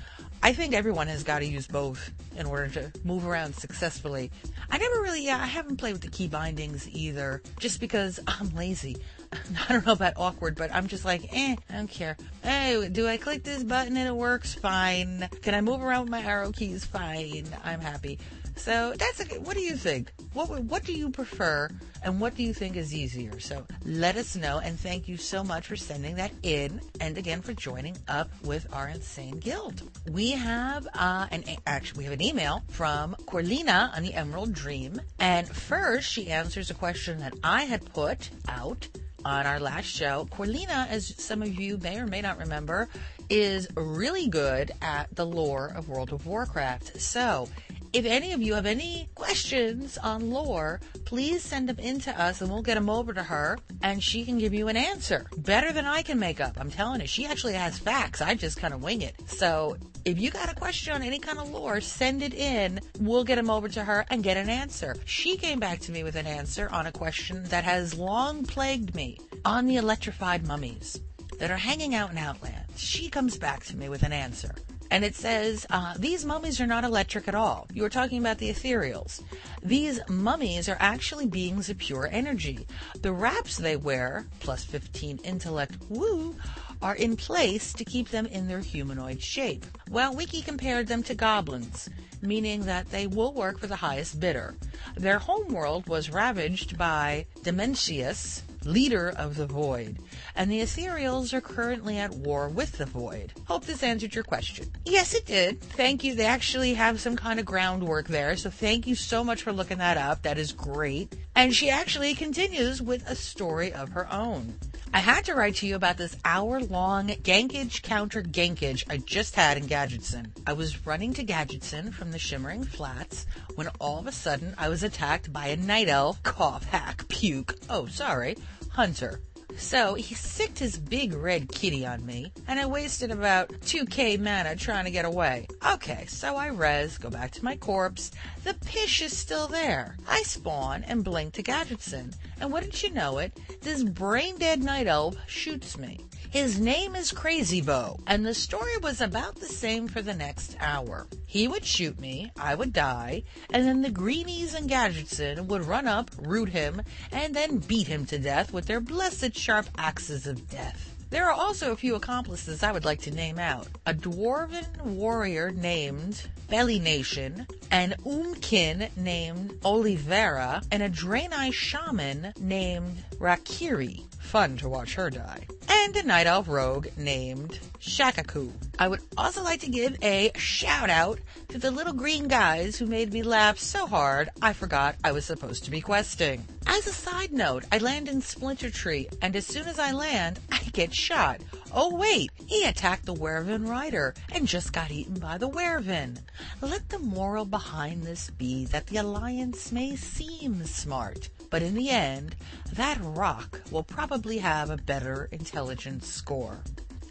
I 0.42 0.52
think 0.52 0.74
everyone 0.74 1.06
has 1.06 1.22
got 1.22 1.38
to 1.38 1.46
use 1.46 1.66
both 1.66 2.12
in 2.36 2.44
order 2.44 2.68
to 2.68 2.92
move 3.04 3.26
around 3.26 3.54
successfully. 3.54 4.30
I 4.70 4.76
never 4.76 5.00
really, 5.00 5.24
yeah, 5.24 5.38
I 5.42 5.46
haven't 5.46 5.78
played 5.78 5.92
with 5.92 6.02
the 6.02 6.10
key 6.10 6.28
bindings 6.28 6.86
either, 6.90 7.42
just 7.58 7.80
because 7.80 8.20
I'm 8.26 8.50
lazy. 8.50 8.98
I 9.32 9.72
don't 9.72 9.86
know 9.86 9.92
about 9.92 10.12
awkward, 10.18 10.56
but 10.56 10.70
I'm 10.74 10.88
just 10.88 11.06
like, 11.06 11.26
eh, 11.32 11.56
I 11.70 11.72
don't 11.72 11.88
care. 11.88 12.18
Hey, 12.42 12.86
do 12.92 13.08
I 13.08 13.16
click 13.16 13.44
this 13.44 13.64
button 13.64 13.96
and 13.96 14.06
it 14.06 14.14
works? 14.14 14.54
Fine. 14.54 15.26
Can 15.40 15.54
I 15.54 15.62
move 15.62 15.80
around 15.80 16.02
with 16.02 16.10
my 16.10 16.22
arrow 16.22 16.52
keys? 16.52 16.84
Fine. 16.84 17.46
I'm 17.64 17.80
happy. 17.80 18.18
So 18.56 18.94
that's 18.96 19.20
a, 19.20 19.24
what 19.40 19.56
do 19.56 19.62
you 19.62 19.76
think? 19.76 20.12
What 20.32 20.48
what 20.64 20.84
do 20.84 20.92
you 20.92 21.10
prefer, 21.10 21.68
and 22.02 22.20
what 22.20 22.36
do 22.36 22.42
you 22.42 22.54
think 22.54 22.76
is 22.76 22.94
easier? 22.94 23.38
So 23.40 23.66
let 23.84 24.16
us 24.16 24.36
know, 24.36 24.58
and 24.58 24.78
thank 24.78 25.08
you 25.08 25.16
so 25.16 25.44
much 25.44 25.66
for 25.66 25.76
sending 25.76 26.16
that 26.16 26.32
in, 26.42 26.80
and 27.00 27.18
again 27.18 27.42
for 27.42 27.52
joining 27.52 27.96
up 28.08 28.30
with 28.44 28.66
our 28.72 28.88
insane 28.88 29.38
guild. 29.38 29.82
We 30.10 30.32
have 30.32 30.86
uh, 30.94 31.26
an 31.30 31.44
actually 31.66 31.98
we 31.98 32.04
have 32.04 32.12
an 32.12 32.22
email 32.22 32.62
from 32.68 33.14
Corlina 33.26 33.94
on 33.96 34.02
the 34.02 34.14
Emerald 34.14 34.52
Dream, 34.52 35.00
and 35.18 35.48
first 35.48 36.08
she 36.08 36.28
answers 36.30 36.70
a 36.70 36.74
question 36.74 37.18
that 37.18 37.34
I 37.42 37.64
had 37.64 37.92
put 37.92 38.30
out 38.48 38.88
on 39.24 39.46
our 39.46 39.58
last 39.58 39.86
show. 39.86 40.28
Corlina, 40.30 40.88
as 40.88 41.14
some 41.16 41.42
of 41.42 41.54
you 41.54 41.78
may 41.78 41.98
or 41.98 42.06
may 42.06 42.20
not 42.20 42.38
remember, 42.38 42.88
is 43.30 43.66
really 43.74 44.28
good 44.28 44.70
at 44.82 45.14
the 45.14 45.24
lore 45.24 45.72
of 45.74 45.88
World 45.88 46.12
of 46.12 46.26
Warcraft. 46.26 47.00
So 47.00 47.48
if 47.94 48.04
any 48.04 48.32
of 48.32 48.42
you 48.42 48.54
have 48.54 48.66
any 48.66 49.08
questions 49.14 49.96
on 49.98 50.28
lore, 50.30 50.80
please 51.04 51.44
send 51.44 51.68
them 51.68 51.78
in 51.78 52.00
to 52.00 52.20
us 52.20 52.40
and 52.40 52.50
we'll 52.50 52.60
get 52.60 52.74
them 52.74 52.90
over 52.90 53.14
to 53.14 53.22
her 53.22 53.56
and 53.82 54.02
she 54.02 54.24
can 54.24 54.36
give 54.36 54.52
you 54.52 54.66
an 54.66 54.76
answer. 54.76 55.26
Better 55.38 55.70
than 55.70 55.86
I 55.86 56.02
can 56.02 56.18
make 56.18 56.40
up. 56.40 56.58
I'm 56.58 56.72
telling 56.72 57.00
you, 57.00 57.06
she 57.06 57.24
actually 57.24 57.52
has 57.52 57.78
facts. 57.78 58.20
I 58.20 58.34
just 58.34 58.58
kind 58.58 58.74
of 58.74 58.82
wing 58.82 59.02
it. 59.02 59.14
So 59.28 59.76
if 60.04 60.18
you 60.18 60.32
got 60.32 60.50
a 60.50 60.56
question 60.56 60.92
on 60.92 61.04
any 61.04 61.20
kind 61.20 61.38
of 61.38 61.50
lore, 61.52 61.80
send 61.80 62.24
it 62.24 62.34
in. 62.34 62.80
We'll 62.98 63.22
get 63.22 63.36
them 63.36 63.48
over 63.48 63.68
to 63.68 63.84
her 63.84 64.04
and 64.10 64.24
get 64.24 64.36
an 64.36 64.48
answer. 64.48 64.96
She 65.04 65.36
came 65.36 65.60
back 65.60 65.78
to 65.82 65.92
me 65.92 66.02
with 66.02 66.16
an 66.16 66.26
answer 66.26 66.68
on 66.72 66.86
a 66.86 66.92
question 66.92 67.44
that 67.44 67.62
has 67.62 67.96
long 67.96 68.44
plagued 68.44 68.96
me 68.96 69.18
on 69.44 69.66
the 69.66 69.76
electrified 69.76 70.48
mummies 70.48 71.00
that 71.38 71.52
are 71.52 71.56
hanging 71.56 71.94
out 71.94 72.10
in 72.10 72.18
Outland. 72.18 72.64
She 72.74 73.08
comes 73.08 73.38
back 73.38 73.62
to 73.66 73.76
me 73.76 73.88
with 73.88 74.02
an 74.02 74.12
answer. 74.12 74.52
And 74.94 75.04
it 75.04 75.16
says, 75.16 75.66
uh, 75.70 75.94
these 75.98 76.24
mummies 76.24 76.60
are 76.60 76.68
not 76.68 76.84
electric 76.84 77.26
at 77.26 77.34
all. 77.34 77.66
You 77.72 77.82
were 77.82 77.88
talking 77.88 78.20
about 78.20 78.38
the 78.38 78.48
ethereals. 78.48 79.24
These 79.60 79.98
mummies 80.08 80.68
are 80.68 80.76
actually 80.78 81.26
beings 81.26 81.68
of 81.68 81.78
pure 81.78 82.08
energy. 82.12 82.64
The 83.02 83.12
wraps 83.12 83.56
they 83.56 83.74
wear, 83.74 84.26
plus 84.38 84.62
15 84.62 85.18
intellect, 85.24 85.78
woo, 85.88 86.36
are 86.80 86.94
in 86.94 87.16
place 87.16 87.72
to 87.72 87.84
keep 87.84 88.10
them 88.10 88.26
in 88.26 88.46
their 88.46 88.60
humanoid 88.60 89.20
shape. 89.20 89.66
WoWWiki 89.90 90.44
compared 90.44 90.86
them 90.86 91.02
to 91.02 91.16
goblins, 91.16 91.90
meaning 92.22 92.66
that 92.66 92.90
they 92.92 93.08
will 93.08 93.32
work 93.32 93.58
for 93.58 93.66
the 93.66 93.74
highest 93.74 94.20
bidder. 94.20 94.54
Their 94.94 95.18
homeworld 95.18 95.88
was 95.88 96.10
ravaged 96.10 96.78
by 96.78 97.26
Dimensius, 97.42 98.42
leader 98.66 99.12
of 99.16 99.36
the 99.36 99.46
Void, 99.46 99.98
and 100.34 100.50
the 100.50 100.60
Ethereals 100.60 101.32
are 101.32 101.40
currently 101.40 101.98
at 101.98 102.14
war 102.14 102.48
with 102.48 102.78
the 102.78 102.86
Void. 102.86 103.32
Hope 103.46 103.64
this 103.64 103.82
answered 103.82 104.14
your 104.14 104.24
question. 104.24 104.70
Yes, 104.84 105.14
it 105.14 105.26
did. 105.26 105.60
Thank 105.60 106.04
you. 106.04 106.14
They 106.14 106.26
actually 106.26 106.74
have 106.74 107.00
some 107.00 107.16
kind 107.16 107.40
of 107.40 107.46
groundwork 107.46 108.08
there, 108.08 108.36
so 108.36 108.50
thank 108.50 108.86
you 108.86 108.94
so 108.94 109.24
much 109.24 109.42
for 109.42 109.52
looking 109.52 109.78
that 109.78 109.96
up. 109.96 110.22
That 110.22 110.38
is 110.38 110.52
great. 110.52 111.14
And 111.34 111.54
she 111.54 111.70
actually 111.70 112.14
continues 112.14 112.80
with 112.80 113.08
a 113.08 113.14
story 113.14 113.72
of 113.72 113.90
her 113.90 114.10
own. 114.12 114.54
I 114.94 115.00
had 115.00 115.24
to 115.24 115.34
write 115.34 115.56
to 115.56 115.66
you 115.66 115.74
about 115.74 115.96
this 115.96 116.16
hour 116.24 116.60
long 116.60 117.08
gankage 117.08 117.82
counter 117.82 118.22
gankage 118.22 118.84
I 118.88 118.98
just 118.98 119.34
had 119.34 119.56
in 119.56 119.66
Gadgetzan. 119.66 120.30
I 120.46 120.52
was 120.52 120.86
running 120.86 121.12
to 121.14 121.24
Gadgetzan 121.24 121.92
from 121.92 122.12
the 122.12 122.18
Shimmering 122.20 122.62
Flats 122.62 123.26
when 123.56 123.66
all 123.80 123.98
of 123.98 124.06
a 124.06 124.12
sudden 124.12 124.54
I 124.56 124.68
was 124.68 124.84
attacked 124.84 125.32
by 125.32 125.48
a 125.48 125.56
night 125.56 125.88
elf, 125.88 126.22
cough, 126.22 126.66
hack, 126.66 127.08
puke, 127.08 127.56
oh 127.68 127.86
sorry, 127.86 128.36
hunter. 128.70 129.20
So 129.56 129.94
he 129.94 130.14
sicked 130.14 130.58
his 130.58 130.78
big 130.78 131.14
red 131.14 131.48
kitty 131.48 131.86
on 131.86 132.04
me, 132.04 132.32
and 132.48 132.58
I 132.58 132.66
wasted 132.66 133.10
about 133.10 133.48
2k 133.62 134.20
mana 134.20 134.56
trying 134.56 134.84
to 134.84 134.90
get 134.90 135.04
away. 135.04 135.46
Okay, 135.66 136.06
so 136.06 136.36
I 136.36 136.48
res, 136.48 136.98
go 136.98 137.10
back 137.10 137.30
to 137.32 137.44
my 137.44 137.56
corpse. 137.56 138.10
The 138.42 138.54
pish 138.54 139.00
is 139.02 139.16
still 139.16 139.46
there. 139.46 139.96
I 140.08 140.22
spawn 140.22 140.84
and 140.84 141.04
blink 141.04 141.34
to 141.34 141.42
Gadgetzan, 141.42 142.14
and 142.40 142.52
wouldn't 142.52 142.82
you 142.82 142.90
know 142.90 143.18
it, 143.18 143.38
this 143.62 143.82
brain 143.82 144.36
dead 144.36 144.62
night 144.62 144.86
elf 144.86 145.16
shoots 145.26 145.78
me. 145.78 146.04
His 146.34 146.58
name 146.58 146.96
is 146.96 147.12
Crazy 147.12 147.60
Bo, 147.60 148.00
and 148.08 148.26
the 148.26 148.34
story 148.34 148.76
was 148.82 149.00
about 149.00 149.36
the 149.36 149.46
same 149.46 149.86
for 149.86 150.02
the 150.02 150.14
next 150.14 150.56
hour. 150.58 151.06
He 151.26 151.46
would 151.46 151.64
shoot 151.64 152.00
me, 152.00 152.32
I 152.36 152.56
would 152.56 152.72
die, 152.72 153.22
and 153.52 153.64
then 153.64 153.82
the 153.82 153.90
Greenies 153.92 154.52
and 154.52 154.68
Gadgetzan 154.68 155.46
would 155.46 155.64
run 155.64 155.86
up, 155.86 156.10
root 156.18 156.48
him, 156.48 156.82
and 157.12 157.36
then 157.36 157.58
beat 157.58 157.86
him 157.86 158.04
to 158.06 158.18
death 158.18 158.52
with 158.52 158.66
their 158.66 158.80
blessed 158.80 159.36
sharp 159.36 159.68
axes 159.78 160.26
of 160.26 160.50
death. 160.50 160.93
There 161.14 161.28
are 161.28 161.32
also 161.32 161.70
a 161.70 161.76
few 161.76 161.94
accomplices 161.94 162.64
I 162.64 162.72
would 162.72 162.84
like 162.84 163.02
to 163.02 163.12
name 163.12 163.38
out. 163.38 163.68
A 163.86 163.94
dwarven 163.94 164.66
warrior 164.82 165.52
named 165.52 166.26
Belly 166.50 166.80
Nation, 166.80 167.46
an 167.70 167.94
Oomkin 168.04 168.88
named 168.96 169.52
Olivera, 169.60 170.66
and 170.72 170.82
a 170.82 170.90
Draenei 170.90 171.52
shaman 171.52 172.32
named 172.40 173.04
Rakiri. 173.20 174.02
Fun 174.18 174.56
to 174.56 174.68
watch 174.68 174.96
her 174.96 175.08
die. 175.08 175.46
And 175.68 175.96
a 175.96 176.02
night 176.02 176.26
elf 176.26 176.48
rogue 176.48 176.88
named 176.96 177.60
Shakaku. 177.78 178.50
I 178.80 178.88
would 178.88 179.00
also 179.16 179.44
like 179.44 179.60
to 179.60 179.70
give 179.70 179.96
a 180.02 180.32
shout 180.34 180.90
out 180.90 181.20
to 181.50 181.58
the 181.58 181.70
little 181.70 181.92
green 181.92 182.26
guys 182.26 182.76
who 182.76 182.86
made 182.86 183.12
me 183.12 183.22
laugh 183.22 183.60
so 183.60 183.86
hard 183.86 184.30
I 184.42 184.52
forgot 184.52 184.96
I 185.04 185.12
was 185.12 185.24
supposed 185.24 185.64
to 185.66 185.70
be 185.70 185.80
questing. 185.80 186.44
As 186.66 186.88
a 186.88 186.92
side 186.92 187.32
note, 187.32 187.64
I 187.70 187.78
land 187.78 188.08
in 188.08 188.20
Splinter 188.20 188.70
Tree, 188.70 189.08
and 189.22 189.36
as 189.36 189.46
soon 189.46 189.68
as 189.68 189.78
I 189.78 189.92
land, 189.92 190.40
I 190.50 190.63
get 190.74 190.92
shot. 190.92 191.40
Oh 191.72 191.94
wait, 191.94 192.30
he 192.46 192.64
attacked 192.64 193.06
the 193.06 193.14
Wyvern 193.14 193.66
rider 193.66 194.12
and 194.32 194.46
just 194.46 194.72
got 194.72 194.90
eaten 194.90 195.18
by 195.18 195.38
the 195.38 195.48
Wyvern. 195.48 196.18
Let 196.60 196.88
the 196.88 196.98
moral 196.98 197.44
behind 197.44 198.02
this 198.02 198.30
be 198.30 198.64
that 198.66 198.88
the 198.88 198.96
Alliance 198.96 199.70
may 199.72 199.94
seem 199.94 200.64
smart, 200.64 201.30
but 201.48 201.62
in 201.62 201.74
the 201.74 201.90
end, 201.90 202.34
that 202.72 202.98
rock 203.00 203.60
will 203.70 203.84
probably 203.84 204.38
have 204.38 204.68
a 204.68 204.76
better 204.76 205.28
intelligence 205.30 206.08
score. 206.08 206.58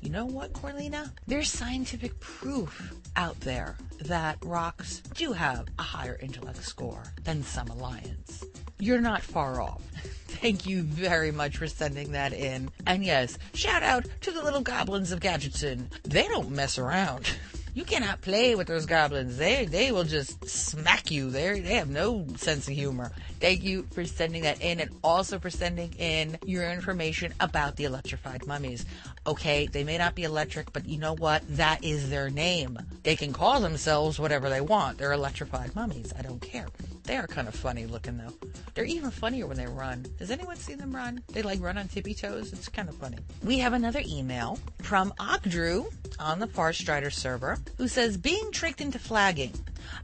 You 0.03 0.09
know 0.09 0.25
what, 0.25 0.51
Corlina? 0.51 1.11
There's 1.27 1.49
scientific 1.49 2.19
proof 2.19 2.93
out 3.15 3.39
there 3.39 3.77
that 4.01 4.37
rocks 4.43 4.99
do 5.15 5.31
have 5.31 5.67
a 5.79 5.81
higher 5.81 6.19
intellect 6.21 6.61
score 6.61 7.03
than 7.23 7.41
some 7.41 7.69
Alliance. 7.69 8.43
You're 8.79 8.99
not 8.99 9.21
far 9.21 9.61
off. 9.61 9.81
Thank 10.27 10.67
you 10.67 10.81
very 10.83 11.31
much 11.31 11.55
for 11.55 11.67
sending 11.67 12.11
that 12.11 12.33
in. 12.33 12.69
And 12.85 13.05
yes, 13.05 13.37
shout 13.53 13.81
out 13.81 14.05
to 14.21 14.31
the 14.31 14.43
little 14.43 14.59
goblins 14.59 15.13
of 15.13 15.21
Gadgetzan. 15.21 15.85
They 16.03 16.27
don't 16.27 16.51
mess 16.51 16.77
around. 16.77 17.29
You 17.75 17.85
cannot 17.85 18.21
play 18.21 18.53
with 18.53 18.67
those 18.67 18.85
goblins. 18.85 19.37
They 19.37 19.65
they 19.65 19.91
will 19.91 20.03
just 20.03 20.47
smack 20.47 21.09
you. 21.09 21.31
They 21.31 21.59
they 21.59 21.73
have 21.73 21.89
no 21.89 22.27
sense 22.35 22.67
of 22.67 22.75
humor. 22.75 23.11
Thank 23.43 23.65
you 23.65 23.85
for 23.91 24.05
sending 24.05 24.43
that 24.43 24.61
in 24.61 24.79
and 24.79 24.89
also 25.03 25.37
for 25.37 25.49
sending 25.49 25.91
in 25.95 26.37
your 26.45 26.71
information 26.71 27.33
about 27.41 27.75
the 27.75 27.83
electrified 27.83 28.47
mummies. 28.47 28.85
Okay, 29.27 29.67
they 29.67 29.83
may 29.83 29.97
not 29.97 30.15
be 30.15 30.23
electric, 30.23 30.71
but 30.71 30.87
you 30.87 30.97
know 30.97 31.13
what? 31.13 31.43
That 31.57 31.83
is 31.83 32.09
their 32.09 32.29
name. 32.29 32.79
They 33.03 33.17
can 33.17 33.33
call 33.33 33.59
themselves 33.59 34.17
whatever 34.17 34.49
they 34.49 34.61
want. 34.61 34.97
They're 34.97 35.11
electrified 35.11 35.75
mummies. 35.75 36.13
I 36.17 36.21
don't 36.21 36.41
care. 36.41 36.67
They 37.03 37.17
are 37.17 37.27
kind 37.27 37.49
of 37.49 37.53
funny 37.53 37.85
looking 37.85 38.17
though. 38.17 38.33
They're 38.75 38.85
even 38.85 39.11
funnier 39.11 39.45
when 39.45 39.57
they 39.57 39.67
run. 39.67 40.05
Has 40.19 40.31
anyone 40.31 40.55
seen 40.55 40.77
them 40.77 40.95
run? 40.95 41.21
They 41.27 41.41
like 41.41 41.61
run 41.61 41.77
on 41.77 41.89
tippy 41.89 42.13
toes. 42.13 42.53
It's 42.53 42.69
kind 42.69 42.87
of 42.87 42.95
funny. 42.95 43.17
We 43.43 43.59
have 43.59 43.73
another 43.73 44.03
email 44.07 44.57
from 44.81 45.11
Ogdrew 45.19 45.91
on 46.17 46.39
the 46.39 46.47
Farstrider 46.47 47.11
server 47.11 47.57
who 47.77 47.89
says, 47.89 48.15
being 48.15 48.53
tricked 48.53 48.79
into 48.79 48.99
flagging. 48.99 49.51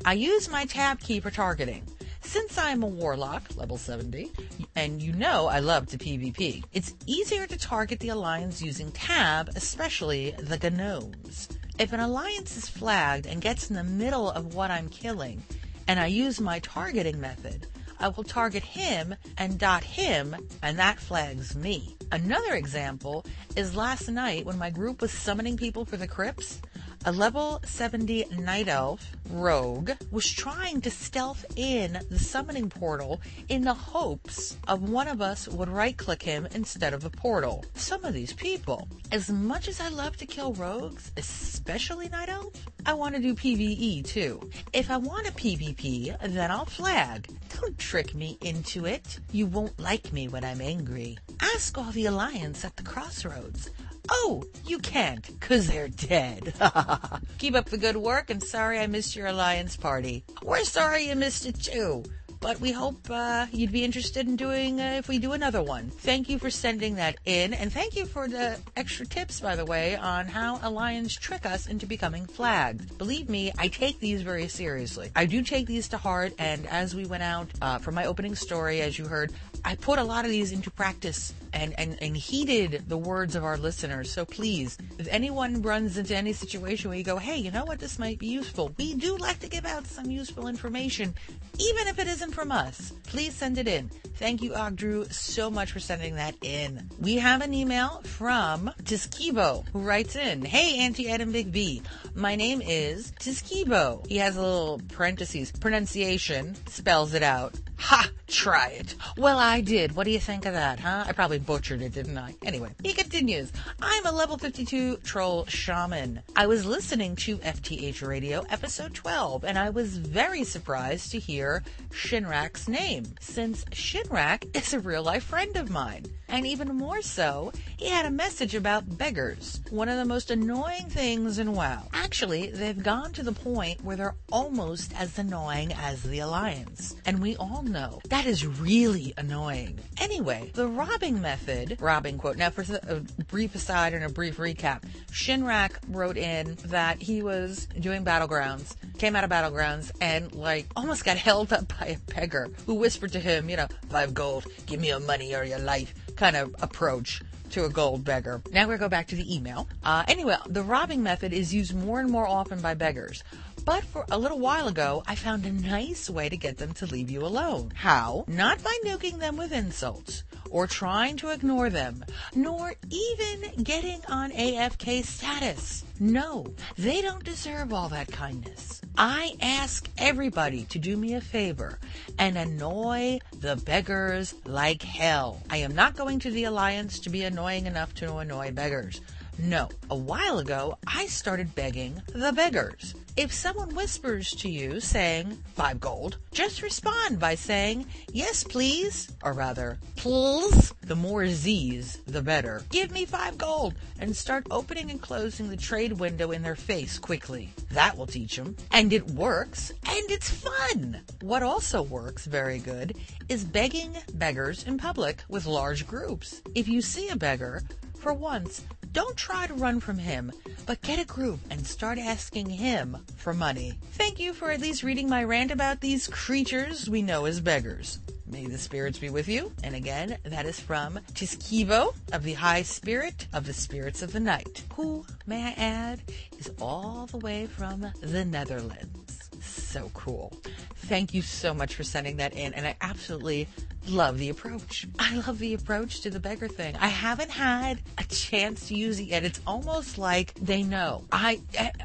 I 0.04 0.12
use 0.12 0.50
my 0.50 0.66
tab 0.66 1.00
key 1.00 1.22
for 1.22 1.32
targeting. 1.32 1.84
Since 2.22 2.58
I 2.58 2.72
am 2.72 2.84
a 2.84 2.88
warlock, 2.88 3.56
level 3.56 3.78
70, 3.78 4.32
and 4.76 5.02
you 5.02 5.14
know 5.14 5.48
I 5.48 5.60
love 5.60 5.88
to 5.88 5.98
PvP, 5.98 6.64
it's 6.74 6.94
easier 7.06 7.48
to 7.48 7.58
target 7.58 8.00
the 8.00 8.10
alliance 8.10 8.62
using 8.62 8.92
tab, 8.92 9.50
especially 9.56 10.32
the 10.38 10.70
gnomes. 10.70 11.50
If 11.80 11.94
an 11.94 12.02
alliance 12.02 12.58
is 12.58 12.70
flagged 12.70 13.26
and 13.26 13.42
gets 13.42 13.70
in 13.70 13.76
the 13.76 13.84
middle 13.84 14.30
of 14.30 14.54
what 14.54 14.70
I'm 14.70 14.90
killing, 14.90 15.42
and 15.88 16.00
I 16.00 16.08
use 16.08 16.40
my 16.40 16.60
targeting 16.60 17.20
method, 17.20 17.66
I 18.00 18.10
will 18.10 18.24
target 18.24 18.64
him 18.64 19.16
and 19.38 19.58
dot 19.58 19.84
him, 19.84 20.36
and 20.62 20.78
that 20.78 21.00
flags 21.00 21.56
me. 21.56 21.98
Another 22.12 22.54
example 22.54 23.26
is 23.56 23.76
last 23.76 24.08
night 24.08 24.46
when 24.46 24.58
my 24.58 24.70
group 24.70 25.02
was 25.02 25.12
summoning 25.12 25.58
people 25.58 25.84
for 25.84 25.98
the 25.98 26.08
crypts. 26.08 26.62
A 27.06 27.14
level 27.14 27.62
70 27.64 28.26
night 28.40 28.68
elf 28.68 29.14
rogue 29.30 29.92
was 30.12 30.30
trying 30.30 30.82
to 30.82 30.92
stealth 30.92 31.46
in 31.56 31.98
the 32.10 32.20
summoning 32.20 32.70
portal 32.70 33.22
in 33.48 33.64
the 33.64 33.74
hopes 33.74 34.58
of 34.68 34.90
one 34.90 35.08
of 35.08 35.22
us 35.22 35.48
would 35.48 35.70
right 35.70 35.96
click 35.96 36.22
him 36.22 36.46
instead 36.54 36.94
of 36.94 37.02
the 37.02 37.10
portal. 37.10 37.64
Some 37.74 38.04
of 38.04 38.14
these 38.14 38.34
people, 38.34 38.90
as 39.14 39.30
much 39.30 39.70
as 39.70 39.80
I 39.80 39.88
love 39.88 40.18
to 40.18 40.26
kill 40.26 40.54
rogues, 40.54 41.14
especially 41.16 42.10
night 42.10 42.28
elf, 42.28 42.54
I 42.86 42.96
want 42.96 43.16
to 43.16 43.22
do 43.22 43.34
PvE 43.34 44.06
too. 44.06 44.50
If 44.74 44.92
I 44.92 44.98
want 44.98 45.30
a 45.30 45.32
PvP, 45.32 46.18
then 46.34 46.52
I'll 46.52 46.66
flag. 46.66 47.30
Don't 47.62 47.78
trick 47.78 48.14
me 48.14 48.38
into 48.42 48.86
it. 48.86 49.20
You 49.32 49.46
won't 49.46 49.80
like 49.80 50.12
me 50.12 50.28
when 50.28 50.44
I'm 50.44 50.60
angry. 50.60 51.18
Ask 51.40 51.78
all 51.78 51.92
the 51.92 52.08
Alliance 52.08 52.66
at 52.66 52.76
the 52.76 52.84
crossroads. 52.84 53.70
Oh, 54.12 54.44
you 54.66 54.80
can't, 54.80 55.28
cause 55.40 55.68
they're 55.68 55.88
dead. 55.88 56.54
Keep 57.38 57.56
up 57.56 57.66
the 57.66 57.78
good 57.78 57.98
work, 57.98 58.30
and 58.30 58.42
sorry 58.42 58.80
I 58.80 58.88
missed 58.88 59.16
your 59.16 59.28
alliance 59.28 59.78
party. 59.78 60.24
We're 60.44 60.64
sorry 60.64 61.08
you 61.08 61.16
missed 61.16 61.46
it 61.46 61.62
too. 61.62 62.04
But 62.42 62.62
we 62.62 62.72
hope 62.72 63.10
uh, 63.10 63.48
you'd 63.52 63.74
be 63.74 63.84
interested 63.84 64.26
in 64.26 64.38
doing 64.38 64.80
uh, 64.80 64.96
if 64.98 65.10
we 65.10 65.20
do 65.20 65.34
another 65.34 65.62
one. 65.62 65.90
Thank 65.90 66.30
you 66.30 66.40
for 66.40 66.50
sending 66.50 66.96
that 66.96 67.18
in, 67.26 67.54
and 67.54 67.72
thank 67.72 67.98
you 67.98 68.06
for 68.06 68.30
the 68.30 68.58
extra 68.78 69.06
tips, 69.06 69.42
by 69.42 69.58
the 69.58 69.66
way, 69.66 69.98
on 69.98 70.26
how 70.26 70.58
Alliance 70.64 71.14
trick 71.14 71.46
us 71.46 71.68
into 71.68 71.86
becoming 71.86 72.26
flagged. 72.26 72.98
Believe 72.98 73.28
me, 73.28 73.52
I 73.58 73.68
take 73.68 74.00
these 74.00 74.22
very 74.22 74.48
seriously. 74.48 75.12
I 75.18 75.26
do 75.26 75.42
take 75.42 75.68
these 75.68 75.90
to 75.90 75.98
heart, 75.98 76.32
and 76.40 76.66
as 76.68 76.96
we 76.96 77.06
went 77.06 77.24
out 77.24 77.50
uh, 77.62 77.80
my 77.92 78.06
opening 78.06 78.36
story, 78.36 78.80
as 78.82 78.98
you 78.98 79.08
heard, 79.08 79.34
I 79.66 79.76
put 79.76 80.00
a 80.00 80.04
lot 80.04 80.24
of 80.24 80.32
these 80.32 80.54
into 80.54 80.72
practice 80.72 81.34
and, 81.54 81.74
and, 81.78 81.98
and 82.02 82.16
heeded 82.16 82.86
the 82.88 82.98
words 82.98 83.36
of 83.36 83.44
our 83.44 83.58
listeners. 83.58 84.12
So 84.12 84.26
please, 84.26 84.78
if 84.98 85.08
anyone 85.10 85.62
runs 85.62 85.98
into 85.98 86.16
any 86.16 86.34
situation 86.34 86.90
where 86.90 86.98
you 86.98 87.04
go, 87.04 87.18
hey, 87.18 87.38
you 87.38 87.52
know 87.52 87.66
what, 87.66 87.80
this 87.80 88.00
might 88.00 88.20
be 88.20 88.28
useful, 88.28 88.74
we 88.78 88.96
do 88.96 89.18
like 89.18 89.40
to 89.40 89.50
give 89.50 89.66
out 89.66 89.88
some 89.88 90.10
useful 90.10 90.48
information, 90.48 91.14
even 91.58 91.88
if 91.88 92.00
it 92.00 92.08
isn't 92.08 92.32
from 92.32 92.52
us. 92.52 92.94
Please 93.08 93.34
send 93.34 93.58
it 93.58 93.68
in. 93.68 93.90
Thank 94.16 94.42
you, 94.42 94.52
Ogdrew, 94.52 95.12
so 95.12 95.50
much 95.50 95.72
for 95.72 95.80
sending 95.80 96.16
that 96.16 96.36
in. 96.44 96.90
We 97.00 97.16
have 97.16 97.42
an 97.42 97.54
email 97.54 98.02
from 98.04 98.72
Tiskibo, 98.84 99.66
who 99.70 99.80
writes 99.80 100.16
in, 100.16 100.44
Hey, 100.44 100.80
Auntie 100.80 101.10
Ed 101.10 101.22
and 101.22 101.34
Big 101.34 101.48
V. 101.48 101.82
My 102.16 102.36
name 102.36 102.62
is 102.62 103.12
Tiskibo. 103.20 104.06
He 104.08 104.18
has 104.18 104.36
a 104.36 104.42
little 104.42 104.82
parentheses. 104.90 105.52
Pronunciation 105.52 106.56
spells 106.68 107.14
it 107.14 107.24
out. 107.24 107.54
Ha! 107.78 108.10
Try 108.30 108.70
it. 108.70 108.96
Well, 109.18 109.40
I 109.40 109.62
did. 109.62 109.96
What 109.96 110.04
do 110.04 110.12
you 110.12 110.20
think 110.20 110.46
of 110.46 110.54
that, 110.54 110.80
huh? 110.80 111.04
I 111.08 111.14
probably 111.14 111.40
butchered 111.40 111.82
it, 111.82 111.94
didn't 111.94 112.18
I? 112.18 112.36
Anyway, 112.46 112.70
he 112.84 112.94
continues. 112.94 113.52
I'm 113.82 114.06
a 114.06 114.12
level 114.12 114.38
52 114.38 114.98
troll 114.98 115.46
shaman. 115.48 116.22
I 116.36 116.46
was 116.46 116.64
listening 116.64 117.16
to 117.18 117.38
FTH 117.38 118.08
Radio 118.08 118.46
episode 118.52 118.94
12, 118.94 119.44
and 119.44 119.58
I 119.58 119.72
was 119.72 119.98
very 119.98 120.44
surprised 120.44 121.12
to 121.12 121.20
hear 121.20 121.64
Shinrak's 121.90 122.68
name, 122.68 123.06
since 123.20 123.66
Shinrak 123.66 124.56
is 124.56 124.74
a 124.74 124.80
real 124.80 125.04
life 125.04 125.24
friend 125.24 125.56
of 125.56 125.72
mine. 125.72 126.06
And 126.28 126.46
even 126.46 126.76
more 126.76 127.02
so, 127.02 127.52
he 127.78 127.90
had 127.90 128.06
a 128.06 128.12
message 128.12 128.54
about 128.54 128.98
beggars, 128.98 129.62
one 129.72 129.90
of 129.90 129.98
the 129.98 130.06
most 130.06 130.30
annoying 130.30 130.88
things 130.90 131.40
in 131.40 131.54
WoW. 131.54 131.88
Actually, 131.94 132.52
they've 132.52 132.84
gone 132.84 133.12
to 133.14 133.24
the 133.24 133.32
point 133.32 133.84
where 133.84 133.96
they're 133.96 134.16
almost 134.32 134.94
as 134.96 135.18
annoying 135.18 135.74
as 135.74 136.04
the 136.04 136.20
Alliance. 136.20 136.96
And 137.06 137.20
we 137.20 137.36
all 137.38 137.64
know 137.64 138.02
that 138.10 138.19
is 138.26 138.46
really 138.46 139.14
annoying. 139.18 139.80
Anyway, 140.00 140.52
the 140.54 140.68
robbing 140.68 141.22
method, 141.22 141.78
robbing 141.80 142.18
quote, 142.18 142.38
now 142.38 142.50
for 142.50 142.64
a 142.88 143.00
brief 143.26 143.56
aside 143.56 143.94
and 143.94 144.04
a 144.04 144.10
brief 144.10 144.38
recap, 144.38 144.84
Shinrak 145.12 145.72
wrote 145.90 146.18
in 146.18 146.58
that 146.66 147.02
he 147.02 147.22
was 147.22 147.68
doing 147.80 148.04
Battlegrounds, 148.04 148.76
came 148.98 149.16
out 149.16 149.24
of 149.24 149.30
Battlegrounds, 149.30 149.92
and 150.02 150.34
like 150.34 150.68
almost 150.76 151.06
got 151.06 151.18
held 151.30 151.54
up 151.54 151.68
by 151.80 151.88
a 151.88 152.14
beggar 152.14 152.50
who 152.66 152.76
whispered 152.76 153.12
to 153.14 153.20
him, 153.20 153.50
you 153.50 153.58
know, 153.58 153.68
five 153.90 154.14
gold, 154.14 154.46
give 154.66 154.80
me 154.80 154.88
your 154.88 155.00
money 155.00 155.36
or 155.36 155.44
your 155.44 155.60
life 155.60 155.94
kind 156.16 156.36
of 156.36 156.56
approach 156.62 157.22
to 157.52 157.66
a 157.66 157.70
gold 157.70 158.04
beggar. 158.04 158.42
Now 158.52 158.68
we 158.68 158.78
go 158.78 158.90
back 158.90 159.08
to 159.08 159.16
the 159.16 159.36
email. 159.36 159.68
Uh, 159.84 160.04
anyway, 160.08 160.38
the 160.48 160.64
robbing 160.64 161.04
method 161.04 161.34
is 161.34 161.54
used 161.54 161.76
more 161.76 162.00
and 162.00 162.10
more 162.10 162.28
often 162.28 162.62
by 162.62 162.74
beggars. 162.74 163.24
But 163.66 163.84
for 163.84 164.06
a 164.12 164.18
little 164.18 164.40
while 164.40 164.68
ago, 164.68 165.04
I 165.08 165.16
found 165.16 165.46
a 165.46 165.52
nice 165.52 166.10
way 166.10 166.30
to 166.30 166.38
get 166.38 166.58
them 166.58 166.74
to 166.74 166.86
leave 166.86 167.10
you 167.10 167.26
alone. 167.26 167.72
How? 167.76 168.26
Not 168.28 168.64
by 168.64 168.78
nuking 168.86 169.20
them 169.20 169.38
with 169.38 169.52
insults 169.52 170.24
or 170.50 170.68
trying 170.68 171.18
to 171.18 171.30
ignore 171.30 171.70
them, 171.70 172.04
nor 172.36 172.74
even 172.90 173.64
getting 173.64 174.02
on 174.08 174.32
AFK 174.32 175.04
status. 175.04 175.84
No, 176.00 176.48
they 176.78 177.02
don't 177.02 177.24
deserve 177.24 177.74
all 177.74 177.90
that 177.90 178.12
kindness. 178.12 178.82
I 178.98 179.36
ask 179.42 179.90
everybody 179.98 180.64
to 180.66 180.80
do 180.80 180.98
me 180.98 181.14
a 181.14 181.22
favor 181.22 181.80
and 182.18 182.38
annoy 182.38 183.20
the 183.40 183.58
beggars 183.58 184.34
like 184.46 184.82
hell. 184.82 185.42
I 185.50 185.58
am 185.58 185.76
not 185.76 185.96
going 185.96 186.20
to 186.20 186.32
the 186.32 186.46
Alliance 186.46 187.00
to 187.00 187.10
be 187.10 187.24
annoying 187.24 187.66
enough 187.66 187.94
to 187.96 188.18
annoy 188.18 188.52
beggars. 188.52 189.02
No, 189.42 189.70
a 189.90 189.96
while 189.96 190.40
ago, 190.40 190.78
I 190.86 191.06
started 191.06 191.56
begging 191.56 192.02
the 192.14 192.34
beggars. 192.34 192.94
If 193.16 193.34
someone 193.34 193.74
whispers 193.74 194.32
to 194.32 194.50
you 194.50 194.82
saying, 194.82 195.38
five 195.56 195.80
gold, 195.80 196.18
just 196.34 196.62
respond 196.62 197.20
by 197.20 197.36
saying, 197.36 197.86
yes, 198.12 198.44
please, 198.44 199.10
or 199.24 199.32
rather, 199.32 199.80
please. 199.96 200.74
The 200.82 200.96
more 200.96 201.26
Z's, 201.28 202.00
the 202.06 202.22
better. 202.22 202.64
Give 202.70 202.92
me 202.92 203.06
five 203.06 203.38
gold, 203.38 203.76
and 204.00 204.14
start 204.14 204.46
opening 204.52 204.92
and 204.92 205.02
closing 205.02 205.50
the 205.50 205.58
trade 205.58 205.94
window 205.94 206.32
in 206.32 206.42
their 206.42 206.56
face 206.56 207.00
quickly. 207.00 207.50
That 207.72 207.98
will 207.98 208.08
teach 208.08 208.36
them. 208.36 208.58
And 208.72 208.92
it 208.92 209.12
works, 209.12 209.72
and 209.88 210.12
it's 210.12 210.30
fun. 210.30 211.00
What 211.22 211.44
also 211.44 211.82
works 211.82 212.26
very 212.26 212.60
good 212.60 212.94
is 213.30 213.46
begging 213.46 213.96
beggars 214.16 214.64
in 214.64 214.78
public 214.78 215.24
with 215.30 215.46
large 215.46 215.88
groups. 215.88 216.42
If 216.56 216.68
you 216.68 216.82
see 216.82 217.08
a 217.08 217.16
beggar, 217.16 217.64
for 218.00 218.14
once, 218.14 218.64
don't 218.92 219.16
try 219.18 219.48
to 219.48 219.54
run 219.54 219.80
from 219.80 219.98
him, 219.98 220.32
but 220.66 220.82
get 220.82 221.00
a 221.00 221.06
group 221.06 221.40
and 221.50 221.66
start 221.66 221.98
asking 221.98 222.50
him 222.50 222.98
for 223.18 223.34
money. 223.34 223.74
Thank 223.94 224.20
you 224.20 224.34
for 224.34 224.52
at 224.52 224.62
least 224.62 224.84
reading 224.84 225.10
my 225.10 225.24
rant 225.24 225.52
about 225.52 225.82
these 225.82 226.08
creatures 226.08 226.90
we 226.90 227.02
know 227.02 227.26
as 227.26 227.40
beggars. 227.40 228.00
May 228.26 228.46
the 228.46 228.60
spirits 228.60 229.00
be 229.00 229.10
with 229.10 229.28
you. 229.28 229.52
And 229.64 229.74
again, 229.76 230.18
that 230.24 230.46
is 230.46 230.60
from 230.60 231.00
Tiskivo 231.14 231.96
of 232.14 232.24
the 232.24 232.34
High 232.34 232.62
Spirit 232.62 233.28
of 233.34 233.46
the 233.46 233.54
Spirits 233.54 234.04
of 234.04 234.12
the 234.12 234.20
Night, 234.20 234.64
who, 234.76 235.04
may 235.26 235.48
I 235.48 235.54
add, 235.58 236.02
is 236.38 236.52
all 236.62 237.08
the 237.08 237.18
way 237.18 237.48
from 237.48 237.88
the 238.02 238.26
Netherlands. 238.26 239.30
So 239.42 239.90
cool. 239.96 240.32
Thank 240.76 241.14
you 241.14 241.22
so 241.22 241.54
much 241.54 241.76
for 241.76 241.84
sending 241.84 242.18
that 242.18 242.34
in, 242.34 242.54
and 242.54 242.68
I 242.68 242.76
absolutely 242.82 243.48
love 243.88 244.18
the 244.18 244.30
approach. 244.30 244.88
I 244.98 245.16
love 245.16 245.40
the 245.40 245.54
approach 245.54 246.02
to 246.02 246.10
the 246.10 246.20
beggar 246.20 246.48
thing. 246.48 246.76
I 246.80 246.88
haven't 246.88 247.32
had 247.32 247.80
a 247.98 248.04
chance 248.04 248.68
to 248.68 248.76
use 248.76 249.00
it 249.00 249.04
yet. 249.06 249.24
It's 249.24 249.42
almost 249.48 249.98
like 249.98 250.34
they 250.36 250.64
know. 250.64 251.06
I 251.12 251.42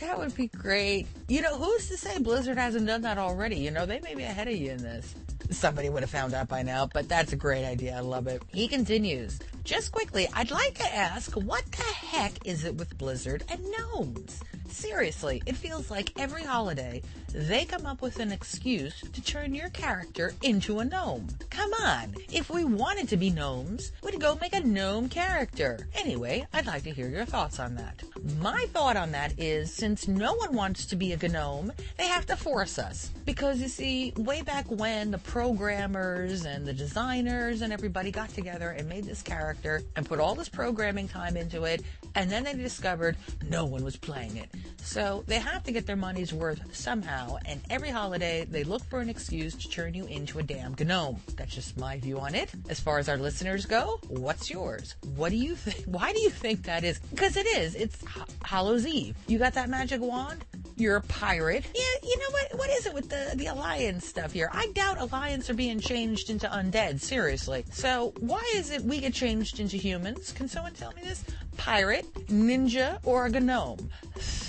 That 0.00 0.18
would 0.18 0.34
be 0.34 0.48
great. 0.48 1.06
You 1.28 1.42
know, 1.42 1.56
who's 1.56 1.88
to 1.88 1.96
say 1.96 2.18
Blizzard 2.18 2.58
hasn't 2.58 2.86
done 2.86 3.02
that 3.02 3.18
already? 3.18 3.56
You 3.56 3.70
know, 3.70 3.86
they 3.86 4.00
may 4.00 4.14
be 4.14 4.24
ahead 4.24 4.48
of 4.48 4.54
you 4.54 4.72
in 4.72 4.82
this. 4.82 5.14
Somebody 5.50 5.88
would 5.90 6.02
have 6.02 6.10
found 6.10 6.34
out 6.34 6.48
by 6.48 6.62
now, 6.62 6.88
but 6.92 7.08
that's 7.08 7.32
a 7.32 7.36
great 7.36 7.64
idea. 7.64 7.96
I 7.96 8.00
love 8.00 8.26
it. 8.26 8.42
He 8.48 8.68
continues. 8.68 9.38
Just 9.64 9.92
quickly, 9.92 10.26
I'd 10.34 10.50
like 10.50 10.74
to 10.74 10.94
ask 10.94 11.32
what 11.34 11.64
the 11.70 11.82
heck 11.82 12.46
is 12.46 12.64
it 12.64 12.76
with 12.76 12.96
Blizzard 12.98 13.44
and 13.48 13.60
gnomes? 13.70 14.40
Seriously, 14.72 15.42
it 15.46 15.54
feels 15.54 15.90
like 15.90 16.18
every 16.18 16.42
holiday 16.42 17.02
they 17.34 17.64
come 17.64 17.86
up 17.86 18.02
with 18.02 18.18
an 18.18 18.32
excuse 18.32 19.00
to 19.00 19.22
turn 19.22 19.54
your 19.54 19.68
character 19.70 20.34
into 20.42 20.80
a 20.80 20.84
gnome. 20.84 21.28
Come 21.50 21.72
on, 21.74 22.14
if 22.32 22.50
we 22.50 22.64
wanted 22.64 23.08
to 23.08 23.16
be 23.16 23.30
gnomes, 23.30 23.92
we'd 24.02 24.20
go 24.20 24.36
make 24.40 24.54
a 24.54 24.60
gnome 24.60 25.08
character. 25.08 25.88
Anyway, 25.94 26.46
I'd 26.52 26.66
like 26.66 26.82
to 26.84 26.90
hear 26.90 27.08
your 27.08 27.24
thoughts 27.24 27.58
on 27.58 27.74
that. 27.76 28.02
My 28.38 28.66
thought 28.72 28.96
on 28.96 29.12
that 29.12 29.38
is 29.38 29.72
since 29.72 30.08
no 30.08 30.34
one 30.34 30.54
wants 30.54 30.86
to 30.86 30.96
be 30.96 31.12
a 31.12 31.28
gnome, 31.28 31.72
they 31.96 32.06
have 32.06 32.26
to 32.26 32.36
force 32.36 32.78
us. 32.78 33.10
Because 33.24 33.60
you 33.60 33.68
see, 33.68 34.12
way 34.16 34.42
back 34.42 34.70
when 34.70 35.10
the 35.10 35.18
programmers 35.18 36.44
and 36.44 36.66
the 36.66 36.72
designers 36.74 37.62
and 37.62 37.72
everybody 37.72 38.10
got 38.10 38.30
together 38.30 38.70
and 38.70 38.88
made 38.88 39.04
this 39.04 39.22
character 39.22 39.82
and 39.96 40.06
put 40.06 40.20
all 40.20 40.34
this 40.34 40.48
programming 40.48 41.08
time 41.08 41.36
into 41.36 41.64
it, 41.64 41.82
and 42.14 42.30
then 42.30 42.44
they 42.44 42.54
discovered 42.54 43.16
no 43.48 43.64
one 43.64 43.84
was 43.84 43.96
playing 43.96 44.36
it. 44.36 44.50
So 44.82 45.24
they 45.26 45.38
have 45.38 45.62
to 45.64 45.72
get 45.72 45.86
their 45.86 45.96
money's 45.96 46.32
worth 46.34 46.74
somehow, 46.74 47.36
and 47.46 47.60
every 47.70 47.90
holiday 47.90 48.46
they 48.50 48.64
look 48.64 48.82
for 48.84 49.00
an 49.00 49.08
excuse 49.08 49.54
to 49.54 49.68
turn 49.68 49.94
you 49.94 50.04
into 50.06 50.38
a 50.38 50.42
damn 50.42 50.74
gnome. 50.78 51.20
That's 51.36 51.54
just 51.54 51.78
my 51.78 51.98
view 51.98 52.18
on 52.18 52.34
it. 52.34 52.50
As 52.68 52.80
far 52.80 52.98
as 52.98 53.08
our 53.08 53.16
listeners 53.16 53.64
go, 53.64 54.00
what's 54.08 54.50
yours? 54.50 54.96
What 55.14 55.30
do 55.30 55.36
you 55.36 55.54
think? 55.54 55.84
Why 55.86 56.12
do 56.12 56.20
you 56.20 56.30
think 56.30 56.64
that 56.64 56.84
is? 56.84 56.98
Because 56.98 57.36
it 57.36 57.46
is. 57.46 57.74
It's 57.74 58.02
H- 58.02 58.24
Hallows 58.44 58.86
Eve. 58.86 59.16
You 59.28 59.38
got 59.38 59.54
that 59.54 59.68
magic 59.68 60.00
wand? 60.00 60.44
You're 60.76 60.96
a 60.96 61.02
pirate. 61.02 61.64
Yeah, 61.74 61.82
you 62.08 62.18
know 62.18 62.30
what? 62.30 62.58
What 62.58 62.70
is 62.70 62.86
it 62.86 62.94
with 62.94 63.08
the 63.08 63.32
the 63.36 63.46
alliance 63.46 64.06
stuff 64.06 64.32
here? 64.32 64.48
I 64.52 64.66
doubt 64.74 64.98
alliance 65.00 65.48
are 65.50 65.54
being 65.54 65.78
changed 65.78 66.28
into 66.30 66.48
undead. 66.48 67.00
Seriously. 67.00 67.64
So 67.70 68.14
why 68.18 68.42
is 68.56 68.70
it 68.70 68.82
we 68.82 68.98
get 69.00 69.14
changed 69.14 69.60
into 69.60 69.76
humans? 69.76 70.32
Can 70.32 70.48
someone 70.48 70.72
tell 70.72 70.92
me 70.92 71.02
this? 71.02 71.24
Pirate, 71.58 72.06
ninja, 72.28 72.98
or 73.04 73.26
a 73.26 73.30
gnome? 73.40 73.90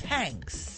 Thanks. 0.03 0.73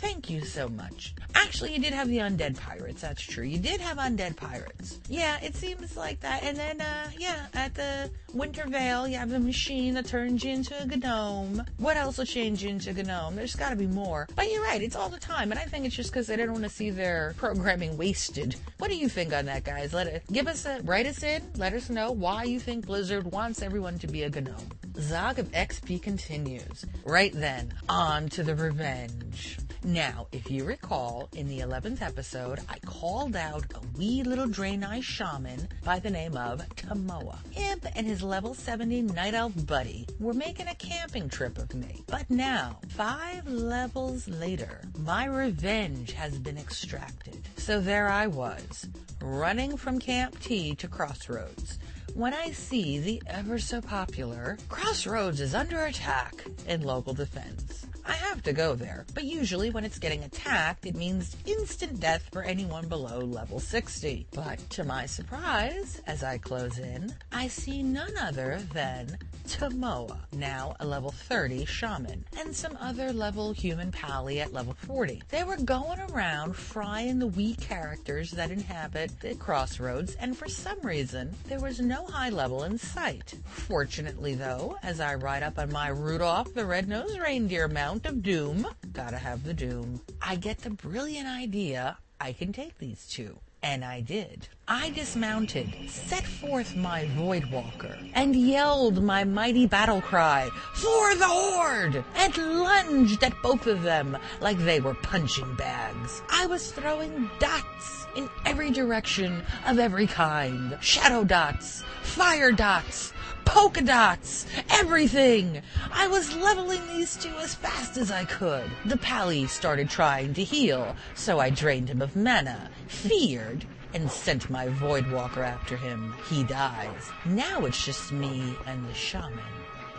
Thank 0.00 0.30
you 0.30 0.44
so 0.44 0.68
much. 0.68 1.14
Actually, 1.34 1.72
you 1.72 1.80
did 1.80 1.92
have 1.92 2.08
the 2.08 2.18
undead 2.18 2.56
pirates. 2.56 3.00
That's 3.00 3.20
true. 3.20 3.44
You 3.44 3.58
did 3.58 3.80
have 3.80 3.98
undead 3.98 4.36
pirates. 4.36 5.00
Yeah, 5.08 5.38
it 5.42 5.56
seems 5.56 5.96
like 5.96 6.20
that. 6.20 6.44
And 6.44 6.56
then, 6.56 6.80
uh, 6.80 7.10
yeah, 7.18 7.46
at 7.52 7.74
the 7.74 8.08
Winter 8.32 8.64
Veil, 8.68 9.08
you 9.08 9.16
have 9.16 9.30
the 9.30 9.40
machine 9.40 9.94
that 9.94 10.06
turns 10.06 10.44
you 10.44 10.52
into 10.52 10.80
a 10.80 10.86
gnome. 10.86 11.64
What 11.78 11.96
else 11.96 12.18
will 12.18 12.26
change 12.26 12.62
you 12.62 12.68
into 12.68 12.90
a 12.90 13.02
gnome? 13.02 13.34
There's 13.34 13.56
got 13.56 13.70
to 13.70 13.76
be 13.76 13.88
more. 13.88 14.28
But 14.36 14.52
you're 14.52 14.62
right. 14.62 14.80
It's 14.80 14.94
all 14.94 15.08
the 15.08 15.18
time, 15.18 15.50
and 15.50 15.58
I 15.58 15.64
think 15.64 15.84
it's 15.84 15.96
just 15.96 16.12
because 16.12 16.28
they 16.28 16.36
don't 16.36 16.52
want 16.52 16.64
to 16.64 16.70
see 16.70 16.90
their 16.90 17.34
programming 17.36 17.96
wasted. 17.96 18.54
What 18.78 18.90
do 18.90 18.96
you 18.96 19.08
think 19.08 19.34
on 19.34 19.46
that, 19.46 19.64
guys? 19.64 19.92
Let 19.92 20.06
it 20.06 20.22
give 20.32 20.46
us 20.46 20.64
a 20.64 20.80
write 20.84 21.06
us 21.06 21.24
in. 21.24 21.42
Let 21.56 21.72
us 21.72 21.90
know 21.90 22.12
why 22.12 22.44
you 22.44 22.60
think 22.60 22.86
Blizzard 22.86 23.32
wants 23.32 23.62
everyone 23.62 23.98
to 23.98 24.06
be 24.06 24.22
a 24.22 24.30
gnome. 24.30 24.70
Zog 25.00 25.38
of 25.38 25.50
XP 25.52 26.02
continues. 26.02 26.84
Right 27.04 27.32
then, 27.32 27.74
on 27.88 28.28
to 28.30 28.42
the 28.42 28.54
revenge. 28.54 29.58
Now, 29.84 30.26
if 30.32 30.50
you 30.50 30.64
recall, 30.64 31.28
in 31.34 31.46
the 31.46 31.60
11th 31.60 32.02
episode, 32.02 32.60
I 32.68 32.78
called 32.80 33.36
out 33.36 33.64
a 33.74 33.80
wee 33.96 34.24
little 34.24 34.48
Draenei 34.48 35.02
shaman 35.02 35.68
by 35.84 36.00
the 36.00 36.10
name 36.10 36.36
of 36.36 36.68
Tamoa. 36.70 37.38
Imp 37.56 37.86
and 37.94 38.04
his 38.04 38.22
level 38.22 38.54
70 38.54 39.02
night 39.02 39.34
elf 39.34 39.52
buddy 39.66 40.06
were 40.18 40.34
making 40.34 40.66
a 40.66 40.74
camping 40.74 41.28
trip 41.28 41.58
of 41.58 41.74
me. 41.74 42.02
But 42.08 42.28
now, 42.28 42.80
five 42.88 43.46
levels 43.46 44.26
later, 44.26 44.80
my 44.98 45.26
revenge 45.26 46.12
has 46.12 46.38
been 46.38 46.58
extracted. 46.58 47.46
So 47.56 47.80
there 47.80 48.08
I 48.08 48.26
was, 48.26 48.88
running 49.22 49.76
from 49.76 50.00
Camp 50.00 50.40
T 50.40 50.74
to 50.74 50.88
Crossroads 50.88 51.78
when 52.14 52.34
I 52.34 52.50
see 52.50 52.98
the 52.98 53.22
ever 53.28 53.60
so 53.60 53.80
popular 53.80 54.58
Crossroads 54.68 55.40
is 55.40 55.54
under 55.54 55.84
attack 55.84 56.44
in 56.66 56.82
local 56.82 57.14
defense. 57.14 57.67
I 58.08 58.14
have 58.14 58.42
to 58.44 58.54
go 58.54 58.74
there, 58.74 59.04
but 59.12 59.24
usually 59.24 59.68
when 59.68 59.84
it's 59.84 59.98
getting 59.98 60.24
attacked, 60.24 60.86
it 60.86 60.94
means 60.94 61.36
instant 61.44 62.00
death 62.00 62.26
for 62.32 62.42
anyone 62.42 62.88
below 62.88 63.18
level 63.18 63.60
60. 63.60 64.26
But 64.32 64.58
to 64.70 64.84
my 64.84 65.04
surprise, 65.04 66.00
as 66.06 66.24
I 66.24 66.38
close 66.38 66.78
in, 66.78 67.12
I 67.30 67.48
see 67.48 67.82
none 67.82 68.16
other 68.16 68.62
than 68.72 69.18
Tamoa, 69.48 70.18
now 70.32 70.76
a 70.78 70.86
level 70.86 71.10
30 71.10 71.64
shaman, 71.64 72.22
and 72.38 72.54
some 72.54 72.76
other 72.78 73.14
level 73.14 73.52
human 73.52 73.90
pally 73.90 74.40
at 74.40 74.52
level 74.52 74.74
40. 74.74 75.22
They 75.30 75.42
were 75.42 75.56
going 75.56 75.98
around 76.10 76.54
frying 76.54 77.18
the 77.18 77.28
wee 77.28 77.54
characters 77.54 78.30
that 78.32 78.50
inhabit 78.50 79.20
the 79.20 79.34
crossroads, 79.36 80.16
and 80.16 80.36
for 80.36 80.48
some 80.48 80.78
reason, 80.82 81.34
there 81.46 81.60
was 81.60 81.80
no 81.80 82.04
high 82.06 82.28
level 82.28 82.64
in 82.64 82.76
sight. 82.76 83.34
Fortunately, 83.46 84.34
though, 84.34 84.76
as 84.82 85.00
I 85.00 85.14
ride 85.14 85.42
up 85.42 85.58
on 85.58 85.72
my 85.72 85.88
Rudolph 85.88 86.52
the 86.52 86.66
Red-Nosed 86.66 87.18
Reindeer 87.18 87.68
mount 87.68 88.04
of 88.04 88.22
doom, 88.22 88.66
gotta 88.92 89.16
have 89.16 89.44
the 89.44 89.54
doom, 89.54 90.02
I 90.20 90.36
get 90.36 90.58
the 90.58 90.70
brilliant 90.70 91.26
idea 91.26 91.96
I 92.20 92.34
can 92.34 92.52
take 92.52 92.76
these 92.76 93.06
two. 93.08 93.38
And 93.62 93.84
I 93.84 94.00
did. 94.00 94.48
I 94.68 94.90
dismounted, 94.90 95.68
set 95.88 96.24
forth 96.24 96.76
my 96.76 97.06
Voidwalker, 97.16 97.96
and 98.14 98.36
yelled 98.36 99.02
my 99.02 99.24
mighty 99.24 99.66
battle 99.66 100.00
cry, 100.00 100.48
For 100.74 101.14
the 101.16 101.26
Horde! 101.26 102.04
and 102.14 102.36
lunged 102.36 103.24
at 103.24 103.40
both 103.42 103.66
of 103.66 103.82
them 103.82 104.16
like 104.40 104.58
they 104.58 104.80
were 104.80 104.94
punching 104.94 105.54
bags. 105.56 106.22
I 106.30 106.46
was 106.46 106.70
throwing 106.70 107.30
dots 107.38 108.07
in 108.18 108.28
every 108.44 108.72
direction 108.72 109.42
of 109.64 109.78
every 109.78 110.08
kind. 110.08 110.76
Shadow 110.80 111.22
dots, 111.22 111.84
fire 112.02 112.50
dots, 112.50 113.12
polka 113.44 113.80
dots, 113.80 114.44
everything. 114.70 115.62
I 115.92 116.08
was 116.08 116.34
leveling 116.34 116.84
these 116.88 117.16
two 117.16 117.34
as 117.38 117.54
fast 117.54 117.96
as 117.96 118.10
I 118.10 118.24
could. 118.24 118.68
The 118.86 118.96
pally 118.96 119.46
started 119.46 119.88
trying 119.88 120.34
to 120.34 120.42
heal, 120.42 120.96
so 121.14 121.38
I 121.38 121.50
drained 121.50 121.88
him 121.88 122.02
of 122.02 122.16
mana, 122.16 122.70
feared, 122.88 123.64
and 123.94 124.10
sent 124.10 124.50
my 124.50 124.66
Void 124.68 125.08
Walker 125.12 125.44
after 125.44 125.76
him. 125.76 126.12
He 126.28 126.42
dies. 126.42 127.10
Now 127.24 127.66
it's 127.66 127.84
just 127.84 128.10
me 128.10 128.56
and 128.66 128.84
the 128.88 128.94
shaman. 128.94 129.38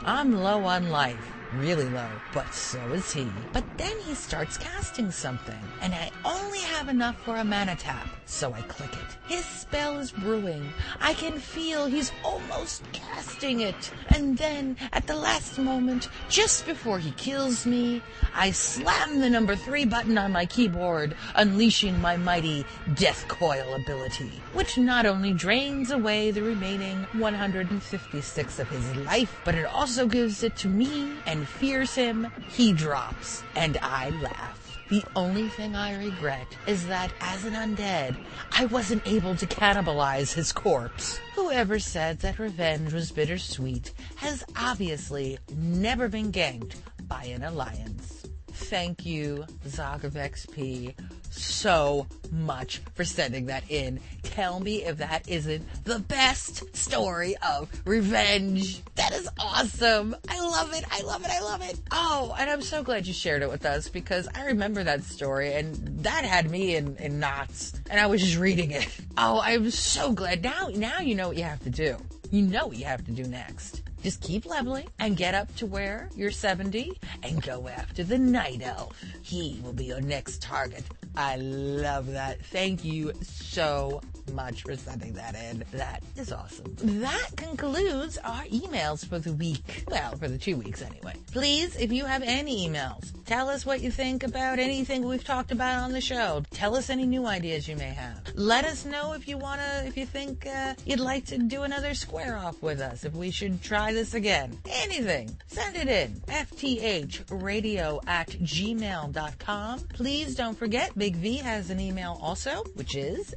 I'm 0.03 0.35
low 0.35 0.65
on 0.65 0.89
life, 0.89 1.33
really 1.55 1.89
low, 1.89 2.09
but 2.33 2.53
so 2.53 2.79
is 2.91 3.11
he. 3.11 3.27
But 3.53 3.63
then 3.77 3.97
he 4.05 4.13
starts 4.13 4.57
casting 4.57 5.11
something, 5.11 5.59
and 5.81 5.93
I 5.93 6.11
only 6.25 6.59
have 6.59 6.89
enough 6.89 7.17
for 7.23 7.35
a 7.37 7.43
mana 7.43 7.75
tap, 7.75 8.07
so 8.25 8.53
I 8.53 8.61
click 8.63 8.93
it. 8.93 9.33
His 9.33 9.45
spell 9.45 9.99
is 9.99 10.11
brewing. 10.11 10.71
I 11.01 11.13
can 11.13 11.39
feel 11.39 11.85
he's 11.85 12.11
almost 12.23 12.83
casting 12.91 13.61
it. 13.61 13.91
And 14.09 14.37
then, 14.37 14.77
at 14.93 15.07
the 15.07 15.15
last 15.15 15.57
moment, 15.57 16.09
just 16.29 16.65
before 16.65 16.99
he 16.99 17.11
kills 17.11 17.65
me, 17.65 18.01
I 18.35 18.51
slam 18.51 19.19
the 19.19 19.29
number 19.29 19.55
three 19.55 19.85
button 19.85 20.17
on 20.17 20.31
my 20.31 20.45
keyboard, 20.45 21.15
unleashing 21.35 21.99
my 22.01 22.17
mighty 22.17 22.65
Death 22.95 23.27
Coil 23.27 23.73
ability, 23.73 24.31
which 24.53 24.77
not 24.77 25.05
only 25.05 25.33
drains 25.33 25.91
away 25.91 26.31
the 26.31 26.43
remaining 26.43 27.05
156 27.13 28.59
of 28.59 28.69
his 28.69 28.95
life, 28.97 29.39
but 29.43 29.55
it 29.55 29.65
also 29.65 30.05
gives 30.05 30.43
it 30.43 30.55
to 30.57 30.67
me 30.67 31.13
and 31.25 31.38
fears 31.47 31.95
him. 31.95 32.27
He 32.49 32.73
drops, 32.73 33.43
and 33.55 33.77
I 33.81 34.09
laugh. 34.21 34.77
The 34.89 35.03
only 35.15 35.49
thing 35.49 35.75
I 35.75 35.95
regret 35.97 36.47
is 36.65 36.87
that 36.87 37.13
as 37.21 37.45
an 37.45 37.53
undead, 37.53 38.15
I 38.51 38.65
wasn't 38.65 39.07
able 39.07 39.35
to 39.35 39.45
cannibalize 39.45 40.33
his 40.33 40.51
corpse. 40.51 41.19
Whoever 41.35 41.77
said 41.77 42.19
that 42.19 42.39
revenge 42.39 42.91
was 42.91 43.11
bittersweet 43.11 43.93
has 44.15 44.43
obviously 44.57 45.37
never 45.55 46.07
been 46.07 46.31
ganked 46.31 46.75
by 47.07 47.25
an 47.25 47.43
alliance. 47.43 48.18
Thank 48.59 49.05
you, 49.05 49.45
Zog 49.67 50.03
of 50.03 50.13
XP, 50.13 50.93
so 51.31 52.05
much 52.29 52.81
for 52.93 53.03
sending 53.03 53.47
that 53.47 53.63
in. 53.69 53.99
Tell 54.21 54.59
me 54.59 54.83
if 54.83 54.97
that 54.97 55.27
isn't 55.27 55.65
the 55.85 55.99
best 55.99 56.75
story 56.75 57.35
of 57.37 57.69
revenge. 57.85 58.83
That 58.95 59.13
is 59.13 59.27
awesome. 59.39 60.15
I 60.27 60.39
love 60.41 60.73
it. 60.73 60.83
I 60.91 61.01
love 61.01 61.23
it. 61.23 61.31
I 61.31 61.39
love 61.41 61.63
it. 61.63 61.79
Oh, 61.91 62.35
and 62.37 62.49
I'm 62.49 62.61
so 62.61 62.83
glad 62.83 63.07
you 63.07 63.13
shared 63.13 63.41
it 63.41 63.49
with 63.49 63.65
us 63.65 63.89
because 63.89 64.27
I 64.35 64.45
remember 64.45 64.83
that 64.83 65.03
story 65.03 65.53
and 65.53 66.03
that 66.03 66.25
had 66.25 66.51
me 66.51 66.75
in, 66.75 66.95
in 66.97 67.19
knots 67.19 67.73
and 67.89 67.99
I 67.99 68.05
was 68.05 68.21
just 68.21 68.37
reading 68.37 68.71
it. 68.71 68.87
Oh, 69.17 69.41
I'm 69.43 69.71
so 69.71 70.11
glad. 70.11 70.43
Now, 70.43 70.69
now 70.75 70.99
you 70.99 71.15
know 71.15 71.29
what 71.29 71.37
you 71.37 71.43
have 71.43 71.63
to 71.63 71.69
do. 71.69 71.97
You 72.29 72.43
know 72.43 72.67
what 72.67 72.77
you 72.77 72.85
have 72.85 73.03
to 73.05 73.11
do 73.11 73.23
next. 73.23 73.81
Just 74.01 74.21
keep 74.21 74.45
leveling 74.45 74.87
and 74.99 75.17
get 75.17 75.35
up 75.35 75.53
to 75.57 75.65
where 75.65 76.09
you're 76.15 76.31
70 76.31 76.97
and 77.23 77.41
go 77.41 77.67
after 77.67 78.03
the 78.03 78.17
night 78.17 78.61
elf. 78.63 79.01
He 79.21 79.59
will 79.63 79.73
be 79.73 79.85
your 79.85 80.01
next 80.01 80.41
target. 80.41 80.83
I 81.15 81.35
love 81.37 82.07
that. 82.13 82.43
Thank 82.45 82.85
you 82.85 83.11
so 83.21 84.01
much 84.29 84.63
for 84.63 84.75
sending 84.75 85.13
that 85.13 85.35
in. 85.35 85.63
That 85.73 86.03
is 86.15 86.31
awesome. 86.31 86.75
That 86.81 87.29
concludes 87.35 88.17
our 88.19 88.43
emails 88.43 89.05
for 89.05 89.19
the 89.19 89.33
week. 89.33 89.83
Well, 89.89 90.15
for 90.15 90.27
the 90.27 90.37
two 90.37 90.57
weeks 90.57 90.81
anyway. 90.81 91.13
Please, 91.31 91.75
if 91.75 91.91
you 91.91 92.05
have 92.05 92.23
any 92.23 92.67
emails, 92.67 93.11
tell 93.25 93.49
us 93.49 93.65
what 93.65 93.81
you 93.81 93.91
think 93.91 94.23
about 94.23 94.59
anything 94.59 95.07
we've 95.07 95.23
talked 95.23 95.51
about 95.51 95.83
on 95.83 95.91
the 95.91 96.01
show. 96.01 96.43
Tell 96.51 96.75
us 96.75 96.89
any 96.89 97.05
new 97.05 97.25
ideas 97.25 97.67
you 97.67 97.75
may 97.75 97.89
have. 97.89 98.21
Let 98.35 98.65
us 98.65 98.85
know 98.85 99.13
if 99.13 99.27
you 99.27 99.37
want 99.37 99.61
to, 99.61 99.85
if 99.85 99.97
you 99.97 100.05
think 100.05 100.45
uh, 100.47 100.73
you'd 100.85 100.99
like 100.99 101.25
to 101.27 101.37
do 101.37 101.63
another 101.63 101.93
square 101.93 102.37
off 102.37 102.61
with 102.61 102.79
us, 102.81 103.05
if 103.05 103.13
we 103.13 103.31
should 103.31 103.61
try 103.61 103.93
this 103.93 104.13
again. 104.13 104.57
Anything. 104.69 105.35
Send 105.47 105.75
it 105.75 105.87
in. 105.87 106.19
FTHradio 106.27 107.99
at 108.07 108.29
gmail.com. 108.29 109.79
Please 109.93 110.35
don't 110.35 110.57
forget, 110.57 110.97
Big 110.97 111.15
V 111.15 111.37
has 111.37 111.69
an 111.69 111.79
email 111.79 112.19
also, 112.21 112.63
which 112.75 112.95
is 112.95 113.35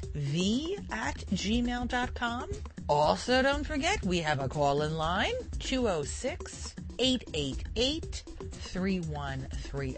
biggestv 0.00 0.92
at 0.92 1.16
gmail.com. 1.32 2.50
Also, 2.88 3.42
don't 3.42 3.66
forget, 3.66 4.04
we 4.04 4.18
have 4.18 4.40
a 4.40 4.48
call 4.48 4.82
in 4.82 4.96
line 4.96 5.34
206 5.58 6.74
888 6.98 8.24
3130 8.52 9.96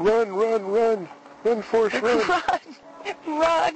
Run, 0.00 0.32
run, 0.32 0.66
run. 0.66 1.08
Run, 1.44 1.62
Force, 1.62 1.94
run. 1.94 2.18
Run! 2.28 2.60
Run! 3.26 3.74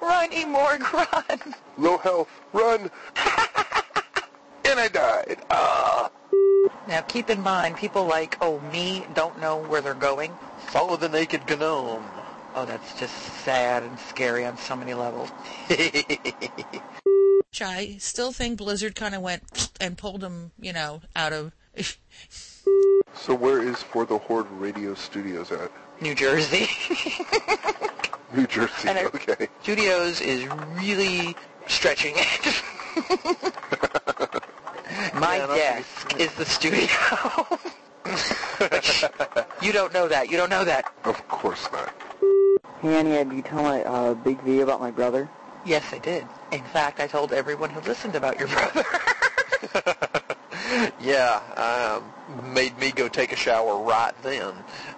Run, 0.00 0.30
Emorg, 0.30 0.92
run! 0.92 1.54
Low 1.78 1.96
health. 1.98 2.28
Run. 2.52 2.80
and 4.64 4.80
I 4.80 4.88
died. 4.88 5.38
Ah. 5.50 6.10
Now 6.88 7.00
keep 7.02 7.30
in 7.30 7.40
mind, 7.40 7.76
people 7.76 8.04
like, 8.04 8.36
oh, 8.40 8.60
me 8.72 9.06
don't 9.14 9.40
know 9.40 9.58
where 9.58 9.80
they're 9.80 9.94
going. 9.94 10.32
Follow 10.68 10.96
the 10.96 11.08
naked 11.08 11.42
gnome. 11.48 12.04
Oh, 12.56 12.64
that's 12.64 12.98
just 12.98 13.14
sad 13.44 13.82
and 13.82 13.98
scary 13.98 14.44
on 14.44 14.58
so 14.58 14.76
many 14.76 14.94
levels. 14.94 15.30
which 17.54 17.62
I 17.62 17.96
still 17.98 18.32
think 18.32 18.58
Blizzard 18.58 18.96
kind 18.96 19.14
of 19.14 19.22
went 19.22 19.70
and 19.80 19.96
pulled 19.96 20.24
him, 20.24 20.50
you 20.60 20.72
know, 20.72 21.02
out 21.14 21.32
of. 21.32 21.52
So 23.14 23.34
where 23.34 23.62
is 23.62 23.82
For 23.82 24.04
the 24.04 24.18
Horde 24.18 24.50
Radio 24.52 24.94
Studios 24.94 25.50
at? 25.52 25.70
New 26.00 26.14
Jersey. 26.14 26.68
New 28.34 28.46
Jersey. 28.46 28.88
And 28.88 28.98
okay. 28.98 29.48
Studios 29.62 30.20
is 30.20 30.46
really 30.74 31.36
stretching 31.66 32.14
it. 32.16 32.62
My 35.14 35.36
Yeah, 35.38 35.46
desk 35.46 36.20
is 36.20 36.32
the 36.34 36.44
studio. 36.44 36.88
you 39.62 39.72
don't 39.72 39.92
know 39.94 40.08
that. 40.08 40.28
You 40.30 40.36
don't 40.36 40.50
know 40.50 40.64
that. 40.64 40.92
Of 41.04 41.26
course 41.28 41.68
not. 41.72 41.92
Hey, 42.80 42.96
Annie, 42.98 43.10
did 43.12 43.32
you 43.32 43.42
tell 43.42 43.62
my 43.62 43.82
uh, 43.84 44.14
Big 44.14 44.40
V 44.42 44.60
about 44.60 44.80
my 44.80 44.90
brother? 44.90 45.28
Yes, 45.64 45.84
I 45.92 45.98
did. 45.98 46.26
In 46.52 46.62
fact, 46.64 47.00
I 47.00 47.06
told 47.06 47.32
everyone 47.32 47.70
who 47.70 47.80
listened 47.80 48.14
about 48.14 48.38
your 48.38 48.48
brother. 48.48 48.84
yeah, 51.00 51.40
um, 51.56 52.54
made 52.54 52.78
me 52.78 52.90
go 52.90 53.08
take 53.08 53.32
a 53.32 53.36
shower 53.36 53.82
right 53.82 54.14
then. 54.22 54.54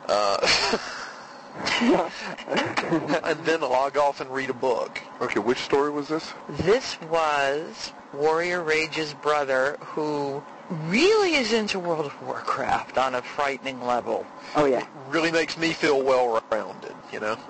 Uh, 0.08 0.78
and 3.24 3.44
then 3.44 3.60
log 3.60 3.96
off 3.96 4.20
and 4.20 4.30
read 4.30 4.50
a 4.50 4.54
book. 4.54 5.00
Okay, 5.20 5.40
which 5.40 5.58
story 5.58 5.90
was 5.90 6.08
this? 6.08 6.32
this 6.48 7.00
was 7.02 7.92
Warrior 8.12 8.62
Rage's 8.62 9.14
brother 9.14 9.76
who 9.80 10.42
really 10.86 11.34
is 11.34 11.52
into 11.52 11.78
World 11.78 12.06
of 12.06 12.22
Warcraft 12.22 12.98
on 12.98 13.14
a 13.14 13.22
frightening 13.22 13.84
level. 13.84 14.26
Oh, 14.54 14.66
yeah. 14.66 14.86
Really 15.08 15.30
makes 15.30 15.56
me 15.56 15.72
feel 15.72 16.02
well-rounded, 16.02 16.94
you 17.12 17.20
know? 17.20 17.38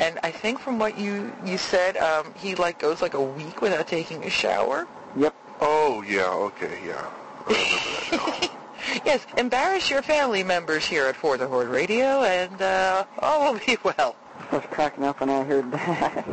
And 0.00 0.18
I 0.22 0.30
think 0.30 0.58
from 0.58 0.78
what 0.78 0.98
you, 0.98 1.30
you 1.44 1.58
said, 1.58 1.98
um, 1.98 2.32
he 2.34 2.54
like 2.54 2.78
goes 2.78 3.02
like 3.02 3.12
a 3.12 3.20
week 3.22 3.60
without 3.60 3.86
taking 3.86 4.24
a 4.24 4.30
shower. 4.30 4.88
Yep. 5.14 5.34
Oh, 5.60 6.02
yeah, 6.06 6.30
okay, 6.30 6.78
yeah. 6.86 7.10
I 7.46 7.52
remember 7.52 7.90
that 8.10 8.50
now. 8.50 8.56
Yes, 9.04 9.24
embarrass 9.36 9.88
your 9.88 10.02
family 10.02 10.42
members 10.42 10.84
here 10.84 11.06
at 11.06 11.14
For 11.14 11.36
the 11.36 11.46
Horde 11.46 11.68
Radio, 11.68 12.22
and 12.22 12.60
uh, 12.60 13.04
all 13.20 13.52
will 13.52 13.60
be 13.60 13.76
well. 13.84 14.16
I 14.50 14.56
was 14.56 14.64
cracking 14.70 15.04
up 15.04 15.20
when 15.20 15.30
I 15.30 15.44
heard 15.44 15.70
that. 15.70 16.24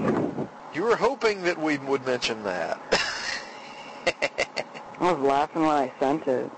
You 0.74 0.84
were 0.84 0.96
hoping 0.96 1.44
that 1.44 1.62
we 1.62 1.78
would 1.78 2.06
mention 2.06 2.44
that. 2.44 2.80
I 4.08 5.12
was 5.12 5.20
laughing 5.20 5.62
when 5.62 5.72
I 5.72 5.94
sent 6.00 6.28
it. 6.28 6.50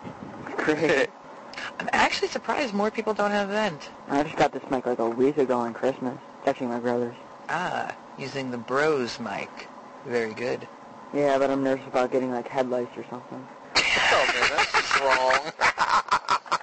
It's 0.48 0.64
great. 0.64 1.10
I'm 1.80 1.90
actually 1.92 2.30
surprised 2.30 2.74
more 2.74 2.92
people 2.92 3.14
don't 3.14 3.32
have 3.32 3.50
vent. 3.50 3.90
I 4.08 4.24
just 4.24 4.38
got 4.38 4.52
this 4.52 4.64
mic 4.70 4.86
like 4.86 5.00
a 5.00 5.10
week 5.10 5.38
ago 5.38 5.60
on 5.60 5.74
Christmas. 5.74 6.18
It's 6.40 6.48
actually 6.48 6.68
my 6.68 6.80
brother's. 6.80 7.16
Ah, 7.50 7.96
using 8.18 8.52
the 8.52 8.58
Bros 8.58 9.20
mic. 9.20 9.68
Very 10.06 10.34
good. 10.34 10.68
Yeah, 11.14 11.40
but 11.40 11.50
I'm 11.50 11.64
nervous 11.64 11.88
about 11.88 12.12
getting 12.12 12.32
like 12.32 12.48
head 12.48 12.70
lice 12.70 12.88
or 12.96 13.04
something. 13.10 13.48
oh 13.78 14.26
man, 14.34 14.50
that's 14.56 15.02
wrong. 15.02 16.56